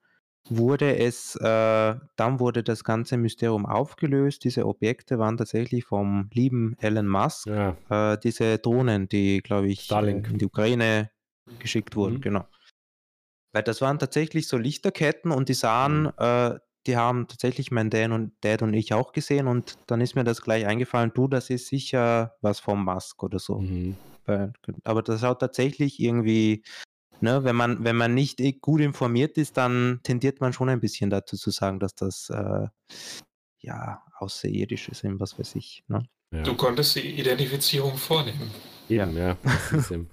wurde 0.49 0.97
es, 0.99 1.37
äh, 1.37 1.95
dann 2.17 2.41
wurde 2.41 2.63
das 2.63 2.83
ganze 2.85 3.17
Mysterium 3.17 3.67
aufgelöst. 3.67 4.45
Diese 4.45 4.67
Objekte 4.67 5.19
waren 5.19 5.37
tatsächlich 5.37 5.85
vom 5.85 6.29
lieben 6.33 6.77
Elon 6.81 7.07
Musk, 7.07 7.47
Ja. 7.47 7.77
äh, 7.89 8.19
diese 8.19 8.59
Drohnen, 8.59 9.09
die, 9.09 9.43
glaube 9.43 9.69
ich, 9.69 9.81
äh, 9.81 9.85
Starlink. 9.85 10.29
in 10.31 10.39
die 10.39 10.47
Ukraine 10.47 11.11
geschickt 11.59 11.95
wurden, 11.97 12.17
Mhm. 12.17 12.21
genau. 12.21 12.47
Weil 13.53 13.63
das 13.65 13.81
waren 13.81 13.99
tatsächlich 13.99 14.47
so 14.49 14.57
Lichterketten 14.57 15.31
und 15.33 15.49
die 15.49 15.55
sahen, 15.55 16.03
Mhm. 16.05 16.13
äh, 16.19 16.59
die 16.87 16.97
haben 16.97 17.27
tatsächlich 17.29 17.71
mein 17.71 17.91
Dad 17.91 18.11
und, 18.11 18.33
Dad 18.41 18.63
und 18.63 18.73
ich 18.75 18.95
auch 18.95 19.13
gesehen 19.13 19.47
und 19.49 19.77
dann 19.87 20.01
ist 20.01 20.15
mir 20.15 20.25
das 20.25 20.41
gleich 20.41 20.67
eingefallen, 20.67 21.13
du, 21.15 21.29
das 21.29 21.51
ist 21.51 21.67
sicher 21.67 22.35
was 22.41 22.59
vom 22.61 22.85
Musk 22.85 23.23
oder 23.23 23.39
so. 23.39 23.59
Mhm. 23.61 23.97
Aber 24.85 25.03
das 25.03 25.21
schaut 25.21 25.41
tatsächlich 25.41 25.99
irgendwie, 26.01 26.63
ne, 27.23 27.45
wenn 27.45 27.57
man, 27.57 27.85
wenn 27.85 27.97
man 27.97 28.15
nicht 28.15 28.41
eh 28.41 28.53
gut 28.53 28.81
informiert 28.81 29.37
ist, 29.39 29.57
dann 29.57 30.01
tendiert 30.03 30.41
man 30.41 30.53
schon 30.53 30.69
ein 30.69 30.81
bisschen 30.81 31.11
dazu 31.11 31.37
zu 31.37 31.51
sagen, 31.51 31.79
dass 31.81 31.95
das 31.95 32.31
äh, 32.31 32.67
ja 33.61 34.03
außerirdische 34.19 34.95
sind, 34.95 35.21
was 35.21 35.39
weiß 35.39 35.55
ich. 35.57 35.85
Ne? 35.89 36.03
Ja. 36.35 36.43
Du 36.43 36.55
konntest 36.55 36.97
die 36.97 37.19
Identifizierung 37.21 37.97
vornehmen. 37.97 38.51
Eben, 38.89 39.17
ja. 39.17 39.37
Ist 39.73 39.91
eben. 39.91 40.09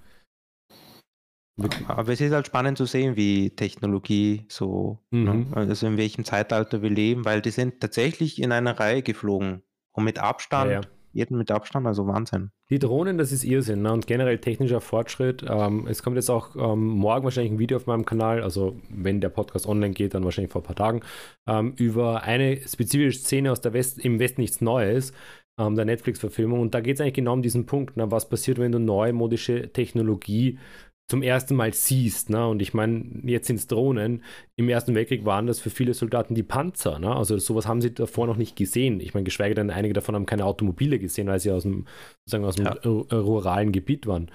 Aber 1.87 2.13
es 2.13 2.21
ist 2.21 2.31
halt 2.33 2.45
spannend 2.45 2.77
zu 2.77 2.85
sehen, 2.85 3.15
wie 3.15 3.49
Technologie 3.49 4.45
so, 4.47 4.99
ne, 5.09 5.33
Mhm. 5.33 5.53
also 5.55 5.87
in 5.87 5.97
welchem 5.97 6.23
Zeitalter 6.23 6.83
wir 6.83 6.89
leben, 6.91 7.25
weil 7.25 7.41
die 7.41 7.49
sind 7.49 7.81
tatsächlich 7.81 8.39
in 8.39 8.51
einer 8.51 8.79
Reihe 8.79 9.01
geflogen 9.01 9.63
und 9.91 10.03
mit 10.03 10.19
Abstand, 10.19 10.69
Ja, 10.71 10.81
ja. 10.81 10.87
Jeden 11.17 11.37
mit 11.37 11.49
Abstand, 11.51 11.87
also 11.87 12.05
Wahnsinn. 12.05 12.51
Die 12.69 12.77
Drohnen, 12.79 13.17
das 13.17 13.31
ist 13.31 13.43
Irrsinn 13.43 13.81
ne? 13.81 13.91
und 13.91 14.05
generell 14.05 14.37
technischer 14.37 14.81
Fortschritt. 14.81 15.43
Ähm, 15.47 15.87
es 15.87 16.03
kommt 16.03 16.15
jetzt 16.15 16.29
auch 16.29 16.55
ähm, 16.55 16.85
morgen 16.87 17.23
wahrscheinlich 17.23 17.53
ein 17.53 17.59
Video 17.59 17.77
auf 17.77 17.87
meinem 17.87 18.05
Kanal, 18.05 18.43
also 18.43 18.79
wenn 18.89 19.19
der 19.19 19.29
Podcast 19.29 19.67
online 19.67 19.93
geht, 19.93 20.13
dann 20.13 20.23
wahrscheinlich 20.23 20.51
vor 20.51 20.61
ein 20.61 20.65
paar 20.65 20.75
Tagen, 20.75 21.01
ähm, 21.47 21.73
über 21.75 22.23
eine 22.23 22.57
spezifische 22.57 23.19
Szene 23.19 23.51
aus 23.51 23.61
der 23.61 23.73
West, 23.73 23.99
im 23.99 24.19
Westen 24.19 24.41
nichts 24.41 24.61
Neues, 24.61 25.11
ähm, 25.59 25.75
der 25.75 25.85
Netflix-Verfilmung. 25.85 26.59
Und 26.59 26.75
da 26.75 26.81
geht 26.81 26.95
es 26.95 27.01
eigentlich 27.01 27.15
genau 27.15 27.33
um 27.33 27.41
diesen 27.41 27.65
Punkt. 27.65 27.97
Ne? 27.97 28.11
Was 28.11 28.29
passiert, 28.29 28.59
wenn 28.59 28.71
du 28.71 28.79
neumodische 28.79 29.73
Technologie 29.73 30.59
zum 31.09 31.21
ersten 31.21 31.55
Mal 31.55 31.73
siehst. 31.73 32.29
Ne? 32.29 32.47
Und 32.47 32.61
ich 32.61 32.73
meine, 32.73 33.03
jetzt 33.23 33.47
sind 33.47 33.55
es 33.57 33.67
Drohnen. 33.67 34.23
Im 34.57 34.67
Ersten 34.67 34.93
Weltkrieg 34.93 35.25
waren 35.25 35.47
das 35.47 35.59
für 35.59 35.69
viele 35.69 35.93
Soldaten 35.93 36.35
die 36.35 36.43
Panzer. 36.43 36.99
Ne? 36.99 37.15
Also 37.15 37.37
sowas 37.37 37.65
haben 37.67 37.81
sie 37.81 37.93
davor 37.93 38.27
noch 38.27 38.35
nicht 38.35 38.55
gesehen. 38.55 38.99
Ich 38.99 39.13
meine, 39.13 39.23
geschweige 39.23 39.55
denn, 39.55 39.69
einige 39.69 39.93
davon 39.93 40.15
haben 40.15 40.25
keine 40.25 40.45
Automobile 40.45 40.99
gesehen, 40.99 41.27
weil 41.27 41.39
sie 41.39 41.51
aus 41.51 41.63
dem, 41.63 41.85
sozusagen 42.25 42.45
aus 42.45 42.55
dem 42.55 42.65
Ja. 42.65 42.73
äh, 42.73 43.15
ruralen 43.15 43.71
Gebiet 43.71 44.05
waren. 44.05 44.29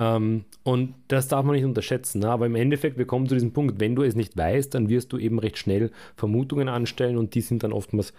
Ähm, 0.00 0.44
und 0.62 0.94
das 1.08 1.26
darf 1.26 1.44
man 1.44 1.56
nicht 1.56 1.64
unterschätzen. 1.64 2.20
Ne? 2.20 2.28
Aber 2.28 2.46
im 2.46 2.54
Endeffekt, 2.54 2.98
wir 2.98 3.06
kommen 3.06 3.28
zu 3.28 3.34
diesem 3.34 3.52
Punkt, 3.52 3.80
wenn 3.80 3.96
du 3.96 4.02
es 4.04 4.14
nicht 4.14 4.36
weißt, 4.36 4.74
dann 4.74 4.88
wirst 4.88 5.12
du 5.12 5.18
eben 5.18 5.40
recht 5.40 5.58
schnell 5.58 5.90
Vermutungen 6.16 6.68
anstellen 6.68 7.16
und 7.16 7.34
die 7.34 7.40
sind 7.40 7.64
dann 7.64 7.72
oftmals 7.72 8.12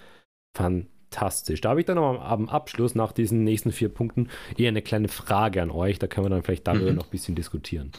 fantastisch. 1.14 1.62
Da 1.62 1.70
habe 1.70 1.80
ich 1.80 1.86
dann 1.86 1.98
am, 1.98 2.18
am 2.18 2.50
Abschluss 2.50 2.96
nach 2.96 3.12
diesen 3.12 3.44
nächsten 3.44 3.72
vier 3.72 3.90
Punkten 3.90 4.30
eher 4.58 4.70
eine 4.70 4.82
kleine 4.82 5.08
Frage 5.08 5.62
an 5.62 5.72
euch. 5.72 6.00
Da 6.00 6.08
können 6.08 6.26
wir 6.26 6.30
dann 6.30 6.44
vielleicht 6.44 6.68
darüber 6.68 6.92
Mhm. 6.92 6.98
noch 6.98 7.06
ein 7.06 7.12
bisschen 7.12 7.36
diskutieren. 7.36 7.92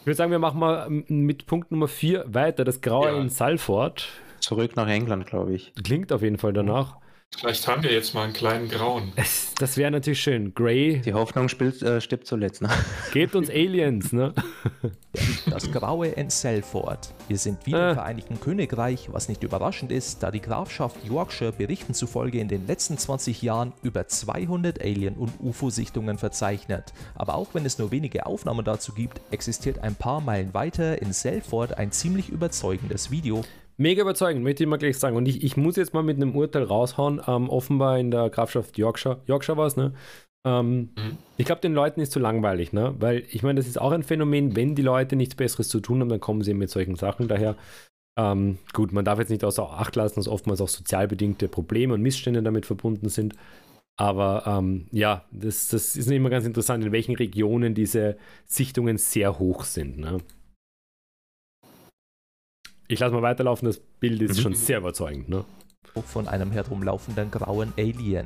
Ich 0.00 0.06
würde 0.06 0.16
sagen, 0.16 0.30
wir 0.30 0.38
machen 0.38 0.60
mal 0.60 0.86
ähm, 0.86 1.04
mit 1.08 1.46
Punkt 1.46 1.70
Nummer 1.70 1.88
vier 1.88 2.24
weiter. 2.28 2.64
Das 2.64 2.80
Graue 2.80 3.08
Ja. 3.08 3.20
in 3.20 3.28
Salford. 3.28 4.08
Zurück 4.40 4.76
nach 4.76 4.88
England, 4.88 5.26
glaube 5.26 5.52
ich. 5.54 5.72
Klingt 5.82 6.12
auf 6.12 6.22
jeden 6.22 6.38
Fall 6.38 6.52
danach. 6.52 6.96
Vielleicht 7.36 7.68
haben 7.68 7.84
wir 7.84 7.92
jetzt 7.92 8.14
mal 8.14 8.24
einen 8.24 8.32
kleinen 8.32 8.68
Grauen. 8.68 9.12
Es, 9.14 9.52
das 9.58 9.76
wäre 9.76 9.92
natürlich 9.92 10.20
schön. 10.20 10.54
Grey, 10.54 11.00
Die 11.04 11.12
Hoffnung 11.12 11.48
spielt, 11.48 11.80
äh, 11.82 12.00
stirbt 12.00 12.26
zuletzt. 12.26 12.62
Ne? 12.62 12.68
gebt 13.12 13.36
uns 13.36 13.48
Aliens, 13.48 14.12
ne? 14.12 14.34
Das 15.48 15.70
Graue 15.70 16.08
in 16.08 16.30
Salford. 16.30 17.12
Wir 17.28 17.38
sind 17.38 17.64
wieder 17.64 17.86
Äh. 17.86 17.88
im 17.90 17.94
Vereinigten 17.94 18.40
Königreich, 18.40 19.08
was 19.12 19.28
nicht 19.28 19.44
überraschend 19.44 19.92
ist, 19.92 20.22
da 20.24 20.32
die 20.32 20.40
Grafschaft 20.40 20.96
Yorkshire 21.04 21.52
Berichten 21.52 21.94
zufolge 21.94 22.40
in 22.40 22.48
den 22.48 22.66
letzten 22.66 22.98
20 22.98 23.40
Jahren 23.42 23.72
über 23.82 24.08
200 24.08 24.80
Alien- 24.80 25.14
und 25.16 25.30
UFO-Sichtungen 25.40 26.18
verzeichnet. 26.18 26.92
Aber 27.14 27.36
auch 27.36 27.54
wenn 27.54 27.64
es 27.66 27.78
nur 27.78 27.92
wenige 27.92 28.26
Aufnahmen 28.26 28.64
dazu 28.64 28.92
gibt, 28.94 29.20
existiert 29.30 29.78
ein 29.84 29.94
paar 29.94 30.20
Meilen 30.20 30.54
weiter 30.54 31.00
in 31.00 31.12
Salford 31.12 31.78
ein 31.78 31.92
ziemlich 31.92 32.30
überzeugendes 32.30 33.12
Video, 33.12 33.44
Mega 33.78 34.02
überzeugend, 34.02 34.42
möchte 34.42 34.64
ich 34.64 34.68
mal 34.68 34.76
gleich 34.76 34.98
sagen. 34.98 35.16
Und 35.16 35.28
ich, 35.28 35.44
ich 35.44 35.56
muss 35.56 35.76
jetzt 35.76 35.94
mal 35.94 36.02
mit 36.02 36.16
einem 36.16 36.34
Urteil 36.34 36.64
raushauen. 36.64 37.22
Ähm, 37.26 37.48
offenbar 37.48 37.98
in 37.98 38.10
der 38.10 38.28
Grafschaft 38.28 38.76
Yorkshire, 38.76 39.20
Yorkshire 39.26 39.56
war 39.56 39.66
es, 39.66 39.76
ne? 39.76 39.94
Ähm, 40.44 40.90
Ich 41.36 41.46
glaube, 41.46 41.60
den 41.60 41.74
Leuten 41.74 42.00
ist 42.00 42.12
zu 42.12 42.18
langweilig, 42.18 42.72
ne? 42.72 42.94
Weil 42.98 43.24
ich 43.30 43.42
meine, 43.42 43.58
das 43.58 43.68
ist 43.68 43.80
auch 43.80 43.92
ein 43.92 44.02
Phänomen, 44.02 44.56
wenn 44.56 44.74
die 44.74 44.82
Leute 44.82 45.14
nichts 45.14 45.36
Besseres 45.36 45.68
zu 45.68 45.80
tun 45.80 46.00
haben, 46.00 46.08
dann 46.08 46.20
kommen 46.20 46.42
sie 46.42 46.54
mit 46.54 46.70
solchen 46.70 46.96
Sachen. 46.96 47.28
Daher, 47.28 47.56
ähm, 48.18 48.58
gut, 48.72 48.92
man 48.92 49.04
darf 49.04 49.20
jetzt 49.20 49.30
nicht 49.30 49.44
außer 49.44 49.70
Acht 49.70 49.94
lassen, 49.94 50.16
dass 50.16 50.28
oftmals 50.28 50.60
auch 50.60 50.68
sozial 50.68 51.06
bedingte 51.06 51.46
Probleme 51.46 51.94
und 51.94 52.02
Missstände 52.02 52.42
damit 52.42 52.66
verbunden 52.66 53.08
sind. 53.08 53.34
Aber 53.96 54.44
ähm, 54.46 54.86
ja, 54.92 55.24
das, 55.32 55.68
das 55.68 55.96
ist 55.96 56.10
immer 56.10 56.30
ganz 56.30 56.46
interessant, 56.46 56.84
in 56.84 56.92
welchen 56.92 57.16
Regionen 57.16 57.74
diese 57.74 58.16
Sichtungen 58.44 58.96
sehr 58.96 59.38
hoch 59.38 59.64
sind. 59.64 59.98
Ne? 59.98 60.18
Ich 62.88 62.98
lasse 63.00 63.14
mal 63.14 63.22
weiterlaufen, 63.22 63.66
das 63.66 63.78
Bild 63.78 64.20
ist 64.22 64.38
Mhm. 64.38 64.42
schon 64.42 64.54
sehr 64.54 64.78
überzeugend. 64.78 65.28
Ne? 65.28 65.44
von 66.06 66.28
einem 66.28 66.52
herumlaufenden 66.52 67.28
grauen 67.28 67.72
Alien. 67.76 68.24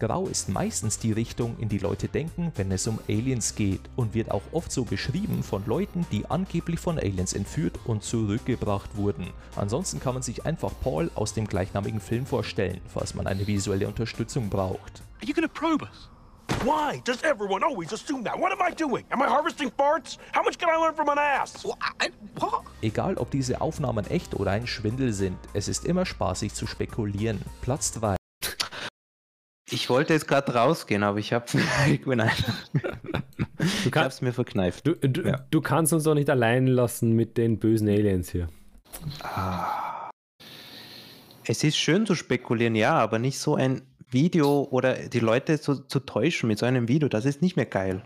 Grau 0.00 0.26
ist 0.28 0.48
meistens 0.48 0.98
die 1.00 1.10
Richtung, 1.12 1.56
in 1.58 1.68
die 1.68 1.78
Leute 1.78 2.06
denken, 2.06 2.52
wenn 2.54 2.70
es 2.70 2.86
um 2.86 3.00
Aliens 3.08 3.56
geht 3.56 3.80
und 3.96 4.14
wird 4.14 4.30
auch 4.30 4.42
oft 4.52 4.70
so 4.70 4.84
beschrieben 4.84 5.42
von 5.42 5.64
Leuten, 5.66 6.06
die 6.12 6.24
angeblich 6.26 6.78
von 6.78 6.98
Aliens 6.98 7.32
entführt 7.32 7.78
und 7.84 8.04
zurückgebracht 8.04 8.96
wurden. 8.96 9.26
Ansonsten 9.56 9.98
kann 9.98 10.14
man 10.14 10.22
sich 10.22 10.46
einfach 10.46 10.70
Paul 10.82 11.10
aus 11.16 11.34
dem 11.34 11.48
gleichnamigen 11.48 12.00
Film 12.00 12.26
vorstellen, 12.26 12.80
falls 12.86 13.14
man 13.14 13.26
eine 13.26 13.46
visuelle 13.46 13.88
Unterstützung 13.88 14.48
braucht. 14.48 15.02
Are 15.20 15.26
you 15.26 15.34
gonna 15.34 15.48
probe 15.48 15.84
us? 15.84 16.08
Why 16.64 17.00
does 17.04 17.22
everyone 17.22 17.62
always 17.62 17.92
assume 17.92 18.24
that? 18.24 18.38
What 18.38 18.52
am 18.52 18.58
I 18.60 18.72
doing? 18.74 19.04
Am 19.10 19.20
I 19.22 19.26
harvesting 19.26 19.70
farts? 19.70 20.18
How 20.34 20.42
much 20.42 20.58
can 20.58 20.68
I 20.70 20.76
learn 20.82 20.94
from 20.94 21.08
an 21.08 21.18
ass? 21.18 21.64
Egal 22.82 23.16
ob 23.18 23.30
diese 23.30 23.60
Aufnahmen 23.60 24.06
echt 24.06 24.34
oder 24.34 24.50
ein 24.52 24.66
Schwindel 24.66 25.12
sind, 25.12 25.36
es 25.54 25.68
ist 25.68 25.84
immer 25.84 26.04
spaßig 26.06 26.52
zu 26.54 26.66
spekulieren. 26.66 27.40
Platz 27.60 27.92
3. 27.92 28.16
Ich 29.70 29.90
wollte 29.90 30.14
jetzt 30.14 30.26
gerade 30.26 30.54
rausgehen, 30.54 31.02
aber 31.02 31.18
ich 31.18 31.32
habe 31.34 31.44
Nein. 32.06 32.30
Du, 32.72 33.64
Ich 33.84 33.92
kann, 33.92 34.04
hab's 34.04 34.22
mir 34.22 34.32
verkneift. 34.32 34.86
du, 34.86 34.94
du, 34.96 35.28
Ja. 35.28 35.36
du 35.50 35.60
kannst 35.60 35.92
uns 35.92 36.04
doch 36.04 36.14
nicht 36.14 36.30
allein 36.30 36.66
lassen 36.66 37.12
mit 37.12 37.36
den 37.36 37.58
bösen 37.58 37.88
Aliens 37.88 38.30
hier. 38.30 38.48
Ah. 39.22 40.08
Es 41.44 41.62
ist 41.64 41.76
schön 41.76 42.06
zu 42.06 42.14
spekulieren, 42.14 42.74
ja, 42.74 42.94
aber 42.98 43.18
nicht 43.18 43.38
so 43.38 43.54
ein 43.54 43.82
Video 44.10 44.66
oder 44.70 45.08
die 45.08 45.20
Leute 45.20 45.60
zu, 45.60 45.86
zu 45.86 46.00
täuschen 46.00 46.48
mit 46.48 46.58
so 46.58 46.66
einem 46.66 46.88
Video, 46.88 47.08
das 47.08 47.24
ist 47.24 47.42
nicht 47.42 47.56
mehr 47.56 47.66
geil. 47.66 48.02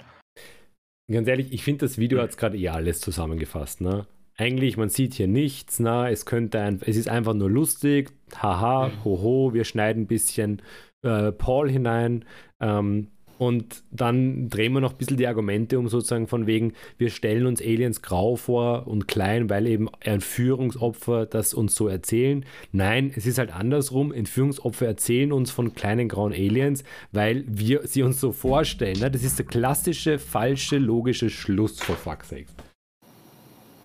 Ganz 1.11 1.29
ehrlich, 1.29 1.53
ich 1.53 1.63
finde, 1.63 1.87
das 1.87 1.99
Video 1.99 2.21
hat 2.21 2.37
gerade 2.37 2.57
eh 2.57 2.69
alles 2.69 3.01
zusammengefasst. 3.01 3.81
Ne? 3.81 4.07
Eigentlich, 4.37 4.77
man 4.77 4.89
sieht 4.89 5.15
hier 5.15 5.29
nichts, 5.29 5.79
na, 5.79 6.09
es 6.09 6.25
könnte 6.25 6.61
ein, 6.61 6.81
es 6.85 6.97
ist 6.97 7.09
einfach 7.09 7.35
nur 7.35 7.51
lustig, 7.51 8.13
haha, 8.35 8.91
hoho, 9.05 9.53
wir 9.53 9.65
schneiden 9.65 10.05
ein 10.05 10.07
bisschen 10.07 10.63
äh, 11.03 11.33
Paul 11.33 11.71
hinein. 11.71 12.25
Ähm, 12.61 13.09
Und 13.39 13.83
dann 13.91 14.49
drehen 14.49 14.73
wir 14.73 14.81
noch 14.81 14.93
ein 14.93 14.99
bisschen 14.99 15.17
die 15.17 15.27
Argumente 15.27 15.79
um, 15.79 15.89
sozusagen 15.89 16.29
von 16.29 16.47
wegen, 16.47 16.75
wir 16.99 17.11
stellen 17.11 17.47
uns 17.47 17.61
Aliens 17.61 18.03
grau 18.03 18.37
vor 18.37 18.87
und 18.87 19.09
klein, 19.09 19.51
weil 19.51 19.67
eben 19.67 19.89
Entführungsopfer 20.01 21.27
das 21.27 21.55
uns 21.55 21.75
so 21.75 21.89
erzählen. 21.89 22.45
Nein, 22.71 23.13
es 23.15 23.27
ist 23.27 23.39
halt 23.39 23.53
andersrum. 23.53 24.13
Entführungsopfer 24.13 24.87
erzählen 24.87 25.33
uns 25.33 25.51
von 25.51 25.75
kleinen 25.75 26.09
grauen 26.09 26.33
Aliens, 26.33 26.85
weil 27.11 27.45
wir 27.49 27.87
sie 27.87 28.03
uns 28.03 28.21
so 28.21 28.33
vorstellen. 28.33 28.99
Das 29.01 29.23
ist 29.23 29.39
der 29.39 29.47
klassische, 29.47 30.19
falsche, 30.19 30.79
logische 30.79 31.31
Schluss, 31.31 31.81
for 31.81 31.97
fuck's 31.97 32.29
sake. 32.29 32.47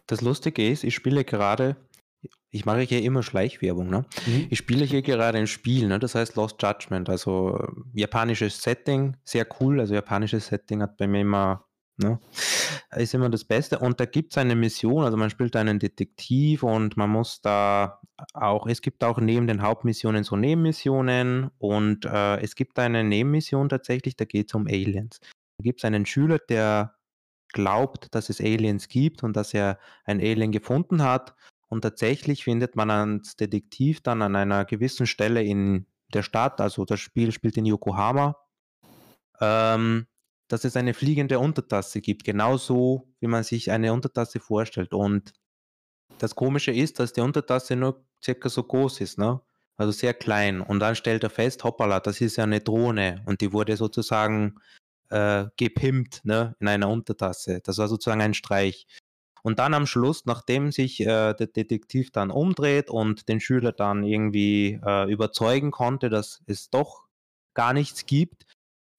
Das 0.10 0.22
Lustige 0.22 0.66
ist, 0.66 0.86
ich 0.86 0.96
spiele 0.96 1.26
gerade 1.26 1.76
ich 2.58 2.66
mache 2.66 2.82
hier 2.82 3.04
immer 3.04 3.22
Schleichwerbung, 3.22 3.90
ne? 3.90 4.06
Mhm. 4.26 4.48
Ich 4.50 4.58
spiele 4.58 4.84
hier 4.84 5.04
gerade 5.04 5.38
ein 5.38 5.46
Spiel, 5.46 5.88
ne? 5.88 6.00
Das 6.00 6.16
heißt 6.16 6.36
Lost 6.36 6.62
Judgment, 6.62 7.08
also 7.08 7.58
äh, 7.60 8.00
japanisches 8.00 8.62
Setting, 8.62 9.16
sehr 9.24 9.46
cool. 9.60 9.80
Also 9.80 9.94
japanisches 9.94 10.48
Setting 10.48 10.82
hat 10.82 10.98
bei 10.98 11.06
mir 11.06 11.22
immer, 11.22 11.66
ne? 11.98 12.20
Ist 12.96 13.14
immer 13.14 13.30
das 13.30 13.46
Beste. 13.46 13.78
Und 13.78 14.00
da 14.00 14.06
gibt 14.06 14.34
es 14.34 14.40
eine 14.40 14.56
Mission, 14.56 15.04
also 15.04 15.18
man 15.18 15.30
spielt 15.30 15.56
einen 15.56 15.78
Detektiv 15.78 16.64
und 16.64 16.98
man 16.98 17.12
muss 17.12 17.42
da 17.42 18.02
auch, 18.34 18.66
es 18.66 18.82
gibt 18.82 19.04
auch 19.04 19.20
neben 19.20 19.46
den 19.46 19.62
Hauptmissionen 19.62 20.24
so 20.24 20.36
Nebenmissionen 20.36 21.52
und 21.60 22.06
äh, 22.06 22.38
es 22.42 22.56
gibt 22.56 22.80
eine 22.80 23.04
Nebenmission 23.04 23.70
tatsächlich, 23.70 24.16
da 24.16 24.26
geht 24.26 24.50
es 24.50 24.56
um 24.56 24.66
Aliens. 24.66 25.20
Da 25.60 25.64
gibt 25.64 25.82
es 25.82 25.86
einen 25.86 26.08
Schüler, 26.08 26.40
der 26.40 26.96
glaubt, 27.54 28.16
dass 28.16 28.30
es 28.30 28.42
Aliens 28.42 28.88
gibt 28.88 29.24
und 29.24 29.38
dass 29.38 29.54
er 29.54 29.78
ein 30.06 30.20
Alien 30.20 30.52
gefunden 30.52 31.04
hat 31.04 31.36
und 31.70 31.82
tatsächlich 31.82 32.44
findet 32.44 32.76
man 32.76 32.90
als 32.90 33.36
Detektiv 33.36 34.02
dann 34.02 34.22
an 34.22 34.36
einer 34.36 34.66
gewissen 34.66 35.06
Stelle 35.06 35.44
in 35.44 35.86
der 36.14 36.24
Stadt, 36.24 36.62
also 36.62 36.86
das 36.86 37.00
Spiel 37.00 37.32
spielt 37.32 37.58
in 37.58 37.66
Yokohama, 37.66 38.38
ähm, 39.42 40.08
dass 40.48 40.64
es 40.64 40.78
eine 40.78 40.94
fliegende 40.94 41.40
Untertasse 41.40 42.00
gibt, 42.00 42.24
genauso 42.24 43.14
wie 43.20 43.28
man 43.28 43.44
sich 43.44 43.72
eine 43.72 43.92
Untertasse 43.92 44.40
vorstellt. 44.40 44.94
Und 44.94 45.34
das 46.20 46.36
Komische 46.36 46.72
ist, 46.72 47.00
dass 47.00 47.14
die 47.14 47.22
Untertasse 47.22 47.76
nur 47.76 48.06
circa 48.24 48.50
so 48.50 48.64
groß 48.64 49.02
ist, 49.02 49.18
ne? 49.18 49.42
also 49.76 49.92
sehr 49.92 50.14
klein. 50.14 50.62
Und 50.62 50.80
dann 50.80 50.96
stellt 50.96 51.24
er 51.24 51.30
fest, 51.30 51.64
hoppala, 51.64 52.00
das 52.00 52.22
ist 52.22 52.38
ja 52.38 52.46
eine 52.46 52.62
Drohne 52.62 53.22
und 53.26 53.42
die 53.42 53.52
wurde 53.52 53.76
sozusagen 53.76 54.56
äh, 55.10 55.46
gepimpt 55.58 56.24
ne? 56.24 56.56
in 56.60 56.68
einer 56.70 56.90
Untertasse. 56.90 57.60
Das 57.64 57.78
war 57.78 57.88
sozusagen 57.88 58.22
ein 58.22 58.34
Streich. 58.34 58.88
Und 59.48 59.60
dann 59.60 59.74
am 59.74 59.86
Schluss, 59.86 60.26
nachdem 60.26 60.74
sich 60.74 61.00
äh, 61.00 61.34
der 61.34 61.48
Detektiv 61.48 62.12
dann 62.12 62.32
umdreht 62.32 62.90
und 62.90 63.30
den 63.30 63.40
Schüler 63.40 63.72
dann 63.72 64.04
irgendwie 64.04 64.78
äh, 64.86 65.10
überzeugen 65.10 65.72
konnte, 65.72 66.10
dass 66.10 66.42
es 66.48 66.70
doch 66.70 67.06
gar 67.54 67.72
nichts 67.72 68.06
gibt, 68.06 68.46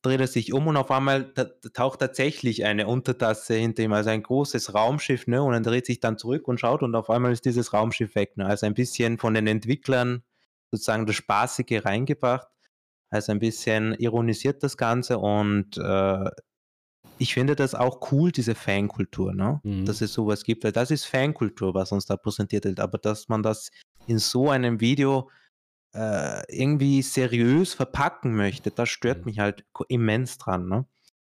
dreht 0.00 0.20
er 0.20 0.26
sich 0.26 0.54
um 0.54 0.66
und 0.66 0.78
auf 0.78 0.90
einmal 0.90 1.34
taucht 1.74 2.00
tatsächlich 2.00 2.64
eine 2.64 2.86
Untertasse 2.86 3.56
hinter 3.56 3.82
ihm, 3.82 3.92
also 3.92 4.08
ein 4.08 4.22
großes 4.22 4.72
Raumschiff, 4.72 5.26
ne? 5.26 5.42
Und 5.42 5.52
er 5.52 5.60
dreht 5.60 5.84
sich 5.84 6.00
dann 6.00 6.16
zurück 6.16 6.48
und 6.48 6.58
schaut 6.58 6.82
und 6.82 6.94
auf 6.94 7.10
einmal 7.10 7.32
ist 7.32 7.44
dieses 7.44 7.74
Raumschiff 7.74 8.14
weg. 8.14 8.38
Ne? 8.38 8.46
Also 8.46 8.64
ein 8.64 8.72
bisschen 8.72 9.18
von 9.18 9.34
den 9.34 9.46
Entwicklern 9.46 10.22
sozusagen 10.70 11.04
das 11.04 11.16
Spaßige 11.16 11.84
reingebracht. 11.84 12.48
Also 13.10 13.32
ein 13.32 13.38
bisschen 13.38 13.92
ironisiert 13.92 14.62
das 14.62 14.78
Ganze 14.78 15.18
und 15.18 15.76
äh, 15.76 16.30
ich 17.18 17.34
finde 17.34 17.56
das 17.56 17.74
auch 17.74 18.12
cool, 18.12 18.32
diese 18.32 18.54
Fankultur, 18.54 19.34
ne? 19.34 19.60
Mhm. 19.62 19.84
dass 19.84 20.00
es 20.00 20.12
sowas 20.12 20.44
gibt, 20.44 20.64
weil 20.64 20.72
das 20.72 20.90
ist 20.90 21.04
Fankultur, 21.04 21.74
was 21.74 21.92
uns 21.92 22.06
da 22.06 22.16
präsentiert 22.16 22.64
wird. 22.64 22.80
Aber 22.80 22.98
dass 22.98 23.28
man 23.28 23.42
das 23.42 23.70
in 24.06 24.18
so 24.18 24.50
einem 24.50 24.80
Video 24.80 25.30
äh, 25.94 26.42
irgendwie 26.54 27.02
seriös 27.02 27.74
verpacken 27.74 28.36
möchte, 28.36 28.70
das 28.70 28.88
stört 28.88 29.18
mhm. 29.18 29.24
mich 29.24 29.38
halt 29.38 29.64
immens 29.88 30.38
dran. 30.38 30.68
Ne? 30.68 30.86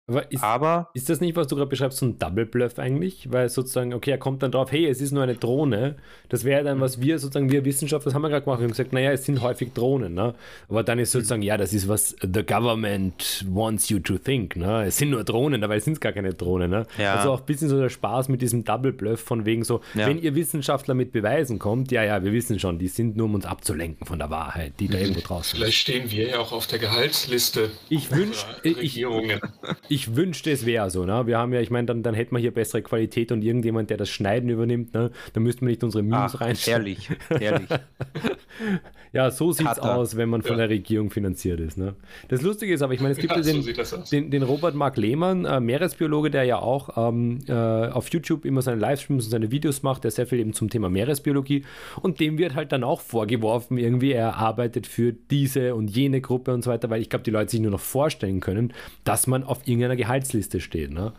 Aber 0.09 0.31
ist, 0.31 0.43
Aber 0.43 0.89
ist 0.93 1.09
das 1.09 1.21
nicht, 1.21 1.35
was 1.35 1.47
du 1.47 1.55
gerade 1.55 1.69
beschreibst, 1.69 1.99
so 1.99 2.05
ein 2.05 2.17
Double 2.17 2.45
Bluff 2.45 2.79
eigentlich? 2.79 3.31
Weil 3.31 3.49
sozusagen, 3.49 3.93
okay, 3.93 4.11
er 4.11 4.17
kommt 4.17 4.43
dann 4.43 4.51
drauf, 4.51 4.71
hey, 4.71 4.87
es 4.87 5.01
ist 5.01 5.11
nur 5.11 5.23
eine 5.23 5.35
Drohne. 5.35 5.95
Das 6.29 6.43
wäre 6.43 6.63
dann, 6.63 6.81
was 6.81 6.99
wir 6.99 7.19
sozusagen, 7.19 7.51
wir 7.51 7.65
Wissenschaftler, 7.65 8.09
das 8.09 8.15
haben 8.15 8.21
wir 8.21 8.29
gerade 8.29 8.43
gemacht, 8.43 8.59
wir 8.59 8.63
haben 8.63 8.71
gesagt, 8.71 8.93
naja, 8.93 9.11
es 9.11 9.25
sind 9.25 9.41
häufig 9.41 9.73
Drohnen. 9.73 10.13
Ne? 10.13 10.33
Aber 10.67 10.83
dann 10.83 10.99
ist 10.99 11.11
sozusagen, 11.11 11.41
ja, 11.41 11.57
das 11.57 11.73
ist 11.73 11.87
was 11.87 12.15
the 12.21 12.43
government 12.43 13.45
wants 13.49 13.89
you 13.89 13.99
to 13.99 14.17
think. 14.17 14.55
Ne? 14.55 14.85
Es 14.85 14.97
sind 14.97 15.11
nur 15.11 15.23
Drohnen, 15.23 15.61
dabei 15.61 15.79
sind 15.79 15.93
es 15.93 15.99
gar 15.99 16.11
keine 16.11 16.33
Drohnen. 16.33 16.71
Ne? 16.71 16.85
Ja. 16.97 17.15
Also 17.15 17.31
auch 17.31 17.39
ein 17.41 17.45
bisschen 17.45 17.69
so 17.69 17.79
der 17.79 17.89
Spaß 17.89 18.29
mit 18.29 18.41
diesem 18.41 18.63
Double 18.63 18.93
Bluff 18.93 19.19
von 19.19 19.45
wegen 19.45 19.63
so, 19.63 19.81
ja. 19.93 20.07
wenn 20.07 20.21
ihr 20.21 20.35
Wissenschaftler 20.35 20.93
mit 20.93 21.11
Beweisen 21.11 21.59
kommt, 21.59 21.91
ja, 21.91 22.03
ja, 22.03 22.23
wir 22.23 22.31
wissen 22.31 22.59
schon, 22.59 22.79
die 22.79 22.87
sind 22.87 23.15
nur, 23.15 23.25
um 23.25 23.35
uns 23.35 23.45
abzulenken 23.45 24.07
von 24.07 24.19
der 24.19 24.29
Wahrheit, 24.29 24.73
die 24.79 24.87
da 24.87 24.97
mhm. 24.97 25.03
irgendwo 25.03 25.21
draußen 25.21 25.53
ist. 25.53 25.57
Vielleicht 25.57 25.77
stehen 25.77 26.11
wir 26.11 26.29
ja 26.29 26.39
auch 26.39 26.51
auf 26.51 26.67
der 26.67 26.79
Gehaltsliste. 26.79 27.69
Ich 27.89 28.11
wünsche, 28.11 28.45
ich, 28.63 28.77
ich 28.97 29.05
ich 29.89 29.98
wünschte, 30.15 30.51
es 30.51 30.65
wäre 30.65 30.89
so. 30.89 31.05
Ne? 31.05 31.27
Wir 31.27 31.37
haben 31.37 31.53
ja, 31.53 31.61
ich 31.61 31.69
meine, 31.69 31.87
dann, 31.87 32.03
dann 32.03 32.13
hätten 32.13 32.35
wir 32.35 32.39
hier 32.39 32.51
bessere 32.51 32.81
Qualität 32.81 33.31
und 33.31 33.41
irgendjemand, 33.41 33.89
der 33.89 33.97
das 33.97 34.09
Schneiden 34.09 34.49
übernimmt, 34.49 34.93
ne? 34.93 35.11
dann 35.33 35.43
müssten 35.43 35.61
wir 35.61 35.69
nicht 35.69 35.83
unsere 35.83 36.03
Memes 36.03 36.39
rein. 36.41 36.57
Ehrlich, 36.67 37.09
ehrlich. 37.29 37.69
ja, 39.13 39.31
so 39.31 39.51
sieht 39.51 39.67
es 39.71 39.79
aus, 39.79 40.15
wenn 40.17 40.29
man 40.29 40.41
von 40.41 40.51
ja. 40.51 40.67
der 40.67 40.69
Regierung 40.69 41.09
finanziert 41.09 41.59
ist. 41.59 41.77
Ne? 41.77 41.95
Das 42.27 42.41
Lustige 42.41 42.73
ist 42.73 42.81
aber, 42.81 42.93
ich 42.93 43.01
meine, 43.01 43.13
es 43.13 43.19
gibt 43.19 43.35
ja, 43.35 43.41
den, 43.41 43.61
so 43.61 43.97
den, 44.11 44.31
den, 44.31 44.43
Robert 44.43 44.75
Mark 44.75 44.97
Lehmann, 44.97 45.45
äh, 45.45 45.59
Meeresbiologe, 45.59 46.29
der 46.29 46.43
ja 46.43 46.59
auch 46.59 47.09
ähm, 47.09 47.39
äh, 47.47 47.53
auf 47.53 48.09
YouTube 48.09 48.45
immer 48.45 48.61
seine 48.61 48.79
Livestreams 48.79 49.25
und 49.25 49.31
seine 49.31 49.51
Videos 49.51 49.83
macht, 49.83 50.03
der 50.03 50.11
sehr 50.11 50.27
viel 50.27 50.39
eben 50.39 50.53
zum 50.53 50.69
Thema 50.69 50.89
Meeresbiologie 50.89 51.65
und 52.01 52.19
dem 52.19 52.37
wird 52.37 52.55
halt 52.55 52.71
dann 52.71 52.83
auch 52.83 53.01
vorgeworfen, 53.01 53.77
irgendwie 53.77 54.11
er 54.11 54.37
arbeitet 54.37 54.87
für 54.87 55.13
diese 55.13 55.75
und 55.75 55.89
jene 55.89 56.21
Gruppe 56.21 56.53
und 56.53 56.63
so 56.63 56.69
weiter, 56.69 56.89
weil 56.89 57.01
ich 57.01 57.09
glaube, 57.09 57.23
die 57.23 57.31
Leute 57.31 57.51
sich 57.51 57.59
nur 57.59 57.71
noch 57.71 57.79
vorstellen 57.79 58.39
können, 58.39 58.73
dass 59.03 59.27
man 59.27 59.43
auf 59.43 59.67
irgendeiner 59.67 59.88
Gehaltsliste 59.95 60.59
steht. 60.59 60.91
Ne? 60.91 61.13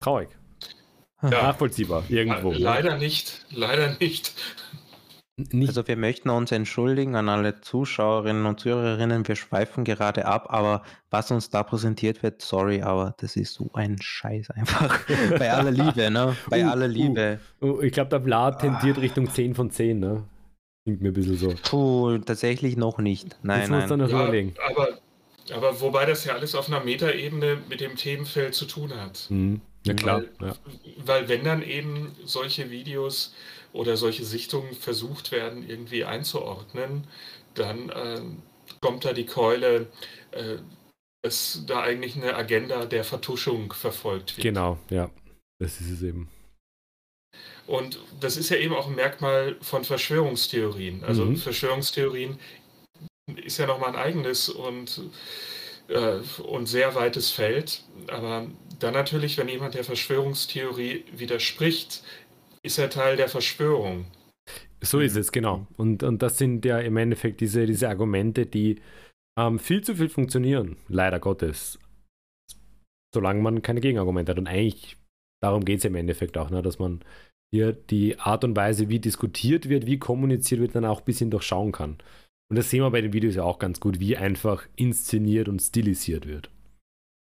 Traurig. 0.00 0.28
Ja. 1.22 1.30
Nachvollziehbar, 1.30 2.04
irgendwo. 2.08 2.52
Le 2.52 2.58
leider 2.58 2.96
nicht, 2.96 3.44
leider 3.50 3.96
nicht. 3.98 4.34
Nicht. 5.52 5.68
Also 5.68 5.86
wir 5.86 5.96
möchten 5.96 6.30
uns 6.30 6.50
entschuldigen 6.50 7.14
an 7.14 7.28
alle 7.28 7.60
Zuschauerinnen 7.60 8.44
und 8.44 8.58
Zuhörerinnen, 8.58 9.26
wir 9.26 9.36
schweifen 9.36 9.84
gerade 9.84 10.26
ab, 10.26 10.46
aber 10.48 10.82
was 11.10 11.30
uns 11.30 11.48
da 11.48 11.62
präsentiert 11.62 12.24
wird, 12.24 12.42
sorry, 12.42 12.82
aber 12.82 13.14
das 13.18 13.36
ist 13.36 13.54
so 13.54 13.70
ein 13.74 13.98
Scheiß 14.00 14.50
einfach. 14.50 14.98
Bei 15.38 15.52
aller 15.52 15.70
Liebe, 15.70 16.10
ne? 16.10 16.36
Bei 16.50 16.64
uh, 16.64 16.70
aller 16.70 16.88
Liebe. 16.88 17.38
Uh, 17.62 17.66
uh, 17.66 17.82
ich 17.82 17.92
glaube, 17.92 18.10
der 18.10 18.20
Vlad 18.20 18.60
tendiert 18.60 18.96
ah. 18.96 19.00
Richtung 19.00 19.30
10 19.30 19.54
von 19.54 19.70
10, 19.70 20.00
ne? 20.00 20.24
Klingt 20.84 21.02
mir 21.02 21.10
ein 21.10 21.14
bisschen 21.14 21.36
so. 21.36 21.54
Puh, 21.70 22.18
tatsächlich 22.18 22.76
noch 22.76 22.98
nicht. 22.98 23.38
Nein, 23.42 23.60
Jetzt 23.60 23.70
nein. 23.70 23.80
Muss 23.80 23.88
dann 23.90 24.00
noch 24.00 24.10
ja, 24.10 24.22
überlegen. 24.22 24.54
Aber, 24.70 24.88
aber 25.52 25.80
wobei 25.80 26.06
das 26.06 26.24
ja 26.24 26.34
alles 26.34 26.54
auf 26.54 26.68
einer 26.68 26.80
Metaebene 26.80 27.62
mit 27.68 27.80
dem 27.80 27.96
Themenfeld 27.96 28.54
zu 28.54 28.66
tun 28.66 28.94
hat. 28.94 29.26
Mhm. 29.30 29.60
Ja 29.86 29.94
klar. 29.94 30.22
Weil, 30.38 30.48
ja. 30.48 30.56
weil 30.98 31.28
wenn 31.28 31.44
dann 31.44 31.62
eben 31.62 32.14
solche 32.24 32.70
Videos 32.70 33.34
oder 33.72 33.96
solche 33.96 34.24
Sichtungen 34.24 34.74
versucht 34.74 35.32
werden, 35.32 35.68
irgendwie 35.68 36.04
einzuordnen, 36.04 37.06
dann 37.54 37.88
äh, 37.90 38.20
kommt 38.80 39.04
da 39.04 39.12
die 39.12 39.26
Keule, 39.26 39.86
äh, 40.32 40.56
dass 41.22 41.64
da 41.66 41.80
eigentlich 41.80 42.16
eine 42.16 42.34
Agenda 42.34 42.86
der 42.86 43.04
Vertuschung 43.04 43.72
verfolgt 43.72 44.36
wird. 44.36 44.44
Genau, 44.44 44.78
ja. 44.90 45.10
Das 45.60 45.80
ist 45.80 45.90
es 45.90 46.02
eben. 46.02 46.28
Und 47.66 48.00
das 48.20 48.36
ist 48.36 48.48
ja 48.48 48.56
eben 48.56 48.74
auch 48.74 48.88
ein 48.88 48.94
Merkmal 48.94 49.56
von 49.60 49.84
Verschwörungstheorien. 49.84 51.04
Also 51.04 51.26
mhm. 51.26 51.36
Verschwörungstheorien 51.36 52.38
ist 53.36 53.58
ja 53.58 53.66
nochmal 53.66 53.90
ein 53.90 53.96
eigenes 53.96 54.48
und, 54.48 55.02
äh, 55.88 56.18
und 56.42 56.66
sehr 56.66 56.94
weites 56.94 57.30
Feld. 57.30 57.82
Aber 58.08 58.46
dann 58.78 58.94
natürlich, 58.94 59.38
wenn 59.38 59.48
jemand 59.48 59.74
der 59.74 59.84
Verschwörungstheorie 59.84 61.04
widerspricht, 61.12 62.02
ist 62.62 62.78
er 62.78 62.90
Teil 62.90 63.16
der 63.16 63.28
Verschwörung. 63.28 64.06
So 64.80 65.00
ist 65.00 65.16
es, 65.16 65.32
genau. 65.32 65.66
Und, 65.76 66.02
und 66.02 66.22
das 66.22 66.38
sind 66.38 66.64
ja 66.64 66.78
im 66.78 66.96
Endeffekt 66.96 67.40
diese, 67.40 67.66
diese 67.66 67.88
Argumente, 67.88 68.46
die 68.46 68.80
ähm, 69.38 69.58
viel 69.58 69.82
zu 69.82 69.96
viel 69.96 70.08
funktionieren, 70.08 70.76
leider 70.88 71.18
Gottes. 71.18 71.78
Solange 73.14 73.40
man 73.40 73.62
keine 73.62 73.80
Gegenargumente 73.80 74.32
hat. 74.32 74.38
Und 74.38 74.46
eigentlich 74.46 74.96
darum 75.42 75.64
geht 75.64 75.78
es 75.78 75.84
im 75.84 75.94
Endeffekt 75.94 76.36
auch, 76.36 76.50
ne, 76.50 76.62
dass 76.62 76.78
man 76.78 77.00
hier 77.52 77.72
die 77.72 78.18
Art 78.18 78.44
und 78.44 78.56
Weise, 78.56 78.88
wie 78.88 79.00
diskutiert 79.00 79.68
wird, 79.68 79.86
wie 79.86 79.98
kommuniziert 79.98 80.60
wird, 80.60 80.74
dann 80.74 80.84
auch 80.84 81.00
ein 81.00 81.04
bisschen 81.04 81.30
durchschauen 81.30 81.72
kann. 81.72 81.98
Und 82.50 82.56
das 82.56 82.70
sehen 82.70 82.82
wir 82.82 82.90
bei 82.90 83.02
den 83.02 83.12
Videos 83.12 83.34
ja 83.34 83.42
auch 83.42 83.58
ganz 83.58 83.78
gut, 83.78 84.00
wie 84.00 84.16
einfach 84.16 84.66
inszeniert 84.76 85.48
und 85.48 85.60
stilisiert 85.60 86.26
wird. 86.26 86.50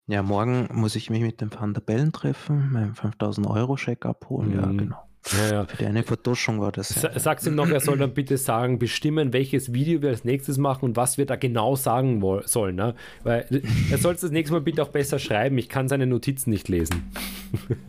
Ja, 0.06 0.22
morgen 0.22 0.68
muss 0.72 0.96
ich 0.96 1.08
mich 1.08 1.22
mit 1.22 1.40
dem 1.40 1.52
Van 1.52 1.72
der 1.72 1.80
Bellen 1.80 2.12
treffen, 2.12 2.70
meinen 2.72 2.94
5000 2.94 3.46
Euro 3.46 3.78
Scheck 3.78 4.04
abholen. 4.04 4.50
Mhm. 4.50 4.60
Ja, 4.60 4.66
genau. 4.66 5.04
Ja, 5.32 5.52
ja. 5.54 5.66
Für 5.66 5.86
eine 5.86 6.02
Vertuschung 6.02 6.60
war 6.60 6.70
das. 6.70 7.00
Ja. 7.00 7.18
Sag's 7.18 7.46
ihm 7.46 7.54
noch, 7.54 7.70
er 7.70 7.80
soll 7.80 7.96
dann 7.96 8.12
bitte 8.12 8.36
sagen, 8.36 8.78
bestimmen, 8.78 9.32
welches 9.32 9.72
Video 9.72 10.02
wir 10.02 10.10
als 10.10 10.24
nächstes 10.24 10.58
machen 10.58 10.84
und 10.84 10.96
was 10.96 11.16
wir 11.16 11.24
da 11.24 11.36
genau 11.36 11.76
sagen 11.76 12.22
sollen. 12.44 12.76
Ne? 12.76 12.94
Weil 13.22 13.62
er 13.90 13.96
soll 13.96 14.14
es 14.14 14.20
das 14.20 14.30
nächste 14.30 14.52
Mal 14.52 14.60
bitte 14.60 14.82
auch 14.82 14.88
besser 14.88 15.18
schreiben. 15.18 15.56
Ich 15.56 15.70
kann 15.70 15.88
seine 15.88 16.06
Notizen 16.06 16.50
nicht 16.50 16.68
lesen. 16.68 17.10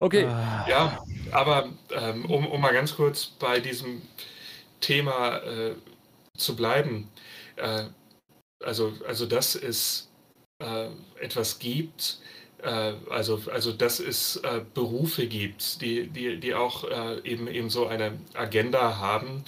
okay. 0.00 0.22
Ja, 0.22 0.98
aber 1.32 1.68
ähm, 1.94 2.24
um, 2.24 2.46
um 2.46 2.58
mal 2.58 2.72
ganz 2.72 2.96
kurz 2.96 3.26
bei 3.26 3.60
diesem 3.60 4.00
Thema 4.80 5.38
äh, 5.38 5.74
zu 6.36 6.56
bleiben. 6.56 7.08
Äh, 7.56 7.84
also, 8.62 8.92
also 9.06 9.26
dass 9.26 9.54
es 9.54 10.10
äh, 10.58 10.88
etwas 11.20 11.58
gibt, 11.58 12.18
äh, 12.62 12.94
also, 13.10 13.40
also 13.52 13.72
dass 13.72 14.00
es 14.00 14.36
äh, 14.36 14.62
Berufe 14.74 15.26
gibt, 15.26 15.80
die, 15.82 16.08
die, 16.08 16.38
die 16.40 16.54
auch 16.54 16.84
eben, 17.24 17.48
eben 17.48 17.70
so 17.70 17.86
eine 17.86 18.18
Agenda 18.34 18.98
haben, 18.98 19.44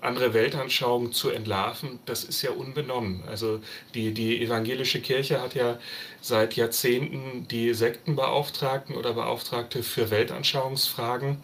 andere 0.00 0.34
Weltanschauungen 0.34 1.12
zu 1.12 1.30
entlarven, 1.30 2.00
das 2.04 2.24
ist 2.24 2.42
ja 2.42 2.50
unbenommen. 2.50 3.22
Also 3.26 3.60
die, 3.94 4.12
die 4.12 4.42
evangelische 4.42 5.00
Kirche 5.00 5.40
hat 5.40 5.54
ja 5.54 5.78
seit 6.20 6.54
Jahrzehnten 6.54 7.46
die 7.48 7.74
Sektenbeauftragten 7.74 8.96
oder 8.96 9.12
Beauftragte 9.14 9.82
für 9.82 10.10
Weltanschauungsfragen. 10.10 11.42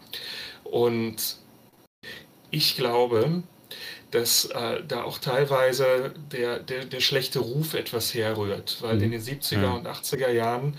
Und 0.63 1.37
ich 2.55 2.75
glaube, 2.77 3.43
dass 4.11 4.45
äh, 4.45 4.81
da 4.87 5.03
auch 5.03 5.17
teilweise 5.19 6.13
der, 6.31 6.59
der, 6.59 6.85
der 6.85 6.99
schlechte 7.01 7.39
Ruf 7.39 7.73
etwas 7.73 8.13
herrührt, 8.13 8.77
weil 8.81 9.01
in 9.01 9.09
Mhm. 9.09 9.11
den 9.13 9.21
70er 9.21 9.61
Ja. 9.61 9.73
und 9.73 9.87
80er 9.87 10.29
Jahren 10.31 10.77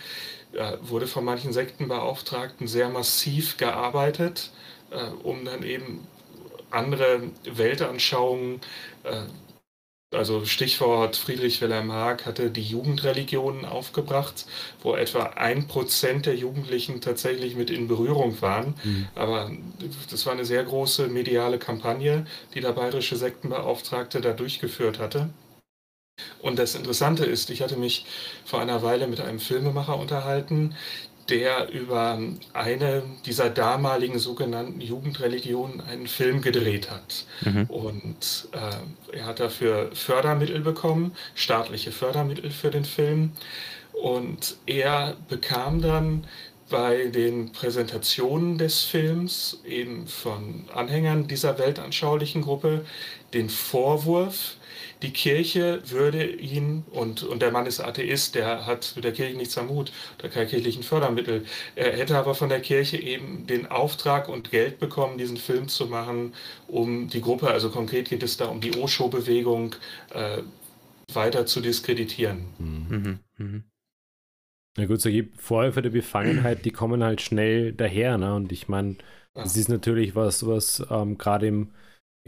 äh, 0.52 0.76
wurde 0.80 1.06
von 1.06 1.24
manchen 1.24 1.52
Sektenbeauftragten 1.52 2.66
sehr 2.66 2.88
massiv 2.88 3.56
gearbeitet, 3.58 4.50
äh, 4.90 5.02
um 5.22 5.44
dann 5.44 5.62
eben 5.62 6.06
andere 6.70 7.20
Weltanschauungen, 7.44 8.60
äh, 9.04 9.22
also 10.16 10.44
Stichwort 10.44 11.16
Friedrich 11.16 11.60
Wilhelm 11.60 11.92
Haag 11.92 12.26
hatte 12.26 12.50
die 12.50 12.62
Jugendreligionen 12.62 13.64
aufgebracht, 13.64 14.46
wo 14.82 14.94
etwa 14.94 15.24
ein 15.36 15.68
Prozent 15.68 16.26
der 16.26 16.34
Jugendlichen 16.34 17.00
tatsächlich 17.00 17.54
mit 17.56 17.70
in 17.70 17.88
Berührung 17.88 18.40
waren. 18.40 18.74
Mhm. 18.82 19.08
Aber 19.14 19.50
das 20.10 20.26
war 20.26 20.32
eine 20.32 20.44
sehr 20.44 20.64
große 20.64 21.08
mediale 21.08 21.58
Kampagne, 21.58 22.26
die 22.54 22.60
der 22.60 22.72
bayerische 22.72 23.16
Sektenbeauftragte 23.16 24.20
da 24.20 24.32
durchgeführt 24.32 24.98
hatte. 24.98 25.30
Und 26.40 26.58
das 26.58 26.74
Interessante 26.74 27.26
ist, 27.26 27.50
ich 27.50 27.60
hatte 27.60 27.76
mich 27.76 28.06
vor 28.44 28.60
einer 28.60 28.82
Weile 28.82 29.06
mit 29.06 29.20
einem 29.20 29.38
Filmemacher 29.38 29.98
unterhalten, 29.98 30.74
der 31.28 31.70
über 31.72 32.18
eine 32.52 33.02
dieser 33.24 33.50
damaligen 33.50 34.18
sogenannten 34.18 34.80
Jugendreligionen 34.80 35.80
einen 35.80 36.06
Film 36.06 36.40
gedreht 36.40 36.90
hat. 36.90 37.26
Mhm. 37.42 37.64
Und 37.64 38.48
äh, 38.52 39.16
er 39.16 39.26
hat 39.26 39.40
dafür 39.40 39.90
Fördermittel 39.92 40.60
bekommen, 40.60 41.12
staatliche 41.34 41.92
Fördermittel 41.92 42.50
für 42.50 42.70
den 42.70 42.84
Film. 42.84 43.32
Und 43.92 44.56
er 44.66 45.16
bekam 45.28 45.80
dann 45.80 46.26
bei 46.68 47.06
den 47.06 47.52
Präsentationen 47.52 48.58
des 48.58 48.82
Films 48.82 49.60
eben 49.64 50.06
von 50.06 50.64
Anhängern 50.74 51.28
dieser 51.28 51.58
weltanschaulichen 51.58 52.42
Gruppe 52.42 52.84
den 53.34 53.48
Vorwurf, 53.48 54.56
die 55.06 55.12
Kirche 55.12 55.80
würde 55.86 56.26
ihn, 56.26 56.84
und, 56.90 57.22
und 57.22 57.40
der 57.40 57.52
Mann 57.52 57.66
ist 57.66 57.78
Atheist, 57.78 58.34
der 58.34 58.66
hat 58.66 58.92
mit 58.96 59.04
der 59.04 59.12
Kirche 59.12 59.36
nichts 59.36 59.56
am 59.56 59.68
Hut, 59.68 59.92
oder 60.18 60.28
keine 60.28 60.48
kirchlichen 60.48 60.82
Fördermittel. 60.82 61.44
Er 61.76 61.96
hätte 61.96 62.16
aber 62.16 62.34
von 62.34 62.48
der 62.48 62.60
Kirche 62.60 62.96
eben 62.96 63.46
den 63.46 63.68
Auftrag 63.68 64.28
und 64.28 64.50
Geld 64.50 64.80
bekommen, 64.80 65.16
diesen 65.16 65.36
Film 65.36 65.68
zu 65.68 65.86
machen, 65.86 66.34
um 66.66 67.08
die 67.08 67.20
Gruppe, 67.20 67.48
also 67.48 67.70
konkret 67.70 68.08
geht 68.08 68.24
es 68.24 68.36
da 68.36 68.46
um 68.46 68.60
die 68.60 68.76
Osho-Bewegung, 68.76 69.76
äh, 70.12 70.42
weiter 71.12 71.46
zu 71.46 71.60
diskreditieren. 71.60 72.46
Mhm. 72.58 73.20
Mhm. 73.38 73.64
Na 74.76 74.86
gut, 74.86 75.00
so 75.00 75.08
gibt 75.08 75.40
Vorwürfe 75.40 75.82
der 75.82 75.90
Befangenheit, 75.90 76.64
die 76.64 76.72
kommen 76.72 77.04
halt 77.04 77.22
schnell 77.22 77.72
daher. 77.72 78.18
Ne? 78.18 78.34
Und 78.34 78.50
ich 78.50 78.66
meine, 78.66 78.96
das 79.34 79.56
ist 79.56 79.68
natürlich 79.68 80.16
was, 80.16 80.44
was 80.46 80.84
ähm, 80.90 81.16
gerade 81.16 81.46
im, 81.46 81.70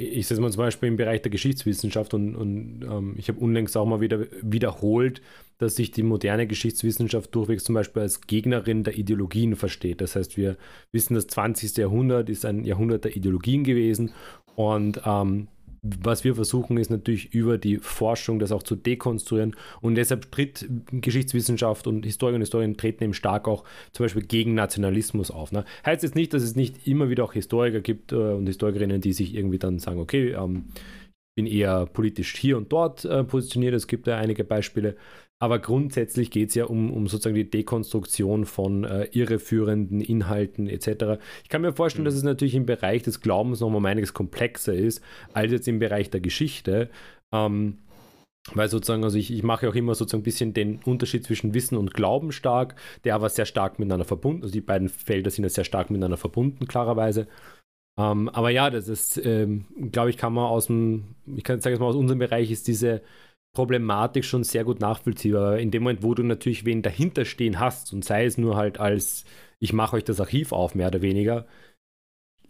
ich 0.01 0.29
sage 0.29 0.41
mal 0.41 0.53
zum 0.53 0.61
Beispiel 0.61 0.89
im 0.89 0.97
Bereich 0.97 1.23
der 1.23 1.31
Geschichtswissenschaft 1.33 2.15
und, 2.15 2.37
und 2.37 2.83
ähm, 2.89 3.15
ich 3.19 3.29
habe 3.29 3.41
unlängst 3.41 3.77
auch 3.77 3.85
mal 3.85 4.01
wieder 4.01 4.27
wiederholt, 4.43 5.21
dass 5.59 5.75
sich 5.75 5.91
die 5.91 6.05
moderne 6.05 6.47
Geschichtswissenschaft 6.47 7.35
durchwegs 7.35 7.65
zum 7.65 7.75
Beispiel 7.75 8.03
als 8.03 8.21
Gegnerin 8.21 8.85
der 8.85 8.97
Ideologien 8.97 9.57
versteht. 9.57 10.01
Das 10.01 10.15
heißt, 10.15 10.37
wir 10.37 10.57
wissen, 10.93 11.15
das 11.15 11.27
20. 11.27 11.77
Jahrhundert 11.77 12.31
ist 12.31 12.45
ein 12.45 12.65
Jahrhundert 12.65 13.07
der 13.07 13.17
Ideologien 13.17 13.65
gewesen 13.65 14.13
und 14.55 15.03
ähm, 15.05 15.49
was 15.83 16.25
wir 16.25 16.35
versuchen, 16.35 16.77
ist 16.77 16.91
natürlich 16.91 17.35
über 17.35 17.59
die 17.59 17.79
Forschung 17.79 18.39
das 18.39 18.53
auch 18.53 18.63
zu 18.63 18.77
dekonstruieren. 18.77 19.55
Und 19.81 19.95
deshalb 19.95 20.31
tritt 20.33 20.69
Geschichtswissenschaft 20.91 21.87
und 21.87 22.05
Historiker 22.05 22.37
und 22.37 22.43
Historien 22.43 22.77
treten 22.77 23.05
eben 23.05 23.15
stark 23.15 23.49
auch 23.49 23.65
zum 23.93 24.05
Beispiel 24.05 24.23
gegen 24.25 24.55
Nationalismus 24.55 25.31
auf. 25.31 25.53
Ne? 25.53 25.65
Heißt 25.85 26.03
jetzt 26.03 26.15
nicht, 26.15 26.35
dass 26.35 26.43
es 26.43 26.57
nicht 26.57 26.87
immer 26.87 27.09
wieder 27.11 27.25
auch 27.25 27.33
Historiker 27.33 27.81
gibt 27.81 28.13
äh, 28.13 28.17
und 28.17 28.47
Historikerinnen, 28.47 29.01
die 29.01 29.13
sich 29.13 29.35
irgendwie 29.35 29.59
dann 29.59 29.79
sagen, 29.79 30.01
okay, 30.01 30.31
ähm, 30.33 30.65
ich 30.77 31.45
bin 31.45 31.47
eher 31.47 31.87
politisch 31.87 32.35
hier 32.37 32.57
und 32.57 32.73
dort 32.73 33.05
äh, 33.05 33.23
positioniert. 33.23 33.75
Es 33.75 33.87
gibt 33.87 34.07
ja 34.07 34.17
einige 34.17 34.45
Beispiele. 34.45 34.97
Aber 35.41 35.61
grundsätzlich 35.61 36.31
geht 36.31 36.49
es 36.49 36.57
ja 36.57 36.65
um, 36.65 36.93
um 36.93 37.07
sozusagen 37.07 37.37
die 37.37 37.49
Dekonstruktion 37.49 38.45
von 38.45 38.85
äh, 38.85 39.05
irreführenden 39.13 40.01
Inhalten 40.01 40.69
etc. 40.69 41.21
Ich 41.45 41.49
kann 41.49 41.63
mir 41.63 41.73
vorstellen, 41.73 42.05
dass 42.05 42.15
es 42.15 42.25
natürlich 42.25 42.57
im 42.57 42.67
Bereich 42.67 43.05
des 43.05 43.21
Glaubens 43.21 43.61
noch 43.61 43.71
mal 43.71 43.77
um 43.77 43.87
einiges 43.87 44.15
komplexer 44.15 44.75
ist, 44.75 45.01
als 45.33 45.53
jetzt 45.53 45.69
im 45.69 45.79
Bereich 45.79 46.11
der 46.11 46.21
Geschichte. 46.21 46.91
Ähm, 47.33 47.79
weil 48.55 48.69
sozusagen, 48.69 49.05
also 49.05 49.19
ich, 49.19 49.33
ich 49.33 49.43
mache 49.43 49.69
auch 49.69 49.75
immer 49.75 49.95
sozusagen 49.95 50.23
ein 50.23 50.25
bisschen 50.25 50.55
den 50.55 50.81
Unterschied 50.85 51.25
zwischen 51.25 51.55
Wissen 51.55 51.77
und 51.77 51.95
Glauben 51.95 52.33
stark, 52.33 52.77
der 53.05 53.15
aber 53.15 53.29
sehr 53.29 53.47
stark 53.47 53.79
miteinander 53.79 54.07
verbunden, 54.07 54.43
also 54.43 54.53
die 54.53 54.61
beiden 54.61 54.89
Felder 54.89 55.31
sind 55.31 55.45
ja 55.45 55.51
sehr 55.51 55.65
stark 55.65 55.91
miteinander 55.91 56.17
verbunden, 56.17 56.67
klarerweise. 56.67 57.29
Ähm, 57.99 58.29
aber 58.31 58.51
ja, 58.51 58.71
das 58.71 58.89
ist, 58.89 59.21
ähm, 59.25 59.67
glaube 59.93 60.11
ich, 60.11 60.17
kann 60.17 60.33
man 60.33 60.47
aus 60.47 60.67
dem, 60.67 61.17
ich 61.27 61.45
kann 61.45 61.61
sagen, 61.61 61.79
mal 61.79 61.87
aus 61.87 61.97
unserem 61.97 62.21
Bereich 62.21 62.51
ist 62.51 62.69
diese 62.69 63.03
Problematik 63.55 64.25
schon 64.25 64.45
sehr 64.45 64.65
gut 64.65 64.81
nachvollziehbar. 64.81 65.59
In 65.59 65.71
dem 65.71 65.83
Moment, 65.83 66.03
wo 66.03 66.15
du 66.15 66.23
natürlich 66.23 66.65
wen 66.65 66.83
dahinter 66.83 67.25
stehen 67.25 67.59
hast 67.59 67.93
und 67.93 68.05
sei 68.05 68.25
es 68.25 68.39
nur 68.39 68.57
halt 68.57 68.79
als, 68.79 69.25
ich 69.59 69.73
mache 69.73 69.97
euch 69.97 70.05
das 70.05 70.21
Archiv 70.21 70.53
auf, 70.53 70.75
mehr 70.75 70.89
oder 70.89 71.03
weniger, 71.03 71.47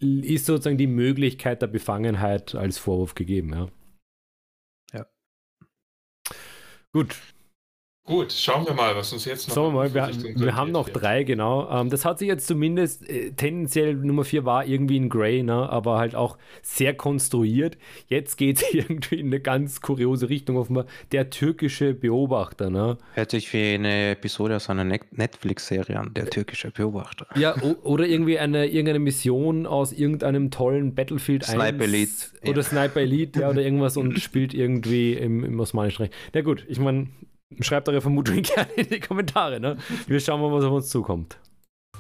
ist 0.01 0.47
sozusagen 0.47 0.79
die 0.79 0.87
Möglichkeit 0.87 1.63
der 1.63 1.67
Befangenheit 1.67 2.55
als 2.55 2.79
Vorwurf 2.79 3.15
gegeben, 3.15 3.53
ja. 3.53 3.69
Ja. 4.93 5.07
Gut, 6.93 7.17
Gut, 8.09 8.33
schauen 8.33 8.67
wir 8.67 8.73
mal, 8.73 8.97
was 8.97 9.13
uns 9.13 9.27
jetzt 9.27 9.49
noch 9.49 9.55
Sagen 9.55 9.67
wir 9.67 9.73
mal, 9.73 9.93
wir, 9.93 10.41
wir 10.41 10.57
haben 10.57 10.73
noch 10.73 10.89
drei, 10.89 11.25
genau. 11.25 11.69
Ähm, 11.71 11.91
das 11.91 12.07
hat 12.07 12.19
sich 12.19 12.27
jetzt 12.27 12.47
zumindest, 12.47 13.07
äh, 13.07 13.33
tendenziell 13.33 13.95
Nummer 13.97 14.25
vier 14.25 14.47
war 14.47 14.65
irgendwie 14.65 14.97
in 14.97 15.11
Grey, 15.11 15.43
ne? 15.43 15.69
aber 15.69 15.99
halt 15.99 16.15
auch 16.15 16.39
sehr 16.63 16.95
konstruiert. 16.95 17.77
Jetzt 18.07 18.39
geht 18.39 18.63
es 18.63 18.65
irgendwie 18.73 19.17
in 19.17 19.27
eine 19.27 19.41
ganz 19.41 19.83
kuriose 19.83 20.31
Richtung, 20.31 20.57
offenbar. 20.57 20.87
Der 21.13 21.29
türkische 21.29 21.93
Beobachter, 21.93 22.71
ne? 22.71 22.97
Hört 23.13 23.31
sich 23.31 23.53
wie 23.53 23.75
eine 23.75 24.13
Episode 24.13 24.57
aus 24.57 24.71
einer 24.71 24.85
Net- 24.85 25.13
Netflix-Serie 25.19 26.01
an, 26.01 26.15
der 26.15 26.31
türkische 26.31 26.71
Beobachter. 26.71 27.27
Ja, 27.37 27.57
oder 27.83 28.07
irgendwie 28.07 28.39
eine, 28.39 28.69
irgendeine 28.69 29.01
Mission 29.01 29.67
aus 29.67 29.93
irgendeinem 29.93 30.51
tollen 30.51 30.95
Battlefield 30.95 31.45
Sniper 31.45 31.63
1 31.65 31.83
Elite, 31.83 32.13
oder 32.45 32.63
ja. 32.63 32.63
Sniper 32.63 33.01
Elite, 33.03 33.41
ja, 33.41 33.51
oder 33.51 33.61
irgendwas 33.61 33.99
und 33.99 34.19
spielt 34.19 34.55
irgendwie 34.55 35.13
im, 35.13 35.45
im 35.45 35.61
Osmanischen 35.61 36.05
Reich. 36.05 36.11
Na 36.33 36.41
gut, 36.41 36.65
ich 36.71 36.79
meine, 36.79 37.09
schreibt 37.61 37.89
eure 37.89 38.01
Vermutungen 38.01 38.43
gerne 38.55 38.73
in 38.73 38.89
die 38.89 39.01
Kommentare, 39.01 39.61
ne? 39.61 39.77
Wir 40.07 40.21
schauen 40.21 40.41
mal, 40.41 40.53
was 40.53 40.65
auf 40.65 40.73
uns 40.73 40.89
zukommt. 40.89 41.39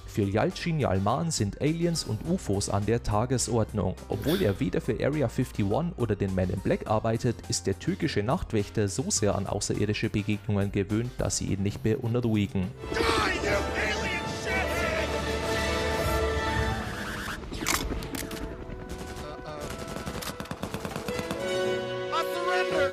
Für 0.06 0.22
Yalcin 0.22 0.80
Yalman 0.80 1.30
sind 1.30 1.60
Aliens 1.60 2.02
und 2.02 2.18
UFOs 2.28 2.70
an 2.70 2.84
der 2.86 3.02
Tagesordnung. 3.02 3.94
Obwohl 4.08 4.42
er 4.42 4.58
weder 4.58 4.80
für 4.80 4.94
Area 4.94 5.28
51 5.28 5.64
oder 5.96 6.16
den 6.16 6.34
Men 6.34 6.50
in 6.50 6.60
Black 6.60 6.88
arbeitet, 6.88 7.36
ist 7.48 7.66
der 7.66 7.78
türkische 7.78 8.22
Nachtwächter 8.22 8.88
so 8.88 9.10
sehr 9.10 9.36
an 9.36 9.46
außerirdische 9.46 10.08
Begegnungen 10.08 10.72
gewöhnt, 10.72 11.12
dass 11.18 11.36
sie 11.36 11.46
ihn 11.46 11.62
nicht 11.62 11.82
beunruhigen. 11.82 12.66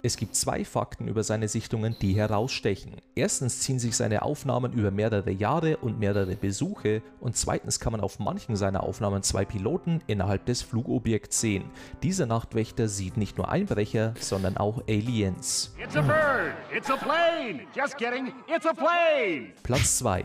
Es 0.05 0.17
gibt 0.17 0.35
zwei 0.35 0.63
Fakten 0.63 1.07
über 1.07 1.23
seine 1.23 1.47
Sichtungen, 1.47 1.95
die 1.99 2.13
herausstechen. 2.13 2.97
Erstens 3.15 3.61
ziehen 3.61 3.79
sich 3.79 3.95
seine 3.95 4.21
Aufnahmen 4.21 4.71
über 4.71 4.91
mehrere 4.91 5.31
Jahre 5.31 5.77
und 5.77 5.97
mehrere 5.97 6.35
Besuche 6.35 7.01
und 7.19 7.35
zweitens 7.35 7.79
kann 7.79 7.91
man 7.91 8.01
auf 8.01 8.19
manchen 8.19 8.55
seiner 8.55 8.83
Aufnahmen 8.83 9.23
zwei 9.23 9.45
Piloten 9.45 10.03
innerhalb 10.05 10.45
des 10.45 10.61
Flugobjekts 10.61 11.41
sehen. 11.41 11.71
Dieser 12.03 12.27
Nachtwächter 12.27 12.87
sieht 12.87 13.17
nicht 13.17 13.39
nur 13.39 13.49
Einbrecher, 13.49 14.13
sondern 14.19 14.57
auch 14.57 14.83
Aliens. 14.87 15.73
It's 15.83 15.95
a 15.95 16.03
bird. 16.03 16.53
It's 16.71 16.91
a 16.91 16.97
plane. 16.97 17.61
Just 17.75 17.97
kidding. 17.97 18.31
It's 18.47 18.67
a 18.67 18.73
plane. 18.73 19.53
Platz 19.63 19.97
2. 19.97 20.23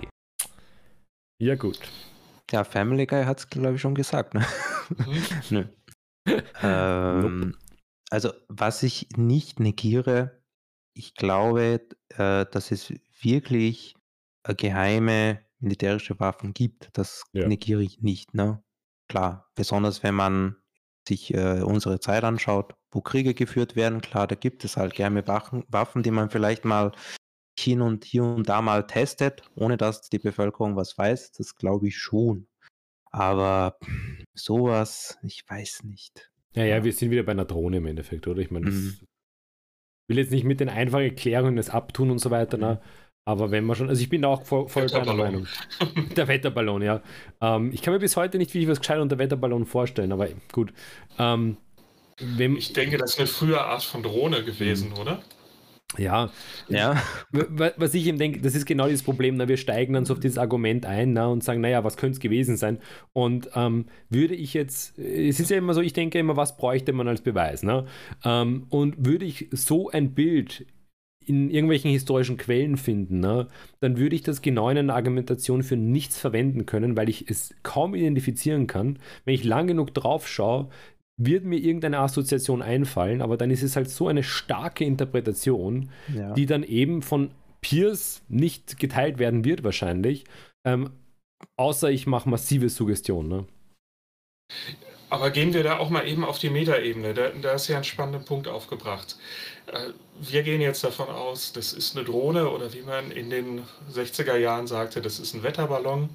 Ja, 1.40 1.54
gut. 1.54 1.80
Ja, 2.50 2.64
Family 2.64 3.06
Guy 3.06 3.24
hat 3.24 3.38
es, 3.38 3.48
glaube 3.48 3.76
ich, 3.76 3.80
schon 3.80 3.94
gesagt. 3.94 4.34
Ne? 4.34 4.44
Nö. 5.48 5.64
ähm, 6.62 7.54
also, 8.10 8.32
was 8.48 8.82
ich 8.82 9.08
nicht 9.16 9.60
negiere, 9.60 10.42
ich 10.94 11.14
glaube, 11.14 11.86
äh, 12.10 12.44
dass 12.46 12.70
es 12.70 12.92
wirklich 13.20 13.94
äh, 14.42 14.54
geheime 14.54 15.40
militärische 15.60 16.18
Waffen 16.18 16.52
gibt. 16.52 16.90
Das 16.94 17.22
Ja. 17.32 17.46
negiere 17.46 17.82
ich 17.82 18.00
nicht. 18.02 18.34
Ne? 18.34 18.62
Klar, 19.08 19.50
besonders 19.54 20.02
wenn 20.02 20.14
man 20.14 20.56
sich 21.06 21.32
äh, 21.34 21.62
unsere 21.62 22.00
Zeit 22.00 22.24
anschaut, 22.24 22.74
wo 22.90 23.00
Kriege 23.00 23.34
geführt 23.34 23.76
werden, 23.76 24.00
klar, 24.00 24.26
da 24.26 24.34
gibt 24.34 24.64
es 24.64 24.76
halt 24.76 24.94
gerne 24.94 25.26
Waffen, 25.26 25.64
Waffen, 25.68 26.02
die 26.02 26.10
man 26.10 26.30
vielleicht 26.30 26.64
mal 26.64 26.92
hin 27.58 27.80
und 27.82 28.04
hier 28.04 28.24
und 28.24 28.48
da 28.48 28.62
mal 28.62 28.86
testet, 28.86 29.42
ohne 29.54 29.76
dass 29.76 30.08
die 30.08 30.18
Bevölkerung 30.18 30.76
was 30.76 30.96
weiß. 30.96 31.32
Das 31.32 31.54
glaube 31.54 31.88
ich 31.88 31.98
schon. 31.98 32.48
Aber 33.10 33.76
sowas, 34.34 35.18
ich 35.22 35.44
weiß 35.48 35.84
nicht. 35.84 36.30
Ja, 36.54 36.64
ja, 36.64 36.82
wir 36.84 36.92
sind 36.92 37.10
wieder 37.10 37.22
bei 37.22 37.32
einer 37.32 37.44
Drohne 37.44 37.76
im 37.78 37.86
Endeffekt, 37.86 38.26
oder? 38.26 38.40
Ich 38.40 38.50
meine, 38.50 38.66
Mhm. 38.70 38.96
ich 39.00 39.06
will 40.08 40.18
jetzt 40.18 40.32
nicht 40.32 40.44
mit 40.44 40.60
den 40.60 40.68
einfachen 40.68 41.02
Erklärungen 41.04 41.56
das 41.56 41.70
abtun 41.70 42.10
und 42.10 42.18
so 42.18 42.30
weiter, 42.30 42.56
ne? 42.58 42.80
aber 43.24 43.50
wenn 43.52 43.64
man 43.64 43.76
schon, 43.76 43.88
also 43.88 44.02
ich 44.02 44.08
bin 44.08 44.22
da 44.22 44.28
auch 44.28 44.42
voll, 44.42 44.68
voll 44.68 44.86
deiner. 44.88 45.14
Meinung. 45.14 45.46
Der 46.16 46.26
Wetterballon, 46.26 46.82
ja. 46.82 47.00
Ähm, 47.40 47.70
ich 47.72 47.82
kann 47.82 47.92
mir 47.94 48.00
bis 48.00 48.16
heute 48.16 48.38
nicht 48.38 48.52
wirklich 48.52 48.68
was 48.68 48.80
gescheit 48.80 48.98
unter 48.98 49.18
Wetterballon 49.18 49.66
vorstellen, 49.66 50.10
aber 50.10 50.28
gut. 50.50 50.72
Ähm, 51.18 51.56
wenn, 52.18 52.56
Ich 52.56 52.72
denke, 52.72 52.96
das 52.98 53.12
ist 53.12 53.18
eine 53.18 53.28
frühe 53.28 53.60
Art 53.60 53.84
von 53.84 54.02
Drohne 54.02 54.40
Mhm. 54.40 54.46
gewesen, 54.46 54.92
oder? 54.94 55.22
Ja, 55.98 56.30
Ja, 56.68 57.02
Wa- 57.32 57.72
Was 57.76 57.94
ich 57.94 58.06
eben 58.06 58.16
denke, 58.18 58.40
das 58.40 58.54
ist 58.54 58.64
genau 58.64 58.86
dieses 58.86 59.02
Problem, 59.02 59.36
na, 59.36 59.48
wir 59.48 59.56
steigen 59.56 59.92
dann 59.92 60.04
so 60.04 60.14
auf 60.14 60.20
dieses 60.20 60.38
Argument 60.38 60.86
ein 60.86 61.12
na, 61.12 61.26
und 61.26 61.42
sagen, 61.42 61.60
naja, 61.60 61.82
was 61.82 61.96
könnte 61.96 62.14
es 62.14 62.20
gewesen 62.20 62.56
sein? 62.56 62.78
Und 63.12 63.50
ähm, 63.56 63.86
würde 64.08 64.34
ich 64.36 64.54
jetzt, 64.54 64.96
es 64.98 65.40
ist 65.40 65.50
ja 65.50 65.58
immer 65.58 65.74
so, 65.74 65.80
ich 65.80 65.92
denke 65.92 66.18
immer, 66.18 66.36
was 66.36 66.56
bräuchte 66.56 66.92
man 66.92 67.08
als 67.08 67.22
Beweis? 67.22 67.64
Ne? 67.64 67.86
Ähm, 68.24 68.66
und 68.70 69.04
würde 69.04 69.24
ich 69.24 69.48
so 69.50 69.90
ein 69.90 70.14
Bild 70.14 70.64
in 71.26 71.50
irgendwelchen 71.50 71.90
historischen 71.90 72.36
Quellen 72.38 72.76
finden, 72.76 73.20
ne, 73.20 73.48
dann 73.80 73.98
würde 73.98 74.16
ich 74.16 74.22
das 74.22 74.42
genau 74.42 74.70
in 74.70 74.78
einer 74.78 74.94
Argumentation 74.94 75.62
für 75.62 75.76
nichts 75.76 76.18
verwenden 76.18 76.66
können, 76.66 76.96
weil 76.96 77.08
ich 77.08 77.30
es 77.30 77.54
kaum 77.62 77.94
identifizieren 77.94 78.66
kann. 78.66 78.98
Wenn 79.24 79.34
ich 79.34 79.44
lang 79.44 79.66
genug 79.68 79.94
drauf 79.94 80.26
schaue, 80.26 80.70
wird 81.22 81.44
mir 81.44 81.58
irgendeine 81.58 81.98
Assoziation 81.98 82.62
einfallen, 82.62 83.20
aber 83.20 83.36
dann 83.36 83.50
ist 83.50 83.62
es 83.62 83.76
halt 83.76 83.90
so 83.90 84.08
eine 84.08 84.22
starke 84.22 84.84
Interpretation, 84.84 85.90
ja. 86.14 86.32
die 86.32 86.46
dann 86.46 86.62
eben 86.62 87.02
von 87.02 87.30
Peers 87.60 88.22
nicht 88.28 88.78
geteilt 88.78 89.18
werden 89.18 89.44
wird 89.44 89.62
wahrscheinlich, 89.62 90.24
ähm, 90.64 90.90
außer 91.56 91.90
ich 91.90 92.06
mache 92.06 92.28
massive 92.28 92.70
Suggestion. 92.70 93.28
Ne? 93.28 93.46
Aber 95.10 95.30
gehen 95.30 95.52
wir 95.52 95.62
da 95.62 95.78
auch 95.78 95.90
mal 95.90 96.08
eben 96.08 96.24
auf 96.24 96.38
die 96.38 96.50
Metaebene. 96.50 97.12
Da, 97.12 97.30
da 97.30 97.52
ist 97.52 97.68
ja 97.68 97.76
ein 97.76 97.84
spannender 97.84 98.20
Punkt 98.20 98.48
aufgebracht. 98.48 99.16
Äh, 99.66 99.90
Wir 100.20 100.42
gehen 100.42 100.60
jetzt 100.60 100.84
davon 100.84 101.08
aus, 101.08 101.52
das 101.52 101.72
ist 101.72 101.96
eine 101.96 102.04
Drohne 102.06 102.48
oder 102.48 102.72
wie 102.72 102.82
man 102.82 103.10
in 103.10 103.28
den 103.28 103.62
60er 103.92 104.36
Jahren 104.36 104.66
sagte, 104.66 105.02
das 105.02 105.18
ist 105.18 105.34
ein 105.34 105.42
Wetterballon. 105.42 106.08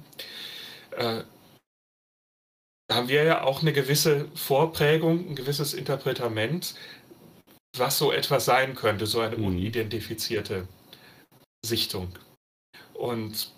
Da 2.88 2.96
haben 2.96 3.08
wir 3.08 3.24
ja 3.24 3.42
auch 3.42 3.62
eine 3.62 3.72
gewisse 3.72 4.28
Vorprägung, 4.34 5.30
ein 5.30 5.34
gewisses 5.34 5.74
Interpretament, 5.74 6.74
was 7.76 7.98
so 7.98 8.12
etwas 8.12 8.44
sein 8.44 8.74
könnte, 8.74 9.06
so 9.06 9.20
eine 9.20 9.36
unidentifizierte 9.36 10.68
Sichtung. 11.64 12.12
Und 12.94 13.52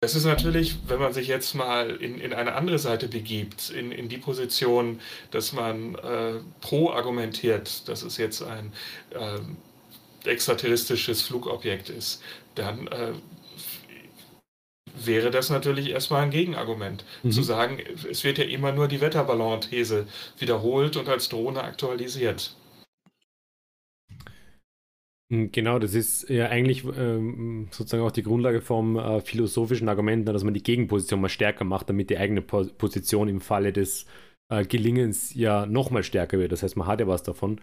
das 0.00 0.14
ist 0.14 0.24
natürlich, 0.24 0.76
wenn 0.86 0.98
man 0.98 1.14
sich 1.14 1.28
jetzt 1.28 1.54
mal 1.54 1.90
in, 1.96 2.20
in 2.20 2.34
eine 2.34 2.54
andere 2.54 2.78
Seite 2.78 3.08
begibt, 3.08 3.70
in, 3.70 3.90
in 3.90 4.08
die 4.08 4.18
Position, 4.18 5.00
dass 5.30 5.52
man 5.52 5.94
äh, 5.94 6.40
pro 6.60 6.90
argumentiert, 6.90 7.88
dass 7.88 8.02
es 8.02 8.18
jetzt 8.18 8.42
ein 8.42 8.72
äh, 9.10 10.28
extraterrestrisches 10.28 11.22
Flugobjekt 11.22 11.88
ist, 11.88 12.22
dann 12.54 12.86
äh, 12.88 13.12
wäre 14.94 15.30
das 15.30 15.50
natürlich 15.50 15.90
erstmal 15.90 16.22
ein 16.22 16.30
Gegenargument. 16.30 17.04
Mhm. 17.22 17.30
Zu 17.30 17.42
sagen, 17.42 17.78
es 18.10 18.24
wird 18.24 18.38
ja 18.38 18.44
immer 18.44 18.72
nur 18.72 18.88
die 18.88 19.00
Wetterballon-These 19.00 20.06
wiederholt 20.38 20.96
und 20.96 21.08
als 21.08 21.28
Drohne 21.28 21.62
aktualisiert. 21.62 22.54
Mm, 25.30 25.46
Genau, 25.52 25.78
das 25.78 25.94
ist 25.94 26.28
ja 26.28 26.48
eigentlich 26.48 26.84
ähm, 26.84 27.68
sozusagen 27.70 28.02
auch 28.02 28.12
die 28.12 28.22
Grundlage 28.22 28.60
vom 28.60 28.96
äh, 28.98 29.20
philosophischen 29.20 29.88
Argument, 29.88 30.24
ne, 30.26 30.32
dass 30.32 30.44
man 30.44 30.54
die 30.54 30.62
Gegenposition 30.62 31.20
mal 31.20 31.28
stärker 31.28 31.64
macht, 31.64 31.88
damit 31.88 32.10
die 32.10 32.18
eigene 32.18 32.42
po 32.42 32.64
Position 32.64 33.28
im 33.28 33.40
Falle 33.40 33.72
des 33.72 34.06
äh, 34.50 34.64
Gelingens 34.64 35.34
ja 35.34 35.66
nochmal 35.66 36.02
stärker 36.02 36.38
wird. 36.38 36.52
Das 36.52 36.62
heißt, 36.62 36.76
man 36.76 36.86
hat 36.86 37.00
ja 37.00 37.06
was 37.08 37.22
davon. 37.22 37.60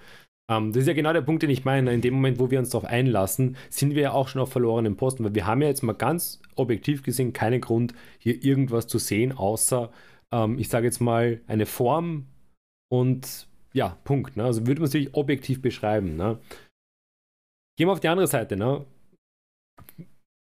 Ähm, 0.52 0.74
das 0.74 0.82
ist 0.82 0.88
ja 0.88 0.94
genau 0.94 1.14
der 1.14 1.22
Punkt, 1.22 1.44
den 1.44 1.50
ich 1.50 1.64
meine. 1.64 1.94
In 1.94 2.02
dem 2.02 2.14
Moment, 2.14 2.38
wo 2.40 2.52
wir 2.52 2.60
uns 2.60 2.70
darauf 2.70 2.86
einlassen, 2.86 3.56
sind 3.70 3.96
wir 3.96 4.02
ja 4.02 4.12
auch 4.12 4.28
schon 4.28 4.42
auf 4.42 4.52
verlorenen 4.52 4.98
Posten, 4.98 5.24
weil 5.24 5.34
wir 5.34 5.48
haben 5.48 5.62
ja 5.62 5.70
jetzt 5.70 5.82
mal 5.82 5.94
ganz 5.94 6.42
objektiv 6.56 7.04
gesehen 7.04 7.32
keinen 7.32 7.62
Grund, 7.62 7.94
hier 8.20 8.44
irgendwas 8.44 8.88
zu 8.88 8.98
sehen, 8.98 9.32
außer, 9.32 9.92
ähm, 10.34 10.60
ich 10.60 10.68
sage 10.68 10.86
jetzt 10.88 11.00
mal, 11.00 11.40
eine 11.48 11.66
Form 11.66 12.28
und 12.92 13.48
ja, 13.74 13.98
Punkt. 14.04 14.36
Ne? 14.36 14.44
Also 14.44 14.68
würde 14.68 14.82
man 14.82 14.88
es 14.88 14.94
natürlich 14.94 15.16
objektiv 15.16 15.62
beschreiben. 15.62 16.18
Ne? 16.18 16.38
Gehen 17.78 17.88
wir 17.88 17.94
auf 17.94 18.02
die 18.02 18.10
andere 18.10 18.28
Seite, 18.28 18.58
ne? 18.58 18.86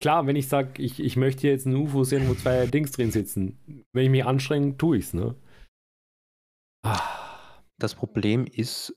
Klar, 0.03 0.27
wenn 0.27 0.35
ich 0.35 0.49
sage, 0.49 0.83
ich, 0.83 0.99
ich 0.99 1.17
möchte 1.17 1.47
jetzt 1.47 1.67
ein 1.67 1.77
UFO 1.77 2.03
sehen, 2.03 2.27
wo 2.27 2.35
zwei 2.35 2.67
Dings 2.67 2.91
drin 2.91 3.13
sitzen, 3.13 3.59
wenn 3.93 4.05
ich 4.05 4.11
mich 4.11 4.25
anstrenge, 4.25 4.77
tue 4.77 4.97
ich 4.97 5.05
es, 5.05 5.15
ne? 5.15 5.37
Das 7.79 7.95
Problem 7.95 8.47
ist, 8.47 8.97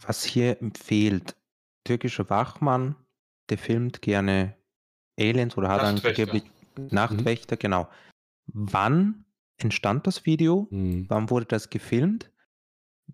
was 0.00 0.24
hier 0.24 0.56
fehlt. 0.76 1.36
Türkischer 1.84 2.28
Wachmann, 2.30 2.96
der 3.48 3.58
filmt 3.58 4.02
gerne 4.02 4.56
Aliens 5.18 5.56
oder 5.56 5.68
hat 5.68 5.80
angeblich 5.80 6.44
Nachtwächter, 6.76 7.56
genau. 7.56 7.88
Wann 8.46 9.24
entstand 9.56 10.06
das 10.06 10.26
Video? 10.26 10.68
Mhm. 10.70 11.06
Wann 11.08 11.30
wurde 11.30 11.46
das 11.46 11.70
gefilmt? 11.70 12.30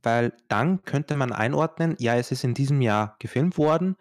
Weil 0.02 0.36
dann 0.48 0.82
könnte 0.82 1.16
man 1.16 1.32
einordnen, 1.32 1.96
ja, 1.98 2.16
es 2.16 2.32
ist 2.32 2.44
in 2.44 2.54
diesem 2.54 2.82
Jahr 2.82 3.16
gefilmt 3.20 3.56
worden. 3.58 3.96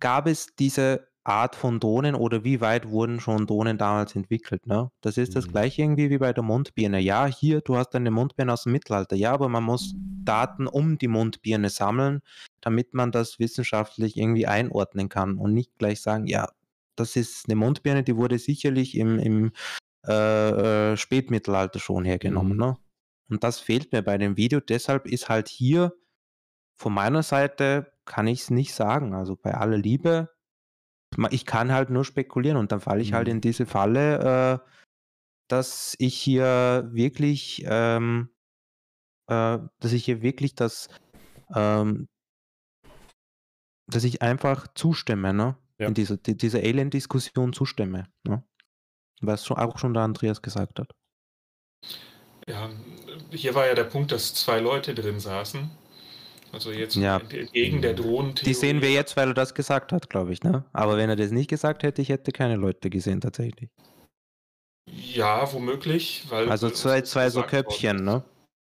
Gab 0.00 0.26
es 0.26 0.54
diese 0.56 1.08
Art 1.26 1.56
von 1.56 1.80
Drohnen 1.80 2.14
oder 2.14 2.44
wie 2.44 2.60
weit 2.60 2.88
wurden 2.88 3.20
schon 3.20 3.46
Drohnen 3.46 3.78
damals 3.78 4.14
entwickelt? 4.14 4.66
Ne? 4.66 4.90
Das 5.00 5.16
ist 5.18 5.34
das 5.36 5.46
Mhm. 5.46 5.52
gleiche 5.52 5.82
irgendwie 5.82 6.10
wie 6.10 6.18
bei 6.18 6.32
der 6.32 6.42
Mundbirne. 6.42 7.00
Ja, 7.00 7.26
hier, 7.26 7.60
du 7.60 7.76
hast 7.76 7.94
eine 7.94 8.10
Mundbirne 8.10 8.52
aus 8.52 8.62
dem 8.62 8.72
Mittelalter. 8.72 9.16
Ja, 9.16 9.32
aber 9.32 9.48
man 9.48 9.64
muss 9.64 9.94
Daten 10.24 10.66
um 10.66 10.98
die 10.98 11.08
Mundbirne 11.08 11.70
sammeln, 11.70 12.20
damit 12.60 12.94
man 12.94 13.12
das 13.12 13.38
wissenschaftlich 13.38 14.16
irgendwie 14.16 14.46
einordnen 14.46 15.08
kann 15.08 15.38
und 15.38 15.52
nicht 15.54 15.76
gleich 15.78 16.00
sagen, 16.00 16.26
ja, 16.26 16.48
das 16.96 17.16
ist 17.16 17.46
eine 17.48 17.56
Mundbirne, 17.56 18.02
die 18.02 18.16
wurde 18.16 18.38
sicherlich 18.38 18.96
im, 18.96 19.18
im 19.18 19.52
äh, 20.06 20.92
äh, 20.92 20.96
Spätmittelalter 20.96 21.78
schon 21.78 22.04
hergenommen. 22.04 22.52
Mhm. 22.52 22.58
Ne? 22.58 22.76
Und 23.28 23.44
das 23.44 23.58
fehlt 23.58 23.92
mir 23.92 24.02
bei 24.02 24.18
dem 24.18 24.36
Video. 24.36 24.60
Deshalb 24.60 25.06
ist 25.06 25.28
halt 25.28 25.48
hier 25.48 25.92
von 26.76 26.92
meiner 26.92 27.22
Seite 27.22 27.92
kann 28.04 28.26
ich 28.28 28.42
es 28.42 28.50
nicht 28.50 28.72
sagen. 28.74 29.14
Also 29.14 29.36
bei 29.36 29.54
aller 29.54 29.78
Liebe, 29.78 30.30
ich 31.30 31.46
kann 31.46 31.72
halt 31.72 31.90
nur 31.90 32.04
spekulieren 32.04 32.56
und 32.58 32.72
dann 32.72 32.80
falle 32.80 33.02
ich 33.02 33.12
halt 33.12 33.28
Mhm. 33.28 33.34
in 33.34 33.40
diese 33.40 33.66
Falle, 33.66 34.60
äh, 34.62 34.70
dass 35.48 35.94
ich 35.98 36.16
hier 36.16 36.88
wirklich, 36.92 37.64
ähm, 37.66 38.30
äh, 39.28 39.58
dass 39.80 39.92
ich 39.92 40.04
hier 40.04 40.22
wirklich 40.22 40.54
das, 40.54 40.88
ähm, 41.54 42.08
dass 43.88 44.04
ich 44.04 44.22
einfach 44.22 44.66
zustimme, 44.74 45.32
ne? 45.32 45.56
Ja. 45.78 45.88
In 45.88 45.94
dieser, 45.94 46.16
die, 46.16 46.36
dieser 46.36 46.58
Alien-Diskussion 46.58 47.52
zustimme, 47.52 48.08
ne? 48.26 48.42
Was 49.20 49.46
schon, 49.46 49.58
auch 49.58 49.78
schon 49.78 49.94
der 49.94 50.02
Andreas 50.02 50.42
gesagt 50.42 50.80
hat. 50.80 50.90
Ja, 52.48 52.70
hier 53.30 53.54
war 53.54 53.66
ja 53.66 53.74
der 53.74 53.84
Punkt, 53.84 54.12
dass 54.12 54.34
zwei 54.34 54.60
Leute 54.60 54.94
drin 54.94 55.20
saßen. 55.20 55.70
Also 56.52 56.70
jetzt 56.72 56.96
Ja. 56.96 57.18
entgegen 57.18 57.82
der 57.82 57.94
Drohnentheorie. 57.94 58.48
Die 58.50 58.54
sehen 58.54 58.80
wir 58.82 58.90
jetzt, 58.90 59.16
weil 59.16 59.28
er 59.28 59.34
das 59.34 59.54
gesagt 59.54 59.92
hat, 59.92 60.08
glaube 60.08 60.32
ich, 60.32 60.42
ne? 60.42 60.64
Aber 60.72 60.96
wenn 60.96 61.10
er 61.10 61.16
das 61.16 61.30
nicht 61.30 61.48
gesagt 61.50 61.82
hätte, 61.82 62.00
ich 62.02 62.08
hätte 62.08 62.32
keine 62.32 62.56
Leute 62.56 62.88
gesehen 62.90 63.20
tatsächlich. 63.20 63.68
Ja, 64.90 65.52
womöglich. 65.52 66.24
Weil 66.28 66.48
Also 66.48 66.70
zwei, 66.70 67.00
zwei 67.02 67.28
so 67.30 67.42
Köpfchen, 67.42 68.04
ne? 68.04 68.22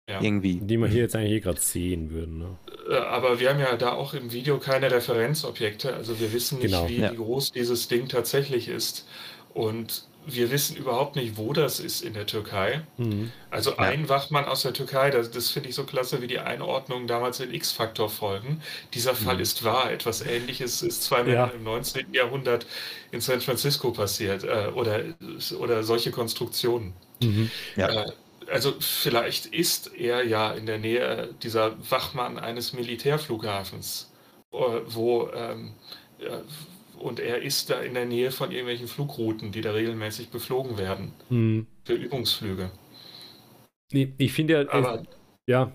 Ja. 0.09 0.21
Irgendwie. 0.21 0.59
Die 0.59 0.77
wir 0.77 0.87
hier 0.87 1.03
jetzt 1.03 1.15
eigentlich 1.15 1.31
eh 1.31 1.39
gerade 1.39 1.61
sehen 1.61 2.11
würden. 2.11 2.37
Ne? 2.37 2.57
Äh, 2.89 2.95
Aber 2.97 3.39
wir 3.39 3.49
haben 3.49 3.59
ja 3.59 3.75
da 3.77 3.93
auch 3.93 4.13
im 4.13 4.31
Video 4.33 4.59
keine 4.59 4.91
Referenzobjekte. 4.91 5.93
Also 5.93 6.19
wir 6.19 6.33
wissen 6.33 6.59
nicht, 6.59 6.67
Genau, 6.71 6.89
wie, 6.89 6.97
ja. 6.97 7.11
wie 7.11 7.15
groß 7.15 7.51
dieses 7.53 7.87
Ding 7.87 8.09
tatsächlich 8.09 8.67
ist. 8.67 9.07
Und 9.53 10.07
wir 10.25 10.51
wissen 10.51 10.75
überhaupt 10.77 11.15
nicht, 11.15 11.37
wo 11.37 11.53
das 11.53 11.79
ist 11.79 12.01
in 12.01 12.13
der 12.13 12.25
Türkei. 12.25 12.81
Mhm. 12.97 13.31
Also 13.49 13.77
ein 13.77 14.09
Wachmann 14.09 14.45
aus 14.45 14.61
der 14.63 14.73
Türkei, 14.73 15.09
das, 15.09 15.31
das 15.31 15.49
finde 15.49 15.69
ich 15.69 15.75
so 15.75 15.83
klasse 15.83 16.21
wie 16.21 16.27
die 16.27 16.39
Einordnung 16.39 17.07
damals 17.07 17.39
in 17.39 17.53
X-Faktor-Folgen. 17.53 18.61
Dieser 18.93 19.15
Fall 19.15 19.39
ist 19.39 19.63
wahr. 19.63 19.91
Etwas 19.91 20.21
Ähnliches 20.21 20.81
ist 20.81 21.03
zwei 21.03 21.23
Männer 21.23 21.47
Ja. 21.47 21.51
im 21.55 21.63
19. 21.63 22.13
Jahrhundert 22.13 22.65
in 23.11 23.21
San 23.21 23.41
Francisco 23.41 23.91
passiert. 23.91 24.43
Äh, 24.43 24.71
oder, 24.73 25.01
oder 25.59 25.83
solche 25.83 26.11
Konstruktionen. 26.11 26.93
Mhm. 27.21 27.51
Ja. 27.75 27.89
Äh, 28.03 28.11
also 28.51 28.73
vielleicht 28.79 29.45
ist 29.47 29.95
er 29.95 30.23
ja 30.25 30.51
in 30.51 30.65
der 30.65 30.77
Nähe 30.77 31.29
dieser 31.43 31.75
Wachmann 31.89 32.37
eines 32.37 32.73
Militärflughafens, 32.73 34.11
äh, 34.51 34.57
wo 34.87 35.29
ähm, 35.33 35.73
ja, 36.19 36.41
und 36.99 37.19
er 37.19 37.41
ist 37.41 37.69
da 37.69 37.81
in 37.81 37.93
der 37.93 38.05
Nähe 38.05 38.31
von 38.31 38.51
irgendwelchen 38.51 38.87
Flugrouten, 38.87 39.51
die 39.51 39.61
da 39.61 39.71
regelmäßig 39.71 40.29
beflogen 40.29 40.77
werden 40.77 41.13
Mhm. 41.29 41.67
für 41.85 41.93
Übungsflüge. 41.93 42.71
Ich, 43.91 44.09
ich 44.17 44.33
finde 44.33 44.53
ja, 44.63 44.69
Aber 44.71 45.03
ja, 45.47 45.71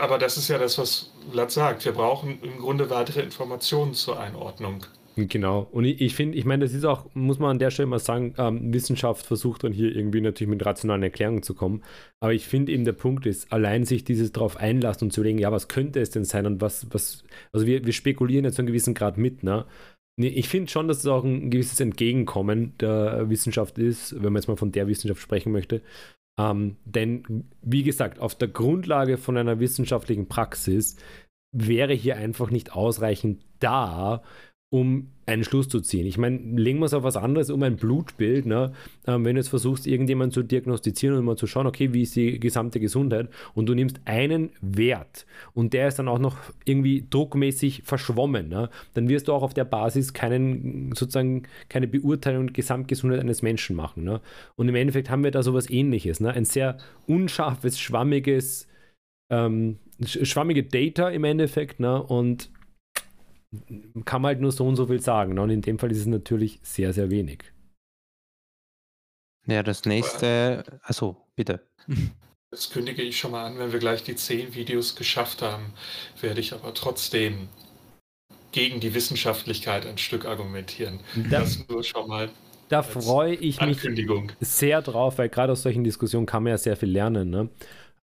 Aber 0.00 0.18
das 0.18 0.36
ist 0.36 0.48
ja 0.48 0.58
das, 0.58 0.78
was 0.78 1.12
Vlad 1.30 1.50
sagt. 1.50 1.84
Wir 1.84 1.92
brauchen 1.92 2.40
im 2.42 2.58
Grunde 2.58 2.90
weitere 2.90 3.20
Informationen 3.22 3.94
zur 3.94 4.18
Einordnung. 4.20 4.84
Genau. 5.16 5.68
Und 5.70 5.84
ich, 5.84 6.00
ich 6.00 6.14
finde, 6.14 6.38
ich 6.38 6.46
meine, 6.46 6.64
das 6.64 6.72
ist 6.72 6.84
auch, 6.86 7.06
muss 7.14 7.38
man 7.38 7.50
an 7.50 7.58
der 7.58 7.70
Stelle 7.70 7.86
mal 7.86 7.98
sagen, 7.98 8.34
ähm, 8.38 8.72
Wissenschaft 8.72 9.26
versucht 9.26 9.62
dann 9.62 9.72
hier 9.72 9.94
irgendwie 9.94 10.22
natürlich 10.22 10.48
mit 10.50 10.64
rationalen 10.64 11.02
Erklärungen 11.02 11.42
zu 11.42 11.54
kommen. 11.54 11.82
Aber 12.20 12.32
ich 12.32 12.46
finde 12.46 12.72
eben 12.72 12.86
der 12.86 12.94
Punkt 12.94 13.26
ist, 13.26 13.52
allein 13.52 13.84
sich 13.84 14.04
dieses 14.04 14.32
darauf 14.32 14.56
einlassen 14.56 15.06
und 15.08 15.10
zu 15.12 15.22
legen, 15.22 15.36
ja, 15.38 15.52
was 15.52 15.68
könnte 15.68 16.00
es 16.00 16.08
denn 16.10 16.24
sein 16.24 16.46
und 16.46 16.62
was, 16.62 16.86
was, 16.92 17.24
also 17.52 17.66
wir, 17.66 17.84
wir 17.84 17.92
spekulieren 17.92 18.46
jetzt 18.46 18.54
zu 18.56 18.62
einem 18.62 18.68
gewissen 18.68 18.94
Grad 18.94 19.18
mit, 19.18 19.42
ne? 19.42 19.66
Ich 20.16 20.48
finde 20.48 20.70
schon, 20.70 20.88
dass 20.88 20.98
es 20.98 21.06
auch 21.06 21.24
ein 21.24 21.50
gewisses 21.50 21.80
Entgegenkommen 21.80 22.74
der 22.78 23.30
Wissenschaft 23.30 23.78
ist, 23.78 24.14
wenn 24.14 24.32
man 24.32 24.40
jetzt 24.42 24.48
mal 24.48 24.56
von 24.56 24.72
der 24.72 24.86
Wissenschaft 24.86 25.20
sprechen 25.20 25.52
möchte. 25.52 25.80
Ähm, 26.38 26.76
denn, 26.84 27.44
wie 27.62 27.82
gesagt, 27.82 28.18
auf 28.18 28.34
der 28.34 28.48
Grundlage 28.48 29.18
von 29.18 29.36
einer 29.36 29.60
wissenschaftlichen 29.60 30.28
Praxis 30.28 30.96
wäre 31.54 31.92
hier 31.92 32.16
einfach 32.16 32.50
nicht 32.50 32.72
ausreichend 32.74 33.44
da, 33.58 34.22
um 34.70 35.11
einen 35.32 35.44
Schluss 35.44 35.68
zu 35.68 35.80
ziehen. 35.80 36.06
Ich 36.06 36.18
meine, 36.18 36.38
legen 36.38 36.78
wir 36.78 36.86
es 36.86 36.94
auf 36.94 37.02
was 37.02 37.16
anderes, 37.16 37.50
um 37.50 37.62
ein 37.62 37.76
Blutbild. 37.76 38.46
Ne? 38.46 38.72
Ähm, 39.06 39.24
wenn 39.24 39.34
du 39.34 39.40
jetzt 39.40 39.48
versuchst, 39.48 39.86
irgendjemanden 39.86 40.32
zu 40.32 40.42
diagnostizieren 40.42 41.16
und 41.16 41.24
mal 41.24 41.36
zu 41.36 41.46
schauen, 41.46 41.66
okay, 41.66 41.92
wie 41.92 42.02
ist 42.02 42.16
die 42.16 42.38
gesamte 42.38 42.80
Gesundheit 42.80 43.28
und 43.54 43.66
du 43.66 43.74
nimmst 43.74 44.00
einen 44.04 44.50
Wert 44.60 45.26
und 45.54 45.72
der 45.72 45.88
ist 45.88 45.98
dann 45.98 46.08
auch 46.08 46.18
noch 46.18 46.36
irgendwie 46.64 47.06
druckmäßig 47.08 47.82
verschwommen, 47.84 48.48
ne? 48.48 48.68
dann 48.94 49.08
wirst 49.08 49.28
du 49.28 49.32
auch 49.32 49.42
auf 49.42 49.54
der 49.54 49.64
Basis 49.64 50.12
keinen, 50.12 50.92
sozusagen 50.94 51.44
keine 51.68 51.88
Beurteilung 51.88 52.46
der 52.46 52.54
Gesamtgesundheit 52.54 53.20
eines 53.20 53.42
Menschen 53.42 53.74
machen. 53.74 54.04
Ne? 54.04 54.20
Und 54.56 54.68
im 54.68 54.74
Endeffekt 54.74 55.10
haben 55.10 55.24
wir 55.24 55.30
da 55.30 55.42
sowas 55.42 55.70
ähnliches. 55.70 56.20
Ne? 56.20 56.32
Ein 56.32 56.44
sehr 56.44 56.78
unscharfes, 57.06 57.80
schwammiges, 57.80 58.68
ähm, 59.30 59.78
schwammige 60.04 60.64
Data 60.64 61.08
im 61.08 61.24
Endeffekt, 61.24 61.80
ne? 61.80 62.02
Und 62.02 62.50
kann 64.04 64.22
man 64.22 64.30
halt 64.30 64.40
nur 64.40 64.52
so 64.52 64.66
und 64.66 64.76
so 64.76 64.86
viel 64.86 65.00
sagen. 65.00 65.34
Ne? 65.34 65.42
Und 65.42 65.50
in 65.50 65.62
dem 65.62 65.78
Fall 65.78 65.90
ist 65.90 65.98
es 65.98 66.06
natürlich 66.06 66.60
sehr, 66.62 66.92
sehr 66.92 67.10
wenig. 67.10 67.44
Ja, 69.46 69.62
das 69.62 69.84
nächste, 69.84 70.80
also 70.82 71.16
bitte. 71.34 71.66
Das 72.50 72.70
kündige 72.70 73.02
ich 73.02 73.18
schon 73.18 73.32
mal 73.32 73.46
an, 73.46 73.58
wenn 73.58 73.72
wir 73.72 73.78
gleich 73.78 74.04
die 74.04 74.14
zehn 74.14 74.54
Videos 74.54 74.94
geschafft 74.94 75.42
haben, 75.42 75.72
werde 76.20 76.40
ich 76.40 76.52
aber 76.52 76.74
trotzdem 76.74 77.48
gegen 78.52 78.80
die 78.80 78.94
Wissenschaftlichkeit 78.94 79.86
ein 79.86 79.98
Stück 79.98 80.26
argumentieren. 80.26 81.00
Da, 81.30 81.40
das 81.40 81.66
nur 81.68 81.82
schon 81.82 82.08
mal. 82.08 82.30
Da 82.68 82.82
freue 82.82 83.34
ich 83.34 83.60
mich 83.60 83.80
sehr 84.40 84.80
drauf, 84.82 85.18
weil 85.18 85.28
gerade 85.28 85.52
aus 85.52 85.62
solchen 85.62 85.84
Diskussionen 85.84 86.26
kann 86.26 86.42
man 86.42 86.52
ja 86.52 86.58
sehr 86.58 86.76
viel 86.76 86.90
lernen. 86.90 87.30
Ne? 87.30 87.50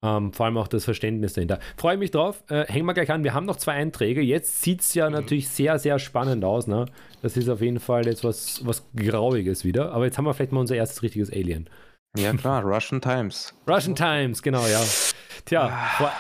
Ähm, 0.07 0.33
vor 0.33 0.47
allem 0.47 0.57
auch 0.57 0.69
das 0.69 0.85
Verständnis 0.85 1.33
dahinter. 1.33 1.59
Freue 1.77 1.97
mich 1.97 2.13
drauf. 2.13 2.45
Äh, 2.49 2.67
hängen 2.67 2.87
wir 2.87 2.95
gleich 2.95 3.11
an. 3.11 3.25
Wir 3.25 3.35
haben 3.35 3.47
noch 3.47 3.57
zwei 3.57 3.73
Einträge. 3.73 4.21
Jetzt 4.21 4.63
sieht 4.63 4.83
es 4.83 4.95
ja 4.95 5.09
mhm. 5.09 5.15
natürlich 5.15 5.49
sehr, 5.49 5.79
sehr 5.79 5.99
spannend 5.99 6.45
aus. 6.45 6.67
Ne? 6.67 6.87
Das 7.23 7.37
ist 7.37 7.49
auf 7.49 7.61
jeden 7.61 7.81
Fall 7.81 8.07
jetzt 8.07 8.23
was, 8.23 8.65
was 8.65 8.87
Grauiges 8.95 9.65
wieder. 9.65 9.93
Aber 9.93 10.05
jetzt 10.05 10.17
haben 10.17 10.25
wir 10.25 10.35
vielleicht 10.35 10.53
mal 10.53 10.61
unser 10.61 10.77
erstes 10.77 11.03
richtiges 11.03 11.33
Alien. 11.33 11.69
Ja, 12.17 12.33
klar, 12.33 12.63
Russian 12.63 13.01
Times. 13.01 13.53
Russian 13.69 13.95
Times, 13.95 14.43
genau, 14.43 14.67
ja. 14.67 14.83
Tja, 15.45 15.69
ah. 15.71 16.13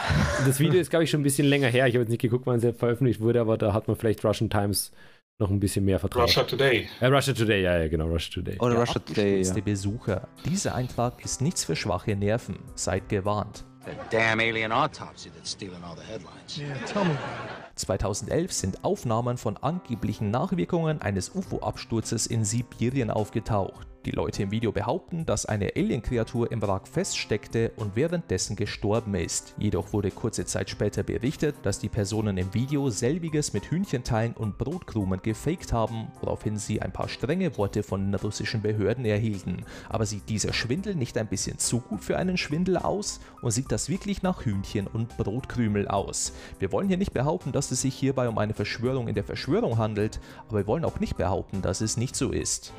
das 0.45 0.61
Video 0.61 0.79
ist, 0.79 0.91
glaube 0.91 1.05
ich, 1.05 1.11
schon 1.11 1.21
ein 1.21 1.25
bisschen 1.25 1.47
länger 1.47 1.69
her. 1.69 1.87
Ich 1.87 1.95
habe 1.95 2.03
jetzt 2.03 2.11
nicht 2.11 2.21
geguckt, 2.21 2.47
wann 2.47 2.57
es 2.57 2.77
veröffentlicht 2.77 3.21
wurde, 3.21 3.41
aber 3.41 3.57
da 3.57 3.73
hat 3.73 3.89
man 3.89 3.97
vielleicht 3.97 4.23
Russian 4.25 4.51
Times 4.51 4.93
noch 5.39 5.51
ein 5.51 5.61
bisschen 5.61 5.85
mehr 5.85 5.99
vertraut. 5.99 6.25
Russia 6.25 6.45
Today. 6.45 6.89
Äh, 7.01 7.07
Russia 7.07 7.35
Today, 7.35 7.63
ja, 7.63 7.79
ja, 7.79 7.89
genau, 7.89 8.07
Russia 8.07 8.33
Today. 8.35 8.59
Oder 8.59 8.77
Russia 8.77 9.01
Today. 9.01 9.43
Ja. 9.43 9.55
Besucher. 9.61 10.29
Dieser 10.45 10.75
Eintrag 10.75 11.25
ist 11.25 11.41
nichts 11.41 11.65
für 11.65 11.77
schwache 11.77 12.15
Nerven. 12.15 12.59
Seid 12.75 13.09
gewarnt. 13.09 13.65
That 13.87 14.11
damn 14.11 14.41
alien 14.41 14.73
autopsy 14.73 15.31
that's 15.31 15.51
stealing 15.51 15.85
all 15.85 15.95
the 15.95 16.03
headlines. 16.03 16.59
Yeah, 16.59 16.75
tell 16.87 17.05
me 17.05 17.13
about 17.13 17.61
it. 17.71 17.77
2011 17.77 18.53
sind 18.53 18.85
Aufnahmen 18.85 19.37
von 19.37 19.57
angeblichen 19.59 20.31
Nachwirkungen 20.31 21.03
eines 21.03 21.35
UFO-Absturzes 21.35 22.27
in 22.27 22.45
Sibirien 22.45 23.11
aufgetaucht. 23.11 23.87
Die 24.07 24.13
Leute 24.13 24.45
im 24.45 24.53
Video 24.53 24.71
behaupten, 24.71 25.27
dass 25.27 25.47
eine 25.47 25.73
Alien-Kreatur 25.75 26.53
im 26.53 26.63
Wrack 26.63 26.87
feststeckte 26.87 27.73
und 27.75 27.97
währenddessen 27.97 28.55
gestorben 28.55 29.17
ist. 29.17 29.53
Jedoch 29.59 29.93
wurde 29.93 30.13
kurze 30.13 30.45
Zeit 30.45 30.71
später 30.71 31.03
berichtet, 31.03 31.57
dass 31.65 31.81
die 31.81 31.89
Personen 31.89 32.39
im 32.39 32.55
Video 32.55 32.89
selbiges 32.89 33.53
mit 33.53 33.69
Hühnchenteilen 33.69 34.35
und 34.35 34.59
Brotkrumen 34.59 35.21
gefaked 35.23 35.73
haben, 35.73 36.07
woraufhin 36.21 36.57
sie 36.57 36.81
ein 36.81 36.93
paar 36.93 37.09
strenge 37.09 37.59
Worte 37.59 37.83
von 37.83 38.13
den 38.13 38.15
russischen 38.15 38.63
Behörden 38.63 39.05
erhielten. 39.05 39.65
Aber 39.89 40.07
sieht 40.07 40.29
dieser 40.29 40.53
Schwindel 40.53 40.95
nicht 40.95 41.19
ein 41.19 41.27
bisschen 41.27 41.59
zu 41.59 41.81
gut 41.81 42.05
für 42.05 42.17
einen 42.17 42.37
Schwindel 42.37 42.77
aus? 42.77 43.19
Und 43.43 43.51
sieht 43.51 43.73
das 43.73 43.89
wirklich 43.89 44.23
nach 44.23 44.45
Hühnchen 44.45 44.87
und 44.87 45.17
Brotkrümel 45.17 45.89
aus? 45.89 46.33
Wir 46.61 46.71
wollen 46.71 46.87
hier 46.87 46.97
nicht 46.97 47.13
behaupten, 47.13 47.51
dass 47.51 47.73
es 47.73 47.81
sich 47.81 47.97
hierbei 47.97 48.29
um 48.29 48.39
eine 48.39 48.55
Verschwörung 48.55 49.09
in 49.09 49.17
der 49.17 49.25
Verschwörung 49.25 49.79
handelt, 49.79 50.21
aber 50.47 50.59
wir 50.59 50.67
wollen 50.69 50.85
auch 50.85 51.01
nicht 51.01 51.17
behaupten, 51.17 51.61
dass 51.61 51.81
es 51.81 51.97
nicht 51.97 52.15
so 52.15 52.31
ist. 52.31 52.73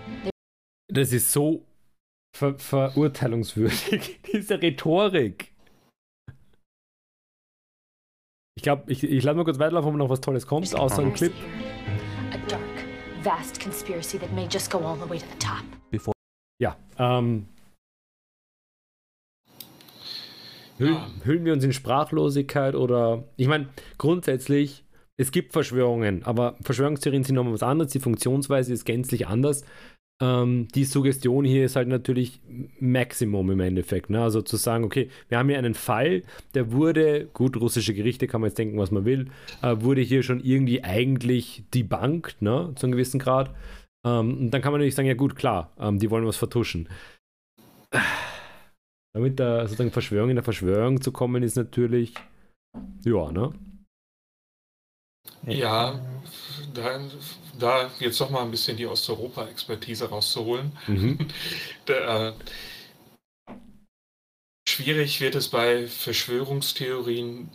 Das 0.89 1.11
ist 1.11 1.33
so 1.33 1.65
ver 2.33 2.57
verurteilungswürdig, 2.57 4.21
diese 4.31 4.61
Rhetorik. 4.61 5.51
Ich 8.55 8.63
glaube, 8.63 8.91
ich, 8.91 9.03
ich 9.03 9.23
lade 9.23 9.37
mal 9.37 9.43
kurz 9.43 9.59
weiterlaufen, 9.59 9.89
ob 9.91 9.97
noch 9.97 10.09
was 10.09 10.21
Tolles 10.21 10.47
kommt, 10.47 10.73
außer 10.73 11.01
ein 11.01 11.13
Clip. 11.13 11.33
A 12.31 12.37
dark, 12.47 12.61
vast 13.21 13.61
conspiracy 13.61 14.17
that 14.17 14.31
may 14.33 14.47
just 14.49 14.71
go 14.71 14.79
all 14.79 14.97
the 14.97 15.09
way 15.09 15.19
to 15.19 15.25
the 15.25 15.39
top. 15.39 15.63
Bevor 15.91 16.13
ja, 16.59 16.77
ähm. 16.97 17.47
Hüllen, 20.77 20.97
hüllen 21.23 21.45
wir 21.45 21.53
uns 21.53 21.63
in 21.63 21.73
Sprachlosigkeit 21.73 22.75
oder. 22.75 23.25
Ich 23.35 23.47
meine, 23.47 23.67
grundsätzlich, 23.97 24.85
es 25.17 25.31
gibt 25.31 25.51
Verschwörungen, 25.51 26.23
aber 26.23 26.55
Verschwörungstheorien 26.61 27.23
sind 27.23 27.35
nochmal 27.35 27.53
was 27.53 27.63
anderes, 27.63 27.91
die 27.91 27.99
Funktionsweise 27.99 28.73
ist 28.73 28.85
gänzlich 28.85 29.27
anders 29.27 29.65
ähm, 30.19 30.67
die 30.73 30.85
Suggestion 30.85 31.45
hier 31.45 31.65
ist 31.65 31.75
halt 31.75 31.87
natürlich 31.87 32.41
Maximum 32.79 33.51
im 33.51 33.59
Endeffekt. 33.59 34.09
Ne? 34.09 34.21
Also 34.21 34.41
zu 34.41 34.57
sagen, 34.57 34.83
okay, 34.83 35.09
wir 35.29 35.37
haben 35.37 35.49
hier 35.49 35.57
einen 35.59 35.75
Fall, 35.75 36.23
der 36.55 36.71
wurde, 36.71 37.27
gut, 37.33 37.57
russische 37.57 37.93
Gerichte 37.93 38.27
kann 38.27 38.41
man 38.41 38.49
jetzt 38.49 38.57
denken, 38.57 38.77
was 38.77 38.91
man 38.91 39.05
will, 39.05 39.29
äh, 39.61 39.75
wurde 39.79 40.01
hier 40.01 40.23
schon 40.23 40.39
irgendwie 40.39 40.83
eigentlich 40.83 41.63
debunked, 41.73 42.41
ne? 42.41 42.73
zu 42.75 42.85
einem 42.85 42.93
gewissen 42.93 43.19
Grad. 43.19 43.53
Ähm, 44.05 44.37
und 44.37 44.51
dann 44.51 44.61
kann 44.61 44.71
man 44.71 44.79
natürlich 44.79 44.95
sagen, 44.95 45.07
ja 45.07 45.13
gut, 45.13 45.35
klar, 45.35 45.71
ähm, 45.79 45.99
die 45.99 46.09
wollen 46.09 46.25
was 46.25 46.37
vertuschen. 46.37 46.89
Damit 49.13 49.39
da 49.39 49.67
sozusagen 49.67 49.91
Verschwörung 49.91 50.29
in 50.29 50.35
der 50.35 50.43
Verschwörung 50.43 51.01
zu 51.01 51.11
kommen, 51.11 51.43
ist 51.43 51.55
natürlich, 51.55 52.13
ja, 53.03 53.31
ne? 53.31 53.53
Ja, 55.45 55.99
da, 56.73 56.99
da 57.59 57.91
jetzt 57.99 58.19
doch 58.19 58.29
mal 58.29 58.43
ein 58.43 58.51
bisschen 58.51 58.77
die 58.77 58.87
Osteuropa-Expertise 58.87 60.09
rauszuholen. 60.09 60.71
Mhm. 60.87 61.17
da, 61.85 62.29
äh, 62.29 62.33
schwierig 64.67 65.21
wird 65.21 65.35
es 65.35 65.47
bei 65.47 65.87
Verschwörungstheorien 65.87 67.49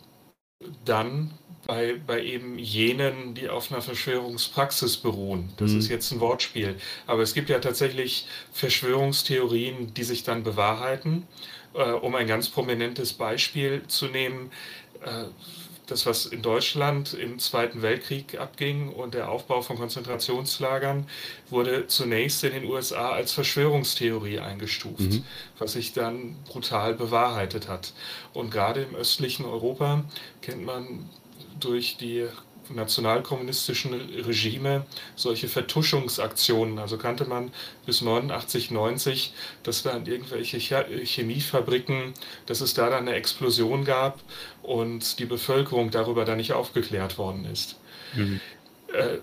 dann, 0.85 1.31
bei, 1.65 1.95
bei 2.05 2.21
eben 2.23 2.59
jenen, 2.59 3.35
die 3.35 3.47
auf 3.47 3.71
einer 3.71 3.81
Verschwörungspraxis 3.81 4.97
beruhen. 4.97 5.53
Das 5.57 5.71
mhm. 5.71 5.79
ist 5.79 5.89
jetzt 5.89 6.11
ein 6.11 6.19
Wortspiel. 6.19 6.75
Aber 7.07 7.21
es 7.21 7.33
gibt 7.33 7.49
ja 7.49 7.59
tatsächlich 7.59 8.27
Verschwörungstheorien, 8.51 9.93
die 9.93 10.03
sich 10.03 10.23
dann 10.23 10.43
bewahrheiten. 10.43 11.27
Äh, 11.73 11.91
um 11.91 12.15
ein 12.15 12.27
ganz 12.27 12.49
prominentes 12.49 13.13
Beispiel 13.13 13.83
zu 13.87 14.07
nehmen, 14.07 14.51
äh, 15.03 15.25
das, 15.87 16.05
was 16.05 16.25
in 16.25 16.41
Deutschland 16.41 17.13
im 17.13 17.39
Zweiten 17.39 17.81
Weltkrieg 17.81 18.39
abging 18.39 18.89
und 18.89 19.13
der 19.13 19.29
Aufbau 19.29 19.61
von 19.61 19.77
Konzentrationslagern, 19.77 21.07
wurde 21.49 21.87
zunächst 21.87 22.43
in 22.43 22.53
den 22.53 22.65
USA 22.65 23.11
als 23.11 23.33
Verschwörungstheorie 23.33 24.39
eingestuft, 24.39 24.99
mhm. 24.99 25.25
was 25.59 25.73
sich 25.73 25.93
dann 25.93 26.35
brutal 26.45 26.93
bewahrheitet 26.93 27.67
hat. 27.67 27.93
Und 28.33 28.51
gerade 28.51 28.83
im 28.83 28.95
östlichen 28.95 29.45
Europa 29.45 30.05
kennt 30.41 30.65
man 30.65 31.09
durch 31.59 31.97
die 31.97 32.27
nationalkommunistischen 32.69 33.93
Regime 33.93 34.85
solche 35.15 35.47
Vertuschungsaktionen. 35.47 36.79
Also 36.79 36.97
kannte 36.97 37.25
man 37.25 37.51
bis 37.85 38.01
89, 38.01 38.71
90, 38.71 39.33
dass 39.63 39.83
da 39.83 39.91
in 39.91 40.05
irgendwelche 40.05 40.57
Chemiefabriken, 40.57 42.13
dass 42.45 42.61
es 42.61 42.73
da 42.73 42.89
dann 42.89 43.07
eine 43.07 43.15
Explosion 43.15 43.85
gab 43.85 44.19
und 44.61 45.19
die 45.19 45.25
Bevölkerung 45.25 45.91
darüber 45.91 46.25
dann 46.25 46.37
nicht 46.37 46.53
aufgeklärt 46.53 47.17
worden 47.17 47.45
ist. 47.45 47.77
Mhm. 48.13 48.39
Äh, 48.93 49.17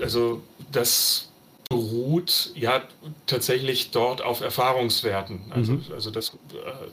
also 0.00 0.42
das 0.72 1.30
beruht 1.68 2.52
ja 2.54 2.82
tatsächlich 3.26 3.90
dort 3.92 4.22
auf 4.22 4.40
Erfahrungswerten. 4.40 5.52
Also, 5.52 5.72
mhm. 5.72 5.84
also 5.92 6.10
das 6.10 6.30
äh, 6.52 6.90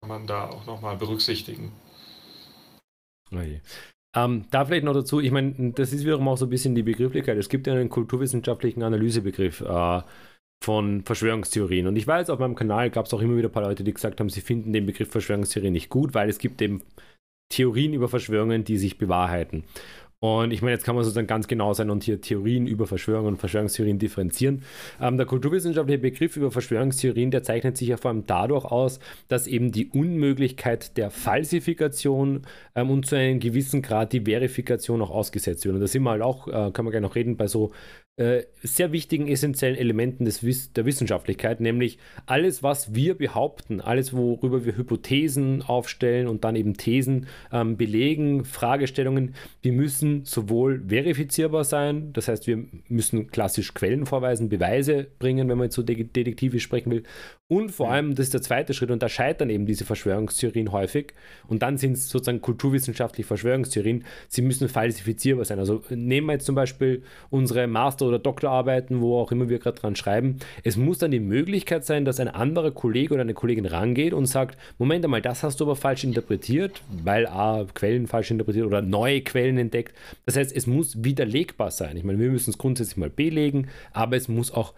kann 0.00 0.08
man 0.08 0.26
da 0.26 0.48
auch 0.48 0.64
nochmal 0.66 0.96
berücksichtigen. 0.96 1.72
Okay. 3.32 3.60
Ähm, 4.16 4.46
da 4.50 4.64
vielleicht 4.64 4.84
noch 4.84 4.94
dazu, 4.94 5.20
ich 5.20 5.30
meine, 5.30 5.72
das 5.72 5.92
ist 5.92 6.04
wiederum 6.04 6.26
auch 6.28 6.36
so 6.36 6.46
ein 6.46 6.50
bisschen 6.50 6.74
die 6.74 6.82
Begrifflichkeit. 6.82 7.38
Es 7.38 7.48
gibt 7.48 7.66
ja 7.66 7.74
einen 7.74 7.88
kulturwissenschaftlichen 7.88 8.82
Analysebegriff. 8.82 9.60
Äh, 9.60 10.02
von 10.62 11.02
Verschwörungstheorien. 11.02 11.86
Und 11.86 11.96
ich 11.96 12.06
weiß, 12.06 12.30
auf 12.30 12.38
meinem 12.38 12.54
Kanal 12.54 12.90
gab 12.90 13.06
es 13.06 13.14
auch 13.14 13.22
immer 13.22 13.36
wieder 13.36 13.48
ein 13.48 13.52
paar 13.52 13.62
Leute, 13.62 13.82
die 13.82 13.94
gesagt 13.94 14.20
haben, 14.20 14.28
sie 14.28 14.42
finden 14.42 14.72
den 14.72 14.86
Begriff 14.86 15.10
Verschwörungstheorie 15.10 15.70
nicht 15.70 15.88
gut, 15.88 16.14
weil 16.14 16.28
es 16.28 16.38
gibt 16.38 16.60
eben 16.60 16.82
Theorien 17.48 17.94
über 17.94 18.08
Verschwörungen, 18.08 18.64
die 18.64 18.76
sich 18.76 18.98
bewahrheiten. 18.98 19.64
Und 20.22 20.50
ich 20.50 20.60
meine, 20.60 20.72
jetzt 20.72 20.84
kann 20.84 20.94
man 20.94 21.02
sozusagen 21.02 21.26
ganz 21.26 21.48
genau 21.48 21.72
sein 21.72 21.88
und 21.88 22.04
hier 22.04 22.20
Theorien 22.20 22.66
über 22.66 22.86
Verschwörungen 22.86 23.32
und 23.32 23.38
Verschwörungstheorien 23.38 23.98
differenzieren. 23.98 24.64
Ähm, 25.00 25.16
der 25.16 25.24
kulturwissenschaftliche 25.24 25.98
Begriff 25.98 26.36
über 26.36 26.50
Verschwörungstheorien, 26.50 27.30
der 27.30 27.42
zeichnet 27.42 27.78
sich 27.78 27.88
ja 27.88 27.96
vor 27.96 28.10
allem 28.10 28.26
dadurch 28.26 28.66
aus, 28.66 29.00
dass 29.28 29.46
eben 29.46 29.72
die 29.72 29.88
Unmöglichkeit 29.88 30.98
der 30.98 31.10
Falsifikation 31.10 32.42
ähm, 32.74 32.90
und 32.90 33.06
zu 33.06 33.16
einem 33.16 33.40
gewissen 33.40 33.80
Grad 33.80 34.12
die 34.12 34.20
Verifikation 34.20 35.00
auch 35.00 35.08
ausgesetzt 35.08 35.64
wird. 35.64 35.74
Und 35.74 35.80
da 35.80 35.86
sind 35.86 36.02
wir 36.02 36.10
halt 36.10 36.22
auch, 36.22 36.48
äh, 36.48 36.70
kann 36.70 36.84
man 36.84 36.92
gerne 36.92 37.06
noch 37.06 37.14
reden, 37.14 37.38
bei 37.38 37.46
so 37.46 37.72
äh, 38.16 38.42
sehr 38.62 38.92
wichtigen, 38.92 39.28
essentiellen 39.28 39.78
Elementen 39.78 40.24
des, 40.26 40.40
der 40.72 40.84
Wissenschaftlichkeit, 40.84 41.60
nämlich 41.60 41.98
alles, 42.26 42.62
was 42.62 42.94
wir 42.94 43.16
behaupten, 43.16 43.80
alles, 43.80 44.12
worüber 44.12 44.64
wir 44.64 44.76
Hypothesen 44.76 45.62
aufstellen 45.62 46.28
und 46.28 46.44
dann 46.44 46.56
eben 46.56 46.76
Thesen 46.76 47.26
ähm, 47.50 47.76
belegen, 47.76 48.44
Fragestellungen, 48.44 49.34
die 49.64 49.70
müssen 49.70 50.24
sowohl 50.24 50.82
verifizierbar 50.88 51.64
sein, 51.64 52.12
das 52.12 52.28
heißt, 52.28 52.46
wir 52.46 52.64
müssen 52.88 53.28
klassisch 53.28 53.72
Quellen 53.72 54.04
vorweisen, 54.04 54.48
Beweise 54.48 55.06
bringen, 55.18 55.48
wenn 55.48 55.56
man 55.56 55.66
jetzt 55.66 55.76
so 55.76 55.82
detektivisch 55.82 56.62
sprechen 56.62 56.90
will, 56.90 57.04
und 57.50 57.72
vor 57.72 57.90
allem, 57.90 58.14
das 58.14 58.26
ist 58.26 58.34
der 58.34 58.42
zweite 58.42 58.74
Schritt, 58.74 58.92
und 58.92 59.02
da 59.02 59.08
scheitern 59.08 59.50
eben 59.50 59.66
diese 59.66 59.84
Verschwörungstheorien 59.84 60.70
häufig. 60.70 61.14
Und 61.48 61.62
dann 61.62 61.78
sind 61.78 61.94
es 61.94 62.08
sozusagen 62.08 62.40
kulturwissenschaftliche 62.40 63.26
Verschwörungstheorien. 63.26 64.04
Sie 64.28 64.42
müssen 64.42 64.68
falsifizierbar 64.68 65.44
sein. 65.44 65.58
Also 65.58 65.82
nehmen 65.90 66.28
wir 66.28 66.34
jetzt 66.34 66.46
zum 66.46 66.54
Beispiel 66.54 67.02
unsere 67.28 67.66
Master- 67.66 67.99
oder 68.08 68.18
Doktorarbeiten, 68.18 69.00
wo 69.00 69.18
auch 69.18 69.32
immer 69.32 69.48
wir 69.48 69.58
gerade 69.58 69.80
dran 69.80 69.96
schreiben. 69.96 70.38
Es 70.64 70.76
muss 70.76 70.98
dann 70.98 71.10
die 71.10 71.20
Möglichkeit 71.20 71.84
sein, 71.84 72.04
dass 72.04 72.20
ein 72.20 72.28
anderer 72.28 72.70
Kollege 72.70 73.14
oder 73.14 73.22
eine 73.22 73.34
Kollegin 73.34 73.66
rangeht 73.66 74.12
und 74.12 74.26
sagt: 74.26 74.58
Moment 74.78 75.04
einmal, 75.04 75.22
das 75.22 75.42
hast 75.42 75.60
du 75.60 75.64
aber 75.64 75.76
falsch 75.76 76.04
interpretiert, 76.04 76.82
weil 77.04 77.26
A, 77.26 77.66
Quellen 77.74 78.06
falsch 78.06 78.30
interpretiert 78.30 78.66
oder 78.66 78.82
neue 78.82 79.20
Quellen 79.20 79.58
entdeckt. 79.58 79.94
Das 80.26 80.36
heißt, 80.36 80.54
es 80.54 80.66
muss 80.66 81.02
widerlegbar 81.04 81.70
sein. 81.70 81.96
Ich 81.96 82.04
meine, 82.04 82.18
wir 82.18 82.30
müssen 82.30 82.50
es 82.50 82.58
grundsätzlich 82.58 82.96
mal 82.96 83.10
belegen, 83.10 83.68
aber 83.92 84.16
es 84.16 84.28
muss 84.28 84.52
auch 84.52 84.74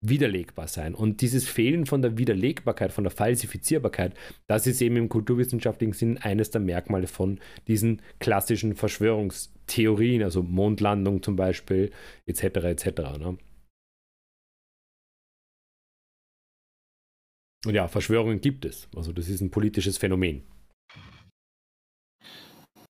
widerlegbar 0.00 0.68
sein. 0.68 0.94
Und 0.94 1.20
dieses 1.20 1.48
Fehlen 1.48 1.86
von 1.86 2.02
der 2.02 2.18
Widerlegbarkeit, 2.18 2.92
von 2.92 3.04
der 3.04 3.10
Falsifizierbarkeit, 3.10 4.14
das 4.46 4.66
ist 4.66 4.80
eben 4.80 4.96
im 4.96 5.08
kulturwissenschaftlichen 5.08 5.94
Sinn 5.94 6.18
eines 6.18 6.50
der 6.50 6.60
Merkmale 6.60 7.06
von 7.06 7.40
diesen 7.66 8.02
klassischen 8.20 8.76
Verschwörungstheorien, 8.76 10.22
also 10.22 10.42
Mondlandung 10.42 11.22
zum 11.22 11.36
Beispiel, 11.36 11.90
etc. 12.26 12.42
etc. 12.42 12.86
Ne? 13.18 13.38
Und 17.64 17.74
ja, 17.74 17.88
Verschwörungen 17.88 18.40
gibt 18.40 18.64
es. 18.64 18.88
Also 18.94 19.12
das 19.12 19.28
ist 19.28 19.40
ein 19.40 19.50
politisches 19.50 19.98
Phänomen. 19.98 20.42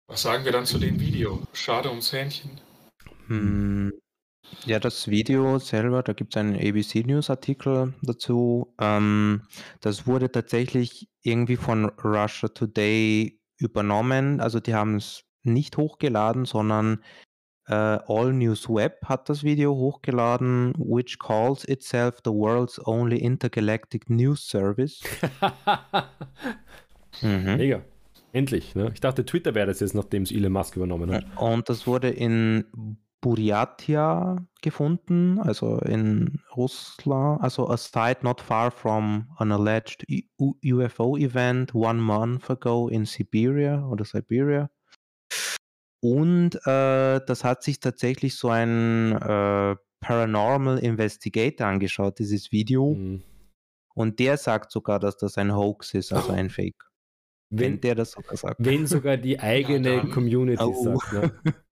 Was 0.07 0.23
sagen 0.23 0.45
wir 0.45 0.51
dann 0.51 0.65
zu 0.65 0.79
dem 0.79 0.99
Video? 0.99 1.43
Schade 1.53 1.89
ums 1.89 2.13
Hähnchen. 2.13 2.59
Hm, 3.27 3.93
ja, 4.65 4.79
das 4.79 5.07
Video 5.07 5.59
selber, 5.59 6.03
da 6.03 6.13
gibt 6.13 6.35
es 6.35 6.39
einen 6.39 6.55
ABC 6.55 7.03
News 7.03 7.29
Artikel 7.29 7.93
dazu. 8.01 8.73
Ähm, 8.79 9.43
das 9.81 10.07
wurde 10.07 10.31
tatsächlich 10.31 11.09
irgendwie 11.21 11.55
von 11.55 11.85
Russia 12.03 12.49
Today 12.49 13.39
übernommen. 13.57 14.39
Also 14.39 14.59
die 14.59 14.73
haben 14.73 14.95
es 14.95 15.23
nicht 15.43 15.77
hochgeladen, 15.77 16.45
sondern 16.45 17.03
äh, 17.67 17.73
All 17.73 18.33
News 18.33 18.67
Web 18.67 19.05
hat 19.05 19.29
das 19.29 19.43
Video 19.43 19.75
hochgeladen, 19.75 20.73
which 20.77 21.19
calls 21.19 21.63
itself 21.65 22.17
the 22.25 22.31
world's 22.31 22.79
only 22.85 23.17
intergalactic 23.17 24.09
news 24.09 24.47
service. 24.47 25.01
mhm. 27.21 27.55
Mega. 27.57 27.81
Endlich. 28.31 28.75
Ne? 28.75 28.91
Ich 28.93 28.99
dachte, 28.99 29.25
Twitter 29.25 29.55
wäre 29.55 29.67
das 29.67 29.79
jetzt, 29.79 29.95
nachdem 29.95 30.23
es 30.23 30.31
Elon 30.31 30.51
Musk 30.51 30.75
übernommen 30.75 31.11
hat. 31.11 31.25
Und 31.37 31.67
das 31.69 31.87
wurde 31.87 32.09
in 32.09 32.65
Buryatia 33.21 34.45
gefunden, 34.61 35.39
also 35.39 35.79
in 35.79 36.41
Russland, 36.55 37.41
also 37.41 37.67
a 37.69 37.77
site 37.77 38.23
not 38.23 38.41
far 38.41 38.71
from 38.71 39.27
an 39.37 39.51
alleged 39.51 40.05
UFO 40.39 41.17
event 41.17 41.75
one 41.75 41.99
month 41.99 42.49
ago 42.49 42.87
in 42.87 43.05
Siberia 43.05 43.85
oder 43.85 44.05
Siberia. 44.05 44.69
Und 46.01 46.55
äh, 46.65 47.19
das 47.25 47.43
hat 47.43 47.63
sich 47.63 47.79
tatsächlich 47.79 48.37
so 48.37 48.49
ein 48.49 49.11
äh, 49.13 49.75
Paranormal 49.99 50.79
Investigator 50.79 51.67
angeschaut, 51.67 52.19
dieses 52.19 52.51
Video. 52.53 52.93
Mhm. 52.93 53.23
Und 53.95 54.19
der 54.19 54.37
sagt 54.37 54.71
sogar, 54.71 54.99
dass 54.99 55.17
das 55.17 55.37
ein 55.37 55.53
Hoax 55.53 55.93
ist, 55.93 56.13
also 56.13 56.31
ein 56.31 56.49
Fake. 56.49 56.85
Wenn, 57.49 57.73
wenn 57.73 57.81
der 57.81 57.95
das 57.95 58.11
sogar 58.11 58.37
sagt. 58.37 58.55
Wenn 58.59 58.87
sogar 58.87 59.17
die 59.17 59.39
eigene 59.41 59.95
ja, 59.95 60.05
Community 60.05 60.63
oh. 60.63 60.97
sagt. 60.97 61.13
Ne? 61.13 61.55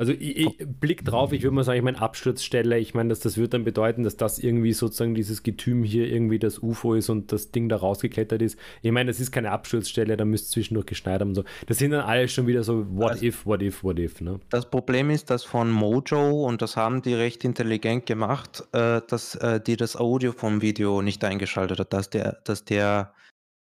Also 0.00 0.12
ich, 0.12 0.38
ich, 0.38 0.56
Blick 0.66 1.04
drauf, 1.04 1.34
ich 1.34 1.42
würde 1.42 1.54
mal 1.54 1.62
sagen, 1.62 1.76
ich 1.76 1.84
meine 1.84 2.00
Absturzstelle, 2.00 2.78
ich 2.78 2.94
meine, 2.94 3.10
dass 3.10 3.20
das 3.20 3.36
wird 3.36 3.52
dann 3.52 3.64
bedeuten, 3.64 4.02
dass 4.02 4.16
das 4.16 4.38
irgendwie 4.38 4.72
sozusagen 4.72 5.14
dieses 5.14 5.42
Getüm 5.42 5.84
hier 5.84 6.10
irgendwie 6.10 6.38
das 6.38 6.58
UFO 6.58 6.94
ist 6.94 7.10
und 7.10 7.32
das 7.32 7.50
Ding 7.50 7.68
da 7.68 7.76
rausgeklettert 7.76 8.40
ist. 8.40 8.58
Ich 8.80 8.92
meine, 8.92 9.10
das 9.10 9.20
ist 9.20 9.30
keine 9.30 9.50
Absturzstelle, 9.50 10.16
da 10.16 10.24
müsste 10.24 10.52
zwischendurch 10.52 10.86
geschneit 10.86 11.20
haben 11.20 11.28
und 11.28 11.34
so. 11.34 11.44
Das 11.66 11.76
sind 11.76 11.90
dann 11.90 12.00
alles 12.00 12.32
schon 12.32 12.46
wieder 12.46 12.64
so 12.64 12.86
what 12.96 13.10
also, 13.10 13.26
if, 13.26 13.44
what 13.44 13.60
if, 13.60 13.84
what 13.84 13.98
if. 13.98 14.22
Ne? 14.22 14.40
Das 14.48 14.70
Problem 14.70 15.10
ist, 15.10 15.28
dass 15.28 15.44
von 15.44 15.70
Mojo, 15.70 16.46
und 16.46 16.62
das 16.62 16.78
haben 16.78 17.02
die 17.02 17.12
recht 17.12 17.44
intelligent 17.44 18.06
gemacht, 18.06 18.64
äh, 18.72 19.02
dass 19.06 19.34
äh, 19.34 19.60
die 19.60 19.76
das 19.76 19.96
Audio 19.96 20.32
vom 20.32 20.62
Video 20.62 21.02
nicht 21.02 21.22
eingeschaltet 21.24 21.78
hat, 21.78 21.92
dass 21.92 22.08
der, 22.08 22.40
dass 22.44 22.64
der 22.64 23.12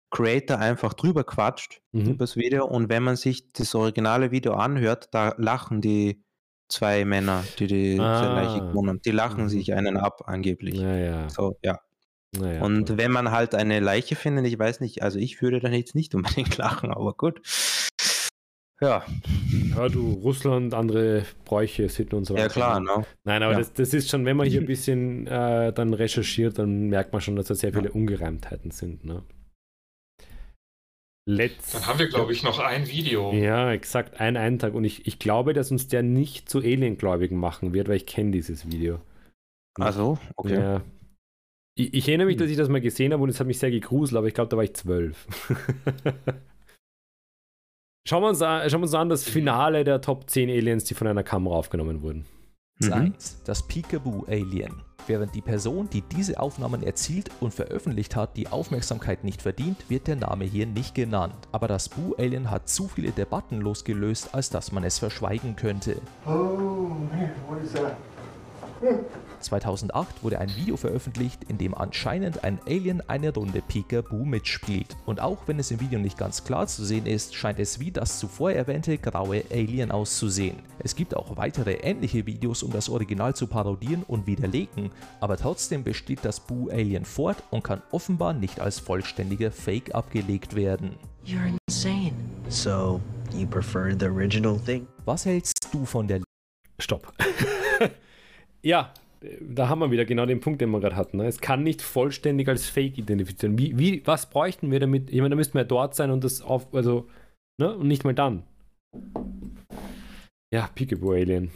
Creator 0.10 0.58
einfach 0.58 0.94
drüber 0.94 1.26
quatscht 1.26 1.82
mhm. 1.92 2.12
über 2.12 2.20
das 2.20 2.38
Video 2.38 2.66
und 2.66 2.88
wenn 2.88 3.04
man 3.04 3.18
sich 3.18 3.52
das 3.52 3.76
originale 3.76 4.32
Video 4.32 4.54
anhört, 4.54 5.10
da 5.12 5.36
lachen 5.38 5.82
die 5.82 6.24
zwei 6.70 7.04
Männer, 7.06 7.44
die 7.58 7.68
die 7.68 8.00
ah. 8.00 8.42
Leiche 8.42 8.66
gewonnen 8.66 8.90
haben. 8.90 9.02
Die 9.02 9.12
lachen 9.12 9.44
mhm. 9.44 9.50
sich 9.50 9.74
einen 9.74 9.98
ab, 9.98 10.24
angeblich. 10.26 10.76
Ja, 10.76 11.30
So, 11.30 11.58
ja. 11.64 11.80
Naja, 12.38 12.62
und 12.62 12.86
toll. 12.88 12.98
wenn 12.98 13.12
man 13.12 13.32
halt 13.32 13.56
eine 13.56 13.80
Leiche 13.80 14.16
findet, 14.16 14.46
ich 14.46 14.60
weiß 14.60 14.82
nicht, 14.82 15.02
also 15.02 15.18
ich 15.18 15.42
würde 15.42 15.60
dann 15.60 15.74
jetzt 15.74 15.96
nicht 15.96 16.14
unbedingt 16.16 16.58
lachen, 16.58 16.92
aber 16.92 17.14
gut. 17.14 17.42
Ja. 18.82 19.04
Ja, 19.76 19.90
du, 19.90 20.14
Russland, 20.14 20.74
andere 20.74 21.26
Bräuche, 21.44 21.90
Sitten 21.90 22.16
und 22.16 22.26
so 22.26 22.34
weiter. 22.34 22.44
Ja, 22.44 22.50
klar, 22.50 22.80
ne? 22.80 23.06
Nein, 23.26 23.44
aber 23.44 23.54
ja. 23.54 23.60
das, 23.60 23.74
das 23.74 23.94
ist 23.94 24.10
schon, 24.10 24.26
wenn 24.26 24.38
man 24.38 24.48
hier 24.48 24.62
ein 24.62 24.68
bisschen 24.68 25.28
äh, 25.28 25.74
dann 25.74 25.94
recherchiert, 25.94 26.60
dann 26.60 26.88
merkt 26.88 27.12
man 27.12 27.22
schon, 27.22 27.36
dass 27.36 27.48
da 27.48 27.56
sehr 27.56 27.74
viele 27.74 27.92
Ungereimtheiten 27.92 28.72
sind, 28.72 29.04
ne? 29.04 29.24
Letzt 31.30 31.76
Dann 31.76 31.86
haben 31.86 32.00
wir, 32.00 32.08
glaube 32.08 32.34
ich, 32.34 32.42
noch 32.42 32.58
ein 32.58 32.88
Video. 32.88 33.32
Ja, 33.34 33.72
exakt, 33.72 34.20
ein 34.20 34.36
Eintrag. 34.36 34.74
Und 34.74 34.84
ich, 34.84 35.06
ich 35.06 35.20
glaube, 35.20 35.54
dass 35.54 35.70
uns 35.70 35.88
der 35.88 36.02
nicht 36.02 36.50
zu 36.50 36.58
Aliengläubigen 36.58 37.38
machen 37.38 37.72
wird, 37.72 37.88
weil 37.88 37.98
ich 37.98 38.08
kenne 38.08 38.32
dieses 38.32 38.72
Video. 38.72 39.00
Also, 39.76 40.18
okay. 40.38 40.56
Ja. 40.56 40.82
Ich, 41.78 41.94
ich, 41.94 42.08
erinnere 42.08 42.26
mich, 42.26 42.38
dass 42.38 42.50
ich 42.50 42.58
das 42.58 42.68
mal 42.68 42.82
gesehen 42.82 43.14
habe 43.14 43.22
und 43.22 43.30
es 43.30 43.40
hat 43.40 43.46
mich 43.46 43.60
sehr 43.60 43.70
gegruselt, 43.70 44.18
aber 44.18 44.26
ich 44.26 44.34
glaube, 44.34 44.50
da 44.50 44.58
war 44.58 44.64
ich 44.64 44.74
zwölf. 44.74 45.28
schauen, 48.08 48.24
wir 48.24 48.30
uns 48.30 48.42
an, 48.42 48.68
schauen 48.68 48.82
wir 48.82 48.86
uns 48.86 48.96
an 48.96 49.10
das 49.10 49.24
Finale 49.24 49.84
der 49.84 50.02
Top 50.02 50.28
10 50.28 50.50
Aliens, 50.50 50.86
die 50.86 50.96
von 50.96 51.06
einer 51.06 51.24
Kamera 51.24 51.58
aufgenommen 51.58 52.02
wurden. 52.02 52.26
Mhm. 52.80 53.14
Das 53.46 53.68
Peekaboo 53.68 54.26
Alien. 54.28 54.82
Während 55.10 55.34
die 55.34 55.42
Person, 55.42 55.90
die 55.90 56.04
diese 56.04 56.40
Aufnahmen 56.40 56.84
erzielt 56.84 57.32
und 57.40 57.52
veröffentlicht 57.52 58.16
hat, 58.16 58.38
die 58.38 58.48
Aufmerksamkeit 58.48 59.24
nicht 59.24 59.42
verdient, 59.42 59.90
wird 59.90 60.06
der 60.06 60.18
Name 60.18 60.46
hier 60.46 60.68
nicht 60.68 60.94
genannt. 60.94 61.34
Aber 61.52 61.68
das 61.68 61.90
Boo 61.90 62.14
Alien 62.20 62.52
hat 62.52 62.70
zu 62.70 62.88
viele 62.88 63.10
Debatten 63.10 63.60
losgelöst, 63.60 64.36
als 64.36 64.52
dass 64.52 64.72
man 64.72 64.84
es 64.84 65.00
verschweigen 65.00 65.56
könnte. 65.56 66.00
Oh 66.28 66.30
man, 66.30 67.32
what 67.48 67.64
is 67.64 67.74
that? 67.74 67.98
2008 69.42 70.24
wurde 70.24 70.40
ein 70.40 70.56
Video 70.56 70.78
veröffentlicht, 70.78 71.44
in 71.46 71.58
dem 71.58 71.76
anscheinend 71.76 72.44
ein 72.44 72.60
Alien 72.68 73.08
eine 73.10 73.34
Runde 73.34 73.62
Peekaboo 73.62 74.26
mitspielt. 74.26 74.96
Und 75.06 75.20
auch 75.20 75.48
wenn 75.48 75.60
es 75.60 75.72
im 75.72 75.80
Video 75.80 76.00
nicht 76.00 76.18
ganz 76.18 76.44
klar 76.44 76.68
zu 76.68 76.86
sehen 76.86 77.06
ist, 77.06 77.36
scheint 77.36 77.60
es 77.60 77.80
wie 77.80 77.92
das 77.92 78.20
zuvor 78.20 78.52
erwähnte 78.52 78.98
graue 78.98 79.44
Alien 79.52 79.92
auszusehen. 79.92 80.58
Es 80.80 80.96
gibt 80.96 81.16
auch 81.16 81.38
weitere 81.38 81.74
ähnliche 81.74 82.26
Videos, 82.26 82.64
um 82.64 82.72
das 82.72 82.90
Original 82.90 83.36
zu 83.36 83.48
parodieren 83.48 84.04
und 84.08 84.28
widerlegen, 84.28 84.92
aber 85.20 85.38
trotzdem 85.38 85.84
besteht 85.84 86.20
das 86.24 86.40
Boo 86.40 86.70
Alien 86.70 87.06
fort 87.06 87.38
und 87.52 87.64
kann 87.64 87.82
offenbar 87.92 88.34
nicht 88.34 88.60
als 88.60 88.80
vollständiger 88.80 89.52
Fake 89.52 89.96
abgelegt 89.96 90.56
werden. 90.56 90.96
You're 91.26 91.54
insane. 91.68 92.14
So, 92.50 93.02
you 93.34 93.46
prefer 93.46 93.92
the 93.98 94.08
original 94.08 94.60
thing? 94.60 94.88
Was 95.06 95.26
hältst 95.26 95.68
du 95.72 95.86
von 95.86 96.08
der 96.08 96.22
Stopp. 96.80 97.14
Ja, 98.62 98.92
da 99.42 99.68
haben 99.68 99.80
wir 99.80 99.92
wieder 99.92 100.06
genau 100.06 100.26
den 100.26 100.40
Punkt, 100.40 100.62
den 100.62 100.70
wir 100.72 100.80
gerade 100.80 100.96
hatten. 100.96 101.18
Ne? 101.18 101.28
Es 101.28 101.42
kann 101.42 101.64
nicht 101.64 101.82
vollständig 101.82 102.48
als 102.48 102.68
Fake 102.68 102.98
identifizieren. 102.98 103.58
Wie, 103.58 103.78
wie, 103.78 104.06
was 104.06 104.30
bräuchten 104.30 104.72
wir 104.72 104.80
damit? 104.80 105.10
Ich 105.10 105.18
meine, 105.18 105.32
da 105.32 105.36
müssten 105.36 105.58
wir 105.58 105.66
dort 105.66 105.96
sein 105.96 106.12
und 106.12 106.24
das 106.24 106.42
auf, 106.42 106.74
also, 106.74 107.08
ne? 107.60 107.76
Und 107.76 107.88
nicht 107.88 108.04
mal 108.04 108.14
dann. 108.14 108.44
Ja, 110.54 110.70
Peekaboo 110.74 111.12
Alien. 111.12 111.52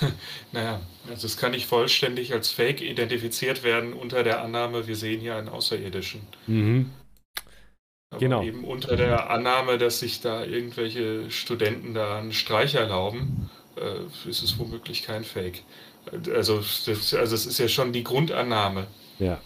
naja, 0.52 0.80
also 1.08 1.26
es 1.26 1.36
kann 1.36 1.52
nicht 1.52 1.66
vollständig 1.66 2.32
als 2.32 2.50
Fake 2.50 2.82
identifiziert 2.82 3.62
werden 3.62 3.92
unter 3.92 4.22
der 4.22 4.42
Annahme, 4.42 4.86
wir 4.86 4.96
sehen 4.96 5.20
hier 5.20 5.36
einen 5.36 5.48
Außerirdischen. 5.48 6.22
Mhm. 6.46 6.90
Aber 8.12 8.20
Genau. 8.20 8.42
eben 8.42 8.64
unter 8.64 8.96
der 8.96 9.30
Annahme, 9.30 9.78
dass 9.78 10.00
sich 10.00 10.20
da 10.20 10.44
irgendwelche 10.44 11.30
Studenten 11.30 11.94
da 11.94 12.18
einen 12.18 12.32
Streich 12.32 12.74
erlauben, 12.74 13.50
ist 14.28 14.42
es 14.42 14.58
womöglich 14.58 15.02
kein 15.02 15.24
Fake. 15.24 15.62
Also, 16.34 16.58
das, 16.58 17.14
also 17.14 17.34
es 17.34 17.46
ist 17.46 17.58
ja 17.58 17.68
schon 17.68 17.92
die 17.92 18.04
Grundannahme. 18.04 18.86
Ja. 19.18 19.40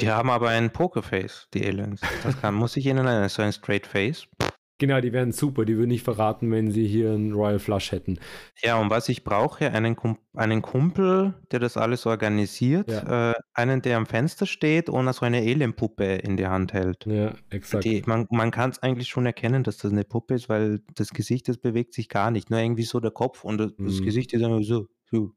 Die 0.00 0.10
haben 0.10 0.30
aber 0.30 0.50
ein 0.50 0.72
Pokerface, 0.72 1.48
die 1.52 1.66
Aliens. 1.66 2.00
Das 2.22 2.40
kann, 2.40 2.54
muss 2.54 2.76
ich 2.76 2.86
ihnen 2.86 3.04
nennen, 3.04 3.28
so 3.28 3.42
ein 3.42 3.52
Straight 3.52 3.86
Face. 3.86 4.28
Genau, 4.78 5.00
die 5.00 5.12
wären 5.12 5.32
super. 5.32 5.64
Die 5.64 5.76
würden 5.76 5.88
nicht 5.88 6.04
verraten, 6.04 6.50
wenn 6.52 6.70
sie 6.70 6.86
hier 6.86 7.10
einen 7.12 7.32
Royal 7.32 7.58
Flush 7.58 7.90
hätten. 7.92 8.18
Ja, 8.62 8.80
und 8.80 8.90
was 8.90 9.08
ich 9.08 9.24
brauche, 9.24 9.70
einen, 9.72 9.96
Kum 9.96 10.18
einen 10.34 10.62
Kumpel, 10.62 11.34
der 11.50 11.58
das 11.60 11.76
alles 11.76 12.06
organisiert, 12.06 12.90
Ja. 12.90 13.30
äh, 13.32 13.34
einen, 13.54 13.82
der 13.82 13.96
am 13.96 14.06
Fenster 14.06 14.46
steht 14.46 14.88
und 14.88 15.12
so 15.12 15.24
eine 15.26 15.38
Alienpuppe 15.38 16.04
in 16.16 16.36
die 16.36 16.46
Hand 16.46 16.72
hält. 16.72 17.06
Ja, 17.06 17.34
exakt. 17.50 17.84
Die, 17.84 18.02
man 18.06 18.26
man 18.30 18.50
kann 18.52 18.70
es 18.70 18.80
eigentlich 18.82 19.08
schon 19.08 19.26
erkennen, 19.26 19.64
dass 19.64 19.78
das 19.78 19.90
eine 19.92 20.04
Puppe 20.04 20.34
ist, 20.34 20.48
weil 20.48 20.80
das 20.94 21.10
Gesicht, 21.10 21.48
das 21.48 21.58
bewegt 21.58 21.92
sich 21.94 22.08
gar 22.08 22.30
nicht. 22.30 22.50
Nur 22.50 22.60
irgendwie 22.60 22.84
so 22.84 23.00
der 23.00 23.10
Kopf 23.10 23.44
und 23.44 23.58
das, 23.58 23.72
das 23.76 24.00
Mhm. 24.00 24.04
Gesicht 24.04 24.32
ist 24.32 24.42
immer 24.42 24.62
so, 24.62 24.62
so 24.62 24.86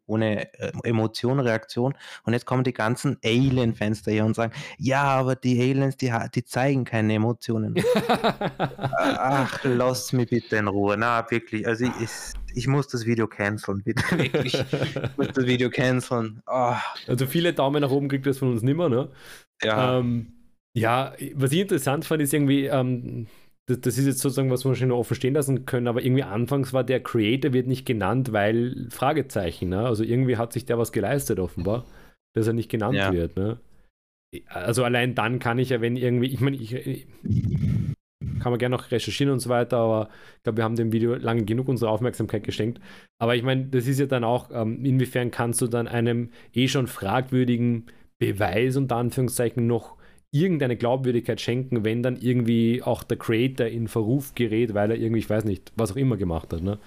ohne 0.06 0.54
äh, 0.60 0.72
Emotion, 0.84 1.40
Reaktion. 1.40 1.94
Und 2.24 2.34
jetzt 2.34 2.46
kommen 2.46 2.64
die 2.64 2.74
ganzen 2.74 3.18
Alien-Fans 3.24 4.04
hier 4.06 4.26
und 4.26 4.36
sagen, 4.36 4.54
ja, 4.78 5.04
aber 5.04 5.36
die 5.36 5.60
Aliens, 5.60 5.98
die, 5.98 6.14
die 6.34 6.44
zeigen 6.44 6.86
keine 6.86 7.14
Emotionen. 7.14 7.76
Ach, 8.58 9.60
lasst 9.64 10.14
mich 10.14 10.30
bitte 10.30 10.58
in 10.58 10.68
Ruhe. 10.68 10.98
Na, 10.98 11.26
wirklich. 11.30 11.68
Also 11.68 11.86
ich, 11.86 12.10
ich, 12.54 12.68
muss 12.68 12.88
das 12.88 13.06
Video 13.06 13.28
canceln, 13.28 13.82
bitte. 13.84 14.04
Wirklich. 14.18 14.54
Ich 14.54 15.18
muss 15.18 15.28
das 15.34 15.46
Video 15.46 15.70
canceln. 15.70 16.42
Ah, 16.46 16.82
Also 17.08 17.26
viele 17.26 17.54
Daumen 17.54 17.82
nach 17.82 17.92
oben 17.92 18.08
kriegt 18.08 18.26
das 18.26 18.38
von 18.38 18.52
uns 18.52 18.62
nimmer, 18.62 18.90
ne? 18.90 19.10
ja. 19.64 20.00
Ähm, 20.00 20.34
ja, 20.74 21.14
was 21.36 21.52
ich 21.52 21.60
interessant 21.60 22.06
fand, 22.06 22.22
ist 22.22 22.34
irgendwie, 22.34 22.66
ähm, 22.66 23.28
das, 23.72 23.82
das 23.82 23.98
ist 23.98 24.06
jetzt 24.06 24.20
sozusagen, 24.20 24.52
was 24.52 24.66
wir 24.66 24.76
schon 24.76 24.90
noch 24.90 24.98
offen 24.98 25.16
stehen 25.16 25.34
lassen 25.34 25.66
können, 25.66 25.88
aber 25.88 26.04
irgendwie 26.04 26.24
anfangs 26.24 26.74
war 26.74 26.84
der 26.84 27.02
Creator 27.02 27.54
wird 27.54 27.68
nicht 27.68 27.86
genannt, 27.86 28.32
weil 28.32 28.88
Fragezeichen, 28.90 29.70
ne? 29.70 29.86
Also 29.86 30.04
irgendwie 30.04 30.38
hat 30.38 30.54
sich 30.54 30.66
der 30.66 30.78
was 30.78 30.92
geleistet 30.92 31.40
offenbar, 31.40 31.86
dass 32.36 32.48
er 32.48 32.54
nicht 32.54 32.70
genannt 32.70 32.98
Ja. 32.98 33.12
wird, 33.12 33.36
ne? 33.36 33.60
Also 34.48 34.84
allein 34.84 35.16
dann 35.16 35.40
kann 35.40 35.60
ich 35.60 35.70
ja, 35.70 35.82
wenn 35.82 35.98
irgendwie, 35.98 36.28
ich 36.28 36.40
meine, 36.40 36.56
ich, 36.56 36.74
ich 36.74 37.08
kann 38.40 38.52
man 38.52 38.60
gerne 38.60 38.76
noch 38.76 38.92
recherchieren 38.92 39.34
und 39.34 39.40
so 39.40 39.50
weiter, 39.50 39.78
aber 39.78 40.10
ich 40.38 40.44
glaube, 40.44 40.58
wir 40.58 40.64
haben 40.64 40.76
dem 40.76 40.92
Video 40.92 41.16
lange 41.16 41.44
genug 41.44 41.68
unsere 41.68 41.92
Aufmerksamkeit 41.92 42.44
geschenkt. 42.44 42.80
Aber 43.20 43.36
ich 43.36 43.44
meine, 43.44 43.66
das 43.66 43.88
ist 43.88 44.00
ja 44.00 44.06
dann 44.06 44.24
auch, 44.24 44.50
ähm, 44.54 44.84
inwiefern 44.86 45.32
kannst 45.32 45.62
du 45.62 45.68
dann 45.68 45.88
einem 45.88 46.30
eh 46.54 46.68
schon 46.68 46.88
fragwürdigen 46.88 47.88
Beweis 48.20 48.78
unter 48.78 48.96
Anführungszeichen 48.98 49.68
noch 49.68 49.98
irgendeine 50.32 50.78
Glaubwürdigkeit 50.78 51.42
schenken, 51.42 51.84
wenn 51.84 52.04
dann 52.04 52.20
irgendwie 52.20 52.82
auch 52.84 53.04
der 53.04 53.18
Creator 53.18 53.68
in 53.68 53.88
Verruf 53.88 54.34
gerät, 54.34 54.74
weil 54.74 54.92
er 54.92 54.98
irgendwie, 54.98 55.20
ich 55.20 55.30
weiß 55.30 55.44
nicht, 55.44 55.72
was 55.76 55.92
auch 55.92 55.98
immer 55.98 56.18
gemacht 56.18 56.54
hat. 56.54 56.62
Ne? 56.62 56.80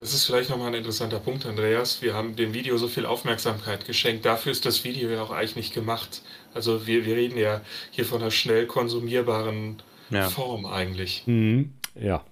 Das 0.00 0.12
ist 0.12 0.26
vielleicht 0.26 0.50
nochmal 0.50 0.68
ein 0.68 0.74
interessanter 0.74 1.18
Punkt, 1.18 1.46
Andreas. 1.46 2.02
Wir 2.02 2.12
haben 2.12 2.36
dem 2.36 2.52
Video 2.52 2.76
so 2.76 2.88
viel 2.88 3.06
Aufmerksamkeit 3.06 3.86
geschenkt. 3.86 4.26
Dafür 4.26 4.52
ist 4.52 4.66
das 4.66 4.84
Video 4.84 5.08
ja 5.08 5.22
auch 5.22 5.30
eigentlich 5.30 5.56
nicht 5.56 5.74
gemacht. 5.74 6.22
Also 6.52 6.86
wir, 6.86 7.06
wir 7.06 7.16
reden 7.16 7.38
ja 7.38 7.62
hier 7.90 8.04
von 8.04 8.20
einer 8.20 8.30
schnell 8.30 8.66
konsumierbaren 8.66 9.82
Ja. 10.10 10.28
Form 10.28 10.66
eigentlich. 10.66 11.22
Mhm. 11.26 11.72
Ja. 11.94 12.24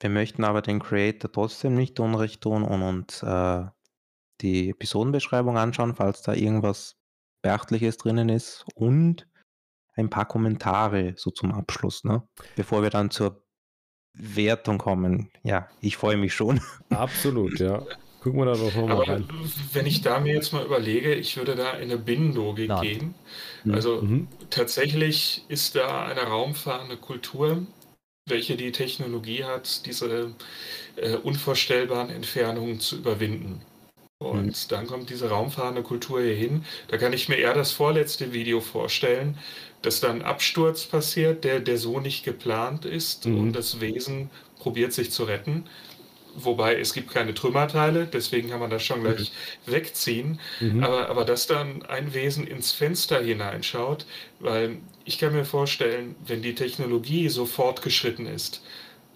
Wir 0.00 0.10
möchten 0.10 0.44
aber 0.44 0.62
den 0.62 0.78
Creator 0.78 1.30
trotzdem 1.30 1.74
nicht 1.74 2.00
Unrecht 2.00 2.40
tun 2.40 2.62
und 2.62 2.82
uns 2.82 3.22
äh, 3.22 3.66
die 4.40 4.70
Episodenbeschreibung 4.70 5.58
anschauen, 5.58 5.96
falls 5.96 6.22
da 6.22 6.32
irgendwas 6.32 6.97
Beachtliches 7.48 7.96
drinnen 7.96 8.28
ist 8.28 8.66
und 8.74 9.26
ein 9.94 10.10
paar 10.10 10.26
Kommentare 10.26 11.14
so 11.16 11.30
zum 11.30 11.50
Abschluss, 11.50 12.04
ne? 12.04 12.22
Bevor 12.56 12.82
wir 12.82 12.90
dann 12.90 13.10
zur 13.10 13.42
Wertung 14.12 14.76
kommen. 14.76 15.30
Ja, 15.44 15.70
ich 15.80 15.96
freue 15.96 16.18
mich 16.18 16.34
schon. 16.34 16.60
Absolut, 16.90 17.58
ja. 17.58 17.86
Gucken 18.20 18.40
wir 18.40 18.44
da 18.44 18.52
doch 18.52 18.74
nochmal 18.74 19.02
rein. 19.04 19.28
wenn 19.72 19.86
ich 19.86 20.02
da 20.02 20.20
mir 20.20 20.34
jetzt 20.34 20.52
mal 20.52 20.62
überlege, 20.62 21.14
ich 21.14 21.38
würde 21.38 21.54
da 21.56 21.70
in 21.72 21.84
eine 21.90 21.96
Binnenlogik 21.96 22.68
Na. 22.68 22.82
gehen. 22.82 23.14
Also 23.72 24.02
Mhm. 24.02 24.28
tatsächlich 24.50 25.42
ist 25.48 25.74
da 25.74 26.04
eine 26.04 26.24
raumfahrende 26.24 26.98
Kultur, 26.98 27.66
welche 28.26 28.58
die 28.58 28.72
Technologie 28.72 29.44
hat, 29.44 29.86
diese 29.86 30.34
äh, 30.96 31.16
unvorstellbaren 31.16 32.10
Entfernungen 32.10 32.78
zu 32.78 32.96
überwinden. 32.96 33.62
Und 34.20 34.72
dann 34.72 34.88
kommt 34.88 35.10
diese 35.10 35.28
raumfahrende 35.30 35.82
Kultur 35.84 36.20
hier 36.20 36.34
hin. 36.34 36.64
Da 36.88 36.96
kann 36.98 37.12
ich 37.12 37.28
mir 37.28 37.36
eher 37.36 37.54
das 37.54 37.70
vorletzte 37.70 38.32
Video 38.32 38.60
vorstellen, 38.60 39.38
dass 39.82 40.00
dann 40.00 40.22
ein 40.22 40.22
Absturz 40.26 40.86
passiert, 40.86 41.44
der, 41.44 41.60
der 41.60 41.78
so 41.78 42.00
nicht 42.00 42.24
geplant 42.24 42.84
ist 42.84 43.26
Mhm. 43.26 43.38
und 43.38 43.52
das 43.52 43.80
Wesen 43.80 44.30
probiert 44.56 44.92
sich 44.92 45.12
zu 45.12 45.22
retten. 45.24 45.68
Wobei 46.34 46.76
es 46.80 46.94
gibt 46.94 47.10
keine 47.12 47.34
Trümmerteile, 47.34 48.06
deswegen 48.06 48.50
kann 48.50 48.60
man 48.60 48.70
das 48.70 48.84
schon 48.84 49.02
gleich 49.02 49.32
wegziehen. 49.66 50.40
Mhm. 50.60 50.82
Aber, 50.82 51.08
aber 51.10 51.24
dass 51.24 51.46
dann 51.46 51.82
ein 51.86 52.14
Wesen 52.14 52.46
ins 52.46 52.72
Fenster 52.72 53.20
hineinschaut, 53.22 54.06
weil 54.40 54.78
ich 55.04 55.18
kann 55.18 55.32
mir 55.34 55.44
vorstellen, 55.44 56.16
wenn 56.26 56.42
die 56.42 56.54
Technologie 56.54 57.28
so 57.28 57.46
fortgeschritten 57.46 58.26
ist, 58.26 58.62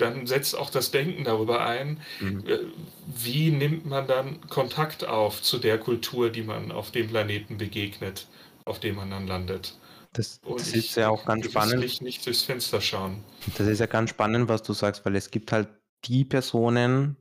dann 0.03 0.27
setzt 0.27 0.57
auch 0.57 0.71
das 0.71 0.91
Denken 0.91 1.25
darüber 1.25 1.65
ein, 1.65 2.01
äh, 2.21 2.59
wie 3.07 3.51
nimmt 3.51 3.87
man 3.87 4.07
dann 4.07 4.41
Kontakt 4.49 5.07
auf 5.07 5.43
zu 5.43 5.59
der 5.59 5.79
Kultur, 5.79 6.31
die 6.31 6.43
man 6.43 6.73
auf 6.73 6.91
dem 6.91 7.09
Planeten 7.09 7.59
begegnet, 7.59 8.27
auf 8.65 8.81
dem 8.81 8.97
man 8.97 9.11
dann 9.11 9.27
landet. 9.27 9.79
Das, 10.13 10.41
das 10.43 10.69
ist 10.69 10.95
ja 10.97 11.09
auch 11.09 11.25
ganz 11.25 11.47
spannend. 11.47 12.03
nicht 12.03 12.27
durchs 12.27 12.43
Fenster 12.43 12.81
schauen. 12.83 13.25
Das 13.57 13.67
ist 13.67 13.79
ja 13.79 13.87
ganz 13.87 14.11
spannend, 14.11 14.49
was 14.49 14.63
du 14.63 14.75
sagst, 14.75 15.07
weil 15.07 15.17
es 15.17 15.31
gibt 15.31 15.53
halt 15.53 15.69
die 16.05 16.25
Personen, 16.25 17.17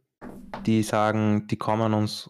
die 0.66 0.84
sagen, 0.84 1.48
die 1.48 1.56
kommen 1.56 1.94
uns, 1.94 2.30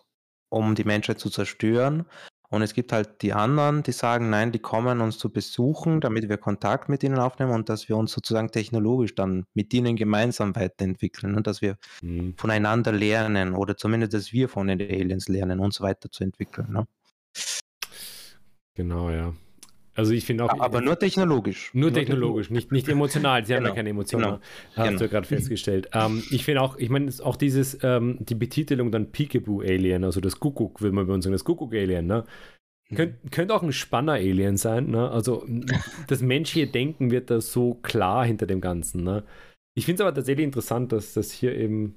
um 0.49 0.76
die 0.76 0.84
Menschheit 0.84 1.19
zu 1.19 1.30
zerstören. 1.30 2.06
Und 2.52 2.61
es 2.61 2.73
gibt 2.73 2.91
halt 2.91 3.22
die 3.22 3.32
anderen, 3.32 3.82
die 3.82 3.94
sagen, 3.94 4.30
nein, 4.30 4.52
die 4.52 4.60
kommen 4.60 4.99
uns 4.99 5.18
zu 5.18 5.32
besuchen, 5.32 6.02
damit 6.02 6.28
wir 6.28 6.38
Kontakt 6.38 6.90
mit 6.90 7.02
ihnen 7.02 7.18
aufnehmen 7.18 7.53
und 7.53 7.69
dass 7.69 7.88
wir 7.88 7.95
uns 7.95 8.11
sozusagen 8.11 8.52
technologisch 8.52 9.15
dann 9.15 9.45
mit 9.53 9.73
ihnen 9.73 9.95
gemeinsam 9.95 10.53
weiterentwickeln 10.56 11.36
und 11.36 11.48
dass 11.48 11.61
wir 11.61 11.78
Mhm. 12.02 12.36
voneinander 12.38 12.91
lernen 12.91 13.53
oder 13.53 13.78
zumindest, 13.78 14.14
dass 14.14 14.34
wir 14.34 14.49
von 14.49 14.68
den 14.68 14.82
Aliens 14.82 15.30
lernen, 15.30 15.60
uns 15.61 15.80
weiterzuentwickeln. 15.80 16.72
Ne? 16.73 16.88
Genau, 18.76 19.10
ja. 19.10 19.34
Also 19.93 20.13
ich 20.13 20.26
finde 20.26 20.45
auch. 20.45 20.59
Aber 20.59 20.81
nur 20.81 20.97
technologisch. 20.97 21.72
Nur 21.73 21.91
technologisch, 21.91 22.49
nicht, 22.49 22.72
nicht 22.72 22.88
emotional. 22.88 23.45
Sie 23.45 23.53
haben 23.53 23.63
ja 23.63 23.69
Genau, 23.69 23.76
keine 23.76 23.89
Emotionen. 23.89 24.23
genau, 24.23 24.39
Hast 24.76 24.88
genau. 24.88 24.97
du 24.97 25.03
ja 25.05 25.09
gerade 25.09 25.27
festgestellt. 25.27 25.89
Ähm, 25.93 26.23
ich 26.31 26.45
finde 26.45 26.61
auch, 26.61 26.77
ich 26.77 26.89
meine, 26.89 27.11
auch 27.23 27.35
dieses, 27.35 27.77
ähm, 27.84 28.18
die 28.19 28.35
Betitelung 28.35 28.91
dann 28.91 29.11
Peekaboo-Alien, 29.11 30.03
also 30.03 30.22
das 30.22 30.39
Kuckuck, 30.39 30.81
will 30.81 30.91
man 30.91 31.07
bei 31.07 31.13
uns 31.13 31.26
sagen, 31.26 31.34
das 31.34 31.43
Kuckuck-Alien, 31.43 32.05
ne? 32.05 32.26
Könnt, 32.93 33.31
könnte 33.31 33.53
auch 33.53 33.63
ein 33.63 33.72
Spanner-Alien 33.72 34.57
sein, 34.57 34.88
ne? 34.89 35.09
Also 35.09 35.45
das 36.07 36.22
menschliche 36.22 36.68
Denken 36.68 37.11
wird 37.11 37.30
da 37.30 37.41
so 37.41 37.76
klar 37.76 38.26
hinter 38.26 38.47
dem 38.47 38.61
Ganzen, 38.61 39.03
ne? 39.03 39.23
Ich 39.73 39.85
finde 39.85 40.03
es 40.03 40.07
aber 40.07 40.15
tatsächlich 40.15 40.45
interessant, 40.45 40.91
dass 40.91 41.13
das 41.13 41.31
hier 41.31 41.55
eben, 41.55 41.95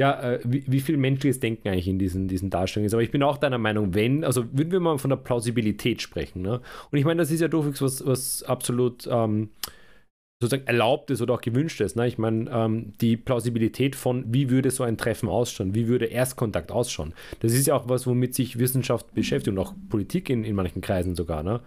ja, 0.00 0.20
äh, 0.20 0.40
wie, 0.44 0.64
wie 0.66 0.80
viel 0.80 0.96
menschliches 0.96 1.40
Denken 1.40 1.68
eigentlich 1.68 1.88
in 1.88 1.98
diesen, 1.98 2.26
diesen 2.26 2.50
Darstellungen 2.50 2.86
ist. 2.86 2.94
Aber 2.94 3.02
ich 3.02 3.12
bin 3.12 3.22
auch 3.22 3.38
deiner 3.38 3.58
Meinung, 3.58 3.94
wenn, 3.94 4.24
also 4.24 4.44
würden 4.52 4.72
wir 4.72 4.80
mal 4.80 4.98
von 4.98 5.10
der 5.10 5.16
Plausibilität 5.16 6.02
sprechen, 6.02 6.42
ne? 6.42 6.60
Und 6.90 6.98
ich 6.98 7.04
meine, 7.04 7.18
das 7.18 7.30
ist 7.30 7.40
ja 7.40 7.48
durchwegs 7.48 7.80
was, 7.80 8.04
was 8.04 8.42
absolut 8.42 9.06
ähm, 9.08 9.50
sozusagen 10.44 10.66
erlaubt 10.66 11.10
ist 11.10 11.22
oder 11.22 11.34
auch 11.34 11.40
gewünscht 11.40 11.80
ist. 11.80 11.96
Ne? 11.96 12.06
Ich 12.06 12.18
meine, 12.18 12.50
ähm, 12.50 12.92
die 13.00 13.16
Plausibilität 13.16 13.96
von, 13.96 14.24
wie 14.32 14.50
würde 14.50 14.70
so 14.70 14.84
ein 14.84 14.98
Treffen 14.98 15.28
ausschauen, 15.28 15.74
wie 15.74 15.88
würde 15.88 16.06
Erstkontakt 16.06 16.70
ausschauen. 16.70 17.14
Das 17.40 17.52
ist 17.52 17.66
ja 17.66 17.74
auch 17.74 17.88
was, 17.88 18.06
womit 18.06 18.34
sich 18.34 18.58
Wissenschaft 18.58 19.14
beschäftigt 19.14 19.56
und 19.56 19.58
auch 19.58 19.74
Politik 19.88 20.28
in, 20.30 20.44
in 20.44 20.54
manchen 20.54 20.82
Kreisen 20.82 21.14
sogar. 21.14 21.42
Ne? 21.42 21.60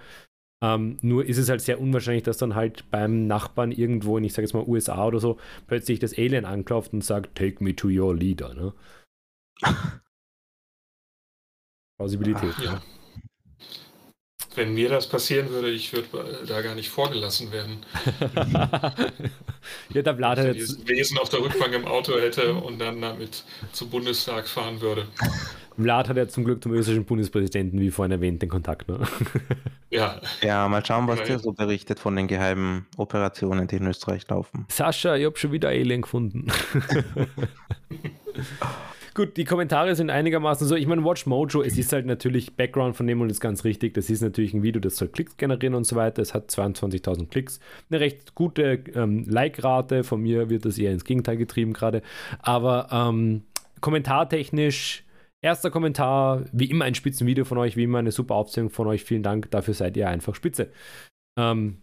Ähm, 0.63 0.97
nur 1.01 1.25
ist 1.25 1.37
es 1.37 1.49
halt 1.49 1.61
sehr 1.61 1.79
unwahrscheinlich, 1.79 2.23
dass 2.23 2.37
dann 2.37 2.55
halt 2.55 2.89
beim 2.89 3.27
Nachbarn 3.27 3.71
irgendwo 3.71 4.17
in, 4.17 4.23
ich 4.23 4.33
sage 4.33 4.47
jetzt 4.47 4.53
mal 4.53 4.63
USA 4.67 5.05
oder 5.05 5.19
so, 5.19 5.37
plötzlich 5.67 5.99
das 5.99 6.17
Alien 6.17 6.45
anklopft 6.45 6.93
und 6.93 7.03
sagt, 7.03 7.35
take 7.35 7.63
me 7.63 7.75
to 7.75 7.89
your 7.89 8.15
leader. 8.15 8.53
Ne? 8.55 8.73
Plausibilität. 11.97 12.53
Ach, 12.57 12.63
ja. 12.63 12.81
Wenn 14.57 14.73
mir 14.73 14.89
das 14.89 15.07
passieren 15.07 15.51
würde, 15.51 15.69
ich 15.69 15.93
würde 15.93 16.07
äh, 16.17 16.47
da 16.47 16.61
gar 16.61 16.73
nicht 16.73 16.89
vorgelassen 16.89 17.51
werden. 17.51 17.85
ja, 19.93 20.01
der 20.01 20.13
Blatt 20.13 20.39
hat 20.39 20.47
Wenn 20.47 20.55
jetzt 20.55 20.69
dieses 20.69 20.87
Wesen 20.87 21.19
auf 21.19 21.29
der 21.29 21.41
Rückbank 21.41 21.75
im 21.75 21.85
Auto 21.85 22.19
hätte 22.19 22.55
und 22.55 22.79
dann 22.79 22.99
damit 22.99 23.43
zum 23.71 23.91
Bundestag 23.91 24.47
fahren 24.47 24.81
würde. 24.81 25.05
Vlad 25.77 26.09
hat 26.09 26.17
ja 26.17 26.27
zum 26.27 26.43
Glück 26.43 26.63
zum 26.63 26.73
österreichischen 26.73 27.05
Bundespräsidenten, 27.05 27.79
wie 27.79 27.91
vorhin 27.91 28.11
erwähnt, 28.11 28.41
den 28.41 28.49
Kontakt. 28.49 28.89
Ne? 28.89 28.99
Ja. 29.89 30.19
Ja, 30.41 30.67
mal 30.67 30.85
schauen, 30.85 31.07
was 31.07 31.19
Ja, 31.19 31.25
der 31.25 31.39
so 31.39 31.53
berichtet 31.53 31.97
von 31.97 32.13
den 32.15 32.27
geheimen 32.27 32.87
Operationen, 32.97 33.67
die 33.67 33.77
in 33.77 33.87
Österreich 33.87 34.27
laufen. 34.27 34.65
Sascha, 34.69 35.15
ich 35.15 35.23
habe 35.23 35.37
schon 35.37 35.53
wieder 35.53 35.69
Alien 35.69 36.01
gefunden. 36.01 36.47
Gut, 39.17 39.35
die 39.35 39.45
Kommentare 39.45 39.95
sind 39.95 40.11
einigermaßen 40.11 40.67
so. 40.67 40.75
Ich 40.75 40.85
meine, 40.85 41.03
Watch 41.03 41.25
Mojo, 41.25 41.63
es 41.63 41.75
ist 41.75 41.91
halt 41.91 42.05
natürlich 42.05 42.55
Background 42.55 42.95
von 42.95 43.07
dem 43.07 43.19
und 43.19 43.31
ist 43.31 43.41
ganz 43.41 43.63
richtig. 43.63 43.95
Das 43.95 44.11
ist 44.11 44.21
natürlich 44.21 44.53
ein 44.53 44.61
Video, 44.61 44.79
das 44.79 44.95
soll 44.95 45.07
Klicks 45.07 45.37
generieren 45.37 45.73
und 45.73 45.85
so 45.85 45.95
weiter. 45.95 46.21
Es 46.21 46.35
hat 46.35 46.51
22.000 46.51 47.27
Klicks. 47.27 47.59
Eine 47.89 47.99
recht 47.99 48.35
gute 48.35 48.83
ähm, 48.93 49.25
Like-Rate. 49.27 50.03
Von 50.03 50.21
mir 50.21 50.51
wird 50.51 50.65
das 50.65 50.77
eher 50.77 50.91
ins 50.91 51.03
Gegenteil 51.03 51.35
getrieben 51.35 51.73
gerade. 51.73 52.03
Aber 52.43 52.89
ähm, 52.91 53.41
kommentartechnisch, 53.81 55.03
erster 55.41 55.71
Kommentar, 55.71 56.45
wie 56.51 56.69
immer 56.69 56.85
ein 56.85 56.93
Spitzenvideo 56.93 57.43
von 57.43 57.57
euch, 57.57 57.75
wie 57.75 57.85
immer 57.85 57.97
eine 57.97 58.11
super 58.11 58.35
Aufzählung 58.35 58.69
von 58.69 58.85
euch. 58.85 59.03
Vielen 59.03 59.23
Dank. 59.23 59.49
Dafür 59.49 59.73
seid 59.73 59.97
ihr 59.97 60.07
einfach 60.07 60.35
spitze. 60.35 60.69
Ähm, 61.39 61.79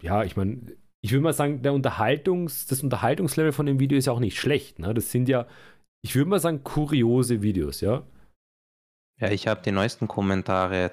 ja, 0.00 0.24
ich 0.24 0.34
meine, 0.34 0.62
ich 1.02 1.12
würde 1.12 1.24
mal 1.24 1.34
sagen, 1.34 1.60
der 1.60 1.74
Unterhaltungs, 1.74 2.66
das 2.66 2.82
Unterhaltungslevel 2.82 3.52
von 3.52 3.66
dem 3.66 3.80
Video 3.80 3.98
ist 3.98 4.06
ja 4.06 4.14
auch 4.14 4.20
nicht 4.20 4.38
schlecht. 4.38 4.78
Ne? 4.78 4.94
Das 4.94 5.10
sind 5.10 5.28
ja, 5.28 5.46
ich 6.02 6.14
würde 6.16 6.30
mal 6.30 6.40
sagen, 6.40 6.64
kuriose 6.64 7.42
Videos, 7.42 7.80
ja. 7.80 8.06
Ja, 9.20 9.30
ich 9.30 9.46
habe 9.46 9.62
die 9.62 9.72
neuesten 9.72 10.08
Kommentare. 10.08 10.92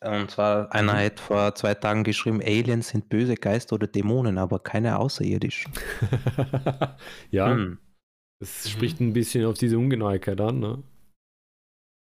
Und 0.00 0.30
zwar, 0.30 0.72
einer 0.72 0.94
Mhm. 0.94 0.98
hat 0.98 1.18
vor 1.20 1.54
zwei 1.56 1.74
Tagen 1.74 2.04
geschrieben, 2.04 2.40
Aliens 2.40 2.90
sind 2.90 3.08
böse 3.08 3.34
Geister 3.34 3.74
oder 3.74 3.88
Dämonen, 3.88 4.38
aber 4.38 4.60
keine 4.60 4.96
Außerirdischen. 4.98 5.72
ja, 7.32 7.50
Hm. 7.50 7.78
das 8.40 8.70
spricht 8.70 9.00
ein 9.00 9.12
bisschen 9.12 9.44
auf 9.44 9.58
diese 9.58 9.76
Ungenauigkeit 9.76 10.40
an. 10.40 10.60
Ne? 10.60 10.82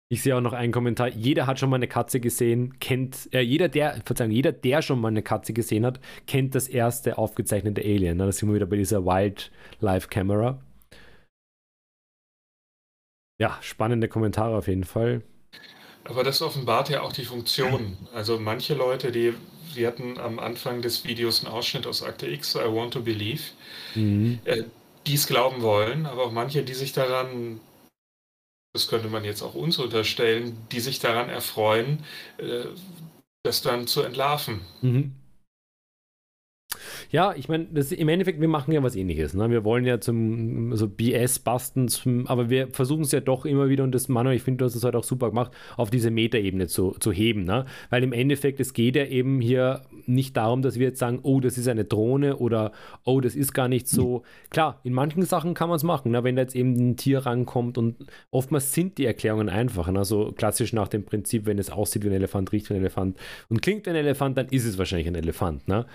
Ich 0.09 0.21
sehe 0.21 0.35
auch 0.35 0.41
noch 0.41 0.53
einen 0.53 0.73
Kommentar. 0.73 1.07
Jeder 1.09 1.47
hat 1.47 1.59
schon 1.59 1.69
mal 1.69 1.77
eine 1.77 1.87
Katze 1.87 2.19
gesehen, 2.19 2.77
kennt, 2.79 3.29
äh, 3.33 3.39
jeder, 3.41 3.69
der, 3.69 4.01
Verzeihung, 4.05 4.31
jeder, 4.31 4.51
der 4.51 4.81
schon 4.81 4.99
mal 4.99 5.09
eine 5.09 5.23
Katze 5.23 5.53
gesehen 5.53 5.85
hat, 5.85 5.99
kennt 6.27 6.55
das 6.55 6.67
erste 6.67 7.17
aufgezeichnete 7.17 7.81
Alien. 7.81 8.17
Ne? 8.17 8.25
Da 8.25 8.31
sind 8.33 8.49
wir 8.49 8.55
wieder 8.55 8.65
bei 8.65 8.77
dieser 8.77 9.05
Wildlife 9.05 10.07
Camera. 10.09 10.61
Ja, 13.39 13.57
spannende 13.61 14.07
Kommentare 14.07 14.57
auf 14.57 14.67
jeden 14.67 14.83
Fall. 14.83 15.21
Aber 16.03 16.23
das 16.23 16.41
offenbart 16.41 16.89
ja 16.89 17.01
auch 17.01 17.13
die 17.13 17.25
Funktion. 17.25 17.97
Also 18.13 18.39
manche 18.39 18.73
Leute, 18.73 19.11
die, 19.11 19.33
die 19.75 19.85
hatten 19.85 20.17
am 20.17 20.39
Anfang 20.39 20.81
des 20.81 21.03
Videos 21.05 21.43
einen 21.43 21.53
Ausschnitt 21.53 21.85
aus 21.85 22.01
Akte 22.01 22.27
X, 22.27 22.55
I 22.55 22.59
Want 22.73 22.93
to 22.93 23.01
Believe, 23.01 23.41
Mhm. 23.95 24.39
äh, 24.45 24.63
die 25.05 25.15
es 25.15 25.27
glauben 25.27 25.61
wollen, 25.61 26.05
aber 26.05 26.23
auch 26.25 26.31
manche, 26.31 26.63
die 26.63 26.73
sich 26.73 26.93
daran, 26.93 27.59
das 28.73 28.87
könnte 28.87 29.07
man 29.09 29.23
jetzt 29.23 29.41
auch 29.41 29.53
uns 29.53 29.77
unterstellen, 29.79 30.57
die 30.71 30.79
sich 30.79 30.99
daran 30.99 31.29
erfreuen, 31.29 32.03
äh, 32.37 32.65
das 33.43 33.61
dann 33.61 33.87
zu 33.87 34.01
entlarven. 34.01 34.61
Mhm. 34.81 35.13
Ja, 37.09 37.33
ich 37.35 37.47
meine, 37.47 37.65
im 37.65 38.09
Endeffekt, 38.09 38.41
wir 38.41 38.47
machen 38.47 38.71
ja 38.71 38.83
was 38.83 38.95
ähnliches. 38.95 39.33
Ne? 39.33 39.49
Wir 39.49 39.63
wollen 39.63 39.85
ja 39.85 39.99
zum 39.99 40.75
so 40.75 40.87
BS 40.87 41.39
basten, 41.39 41.89
aber 42.27 42.49
wir 42.49 42.67
versuchen 42.67 43.03
es 43.03 43.11
ja 43.11 43.21
doch 43.21 43.45
immer 43.45 43.69
wieder, 43.69 43.83
und 43.83 43.93
das, 43.93 44.07
Manuel, 44.09 44.35
ich 44.35 44.43
finde, 44.43 44.59
du 44.59 44.65
hast 44.65 44.75
es 44.75 44.83
heute 44.83 44.97
auch 44.97 45.03
super 45.03 45.29
gemacht, 45.29 45.51
auf 45.77 45.89
diese 45.89 46.11
Metaebene 46.11 46.67
zu, 46.67 46.91
zu 46.99 47.11
heben. 47.11 47.45
Ne? 47.45 47.65
Weil 47.89 48.03
im 48.03 48.13
Endeffekt, 48.13 48.59
es 48.59 48.73
geht 48.73 48.95
ja 48.95 49.05
eben 49.05 49.39
hier 49.39 49.83
nicht 50.05 50.35
darum, 50.35 50.61
dass 50.61 50.79
wir 50.79 50.87
jetzt 50.87 50.99
sagen, 50.99 51.19
oh, 51.23 51.39
das 51.39 51.57
ist 51.57 51.67
eine 51.67 51.85
Drohne 51.85 52.37
oder 52.37 52.71
oh, 53.05 53.21
das 53.21 53.35
ist 53.35 53.53
gar 53.53 53.67
nicht 53.67 53.87
so. 53.87 54.23
Klar, 54.49 54.79
in 54.83 54.93
manchen 54.93 55.23
Sachen 55.23 55.53
kann 55.53 55.69
man 55.69 55.77
es 55.77 55.83
machen, 55.83 56.11
ne? 56.11 56.23
wenn 56.23 56.35
da 56.35 56.41
jetzt 56.41 56.55
eben 56.55 56.73
ein 56.73 56.97
Tier 56.97 57.19
rankommt 57.19 57.77
und 57.77 57.95
oftmals 58.31 58.73
sind 58.73 58.97
die 58.97 59.05
Erklärungen 59.05 59.49
einfach. 59.49 59.89
Ne? 59.89 59.99
Also 59.99 60.33
klassisch 60.33 60.73
nach 60.73 60.87
dem 60.87 61.05
Prinzip, 61.05 61.45
wenn 61.45 61.57
es 61.57 61.69
aussieht 61.69 62.03
wie 62.03 62.07
ein 62.07 62.13
Elefant, 62.13 62.51
riecht 62.51 62.69
wie 62.69 62.73
ein 62.73 62.81
Elefant 62.81 63.17
und 63.49 63.61
klingt 63.61 63.85
wie 63.85 63.91
ein 63.91 63.95
Elefant, 63.95 64.37
dann 64.37 64.47
ist 64.47 64.65
es 64.65 64.77
wahrscheinlich 64.77 65.07
ein 65.07 65.15
Elefant. 65.15 65.67
Ne? 65.67 65.85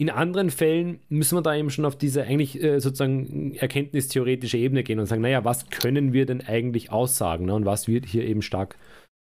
In 0.00 0.10
anderen 0.10 0.50
Fällen 0.50 1.00
müssen 1.08 1.36
wir 1.36 1.42
da 1.42 1.56
eben 1.56 1.70
schon 1.70 1.84
auf 1.84 1.98
diese 1.98 2.22
eigentlich 2.22 2.62
äh, 2.62 2.78
sozusagen 2.78 3.56
erkenntnistheoretische 3.56 4.56
Ebene 4.56 4.84
gehen 4.84 5.00
und 5.00 5.06
sagen, 5.06 5.22
naja, 5.22 5.44
was 5.44 5.70
können 5.70 6.12
wir 6.12 6.24
denn 6.24 6.40
eigentlich 6.40 6.92
aussagen 6.92 7.46
ne? 7.46 7.54
und 7.54 7.66
was 7.66 7.88
wird 7.88 8.06
hier 8.06 8.24
eben 8.24 8.42
stark 8.42 8.76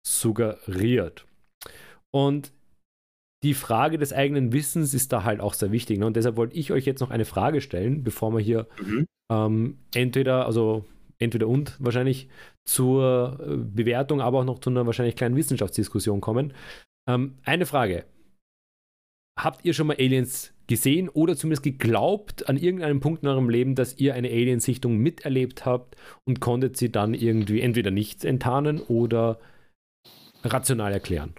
suggeriert. 0.05 1.25
Und 2.13 2.51
die 3.43 3.53
Frage 3.53 3.97
des 3.97 4.11
eigenen 4.11 4.51
Wissens 4.51 4.93
ist 4.93 5.13
da 5.13 5.23
halt 5.23 5.39
auch 5.39 5.53
sehr 5.53 5.71
wichtig. 5.71 5.99
Ne? 5.99 6.07
Und 6.07 6.17
deshalb 6.17 6.35
wollte 6.35 6.55
ich 6.55 6.71
euch 6.73 6.85
jetzt 6.85 6.99
noch 6.99 7.11
eine 7.11 7.25
Frage 7.25 7.61
stellen, 7.61 8.03
bevor 8.03 8.33
wir 8.33 8.39
hier 8.39 8.67
ähm, 9.31 9.77
entweder, 9.93 10.45
also 10.45 10.85
entweder 11.19 11.47
und 11.47 11.77
wahrscheinlich 11.79 12.27
zur 12.65 13.39
äh, 13.39 13.55
Bewertung, 13.57 14.19
aber 14.19 14.39
auch 14.39 14.45
noch 14.45 14.59
zu 14.59 14.69
einer 14.69 14.85
wahrscheinlich 14.85 15.15
kleinen 15.15 15.35
Wissenschaftsdiskussion 15.35 16.19
kommen. 16.19 16.53
Ähm, 17.07 17.35
eine 17.43 17.65
Frage. 17.65 18.05
Habt 19.37 19.65
ihr 19.65 19.73
schon 19.73 19.87
mal 19.87 19.97
Aliens 19.97 20.53
gesehen 20.67 21.09
oder 21.09 21.35
zumindest 21.35 21.63
geglaubt 21.63 22.47
an 22.47 22.57
irgendeinem 22.57 23.01
Punkt 23.01 23.23
in 23.23 23.29
eurem 23.29 23.49
Leben, 23.49 23.75
dass 23.75 23.97
ihr 23.97 24.13
eine 24.13 24.29
Aliensichtung 24.29 24.97
miterlebt 24.97 25.65
habt 25.65 25.97
und 26.25 26.39
konntet 26.39 26.77
sie 26.77 26.91
dann 26.91 27.13
irgendwie 27.13 27.61
entweder 27.61 27.91
nicht 27.91 28.23
enttarnen 28.23 28.79
oder 28.79 29.39
rational 30.43 30.93
erklären? 30.93 31.35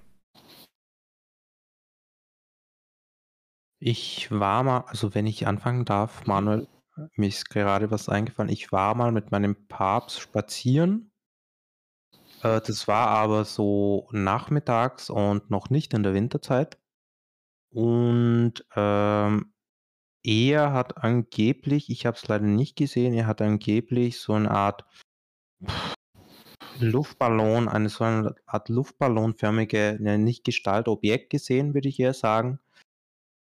Ich 3.78 4.30
war 4.30 4.62
mal, 4.62 4.80
also 4.86 5.14
wenn 5.14 5.26
ich 5.26 5.46
anfangen 5.46 5.84
darf, 5.84 6.26
Manuel, 6.26 6.66
mir 7.14 7.28
ist 7.28 7.50
gerade 7.50 7.90
was 7.90 8.08
eingefallen. 8.08 8.50
Ich 8.50 8.72
war 8.72 8.94
mal 8.94 9.12
mit 9.12 9.30
meinem 9.30 9.68
Papst 9.68 10.20
spazieren. 10.20 11.10
Äh, 12.42 12.60
das 12.60 12.88
war 12.88 13.08
aber 13.08 13.44
so 13.44 14.08
nachmittags 14.12 15.10
und 15.10 15.50
noch 15.50 15.70
nicht 15.70 15.92
in 15.94 16.02
der 16.02 16.14
Winterzeit. 16.14 16.78
Und 17.76 18.64
ähm, 18.74 19.52
er 20.24 20.72
hat 20.72 20.96
angeblich, 20.96 21.90
ich 21.90 22.06
habe 22.06 22.16
es 22.16 22.26
leider 22.26 22.46
nicht 22.46 22.74
gesehen, 22.74 23.12
er 23.12 23.26
hat 23.26 23.42
angeblich 23.42 24.18
so 24.18 24.32
eine 24.32 24.50
Art 24.50 24.86
Luftballon, 26.80 27.68
eine 27.68 27.90
so 27.90 28.04
eine 28.04 28.34
Art 28.46 28.70
Luftballonförmige, 28.70 29.98
ne, 30.00 30.16
nicht 30.16 30.44
Gestalt, 30.44 30.88
Objekt 30.88 31.28
gesehen, 31.28 31.74
würde 31.74 31.90
ich 31.90 32.00
eher 32.00 32.14
sagen. 32.14 32.60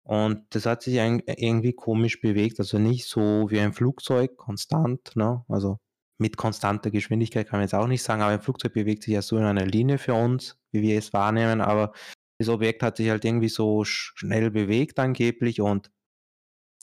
Und 0.03 0.45
das 0.51 0.65
hat 0.67 0.83
sich 0.83 0.95
irgendwie 0.95 1.73
komisch 1.73 2.21
bewegt, 2.21 2.59
also 2.59 2.79
nicht 2.79 3.05
so 3.05 3.49
wie 3.49 3.59
ein 3.59 3.73
Flugzeug, 3.73 4.37
konstant, 4.37 5.17
ne? 5.17 5.43
Also 5.49 5.79
mit 6.17 6.37
konstanter 6.37 6.91
Geschwindigkeit 6.91 7.49
kann 7.49 7.59
man 7.59 7.65
jetzt 7.65 7.75
auch 7.75 7.87
nicht 7.87 8.03
sagen, 8.03 8.21
aber 8.21 8.31
ein 8.31 8.41
Flugzeug 8.41 8.73
bewegt 8.73 9.03
sich 9.03 9.15
ja 9.15 9.21
so 9.21 9.35
in 9.37 9.43
einer 9.43 9.65
Linie 9.65 9.97
für 9.97 10.13
uns, 10.13 10.57
wie 10.71 10.81
wir 10.81 10.97
es 10.97 11.11
wahrnehmen, 11.11 11.59
aber 11.59 11.91
das 12.39 12.49
Objekt 12.49 12.83
hat 12.83 12.97
sich 12.97 13.09
halt 13.09 13.25
irgendwie 13.25 13.49
so 13.49 13.81
sch- 13.81 14.11
schnell 14.15 14.51
bewegt 14.51 14.99
angeblich 14.99 15.61
und 15.61 15.91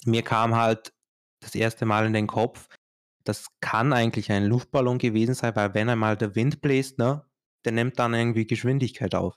mir 0.04 0.22
kam 0.22 0.54
halt 0.56 0.92
das 1.40 1.54
erste 1.54 1.86
Mal 1.86 2.06
in 2.06 2.12
den 2.12 2.26
Kopf, 2.26 2.68
das 3.24 3.46
kann 3.60 3.92
eigentlich 3.92 4.30
ein 4.32 4.46
Luftballon 4.46 4.98
gewesen 4.98 5.34
sein, 5.34 5.56
weil 5.56 5.74
wenn 5.74 5.88
einmal 5.88 6.16
der 6.16 6.34
Wind 6.34 6.60
bläst, 6.60 6.98
ne, 6.98 7.24
der 7.64 7.72
nimmt 7.72 7.98
dann 7.98 8.14
irgendwie 8.14 8.46
Geschwindigkeit 8.46 9.14
auf. 9.14 9.36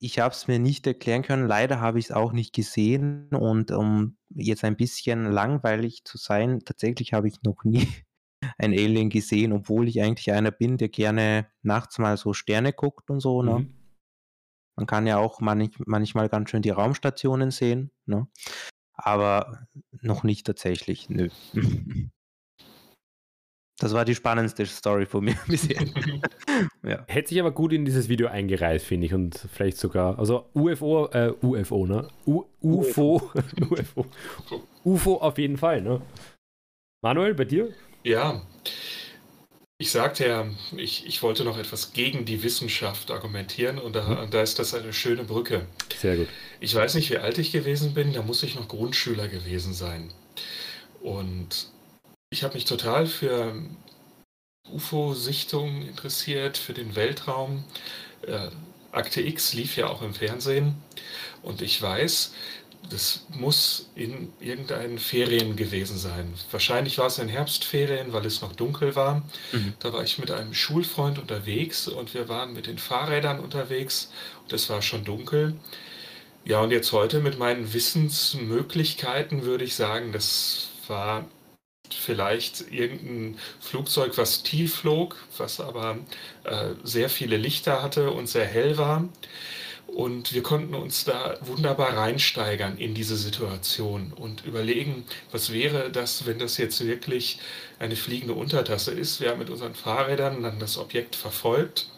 Ich 0.00 0.18
habe 0.18 0.34
es 0.34 0.48
mir 0.48 0.58
nicht 0.58 0.86
erklären 0.86 1.22
können, 1.22 1.46
leider 1.46 1.80
habe 1.80 1.98
ich 1.98 2.06
es 2.06 2.10
auch 2.10 2.32
nicht 2.32 2.52
gesehen 2.54 3.28
und 3.28 3.70
um 3.70 4.16
jetzt 4.30 4.64
ein 4.64 4.76
bisschen 4.76 5.30
langweilig 5.30 6.04
zu 6.04 6.18
sein, 6.18 6.60
tatsächlich 6.64 7.12
habe 7.12 7.28
ich 7.28 7.42
noch 7.42 7.62
nie 7.64 7.86
ein 8.58 8.72
Alien 8.72 9.10
gesehen, 9.10 9.52
obwohl 9.52 9.86
ich 9.88 10.02
eigentlich 10.02 10.32
einer 10.32 10.50
bin, 10.50 10.76
der 10.76 10.88
gerne 10.88 11.48
nachts 11.62 11.98
mal 11.98 12.16
so 12.16 12.32
Sterne 12.32 12.72
guckt 12.72 13.10
und 13.10 13.20
so, 13.20 13.42
ne? 13.42 13.60
Mhm. 13.60 13.81
Man 14.76 14.86
kann 14.86 15.06
ja 15.06 15.18
auch 15.18 15.40
manch, 15.40 15.78
manchmal 15.86 16.28
ganz 16.28 16.50
schön 16.50 16.62
die 16.62 16.70
Raumstationen 16.70 17.50
sehen, 17.50 17.90
ne? 18.06 18.26
Aber 18.94 19.66
noch 20.00 20.22
nicht 20.22 20.46
tatsächlich, 20.46 21.08
nö. 21.08 21.28
Das 23.82 23.94
war 23.94 24.04
die 24.04 24.14
spannendste 24.14 24.64
Story 24.64 25.06
von 25.06 25.24
mir 25.24 25.34
bisher. 25.48 25.84
ja. 26.84 27.04
Hätte 27.08 27.30
sich 27.30 27.40
aber 27.40 27.50
gut 27.50 27.72
in 27.72 27.84
dieses 27.84 28.08
Video 28.08 28.28
eingereiht, 28.28 28.80
finde 28.80 29.06
ich. 29.06 29.14
Und 29.14 29.36
vielleicht 29.52 29.76
sogar, 29.76 30.20
also 30.20 30.48
UFO, 30.54 31.08
äh, 31.08 31.32
UFO, 31.42 31.86
ne? 31.86 32.06
U 32.24 32.44
UFO, 32.60 33.32
UFO. 33.60 34.06
UFO 34.84 35.16
auf 35.16 35.36
jeden 35.36 35.56
Fall, 35.56 35.82
ne? 35.82 36.00
Manuel, 37.02 37.34
bei 37.34 37.44
dir? 37.44 37.70
Ja, 38.04 38.42
ich 39.82 39.90
sagte 39.90 40.28
ja, 40.28 40.46
ich, 40.76 41.06
ich 41.06 41.24
wollte 41.24 41.42
noch 41.42 41.58
etwas 41.58 41.92
gegen 41.92 42.24
die 42.24 42.44
Wissenschaft 42.44 43.10
argumentieren 43.10 43.80
und 43.80 43.96
da, 43.96 44.28
da 44.30 44.40
ist 44.40 44.60
das 44.60 44.74
eine 44.74 44.92
schöne 44.92 45.24
Brücke. 45.24 45.66
Sehr 45.98 46.18
gut. 46.18 46.28
Ich 46.60 46.72
weiß 46.72 46.94
nicht, 46.94 47.10
wie 47.10 47.18
alt 47.18 47.36
ich 47.38 47.50
gewesen 47.50 47.92
bin, 47.92 48.12
da 48.12 48.22
muss 48.22 48.44
ich 48.44 48.54
noch 48.54 48.68
Grundschüler 48.68 49.26
gewesen 49.26 49.74
sein. 49.74 50.12
Und 51.00 51.66
ich 52.30 52.44
habe 52.44 52.54
mich 52.54 52.64
total 52.64 53.06
für 53.06 53.56
UFO-Sichtungen 54.70 55.88
interessiert, 55.88 56.58
für 56.58 56.74
den 56.74 56.94
Weltraum. 56.94 57.64
Äh, 58.24 58.50
Akte 58.92 59.20
X 59.20 59.52
lief 59.52 59.76
ja 59.76 59.88
auch 59.88 60.02
im 60.02 60.14
Fernsehen. 60.14 60.76
Und 61.42 61.60
ich 61.60 61.82
weiß, 61.82 62.32
das 62.90 63.26
muss 63.30 63.90
in 63.94 64.32
irgendeinen 64.40 64.98
Ferien 64.98 65.56
gewesen 65.56 65.96
sein. 65.96 66.34
Wahrscheinlich 66.50 66.98
war 66.98 67.06
es 67.06 67.18
in 67.18 67.28
Herbstferien, 67.28 68.12
weil 68.12 68.26
es 68.26 68.42
noch 68.42 68.54
dunkel 68.54 68.96
war. 68.96 69.22
Mhm. 69.52 69.74
Da 69.78 69.92
war 69.92 70.02
ich 70.02 70.18
mit 70.18 70.30
einem 70.30 70.54
Schulfreund 70.54 71.18
unterwegs 71.18 71.88
und 71.88 72.12
wir 72.14 72.28
waren 72.28 72.52
mit 72.52 72.66
den 72.66 72.78
Fahrrädern 72.78 73.40
unterwegs 73.40 74.10
und 74.42 74.52
es 74.52 74.68
war 74.68 74.82
schon 74.82 75.04
dunkel. 75.04 75.56
Ja, 76.44 76.60
und 76.60 76.72
jetzt 76.72 76.92
heute 76.92 77.20
mit 77.20 77.38
meinen 77.38 77.72
Wissensmöglichkeiten 77.72 79.44
würde 79.44 79.64
ich 79.64 79.76
sagen, 79.76 80.12
das 80.12 80.68
war 80.88 81.26
vielleicht 81.90 82.72
irgendein 82.72 83.38
Flugzeug, 83.60 84.16
was 84.16 84.42
tief 84.42 84.76
flog, 84.76 85.16
was 85.38 85.60
aber 85.60 85.98
äh, 86.44 86.70
sehr 86.82 87.08
viele 87.08 87.36
Lichter 87.36 87.82
hatte 87.82 88.10
und 88.10 88.28
sehr 88.28 88.46
hell 88.46 88.76
war. 88.78 89.08
Und 89.94 90.32
wir 90.32 90.42
konnten 90.42 90.74
uns 90.74 91.04
da 91.04 91.36
wunderbar 91.42 91.96
reinsteigern 91.96 92.78
in 92.78 92.94
diese 92.94 93.16
Situation 93.16 94.12
und 94.14 94.42
überlegen, 94.46 95.04
was 95.30 95.52
wäre 95.52 95.90
das, 95.90 96.24
wenn 96.24 96.38
das 96.38 96.56
jetzt 96.56 96.84
wirklich 96.86 97.38
eine 97.78 97.94
fliegende 97.94 98.32
Untertasse 98.32 98.92
ist. 98.92 99.20
Wir 99.20 99.30
haben 99.30 99.38
mit 99.38 99.50
unseren 99.50 99.74
Fahrrädern 99.74 100.42
dann 100.42 100.58
das 100.58 100.78
Objekt 100.78 101.14
verfolgt 101.14 101.90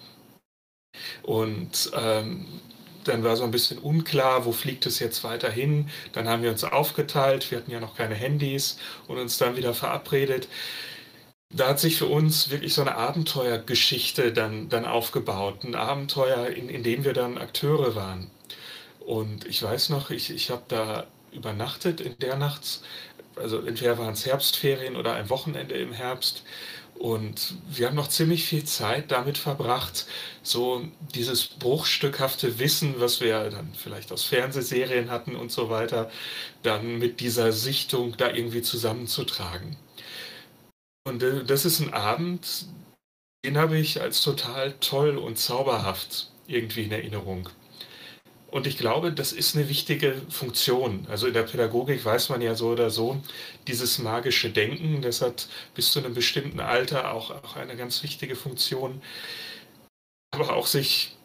und 1.23 1.93
ähm, 1.95 2.47
dann 3.05 3.23
war 3.23 3.37
so 3.37 3.45
ein 3.45 3.51
bisschen 3.51 3.79
unklar, 3.79 4.45
wo 4.45 4.53
fliegt 4.53 4.87
es 4.87 4.99
jetzt 4.99 5.23
weiter 5.25 5.51
hin. 5.51 5.89
Dann 6.12 6.29
haben 6.29 6.43
wir 6.43 6.51
uns 6.51 6.65
aufgeteilt, 6.65 7.51
wir 7.51 7.59
hatten 7.59 7.71
ja 7.71 7.81
noch 7.81 7.97
keine 7.97 8.15
Handys 8.15 8.79
und 9.07 9.19
uns 9.19 9.39
dann 9.39 9.57
wieder 9.57 9.75
verabredet. 9.75 10.49
Da 11.57 11.69
hat 11.69 11.79
sich 11.79 11.97
für 11.97 12.07
uns 12.07 12.51
wirklich 12.51 12.75
so 12.75 12.81
eine 12.81 12.97
Abenteuergeschichte 12.97 14.33
dann, 14.33 14.69
dann 14.69 14.85
aufgebaut. 14.85 15.63
Ein 15.63 15.77
Abenteuer, 15.77 16.49
in, 16.49 16.69
in 16.69 16.83
dem 16.83 17.05
wir 17.05 17.13
dann 17.13 17.39
Akteure 17.39 17.95
waren. 17.95 18.29
Und 18.99 19.47
ich 19.47 19.63
weiß 19.63 19.91
noch, 19.91 20.11
ich, 20.11 20.31
ich 20.31 20.51
habe 20.51 20.65
da 20.67 21.07
übernachtet 21.31 22.01
in 22.01 22.19
der 22.19 22.37
Nacht. 22.37 22.81
Also 23.37 23.61
entweder 23.61 23.99
waren 23.99 24.15
es 24.15 24.27
Herbstferien 24.27 24.97
oder 24.97 25.15
ein 25.15 25.31
Wochenende 25.31 25.77
im 25.77 25.93
Herbst. 25.93 26.43
Und 26.97 27.55
wir 27.69 27.87
haben 27.87 27.97
noch 27.97 28.09
ziemlich 28.09 28.45
viel 28.45 28.65
Zeit 28.65 29.11
damit 29.11 29.37
verbracht, 29.39 30.07
so 30.43 30.83
dieses 31.15 31.45
bruchstückhafte 31.47 32.59
Wissen, 32.59 32.97
was 32.99 33.21
wir 33.21 33.51
dann 33.51 33.73
vielleicht 33.75 34.13
aus 34.13 34.25
Fernsehserien 34.25 35.11
hatten 35.11 35.35
und 35.37 35.51
so 35.51 35.71
weiter, 35.71 36.11
dann 36.63 36.99
mit 36.99 37.21
dieser 37.21 37.53
Sichtung 37.53 38.17
da 38.17 38.31
irgendwie 38.31 38.63
zusammenzutragen. 38.63 39.77
Und 41.05 41.23
äh, 41.23 41.45
das 41.45 41.65
ist 41.65 41.81
ein 41.81 41.93
Abend, 41.93 42.67
den 43.45 43.59
habe 43.59 43.79
ich 43.79 44.01
als 44.01 44.23
total 44.23 44.73
toll 44.81 45.19
und 45.19 45.39
zauberhaft 45.39 46.31
irgendwie 46.47 46.85
in 46.85 46.93
Erinnerung. 46.93 47.49
Und 48.51 48.69
ich 48.69 48.79
glaube, 48.79 49.13
das 49.13 49.33
ist 49.33 49.57
eine 49.57 49.69
wichtige 49.69 50.23
Funktion. 50.31 51.07
Also 51.11 51.27
in 51.27 51.35
der 51.35 51.43
Pädagogik 51.43 52.05
weiß 52.05 52.29
man 52.29 52.41
ja 52.41 52.55
so 52.55 52.69
oder 52.69 52.89
so, 52.89 53.21
dieses 53.67 53.99
magische 53.99 54.49
Denken, 54.51 55.03
das 55.03 55.21
hat 55.23 55.49
bis 55.75 55.91
zu 55.91 55.99
einem 55.99 56.15
bestimmten 56.15 56.61
Alter 56.61 57.13
auch, 57.13 57.33
auch 57.33 57.57
eine 57.57 57.77
ganz 57.77 58.03
wichtige 58.05 58.37
Funktion. 58.37 59.03
Aber 60.31 60.55
auch 60.55 60.69
sich 60.69 61.17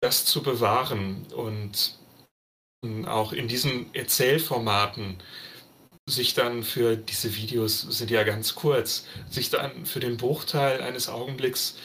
das 0.00 0.24
zu 0.24 0.42
bewahren 0.42 1.26
und 1.34 1.98
auch 3.06 3.32
in 3.32 3.48
diesen 3.48 3.92
Erzählformaten 3.94 5.18
sich 6.06 6.34
dann 6.34 6.64
für 6.64 6.96
diese 6.96 7.36
Videos 7.36 7.82
sind 7.82 8.10
ja 8.10 8.24
ganz 8.24 8.54
kurz, 8.54 9.06
sich 9.30 9.50
dann 9.50 9.86
für 9.86 10.00
den 10.00 10.16
Bruchteil 10.16 10.80
eines 10.80 11.08
Augenblicks 11.08 11.76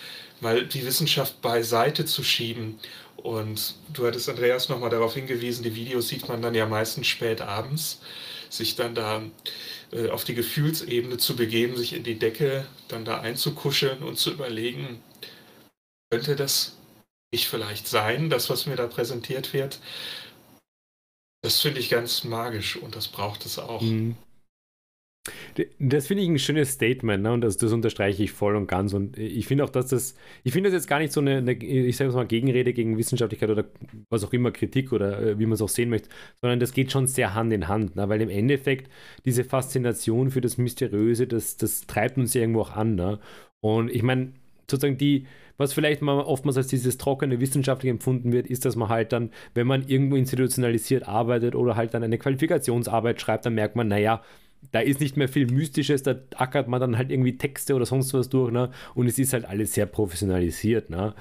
mal 0.42 0.66
die 0.66 0.86
Wissenschaft 0.86 1.42
beiseite 1.42 2.06
zu 2.06 2.24
schieben 2.24 2.80
und 3.18 3.76
du 3.94 4.06
hattest 4.08 4.30
Andreas 4.30 4.70
nochmal 4.70 4.90
darauf 4.90 5.14
hingewiesen, 5.14 5.64
die 5.64 5.76
Videos 5.76 6.08
sieht 6.08 6.28
man 6.28 6.42
dann 6.42 6.56
ja 6.56 6.66
meistens 6.66 7.08
spät 7.08 7.42
abends, 7.42 8.00
sich 8.50 8.76
dann 8.76 8.96
da 8.96 9.22
äh, 9.92 10.10
auf 10.10 10.24
die 10.24 10.36
Gefühlsebene 10.36 11.18
zu 11.18 11.36
begeben, 11.36 11.76
sich 11.76 11.94
in 11.94 12.04
die 12.04 12.18
Decke 12.18 12.66
dann 12.88 13.06
da 13.06 13.20
einzukuscheln 13.20 14.02
und 14.04 14.18
zu 14.18 14.32
überlegen, 14.32 15.02
könnte 16.10 16.36
das 16.36 16.78
nicht 17.32 17.48
vielleicht 17.48 17.88
sein, 17.88 18.30
das, 18.30 18.50
was 18.50 18.66
mir 18.66 18.76
da 18.76 18.88
präsentiert 18.88 19.54
wird? 19.54 19.80
Das 21.42 21.62
finde 21.62 21.80
ich 21.80 21.90
ganz 21.90 22.24
magisch 22.24 22.78
und 22.78 22.96
das 22.96 23.08
braucht 23.08 23.46
es 23.46 23.60
auch. 23.60 23.82
Mhm. 23.82 24.16
Das 25.80 26.08
finde 26.08 26.24
ich 26.24 26.30
ein 26.30 26.40
schönes 26.40 26.72
Statement, 26.72 27.24
ne? 27.24 27.34
und 27.34 27.42
das, 27.42 27.58
das, 27.58 27.74
unterstreiche 27.74 28.24
ich 28.24 28.32
voll 28.32 28.56
und 28.56 28.68
ganz. 28.68 28.94
Und 28.94 29.18
ich 29.18 29.46
finde 29.46 29.64
auch, 29.64 29.70
dass 29.70 29.88
das, 29.88 30.16
ich 30.44 30.54
finde 30.54 30.70
das 30.70 30.76
jetzt 30.76 30.88
gar 30.88 31.00
nicht 31.00 31.12
so 31.12 31.20
eine, 31.20 31.38
eine 31.38 31.54
ich 31.54 31.98
sage 31.98 32.12
mal, 32.12 32.26
Gegenrede 32.26 32.74
gegen 32.74 32.98
Wissenschaftlichkeit 32.98 33.50
oder 33.50 33.66
was 34.10 34.24
auch 34.24 34.32
immer, 34.34 34.52
Kritik 34.52 34.94
oder 34.94 35.20
äh, 35.20 35.40
wie 35.40 35.46
man 35.46 35.54
es 35.54 35.62
auch 35.62 35.70
sehen 35.70 35.90
möchte, 35.90 36.10
sondern 36.40 36.60
das 36.60 36.74
geht 36.74 36.92
schon 36.92 37.08
sehr 37.08 37.34
Hand 37.34 37.52
in 37.52 37.68
Hand, 37.68 37.96
ne? 37.96 38.08
weil 38.08 38.22
im 38.22 38.30
Endeffekt 38.30 38.90
diese 39.26 39.44
Faszination 39.44 40.32
für 40.32 40.42
das 40.42 40.58
Mysteriöse, 40.58 41.28
das, 41.28 41.58
das 41.58 41.88
treibt 41.88 42.18
uns 42.18 42.34
ja 42.34 42.42
irgendwo 42.42 42.62
auch 42.62 42.76
an. 42.76 42.96
Ne? 42.96 43.20
Und 43.60 43.90
ich 43.90 44.04
meine, 44.04 44.32
sozusagen 44.70 44.98
die, 44.98 45.26
was 45.58 45.74
vielleicht 45.74 46.02
mal 46.02 46.20
oftmals 46.20 46.58
als 46.58 46.68
dieses 46.68 46.98
trockene 46.98 47.40
wissenschaftlich 47.40 47.90
empfunden 47.90 48.32
wird, 48.32 48.48
ist, 48.48 48.66
dass 48.66 48.76
man 48.76 48.90
halt 48.90 49.12
dann, 49.12 49.32
wenn 49.54 49.68
man 49.68 49.88
irgendwo 49.88 50.16
institutionalisiert 50.16 51.08
arbeitet 51.08 51.56
oder 51.56 51.76
halt 51.76 51.94
dann 51.94 52.04
eine 52.04 52.18
Qualifikationsarbeit 52.18 53.20
schreibt, 53.20 53.46
dann 53.46 53.56
merkt 53.56 53.76
man, 53.76 53.88
naja, 53.88 54.22
da 54.72 54.80
ist 54.80 55.00
nicht 55.00 55.18
mehr 55.18 55.30
viel 55.30 55.48
Mystisches, 55.48 56.04
da 56.04 56.16
ackert 56.36 56.68
man 56.68 56.80
dann 56.82 56.98
halt 56.98 57.12
irgendwie 57.12 57.38
Texte 57.38 57.76
oder 57.76 57.86
sonst 57.86 58.14
was 58.14 58.30
durch, 58.30 58.52
ne? 58.52 58.72
Und 58.96 59.08
es 59.08 59.20
ist 59.20 59.34
halt 59.34 59.46
alles 59.46 59.74
sehr 59.74 59.86
professionalisiert, 59.86 60.90
ne? 60.90 61.14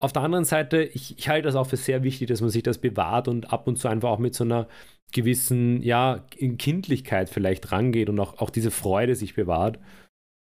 Auf 0.00 0.12
der 0.12 0.22
anderen 0.22 0.44
Seite, 0.44 0.82
ich, 0.82 1.18
ich 1.18 1.28
halte 1.28 1.46
das 1.46 1.56
auch 1.56 1.66
für 1.66 1.76
sehr 1.76 2.04
wichtig, 2.04 2.28
dass 2.28 2.40
man 2.40 2.50
sich 2.50 2.62
das 2.62 2.78
bewahrt 2.78 3.26
und 3.28 3.52
ab 3.52 3.66
und 3.66 3.78
zu 3.78 3.88
einfach 3.88 4.10
auch 4.10 4.18
mit 4.18 4.34
so 4.34 4.44
einer 4.44 4.68
gewissen, 5.12 5.82
ja, 5.82 6.24
Kindlichkeit 6.58 7.30
vielleicht 7.30 7.72
rangeht 7.72 8.08
und 8.08 8.20
auch, 8.20 8.38
auch 8.38 8.50
diese 8.50 8.70
Freude 8.70 9.14
sich 9.14 9.34
bewahrt. 9.34 9.78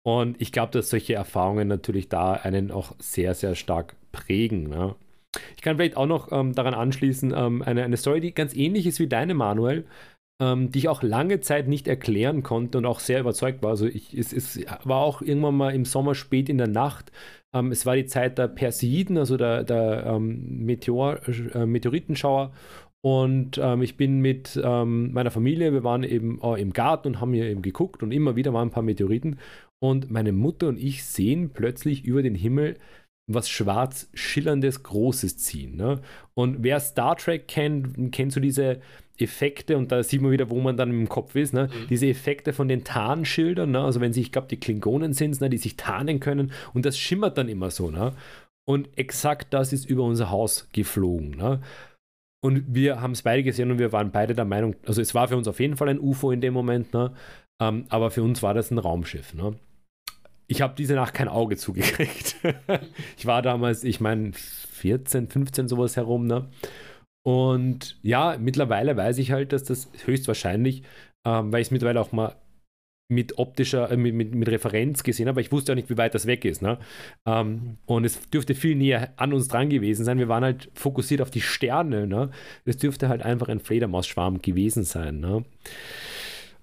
Und 0.07 0.41
ich 0.41 0.53
glaube, 0.53 0.71
dass 0.71 0.91
solche 0.91 1.15
Erfahrungen 1.15 1.67
natürlich 1.67 2.09
da 2.09 2.35
einen 2.35 2.71
auch 2.71 2.95
sehr, 3.01 3.35
sehr 3.35 3.57
stark 3.57 3.97
prägen. 4.13 4.69
Ne? 4.69 4.95
Ich 5.57 5.63
kann 5.63 5.77
vielleicht 5.77 5.97
auch 5.97 6.07
noch 6.07 6.31
ähm, 6.31 6.55
daran 6.55 6.75
anschließen, 6.75 7.35
ähm, 7.37 7.61
eine, 7.63 7.83
eine 7.83 7.97
Story, 7.97 8.21
die 8.21 8.33
ganz 8.33 8.55
ähnlich 8.55 8.87
ist 8.87 9.01
wie 9.01 9.09
deine, 9.09 9.35
Manuel 9.35 9.85
ähm, 10.41 10.71
die 10.71 10.81
ich 10.81 10.89
auch 10.89 11.03
lange 11.03 11.41
Zeit 11.41 11.69
nicht 11.69 11.89
erklären 11.89 12.43
konnte 12.43 12.79
und 12.79 12.87
auch 12.87 13.01
sehr 13.01 13.21
überzeugt 13.21 13.63
war. 13.63 13.71
Also 13.71 13.87
ich, 13.87 14.13
es, 14.15 14.33
es 14.33 14.61
war 14.85 14.99
auch 14.99 15.23
irgendwann 15.23 15.57
mal 15.57 15.75
im 15.75 15.85
Sommer 15.85 16.15
spät 16.15 16.49
in 16.49 16.59
der 16.59 16.69
Nacht. 16.69 17.11
Ähm, 17.55 17.73
es 17.73 17.87
war 17.87 17.97
die 17.97 18.07
Zeit 18.07 18.39
der 18.39 18.49
Perseiden, 18.49 19.17
also 19.17 19.37
der, 19.37 19.65
der 19.65 20.05
ähm, 20.07 20.65
Meteor, 20.65 21.21
äh, 21.55 21.65
Meteoritenschauer. 21.67 22.53
Und 23.07 23.61
ähm, 23.63 23.83
ich 23.83 23.97
bin 23.97 24.19
mit 24.19 24.61
ähm, 24.61 25.13
meiner 25.13 25.31
Familie, 25.31 25.73
wir 25.73 25.85
waren 25.85 26.03
eben 26.03 26.41
äh, 26.43 26.61
im 26.61 26.73
Garten 26.73 27.07
und 27.07 27.21
haben 27.21 27.35
hier 27.35 27.45
eben 27.45 27.63
geguckt 27.63 28.03
und 28.03 28.11
immer 28.11 28.35
wieder 28.35 28.53
waren 28.53 28.67
ein 28.67 28.73
paar 28.73 28.83
Meteoriten. 28.83 29.39
Und 29.79 30.11
meine 30.11 30.33
Mutter 30.33 30.67
und 30.67 30.77
ich 30.77 31.05
sehen 31.05 31.51
plötzlich 31.51 32.05
über 32.05 32.25
den 32.25 32.35
Himmel 32.35 32.79
was 33.29 33.49
schwarz 33.49 34.11
schillerndes 34.13 34.83
Großes 34.83 35.39
ziehen. 35.39 35.77
Ne? 35.77 36.01
Und 36.35 36.65
wer 36.65 36.81
Star 36.81 37.17
Trek 37.17 37.47
kennt, 37.47 38.11
kennt 38.11 38.33
so 38.33 38.41
diese 38.41 38.81
Effekte, 39.19 39.77
und 39.77 39.93
da 39.93 40.03
sieht 40.03 40.21
man 40.21 40.33
wieder, 40.33 40.51
wo 40.51 40.61
man 40.61 40.77
dann 40.77 40.91
im 40.91 41.09
Kopf 41.09 41.37
ist, 41.37 41.55
ne? 41.55 41.69
Mhm. 41.69 41.87
diese 41.89 42.09
Effekte 42.09 42.53
von 42.53 42.67
den 42.67 42.83
Tarnschildern, 42.83 43.71
ne? 43.71 43.83
also 43.83 44.01
wenn 44.01 44.13
sie, 44.13 44.21
ich 44.21 44.33
glaube, 44.33 44.49
die 44.49 44.59
Klingonen 44.59 45.13
sind 45.13 45.41
ne? 45.41 45.49
die 45.49 45.59
sich 45.59 45.77
tarnen 45.77 46.19
können 46.19 46.51
und 46.75 46.85
das 46.85 46.99
schimmert 46.99 47.39
dann 47.39 47.49
immer 47.49 47.71
so. 47.71 47.93
Ne? 47.93 48.15
Und 48.65 48.89
exakt 48.99 49.55
das 49.55 49.73
ist 49.73 49.89
über 49.89 50.03
unser 50.03 50.31
Haus 50.31 50.69
geflogen. 50.73 51.31
Ne? 51.37 51.61
Und 52.45 52.65
wir 52.69 53.01
haben 53.01 53.13
es 53.13 53.23
beide 53.23 53.43
gesehen 53.43 53.71
und 53.71 53.79
wir 53.79 53.93
waren 53.93 54.13
beide 54.13 54.35
der 54.35 54.45
Meinung, 54.45 54.77
also 54.87 55.01
es 55.01 55.15
war 55.15 55.29
für 55.29 55.37
uns 55.37 55.49
auf 55.49 55.59
jeden 55.59 55.77
Fall 55.77 55.89
ein 55.89 55.99
UFO 55.99 56.31
in 56.31 56.41
dem 56.41 56.55
Moment, 56.55 56.93
ne? 56.93 57.13
Ähm, 57.61 57.87
aber 57.89 58.11
für 58.11 58.23
uns 58.23 58.43
war 58.43 58.55
das 58.55 58.71
ein 58.71 58.79
Raumschiff. 58.79 59.35
Ne? 59.35 59.57
Ich 60.47 60.61
habe 60.63 60.75
diese 60.77 60.95
Nacht 60.95 61.15
kein 61.15 61.29
Auge 61.29 61.57
zugekriegt. 61.57 62.37
ich 63.17 63.27
war 63.27 63.43
damals, 63.43 63.85
ich 63.85 64.01
meine, 64.01 64.33
14, 64.33 65.29
15 65.29 65.69
sowas 65.69 65.97
herum. 65.97 66.27
Ne? 66.27 66.49
Und 67.25 67.99
ja, 68.03 68.37
mittlerweile 68.39 68.97
weiß 68.97 69.19
ich 69.19 69.33
halt, 69.33 69.53
dass 69.53 69.65
das 69.65 69.91
höchstwahrscheinlich, 70.05 70.83
ähm, 71.27 71.53
weil 71.53 71.63
ich 71.63 71.69
es 71.69 71.73
mittlerweile 71.73 72.01
auch 72.01 72.13
mal 72.13 72.37
mit 73.09 73.39
optischer, 73.39 73.91
äh, 73.91 73.97
mit, 73.97 74.15
mit, 74.15 74.35
mit, 74.35 74.49
Referenz 74.49 75.03
gesehen 75.03 75.27
habe, 75.27 75.35
aber 75.35 75.41
ich 75.41 75.53
wusste 75.53 75.73
auch 75.73 75.77
nicht, 75.77 75.91
wie 75.91 75.97
weit 75.97 76.15
das 76.15 76.27
weg 76.27 76.45
ist. 76.45 76.63
Ne? 76.63 76.79
Ähm, 77.25 77.79
und 77.87 78.05
es 78.05 78.29
dürfte 78.31 78.55
viel 78.55 78.75
näher 78.75 79.13
an 79.17 79.33
uns 79.33 79.49
dran 79.49 79.69
gewesen 79.69 80.05
sein. 80.05 80.19
Wir 80.19 80.29
waren 80.29 80.45
halt 80.45 80.71
fokussiert 80.75 81.21
auf 81.21 81.31
die 81.31 81.41
Sterne. 81.41 82.07
Ne? 82.07 82.31
Es 82.65 82.77
dürfte 82.79 83.09
halt 83.09 83.23
einfach 83.23 83.49
ein 83.49 83.61
Fledermausschwarm 83.61 84.43
gewesen 84.43 84.83
sein. 84.83 85.21
Ne? 85.21 85.45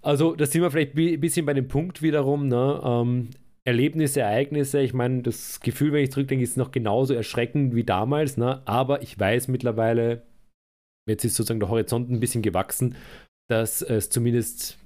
Also, 0.02 0.36
da 0.36 0.46
sind 0.46 0.62
wir 0.62 0.72
vielleicht 0.72 0.98
ein 0.98 1.20
bisschen 1.22 1.46
bei 1.46 1.54
dem 1.54 1.70
Punkt 1.70 2.02
wiederum. 2.02 2.50
Ne? 2.50 2.82
Ähm, 2.84 3.30
Erlebnisse, 3.66 4.20
Ereignisse, 4.22 4.82
ich 4.82 4.94
meine, 4.94 5.22
das 5.22 5.62
Gefühl, 5.62 5.94
wenn 5.94 6.04
ich 6.04 6.12
zurückdenke, 6.12 6.44
ist 6.44 6.58
noch 6.58 6.72
genauso 6.72 7.14
erschreckend 7.14 7.74
wie 7.74 7.86
damals, 7.86 8.36
ne? 8.36 8.62
aber 8.66 9.02
ich 9.02 9.18
weiß 9.18 9.48
mittlerweile, 9.48 10.24
jetzt 11.08 11.24
ist 11.24 11.36
sozusagen 11.36 11.62
der 11.62 11.70
Horizont 11.70 12.12
ein 12.12 12.20
bisschen 12.20 12.42
gewachsen, 12.42 12.96
dass 13.50 13.82
es 13.82 14.10
zumindest 14.10 14.78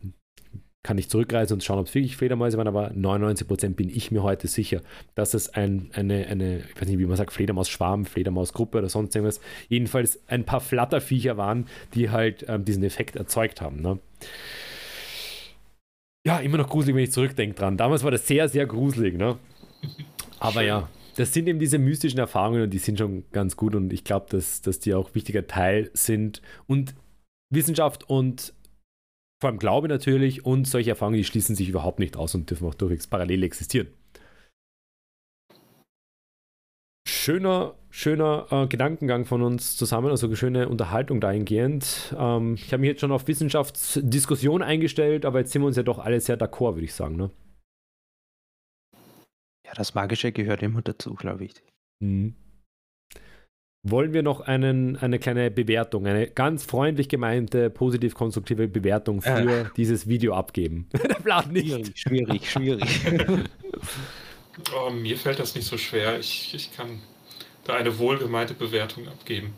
kann 0.88 0.98
ich 0.98 1.10
zurückreisen 1.10 1.56
und 1.56 1.66
schauen, 1.66 1.80
ob 1.80 1.88
es 1.88 1.96
wirklich 1.96 2.16
Fledermäuse 2.16 2.58
waren, 2.58 2.70
aber 2.70 2.92
99% 2.92 3.76
bin 3.76 3.90
ich 3.90 4.10
mir 4.10 4.24
heute 4.24 4.48
sicher, 4.48 4.80
dass 5.16 5.34
es 5.34 5.50
ein, 5.50 5.90
eine, 5.92 6.28
eine, 6.28 6.60
ich 6.60 6.82
weiß 6.82 6.88
nicht, 6.88 6.98
wie 6.98 7.06
man 7.06 7.18
sagt, 7.18 7.34
Fledermaus-Schwarm, 7.34 8.06
Fledermausgruppe 8.06 8.78
oder 8.78 8.88
sonst 8.88 9.14
irgendwas, 9.14 9.42
jedenfalls 9.68 10.22
ein 10.28 10.46
paar 10.46 10.62
Flatterviecher 10.62 11.36
waren, 11.36 11.66
die 11.94 12.10
halt 12.10 12.46
ähm, 12.48 12.64
diesen 12.64 12.84
Effekt 12.84 13.18
erzeugt 13.18 13.60
haben. 13.60 13.82
Ne? 13.82 14.00
Ja, 16.26 16.40
immer 16.40 16.58
noch 16.58 16.70
gruselig, 16.70 16.96
wenn 16.96 17.04
ich 17.04 17.12
zurückdenke 17.12 17.58
dran. 17.58 17.76
Damals 17.76 18.06
war 18.06 18.12
das 18.12 18.26
sehr, 18.26 18.48
sehr 18.48 18.66
gruselig, 18.66 19.18
ne? 19.18 19.38
Aber 20.40 20.62
Schön. 20.62 20.68
ja, 20.68 20.90
das 21.18 21.34
sind 21.34 21.50
eben 21.50 21.60
diese 21.60 21.80
mystischen 21.80 22.20
Erfahrungen 22.20 22.62
und 22.62 22.70
die 22.70 22.78
sind 22.78 22.98
schon 22.98 23.26
ganz 23.34 23.58
gut 23.58 23.76
und 23.76 23.92
ich 23.92 24.06
glaube, 24.06 24.28
dass, 24.30 24.62
dass 24.62 24.80
die 24.80 24.94
auch 24.94 25.16
wichtiger 25.16 25.48
Teil 25.48 25.92
sind. 25.94 26.42
Und 26.66 26.96
Wissenschaft 27.50 28.10
und 28.10 28.54
vor 29.40 29.50
allem 29.50 29.60
Glaube 29.60 29.88
natürlich 29.88 30.46
und 30.46 30.68
solche 30.68 30.92
Erfahrungen, 30.92 31.18
die 31.18 31.24
schließen 31.24 31.56
sich 31.56 31.70
überhaupt 31.70 32.00
nicht 32.00 32.18
aus 32.18 32.34
und 32.34 32.50
dürfen 32.50 32.68
auch 32.68 32.74
durchwegs 32.74 33.08
parallel 33.08 33.44
existieren. 33.44 33.88
Schöner, 37.08 37.76
schöner 37.90 38.48
äh, 38.52 38.68
Gedankengang 38.68 39.26
von 39.26 39.42
uns 39.42 39.76
zusammen, 39.78 40.10
also 40.10 40.34
schöne 40.36 40.68
Unterhaltung 40.70 41.22
dahingehend. 41.22 42.16
Ähm, 42.18 42.56
ich 42.56 42.72
habe 42.74 42.82
mich 42.82 42.90
jetzt 42.90 43.02
schon 43.02 43.12
auf 43.12 43.28
Wissenschaftsdiskussion 43.28 44.62
eingestellt, 44.62 45.26
aber 45.26 45.40
jetzt 45.40 45.52
sind 45.52 45.62
wir 45.62 45.68
uns 45.68 45.78
ja 45.78 45.84
doch 45.84 46.00
alle 46.00 46.20
sehr 46.20 46.38
d'accord, 46.38 46.76
würde 46.76 46.86
ich 46.86 46.94
sagen. 46.94 47.16
Ne? 47.16 47.32
Ja, 49.66 49.74
das 49.76 49.94
Magische 49.94 50.32
gehört 50.32 50.64
immer 50.64 50.82
dazu, 50.82 51.14
glaube 51.16 51.46
ich. 51.46 51.54
Mhm. 52.00 52.36
Wollen 53.90 54.12
wir 54.12 54.22
noch 54.22 54.42
einen, 54.42 54.98
eine 54.98 55.18
kleine 55.18 55.50
Bewertung, 55.50 56.08
eine 56.08 56.28
ganz 56.28 56.66
freundlich 56.66 57.08
gemeinte, 57.08 57.70
positiv-konstruktive 57.70 58.68
Bewertung 58.68 59.22
für 59.22 59.62
äh. 59.62 59.66
dieses 59.78 60.08
Video 60.08 60.34
abgeben? 60.34 60.90
Der 60.94 61.16
Plan 61.16 61.52
nicht. 61.54 61.98
Schwierig, 61.98 62.52
schwierig, 62.52 62.90
schwierig. 62.90 63.46
oh, 64.76 64.90
mir 64.90 65.18
fällt 65.18 65.40
das 65.40 65.56
nicht 65.56 65.66
so 65.66 65.78
schwer. 65.78 66.20
Ich, 66.20 66.54
ich 66.54 66.76
kann 66.76 67.00
da 67.64 67.76
eine 67.76 67.98
wohlgemeinte 67.98 68.54
Bewertung 68.54 69.08
abgeben. 69.08 69.54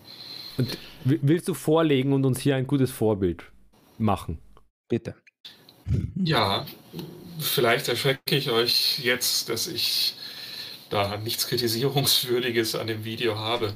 Und 0.58 0.78
willst 1.06 1.48
du 1.48 1.56
vorlegen 1.56 2.14
und 2.14 2.24
uns 2.24 2.40
hier 2.40 2.56
ein 2.56 2.68
gutes 2.68 2.92
Vorbild 2.92 3.46
machen? 3.98 4.38
Bitte. 4.90 5.16
Ja, 6.16 6.68
vielleicht 7.40 7.88
erschrecke 7.88 8.36
ich 8.36 8.52
euch 8.52 9.00
jetzt, 9.00 9.50
dass 9.50 9.66
ich 9.68 10.14
da 10.92 11.18
nichts 11.18 11.48
Kritisierungswürdiges 11.48 12.76
an 12.76 12.86
dem 12.86 13.06
Video 13.06 13.40
habe. 13.40 13.74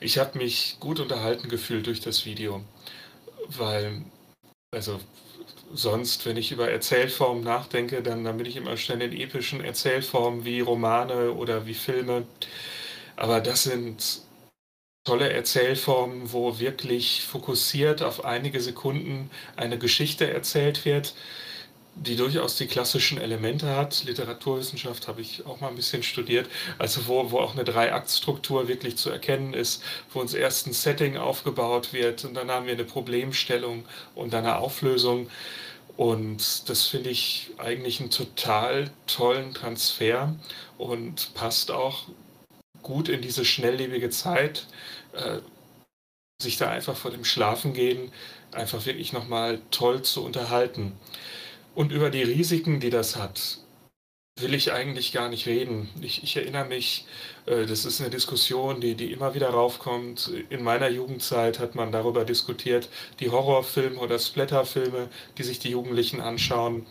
Ich 0.00 0.18
habe 0.18 0.38
mich 0.38 0.76
gut 0.80 1.00
unterhalten 1.00 1.48
gefühlt 1.48 1.86
durch 1.86 2.00
das 2.00 2.26
Video, 2.26 2.62
weil, 3.48 4.02
also 4.70 5.00
sonst, 5.72 6.26
wenn 6.26 6.36
ich 6.36 6.52
über 6.52 6.70
Erzählformen 6.70 7.44
nachdenke, 7.44 8.02
dann, 8.02 8.24
dann 8.24 8.36
bin 8.36 8.46
ich 8.46 8.56
immer 8.56 8.76
schnell 8.76 9.02
in 9.02 9.12
epischen 9.12 9.62
Erzählformen 9.62 10.44
wie 10.44 10.60
Romane 10.60 11.32
oder 11.32 11.66
wie 11.66 11.74
Filme. 11.74 12.26
Aber 13.16 13.40
das 13.40 13.64
sind 13.64 14.22
tolle 15.04 15.30
Erzählformen, 15.30 16.32
wo 16.32 16.58
wirklich 16.58 17.22
fokussiert 17.24 18.02
auf 18.02 18.24
einige 18.24 18.60
Sekunden 18.60 19.30
eine 19.56 19.78
Geschichte 19.78 20.30
erzählt 20.30 20.84
wird, 20.84 21.14
die 21.96 22.16
durchaus 22.16 22.56
die 22.56 22.66
klassischen 22.66 23.18
Elemente 23.18 23.74
hat. 23.76 24.04
Literaturwissenschaft 24.04 25.06
habe 25.08 25.20
ich 25.20 25.46
auch 25.46 25.60
mal 25.60 25.68
ein 25.68 25.76
bisschen 25.76 26.02
studiert. 26.02 26.48
Also 26.78 27.06
wo, 27.06 27.30
wo 27.30 27.38
auch 27.38 27.54
eine 27.54 27.64
Drei-Akt-Struktur 27.64 28.68
wirklich 28.68 28.96
zu 28.96 29.10
erkennen 29.10 29.54
ist, 29.54 29.82
wo 30.12 30.20
uns 30.20 30.34
erst 30.34 30.66
ein 30.66 30.72
Setting 30.72 31.16
aufgebaut 31.16 31.92
wird 31.92 32.24
und 32.24 32.34
dann 32.34 32.50
haben 32.50 32.66
wir 32.66 32.72
eine 32.72 32.84
Problemstellung 32.84 33.84
und 34.14 34.32
dann 34.32 34.44
eine 34.44 34.56
Auflösung. 34.58 35.28
Und 35.96 36.68
das 36.68 36.86
finde 36.86 37.10
ich 37.10 37.50
eigentlich 37.58 38.00
einen 38.00 38.10
total 38.10 38.90
tollen 39.06 39.54
Transfer 39.54 40.34
und 40.76 41.34
passt 41.34 41.70
auch 41.70 42.08
gut 42.82 43.08
in 43.08 43.22
diese 43.22 43.44
schnelllebige 43.44 44.10
Zeit, 44.10 44.66
äh, 45.12 45.38
sich 46.42 46.56
da 46.56 46.70
einfach 46.70 46.96
vor 46.96 47.12
dem 47.12 47.24
Schlafengehen 47.24 48.10
einfach 48.52 48.84
wirklich 48.86 49.12
nochmal 49.12 49.60
toll 49.70 50.02
zu 50.02 50.24
unterhalten. 50.24 50.92
Und 51.74 51.90
über 51.90 52.10
die 52.10 52.22
Risiken, 52.22 52.78
die 52.78 52.90
das 52.90 53.16
hat, 53.16 53.58
will 54.40 54.54
ich 54.54 54.72
eigentlich 54.72 55.12
gar 55.12 55.28
nicht 55.28 55.46
reden. 55.46 55.88
Ich, 56.00 56.22
ich 56.22 56.36
erinnere 56.36 56.64
mich, 56.64 57.06
äh, 57.46 57.66
das 57.66 57.84
ist 57.84 58.00
eine 58.00 58.10
Diskussion, 58.10 58.80
die, 58.80 58.94
die 58.94 59.12
immer 59.12 59.34
wieder 59.34 59.50
raufkommt. 59.50 60.30
In 60.50 60.62
meiner 60.62 60.88
Jugendzeit 60.88 61.58
hat 61.58 61.74
man 61.74 61.92
darüber 61.92 62.24
diskutiert, 62.24 62.88
die 63.20 63.30
Horrorfilme 63.30 63.98
oder 63.98 64.18
Splatterfilme, 64.18 65.08
die 65.38 65.42
sich 65.42 65.58
die 65.58 65.70
Jugendlichen 65.70 66.20
anschauen. 66.20 66.86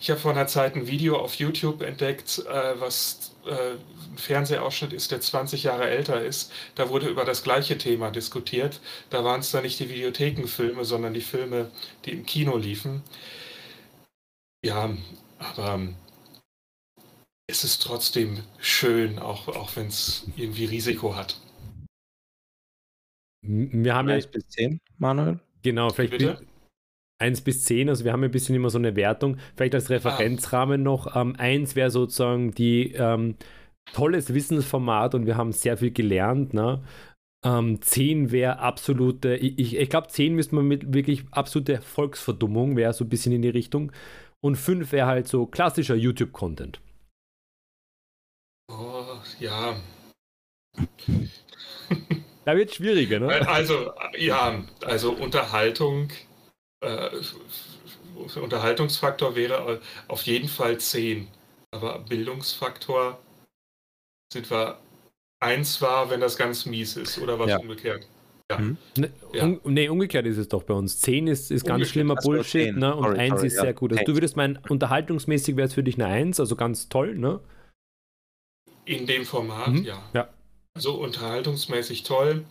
Ich 0.00 0.10
habe 0.10 0.20
vor 0.20 0.30
einer 0.30 0.46
Zeit 0.46 0.76
ein 0.76 0.86
Video 0.86 1.16
auf 1.18 1.34
YouTube 1.34 1.82
entdeckt, 1.82 2.44
äh, 2.46 2.80
was 2.80 3.34
äh, 3.46 3.50
ein 3.52 4.18
Fernsehausschnitt 4.18 4.92
ist, 4.92 5.10
der 5.10 5.20
20 5.20 5.64
Jahre 5.64 5.88
älter 5.88 6.22
ist. 6.22 6.52
Da 6.74 6.88
wurde 6.90 7.08
über 7.08 7.24
das 7.24 7.42
gleiche 7.42 7.78
Thema 7.78 8.10
diskutiert. 8.10 8.80
Da 9.10 9.24
waren 9.24 9.40
es 9.40 9.50
dann 9.50 9.62
nicht 9.62 9.80
die 9.80 9.88
Videothekenfilme, 9.90 10.84
sondern 10.84 11.14
die 11.14 11.20
Filme, 11.20 11.70
die 12.04 12.12
im 12.12 12.26
Kino 12.26 12.56
liefen. 12.56 13.02
Ja, 14.64 14.96
aber 15.38 15.88
es 17.46 17.64
ist 17.64 17.82
trotzdem 17.82 18.42
schön, 18.58 19.18
auch, 19.18 19.48
auch 19.48 19.74
wenn 19.76 19.86
es 19.86 20.26
irgendwie 20.36 20.66
Risiko 20.66 21.14
hat. 21.14 21.40
Wir 23.42 23.94
haben 23.94 24.08
1 24.08 24.24
ja, 24.24 24.30
bis 24.30 24.48
10, 24.48 24.80
Manuel. 24.98 25.38
Genau, 25.62 25.90
vielleicht 25.90 26.12
Bitte? 26.12 26.40
1 27.20 27.40
bis 27.40 27.64
10, 27.64 27.88
also 27.88 28.04
wir 28.04 28.12
haben 28.12 28.22
ein 28.22 28.30
bisschen 28.30 28.54
immer 28.54 28.70
so 28.70 28.78
eine 28.78 28.96
Wertung. 28.96 29.38
Vielleicht 29.56 29.74
als 29.74 29.90
Referenzrahmen 29.90 30.80
ah. 30.82 30.84
noch. 30.84 31.16
Ähm, 31.16 31.34
1 31.36 31.74
wäre 31.74 31.90
sozusagen 31.90 32.52
die 32.52 32.92
ähm, 32.92 33.36
tolles 33.92 34.34
Wissensformat 34.34 35.14
und 35.14 35.26
wir 35.26 35.36
haben 35.36 35.52
sehr 35.52 35.78
viel 35.78 35.90
gelernt. 35.90 36.52
Ne? 36.52 36.82
Ähm, 37.44 37.80
10 37.80 38.30
wäre 38.30 38.58
absolute, 38.58 39.36
ich, 39.36 39.58
ich, 39.58 39.76
ich 39.76 39.90
glaube 39.90 40.08
10 40.08 40.34
müsste 40.34 40.54
man 40.56 40.66
mit 40.66 40.92
wirklich 40.92 41.24
absolute 41.30 41.80
Volksverdummung, 41.80 42.76
wäre 42.76 42.92
so 42.92 43.04
ein 43.04 43.08
bisschen 43.08 43.32
in 43.32 43.42
die 43.42 43.48
Richtung. 43.48 43.92
Und 44.40 44.56
5 44.56 44.92
wäre 44.92 45.06
halt 45.06 45.28
so 45.28 45.46
klassischer 45.46 45.94
YouTube-Content. 45.94 46.80
Oh, 48.70 49.18
ja. 49.40 49.80
da 52.44 52.56
wird 52.56 52.70
es 52.70 52.76
schwieriger, 52.76 53.18
ne? 53.18 53.48
Also, 53.48 53.92
ja, 54.16 54.62
also 54.84 55.12
Unterhaltung 55.12 56.10
äh, 56.80 57.10
Unterhaltungsfaktor 58.40 59.36
wäre 59.36 59.80
auf 60.08 60.22
jeden 60.22 60.48
Fall 60.48 60.78
10. 60.78 61.28
Aber 61.70 61.98
Bildungsfaktor 62.00 63.18
sind 64.32 64.50
wir 64.50 64.78
1 65.40 65.80
war, 65.82 66.10
wenn 66.10 66.20
das 66.20 66.36
ganz 66.36 66.66
mies 66.66 66.96
ist, 66.96 67.18
oder 67.18 67.38
was 67.38 67.48
ja. 67.48 67.58
umgekehrt? 67.58 68.06
Ja. 68.50 68.58
Mhm. 68.58 68.76
Ne, 68.96 69.10
ja. 69.34 69.44
Un 69.44 69.60
nee, 69.64 69.88
umgekehrt 69.88 70.26
ist 70.26 70.38
es 70.38 70.48
doch 70.48 70.62
bei 70.62 70.74
uns. 70.74 71.00
10 71.00 71.26
ist, 71.26 71.50
ist 71.50 71.66
ganz 71.66 71.88
schlimmer 71.88 72.14
Bullshit, 72.14 72.74
ne? 72.74 72.96
Und 72.96 73.04
sorry, 73.04 73.18
1 73.18 73.30
sorry, 73.34 73.46
ist 73.46 73.56
ja. 73.56 73.62
sehr 73.62 73.74
gut. 73.74 73.92
Also 73.92 74.04
du 74.04 74.14
würdest 74.14 74.36
meinen, 74.36 74.58
unterhaltungsmäßig 74.68 75.56
wäre 75.56 75.68
es 75.68 75.74
für 75.74 75.82
dich 75.82 75.96
eine 75.96 76.06
1, 76.06 76.40
also 76.40 76.56
ganz 76.56 76.88
toll, 76.88 77.16
ne? 77.16 77.40
In 78.86 79.06
dem 79.06 79.24
Format, 79.24 79.68
mhm. 79.68 79.84
ja. 79.84 80.02
ja. 80.14 80.28
Also 80.74 80.94
unterhaltungsmäßig 80.94 82.04
toll, 82.04 82.44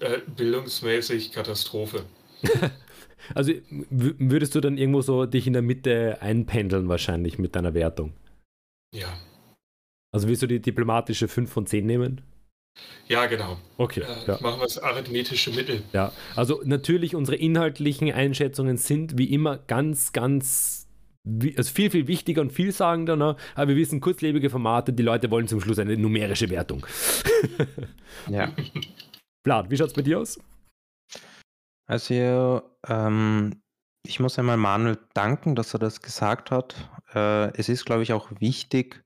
äh, 0.00 0.18
bildungsmäßig 0.36 1.32
Katastrophe. 1.32 2.04
Also 3.34 3.52
würdest 3.88 4.54
du 4.54 4.60
dann 4.60 4.78
irgendwo 4.78 5.00
so 5.00 5.26
dich 5.26 5.46
in 5.46 5.52
der 5.52 5.62
Mitte 5.62 6.18
einpendeln 6.20 6.88
wahrscheinlich 6.88 7.38
mit 7.38 7.54
deiner 7.54 7.72
Wertung? 7.72 8.14
Ja. 8.92 9.16
Also 10.12 10.28
willst 10.28 10.42
du 10.42 10.46
die 10.46 10.60
diplomatische 10.60 11.28
5 11.28 11.50
von 11.50 11.66
10 11.66 11.86
nehmen? 11.86 12.20
Ja, 13.08 13.26
genau. 13.26 13.58
Okay. 13.76 14.00
Äh, 14.00 14.26
ja. 14.26 14.38
Machen 14.40 14.60
wir 14.60 14.64
das 14.64 14.78
arithmetische 14.78 15.50
Mittel. 15.50 15.82
Ja, 15.92 16.12
also 16.34 16.62
natürlich 16.64 17.14
unsere 17.14 17.36
inhaltlichen 17.36 18.10
Einschätzungen 18.10 18.76
sind 18.76 19.18
wie 19.18 19.32
immer 19.32 19.58
ganz, 19.58 20.12
ganz 20.12 20.88
also 21.56 21.72
viel, 21.72 21.90
viel 21.90 22.08
wichtiger 22.08 22.40
und 22.40 22.52
vielsagender, 22.52 23.16
ne? 23.16 23.36
aber 23.54 23.68
wir 23.68 23.76
wissen, 23.76 24.00
kurzlebige 24.00 24.50
Formate, 24.50 24.92
die 24.92 25.04
Leute 25.04 25.30
wollen 25.30 25.46
zum 25.46 25.60
Schluss 25.60 25.78
eine 25.78 25.96
numerische 25.96 26.50
Wertung. 26.50 26.84
ja. 28.28 28.52
Vlad, 29.44 29.70
wie 29.70 29.76
schaut 29.76 29.88
es 29.88 29.92
bei 29.92 30.02
dir 30.02 30.18
aus? 30.20 30.40
Also, 31.86 32.62
ähm, 32.88 33.62
ich 34.06 34.18
muss 34.20 34.38
einmal 34.38 34.56
Manuel 34.56 34.98
danken, 35.14 35.54
dass 35.54 35.74
er 35.74 35.78
das 35.78 36.00
gesagt 36.00 36.50
hat. 36.50 36.74
Äh, 37.14 37.56
es 37.56 37.68
ist, 37.68 37.84
glaube 37.84 38.02
ich, 38.02 38.12
auch 38.12 38.30
wichtig 38.40 39.04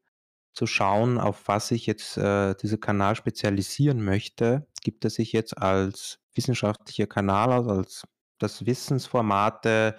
zu 0.57 0.66
schauen, 0.66 1.19
auf 1.19 1.47
was 1.49 1.69
sich 1.69 1.87
jetzt 1.87 2.16
äh, 2.16 2.55
dieser 2.55 2.78
Kanal 2.78 3.15
spezialisieren 3.15 4.03
möchte. 4.03 4.66
Gibt 4.83 5.05
er 5.05 5.11
sich 5.11 5.33
jetzt 5.33 5.57
als 5.59 6.19
wissenschaftlicher 6.35 7.07
Kanal 7.07 7.53
aus, 7.53 7.69
als 7.69 8.05
das 8.39 8.65
Wissensformate 8.65 9.97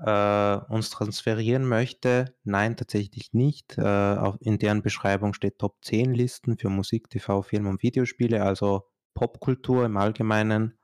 äh, 0.00 0.56
uns 0.68 0.90
transferieren 0.90 1.68
möchte? 1.68 2.34
Nein, 2.42 2.76
tatsächlich 2.76 3.32
nicht. 3.32 3.78
Äh, 3.78 3.82
auf, 3.82 4.36
in 4.40 4.58
deren 4.58 4.82
Beschreibung 4.82 5.34
steht 5.34 5.58
Top 5.60 5.76
10 5.82 6.14
Listen 6.14 6.58
für 6.58 6.68
Musik, 6.68 7.08
TV, 7.08 7.42
Film 7.42 7.68
und 7.68 7.82
Videospiele, 7.84 8.42
also 8.42 8.82
Popkultur 9.14 9.84
im 9.86 9.96
Allgemeinen. 9.96 10.78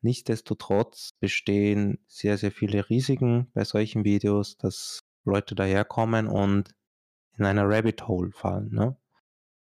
Nichtsdestotrotz 0.00 1.10
bestehen 1.18 1.98
sehr, 2.06 2.38
sehr 2.38 2.52
viele 2.52 2.88
Risiken 2.88 3.50
bei 3.52 3.64
solchen 3.64 4.04
Videos. 4.04 4.56
Das 4.58 5.00
Leute 5.24 5.56
daherkommen 5.56 6.28
und 6.28 6.70
in 7.38 7.44
einer 7.44 7.68
Rabbit 7.68 8.06
Hole 8.08 8.32
fallen. 8.32 8.70
Ne? 8.70 8.96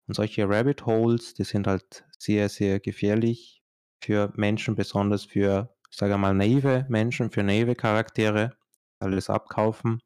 Und 0.07 0.13
solche 0.13 0.47
Rabbit 0.47 0.85
Holes, 0.85 1.33
die 1.33 1.43
sind 1.43 1.67
halt 1.67 2.05
sehr, 2.17 2.49
sehr 2.49 2.79
gefährlich 2.79 3.63
für 4.01 4.31
Menschen, 4.35 4.75
besonders 4.75 5.25
für, 5.25 5.75
ich 5.89 5.97
sage 5.97 6.17
mal, 6.17 6.33
naive 6.33 6.85
Menschen, 6.89 7.31
für 7.31 7.43
naive 7.43 7.75
Charaktere, 7.75 8.55
alles 8.99 9.29
abkaufen 9.29 10.01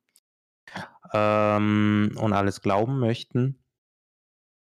ähm, 1.14 2.16
und 2.20 2.34
alles 2.34 2.62
glauben 2.62 3.00
möchten. 3.00 3.64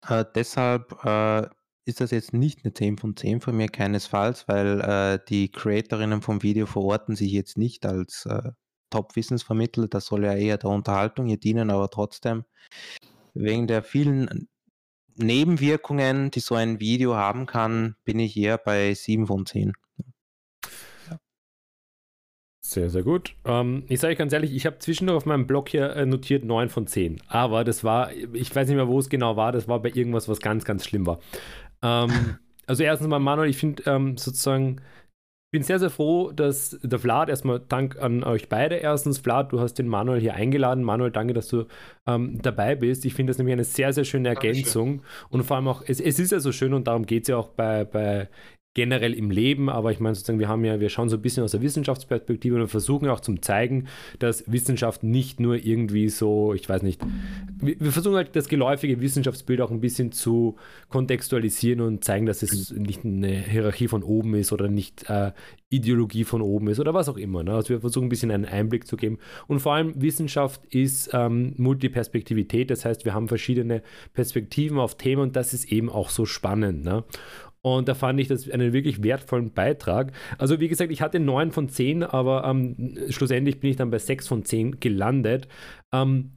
Äh, 0.09 0.25
deshalb 0.35 1.05
äh, 1.05 1.49
ist 1.85 2.01
das 2.01 2.11
jetzt 2.11 2.33
nicht 2.33 2.65
eine 2.65 2.73
10 2.73 2.99
von 2.99 3.17
10 3.17 3.41
von 3.41 3.57
mir, 3.57 3.69
keinesfalls, 3.69 4.49
weil 4.49 4.81
äh, 4.81 5.19
die 5.29 5.51
Creatorinnen 5.51 6.23
vom 6.23 6.43
Video 6.43 6.67
verorten 6.67 7.17
sich 7.17 7.33
jetzt 7.33 7.59
nicht 7.59 7.85
als 7.87 8.27
äh, 8.27 8.53
Top-Wissensvermittler. 8.91 9.89
Das 9.89 10.07
soll 10.07 10.25
ja 10.25 10.35
eher 10.35 10.59
der 10.59 10.71
Unterhaltung 10.71 11.27
hier 11.27 11.39
dienen, 11.39 11.71
aber 11.71 11.91
trotzdem, 11.91 12.45
wegen 13.35 13.67
der 13.67 13.83
vielen 13.83 14.49
Nebenwirkungen, 15.17 16.31
die 16.31 16.41
so 16.41 16.55
ein 16.55 16.81
Video 16.81 17.15
haben 17.15 17.47
kann, 17.47 17.97
bin 18.05 18.19
ich 18.19 18.37
eher 18.37 18.59
bei 18.59 18.95
7 18.95 19.27
von 19.27 19.47
10. 19.47 19.73
Sehr, 22.71 22.89
sehr 22.89 23.03
gut. 23.03 23.35
Ähm, 23.45 23.83
ich 23.89 23.99
sage 23.99 24.12
euch 24.12 24.19
ganz 24.19 24.33
ehrlich, 24.33 24.53
ich 24.55 24.65
habe 24.65 24.79
zwischendurch 24.79 25.17
auf 25.17 25.27
meinem 25.27 25.49
Blog 25.49 25.69
hier 25.69 25.97
äh, 25.97 26.07
notiert 26.07 26.45
9 26.45 26.69
von 26.69 26.87
10. 26.87 27.21
Aber 27.27 27.65
das 27.65 27.83
war, 27.83 28.12
ich 28.12 28.55
weiß 28.55 28.69
nicht 28.69 28.77
mehr, 28.77 28.87
wo 28.87 29.01
es 29.01 29.09
genau 29.09 29.37
war, 29.37 29.51
das 29.51 29.67
war 29.67 29.83
bei 29.83 29.91
irgendwas, 29.93 30.29
was 30.29 30.39
ganz, 30.39 30.65
ganz 30.65 30.87
schlimm 30.87 31.05
war. 31.05 31.19
Ähm, 31.83 32.11
also 32.67 32.85
erstens 32.85 33.09
mal, 33.09 33.19
Manuel, 33.19 33.51
ich 33.51 33.57
finde 33.57 33.83
ähm, 33.87 34.17
sozusagen, 34.17 34.83
bin 35.51 35.63
sehr, 35.63 35.79
sehr 35.79 35.91
froh, 35.91 36.31
dass 36.31 36.79
der 36.83 36.99
Vlad, 36.99 37.29
erstmal 37.29 37.61
Dank 37.61 38.01
an 38.01 38.23
euch 38.23 38.49
beide. 38.49 38.77
Erstens, 38.77 39.19
Vlad, 39.19 39.53
du 39.53 39.61
hast 39.61 39.75
den 39.75 39.89
Manuel 39.89 40.21
hier 40.21 40.35
eingeladen. 40.35 40.85
Manuel, 40.85 41.11
danke, 41.11 41.35
dass 41.35 41.49
du 41.49 41.65
ähm, 42.07 42.41
dabei 42.41 42.77
bist. 42.77 43.05
Ich 43.05 43.15
finde 43.15 43.31
das 43.33 43.39
nämlich 43.39 43.55
eine 43.55 43.65
sehr, 43.65 43.93
sehr 43.93 44.05
schöne 44.05 44.29
Ergänzung. 44.29 44.99
Dankeschön. 44.99 45.27
Und 45.31 45.43
vor 45.45 45.57
allem 45.57 45.69
auch, 45.69 45.83
es, 45.87 46.01
es 46.01 46.19
ist 46.21 46.31
ja 46.31 46.41
so 46.41 46.53
schön 46.53 46.73
und 46.73 46.87
darum 46.87 47.05
geht 47.05 47.25
es 47.25 47.29
ja 47.29 47.37
auch 47.37 47.49
bei, 47.49 47.85
bei 47.85 48.29
generell 48.75 49.15
im 49.15 49.33
Leben, 49.33 49.69
aber 49.69 49.91
ich 49.91 49.99
meine 49.99 50.15
sozusagen, 50.15 50.39
wir 50.39 50.49
haben 50.49 50.65
ja, 50.65 50.79
wir 50.79 50.91
schauen 50.91 51.09
so 51.09 51.17
ein 51.17 51.23
bisschen 51.23 51.43
aus 51.43 51.51
der 51.51 51.61
Wissenschaftsperspektive 51.61 52.55
und 52.55 52.69
versuchen 52.69 53.09
auch 53.09 53.19
zum 53.19 53.43
zeigen, 53.43 53.89
dass 54.21 54.51
Wissenschaft 54.51 55.03
nicht 55.03 55.41
nur 55.41 55.57
irgendwie 55.57 56.09
so, 56.09 56.55
ich 56.55 56.69
weiß 56.69 56.83
nicht, 56.83 57.01
wir, 57.61 57.91
versuchen 57.91 58.15
halt 58.15 58.37
das 58.37 58.49
geläufige 58.49 59.01
Wissenschaftsbild 59.01 59.61
auch 59.61 59.73
ein 59.73 59.81
bisschen 59.81 60.13
zu 60.13 60.55
kontextualisieren 60.89 61.81
und 61.81 62.05
zeigen, 62.05 62.27
dass 62.27 62.43
es 62.43 62.71
nicht 62.71 63.05
eine 63.05 63.33
Hierarchie 63.33 63.89
von 63.89 64.05
oben 64.05 64.35
ist 64.35 64.53
oder 64.53 64.69
nicht 64.69 65.11
äh, 65.11 65.33
Ideologie 65.69 66.25
von 66.25 66.41
oben 66.41 66.69
ist 66.69 66.79
oder 66.79 66.95
was 66.95 67.09
auch 67.09 67.17
immer. 67.17 67.43
Ne? 67.43 67.53
Also 67.53 67.71
wir 67.71 67.81
versuchen 67.81 68.07
ein 68.07 68.09
bisschen 68.09 68.31
einen 68.31 68.45
Einblick 68.45 68.87
zu 68.87 68.97
geben. 68.97 69.19
Und 69.49 69.61
vor 69.61 69.75
allem 69.75 70.01
Wissenschaft 70.01 70.65
ist 70.67 71.11
ähm, 71.13 71.55
Multiperspektivität, 71.57 72.71
das 72.71 72.85
heißt, 72.85 73.05
wir 73.05 73.15
haben 73.15 73.27
verschiedene 73.27 73.83
Perspektiven 74.13 74.79
auf 74.79 74.97
Themen 74.97 75.23
und 75.23 75.37
das 75.37 75.55
ist 75.55 75.71
eben 75.73 75.89
auch 75.89 76.11
so 76.11 76.25
spannend. 76.25 76.85
Ne? 76.85 77.05
Und 77.62 77.89
da 77.89 77.95
fand 77.95 78.19
ich 78.20 78.28
das 78.28 78.51
einen 78.51 78.73
wirklich 78.73 79.03
wertvollen 79.03 79.53
Beitrag. 79.53 80.12
Also 80.39 80.61
wie 80.61 80.69
gesagt, 80.69 80.91
ich 80.91 81.03
hatte 81.03 81.20
9 81.20 81.53
von 81.53 81.69
10, 81.69 82.03
aber 82.03 82.45
ähm, 82.45 82.97
schlussendlich 83.11 83.61
bin 83.61 83.70
ich 83.70 83.77
dann 83.77 83.91
bei 83.91 83.99
6 83.99 84.28
von 84.28 84.45
10 84.45 84.81
gelandet. 84.81 85.47
Ähm, 85.93 86.31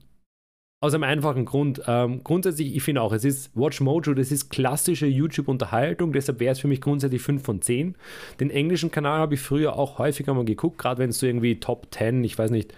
aus 0.84 0.94
einem 0.94 1.04
einfachen 1.04 1.46
Grund. 1.46 1.82
Ähm, 1.88 2.26
grundsätzlich, 2.26 2.76
ich 2.76 2.84
finde 2.84 3.02
auch, 3.02 3.14
es 3.14 3.24
ist 3.24 3.56
Watch 3.56 3.80
Mojo, 3.80 4.14
das 4.14 4.34
ist 4.34 4.50
klassische 4.50 5.06
YouTube-Unterhaltung, 5.06 6.12
deshalb 6.12 6.42
wäre 6.42 6.52
es 6.52 6.60
für 6.60 6.68
mich 6.68 6.82
grundsätzlich 6.82 7.22
5 7.22 7.42
von 7.42 7.62
10. 7.62 7.96
Den 8.42 8.50
englischen 8.50 8.92
Kanal 8.92 9.20
habe 9.20 9.36
ich 9.36 9.40
früher 9.40 9.78
auch 9.78 9.98
häufiger 9.98 10.34
mal 10.34 10.44
geguckt, 10.44 10.78
gerade 10.78 11.00
wenn 11.00 11.12
es 11.12 11.20
so 11.20 11.26
irgendwie 11.26 11.58
Top 11.62 11.88
10, 11.92 12.22
ich 12.26 12.38
weiß 12.38 12.52
nicht, 12.52 12.74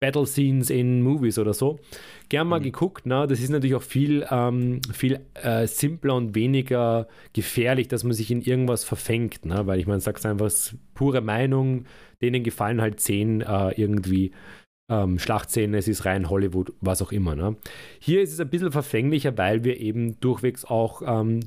Battle 0.00 0.26
Scenes 0.26 0.70
in 0.70 1.02
Movies 1.02 1.38
oder 1.38 1.52
so. 1.52 1.78
Gern 2.30 2.48
mal 2.48 2.58
mhm. 2.58 2.64
geguckt, 2.64 3.06
ne? 3.06 3.26
das 3.28 3.40
ist 3.40 3.50
natürlich 3.50 3.76
auch 3.76 3.82
viel, 3.82 4.26
ähm, 4.30 4.80
viel 4.92 5.20
äh, 5.34 5.66
simpler 5.66 6.16
und 6.16 6.34
weniger 6.34 7.06
gefährlich, 7.34 7.88
dass 7.88 8.02
man 8.02 8.14
sich 8.14 8.30
in 8.30 8.40
irgendwas 8.40 8.84
verfängt, 8.84 9.44
ne? 9.44 9.66
weil 9.66 9.78
ich 9.78 9.86
meine, 9.86 10.00
sag's 10.00 10.24
einfach, 10.24 10.50
pure 10.94 11.20
Meinung, 11.20 11.84
denen 12.22 12.42
gefallen 12.42 12.80
halt 12.80 13.00
zehn 13.00 13.42
äh, 13.42 13.72
irgendwie 13.72 14.32
ähm, 14.90 15.18
Schlachtszenen, 15.18 15.74
es 15.74 15.86
ist 15.86 16.04
rein 16.04 16.30
Hollywood, 16.30 16.72
was 16.80 17.02
auch 17.02 17.12
immer. 17.12 17.36
Ne? 17.36 17.56
Hier 18.00 18.22
ist 18.22 18.32
es 18.32 18.40
ein 18.40 18.50
bisschen 18.50 18.72
verfänglicher, 18.72 19.36
weil 19.38 19.64
wir 19.64 19.78
eben 19.80 20.18
durchwegs 20.20 20.64
auch 20.64 21.02
ähm, 21.04 21.40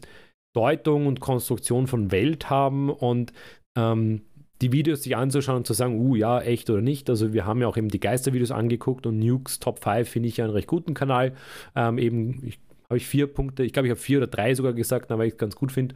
Deutung 0.56 1.08
und 1.08 1.20
Konstruktion 1.20 1.88
von 1.88 2.12
Welt 2.12 2.50
haben 2.50 2.90
und 2.90 3.34
ähm, 3.76 4.22
die 4.64 4.72
Videos 4.72 5.04
sich 5.04 5.18
anzuschauen 5.18 5.58
und 5.58 5.68
zu 5.68 5.74
sagen, 5.74 6.00
uh, 6.00 6.16
ja, 6.16 6.40
echt 6.40 6.70
oder 6.70 6.82
nicht. 6.82 7.10
Also 7.10 7.34
wir 7.34 7.46
haben 7.46 7.62
ja 7.62 7.68
auch 7.68 7.76
eben 7.76 7.90
die 7.90 8.00
Geistervideos 8.00 8.52
angeguckt 8.52 9.06
und 9.06 9.20
Nukes 9.20 9.60
Top 9.60 9.84
5 9.84 10.08
finde 10.08 10.30
ich 10.30 10.38
ja 10.38 10.46
einen 10.46 10.54
recht 10.54 10.68
guten 10.68 10.94
Kanal. 10.94 11.34
Ähm, 11.76 11.98
eben, 11.98 12.54
habe 12.86 12.98
ich 12.98 13.06
vier 13.06 13.28
Punkte, 13.28 13.64
ich 13.64 13.74
glaube, 13.74 13.88
ich 13.88 13.92
habe 13.92 14.00
vier 14.00 14.20
oder 14.20 14.28
drei 14.28 14.56
sogar 14.56 14.74
gesagt, 14.74 15.10
weil 15.10 15.28
ich 15.28 15.34
es 15.34 15.38
ganz 15.38 15.56
gut 15.56 15.72
finde. 15.72 15.96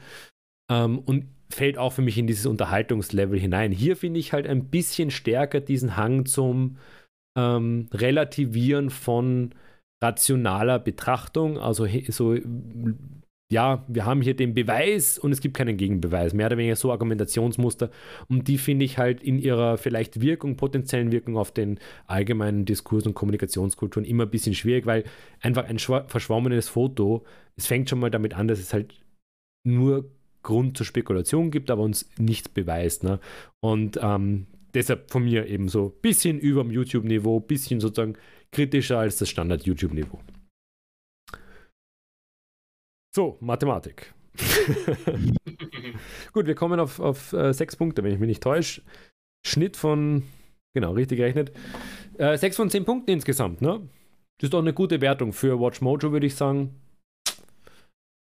Ähm, 0.69 0.99
und 0.99 1.27
fällt 1.49 1.77
auch 1.77 1.93
für 1.93 2.01
mich 2.01 2.17
in 2.17 2.27
dieses 2.27 2.45
Unterhaltungslevel 2.45 3.39
hinein. 3.39 3.71
Hier 3.71 3.95
finde 3.95 4.19
ich 4.19 4.33
halt 4.33 4.47
ein 4.47 4.65
bisschen 4.65 5.11
stärker 5.11 5.61
diesen 5.61 5.95
Hang 5.95 6.25
zum 6.25 6.77
ähm, 7.37 7.87
Relativieren 7.93 8.89
von 8.89 9.51
rationaler 10.03 10.79
Betrachtung, 10.79 11.57
also 11.57 11.87
so 12.09 12.35
ja, 13.49 13.85
wir 13.87 14.05
haben 14.05 14.21
hier 14.21 14.35
den 14.35 14.53
Beweis 14.53 15.17
und 15.17 15.31
es 15.31 15.39
gibt 15.39 15.55
keinen 15.55 15.77
Gegenbeweis. 15.77 16.33
Mehr 16.33 16.47
oder 16.47 16.57
weniger 16.57 16.75
so 16.75 16.91
Argumentationsmuster. 16.91 17.89
Und 18.27 18.47
die 18.49 18.57
finde 18.57 18.83
ich 18.83 18.97
halt 18.97 19.23
in 19.23 19.39
ihrer 19.39 19.77
vielleicht 19.77 20.19
Wirkung, 20.19 20.57
potenziellen 20.57 21.13
Wirkung 21.13 21.37
auf 21.37 21.51
den 21.51 21.79
allgemeinen 22.07 22.65
Diskurs 22.65 23.05
und 23.05 23.13
Kommunikationskulturen 23.13 24.05
immer 24.05 24.23
ein 24.23 24.29
bisschen 24.29 24.53
schwierig, 24.53 24.85
weil 24.85 25.05
einfach 25.39 25.65
ein 25.65 25.79
verschwommenes 25.79 26.67
Foto, 26.67 27.25
es 27.55 27.67
fängt 27.67 27.89
schon 27.89 27.99
mal 27.99 28.11
damit 28.11 28.33
an, 28.33 28.49
dass 28.49 28.59
es 28.59 28.73
halt 28.73 28.95
nur 29.63 30.11
Grund 30.43 30.75
zur 30.75 30.85
Spekulation 30.85 31.49
gibt, 31.49 31.71
aber 31.71 31.83
uns 31.83 32.09
nichts 32.17 32.49
beweist. 32.49 33.05
Ne? 33.05 33.19
Und 33.61 33.97
ähm, 34.01 34.47
deshalb 34.73 35.09
von 35.09 35.23
mir 35.23 35.47
eben 35.47 35.69
so 35.69 35.87
ein 35.87 36.01
bisschen 36.01 36.37
über 36.37 36.63
dem 36.63 36.71
YouTube-Niveau, 36.71 37.39
ein 37.39 37.47
bisschen 37.47 37.79
sozusagen 37.79 38.17
kritischer 38.51 38.99
als 38.99 39.17
das 39.17 39.29
Standard-YouTube-Niveau. 39.29 40.19
So, 43.17 43.35
Mathematik. 43.39 44.13
Gut, 46.33 46.45
wir 46.45 46.53
kommen 46.53 46.79
auf, 46.79 46.99
auf 46.99 47.33
äh, 47.33 47.51
sechs 47.51 47.75
Punkte, 47.75 48.03
wenn 48.03 48.13
ich 48.13 48.19
mich 48.19 48.27
nicht 48.27 48.43
täusche. 48.43 48.83
Schnitt 49.43 49.75
von, 49.75 50.21
genau, 50.75 50.91
richtig 50.91 51.17
gerechnet. 51.17 51.51
Äh, 52.19 52.37
sechs 52.37 52.57
von 52.57 52.69
zehn 52.69 52.85
Punkten 52.85 53.09
insgesamt, 53.09 53.59
ne? 53.59 53.89
Das 54.37 54.49
ist 54.49 54.53
doch 54.53 54.59
eine 54.59 54.71
gute 54.71 55.01
Wertung 55.01 55.33
für 55.33 55.59
Watch 55.59 55.81
Mojo, 55.81 56.11
würde 56.11 56.27
ich 56.27 56.35
sagen. 56.35 56.79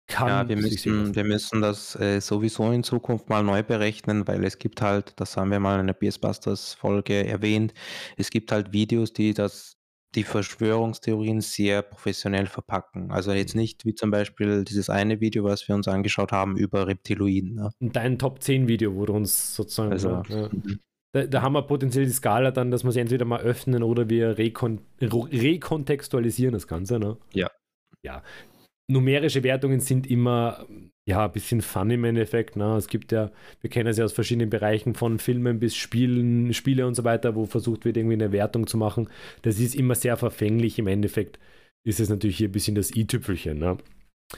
Kann 0.05 0.27
ja, 0.27 0.47
wir 0.47 0.57
müssen, 0.57 1.15
wir 1.15 1.23
müssen 1.23 1.63
das 1.63 1.99
äh, 1.99 2.21
sowieso 2.21 2.71
in 2.71 2.83
Zukunft 2.83 3.27
mal 3.27 3.41
neu 3.41 3.63
berechnen, 3.63 4.27
weil 4.27 4.43
es 4.43 4.59
gibt 4.59 4.83
halt, 4.83 5.19
das 5.19 5.35
haben 5.35 5.49
wir 5.49 5.59
mal 5.59 5.79
in 5.79 5.87
der 5.87 5.95
PS 5.95 6.19
Busters 6.19 6.75
Folge 6.75 7.25
erwähnt, 7.25 7.73
es 8.17 8.29
gibt 8.29 8.51
halt 8.51 8.71
Videos, 8.71 9.13
die 9.13 9.33
das 9.33 9.74
die 10.15 10.23
Verschwörungstheorien 10.23 11.41
sehr 11.41 11.81
professionell 11.81 12.47
verpacken. 12.47 13.11
Also 13.11 13.31
jetzt 13.31 13.55
mhm. 13.55 13.61
nicht 13.61 13.85
wie 13.85 13.93
zum 13.93 14.11
Beispiel 14.11 14.63
dieses 14.63 14.89
eine 14.89 15.19
Video, 15.21 15.43
was 15.43 15.67
wir 15.67 15.75
uns 15.75 15.87
angeschaut 15.87 16.31
haben 16.31 16.57
über 16.57 16.87
Reptiloiden. 16.87 17.55
Ne? 17.55 17.69
Dein 17.79 18.17
Top 18.17 18.41
10 18.41 18.67
Video, 18.67 18.95
wo 18.95 19.05
du 19.05 19.13
uns 19.13 19.55
sozusagen. 19.55 19.91
Also, 19.91 20.23
ja. 20.29 20.49
Mhm. 20.51 20.79
da, 21.11 21.25
da, 21.25 21.41
haben 21.41 21.53
wir 21.53 21.63
potenziell 21.63 22.05
die 22.05 22.11
Skala 22.11 22.51
dann, 22.51 22.71
dass 22.71 22.83
wir 22.83 22.91
sie 22.91 22.99
entweder 22.99 23.25
mal 23.25 23.41
öffnen 23.41 23.83
oder 23.83 24.09
wir 24.09 24.37
rekon 24.37 24.81
rekontextualisieren 25.01 26.53
das 26.53 26.67
Ganze. 26.67 26.99
Ne? 26.99 27.17
Ja. 27.33 27.49
Ja. 28.03 28.23
Numerische 28.87 29.43
Wertungen 29.43 29.79
sind 29.79 30.07
immer 30.07 30.65
ja, 31.07 31.25
ein 31.25 31.31
bisschen 31.31 31.61
fun 31.61 31.91
im 31.91 32.03
Endeffekt. 32.03 32.55
Ne? 32.55 32.75
Es 32.75 32.87
gibt 32.87 33.11
ja, 33.11 33.31
wir 33.61 33.69
kennen 33.69 33.89
es 33.89 33.97
ja 33.97 34.05
aus 34.05 34.13
verschiedenen 34.13 34.49
Bereichen 34.49 34.95
von 34.95 35.19
Filmen 35.19 35.59
bis 35.59 35.75
Spielen, 35.75 36.53
Spiele 36.53 36.87
und 36.87 36.95
so 36.95 37.03
weiter, 37.03 37.35
wo 37.35 37.45
versucht 37.45 37.85
wird, 37.85 37.97
irgendwie 37.97 38.15
eine 38.15 38.31
Wertung 38.31 38.65
zu 38.65 38.77
machen. 38.77 39.09
Das 39.43 39.59
ist 39.59 39.75
immer 39.75 39.95
sehr 39.95 40.17
verfänglich. 40.17 40.79
Im 40.79 40.87
Endeffekt 40.87 41.39
ist 41.83 41.99
es 41.99 42.09
natürlich 42.09 42.37
hier 42.37 42.49
ein 42.49 42.53
bisschen 42.53 42.75
das 42.75 42.95
i-Tüpfelchen. 42.95 43.59
Ne? 43.59 43.77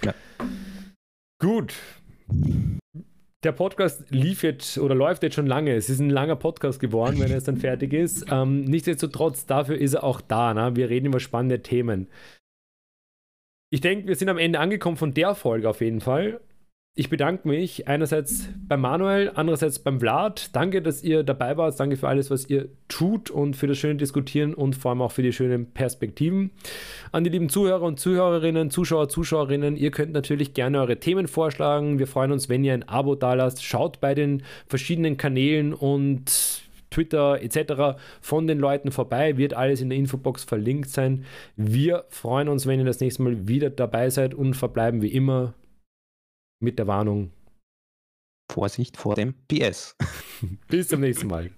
Ja. 0.03 0.13
Gut. 1.39 1.73
Der 3.43 3.51
Podcast 3.53 4.03
lief 4.09 4.43
jetzt 4.43 4.77
oder 4.77 4.95
läuft 4.95 5.23
jetzt 5.23 5.35
schon 5.35 5.47
lange. 5.47 5.73
Es 5.73 5.89
ist 5.89 5.99
ein 5.99 6.09
langer 6.09 6.35
Podcast 6.35 6.79
geworden, 6.81 7.19
wenn 7.19 7.31
er 7.31 7.39
dann 7.39 7.57
fertig 7.57 7.93
ist. 7.93 8.25
Ähm, 8.29 8.65
nichtsdestotrotz, 8.65 9.45
dafür 9.45 9.77
ist 9.77 9.93
er 9.93 10.03
auch 10.03 10.19
da. 10.19 10.53
Ne? 10.53 10.75
Wir 10.75 10.89
reden 10.89 11.05
über 11.05 11.19
spannende 11.21 11.61
Themen. 11.61 12.07
Ich 13.69 13.81
denke, 13.81 14.07
wir 14.07 14.15
sind 14.15 14.29
am 14.29 14.37
Ende 14.37 14.59
angekommen 14.59 14.97
von 14.97 15.13
der 15.13 15.35
Folge 15.35 15.69
auf 15.69 15.81
jeden 15.81 16.01
Fall 16.01 16.39
ich 16.99 17.11
bedanke 17.11 17.47
mich 17.47 17.87
einerseits 17.87 18.49
beim 18.67 18.81
Manuel, 18.81 19.31
andererseits 19.35 19.77
beim 19.77 19.99
Vlad. 19.99 20.55
Danke, 20.55 20.81
dass 20.81 21.03
ihr 21.03 21.21
dabei 21.21 21.55
wart. 21.55 21.79
Danke 21.79 21.95
für 21.95 22.07
alles, 22.07 22.31
was 22.31 22.49
ihr 22.49 22.69
tut 22.87 23.29
und 23.29 23.55
für 23.55 23.67
das 23.67 23.77
schöne 23.77 23.97
Diskutieren 23.97 24.55
und 24.55 24.75
vor 24.75 24.89
allem 24.89 25.03
auch 25.03 25.11
für 25.11 25.21
die 25.21 25.31
schönen 25.31 25.71
Perspektiven. 25.71 26.49
An 27.11 27.23
die 27.23 27.29
lieben 27.29 27.49
Zuhörer 27.49 27.83
und 27.83 27.99
Zuhörerinnen, 27.99 28.71
Zuschauer, 28.71 29.09
Zuschauerinnen, 29.09 29.77
ihr 29.77 29.91
könnt 29.91 30.11
natürlich 30.11 30.55
gerne 30.55 30.79
eure 30.79 30.99
Themen 30.99 31.27
vorschlagen. 31.27 31.99
Wir 31.99 32.07
freuen 32.07 32.31
uns, 32.31 32.49
wenn 32.49 32.63
ihr 32.63 32.73
ein 32.73 32.89
Abo 32.89 33.13
dalasst. 33.13 33.63
Schaut 33.63 33.99
bei 33.99 34.15
den 34.15 34.41
verschiedenen 34.65 35.17
Kanälen 35.17 35.75
und 35.75 36.63
Twitter 36.89 37.41
etc. 37.41 37.99
von 38.21 38.47
den 38.47 38.59
Leuten 38.59 38.91
vorbei. 38.91 39.37
Wird 39.37 39.53
alles 39.53 39.81
in 39.81 39.89
der 39.89 39.97
Infobox 39.97 40.43
verlinkt 40.43 40.89
sein. 40.89 41.25
Wir 41.55 42.05
freuen 42.09 42.47
uns, 42.47 42.65
wenn 42.65 42.79
ihr 42.79 42.85
das 42.85 42.99
nächste 42.99 43.23
Mal 43.23 43.47
wieder 43.47 43.69
dabei 43.69 44.09
seid 44.09 44.33
und 44.33 44.53
verbleiben 44.53 45.01
wie 45.01 45.13
immer 45.13 45.53
mit 46.59 46.79
der 46.79 46.87
Warnung. 46.87 47.31
Vorsicht 48.51 48.97
vor 48.97 49.15
dem 49.15 49.33
PS. 49.47 49.95
Bis 50.67 50.87
zum 50.87 51.01
nächsten 51.01 51.27
Mal. 51.27 51.51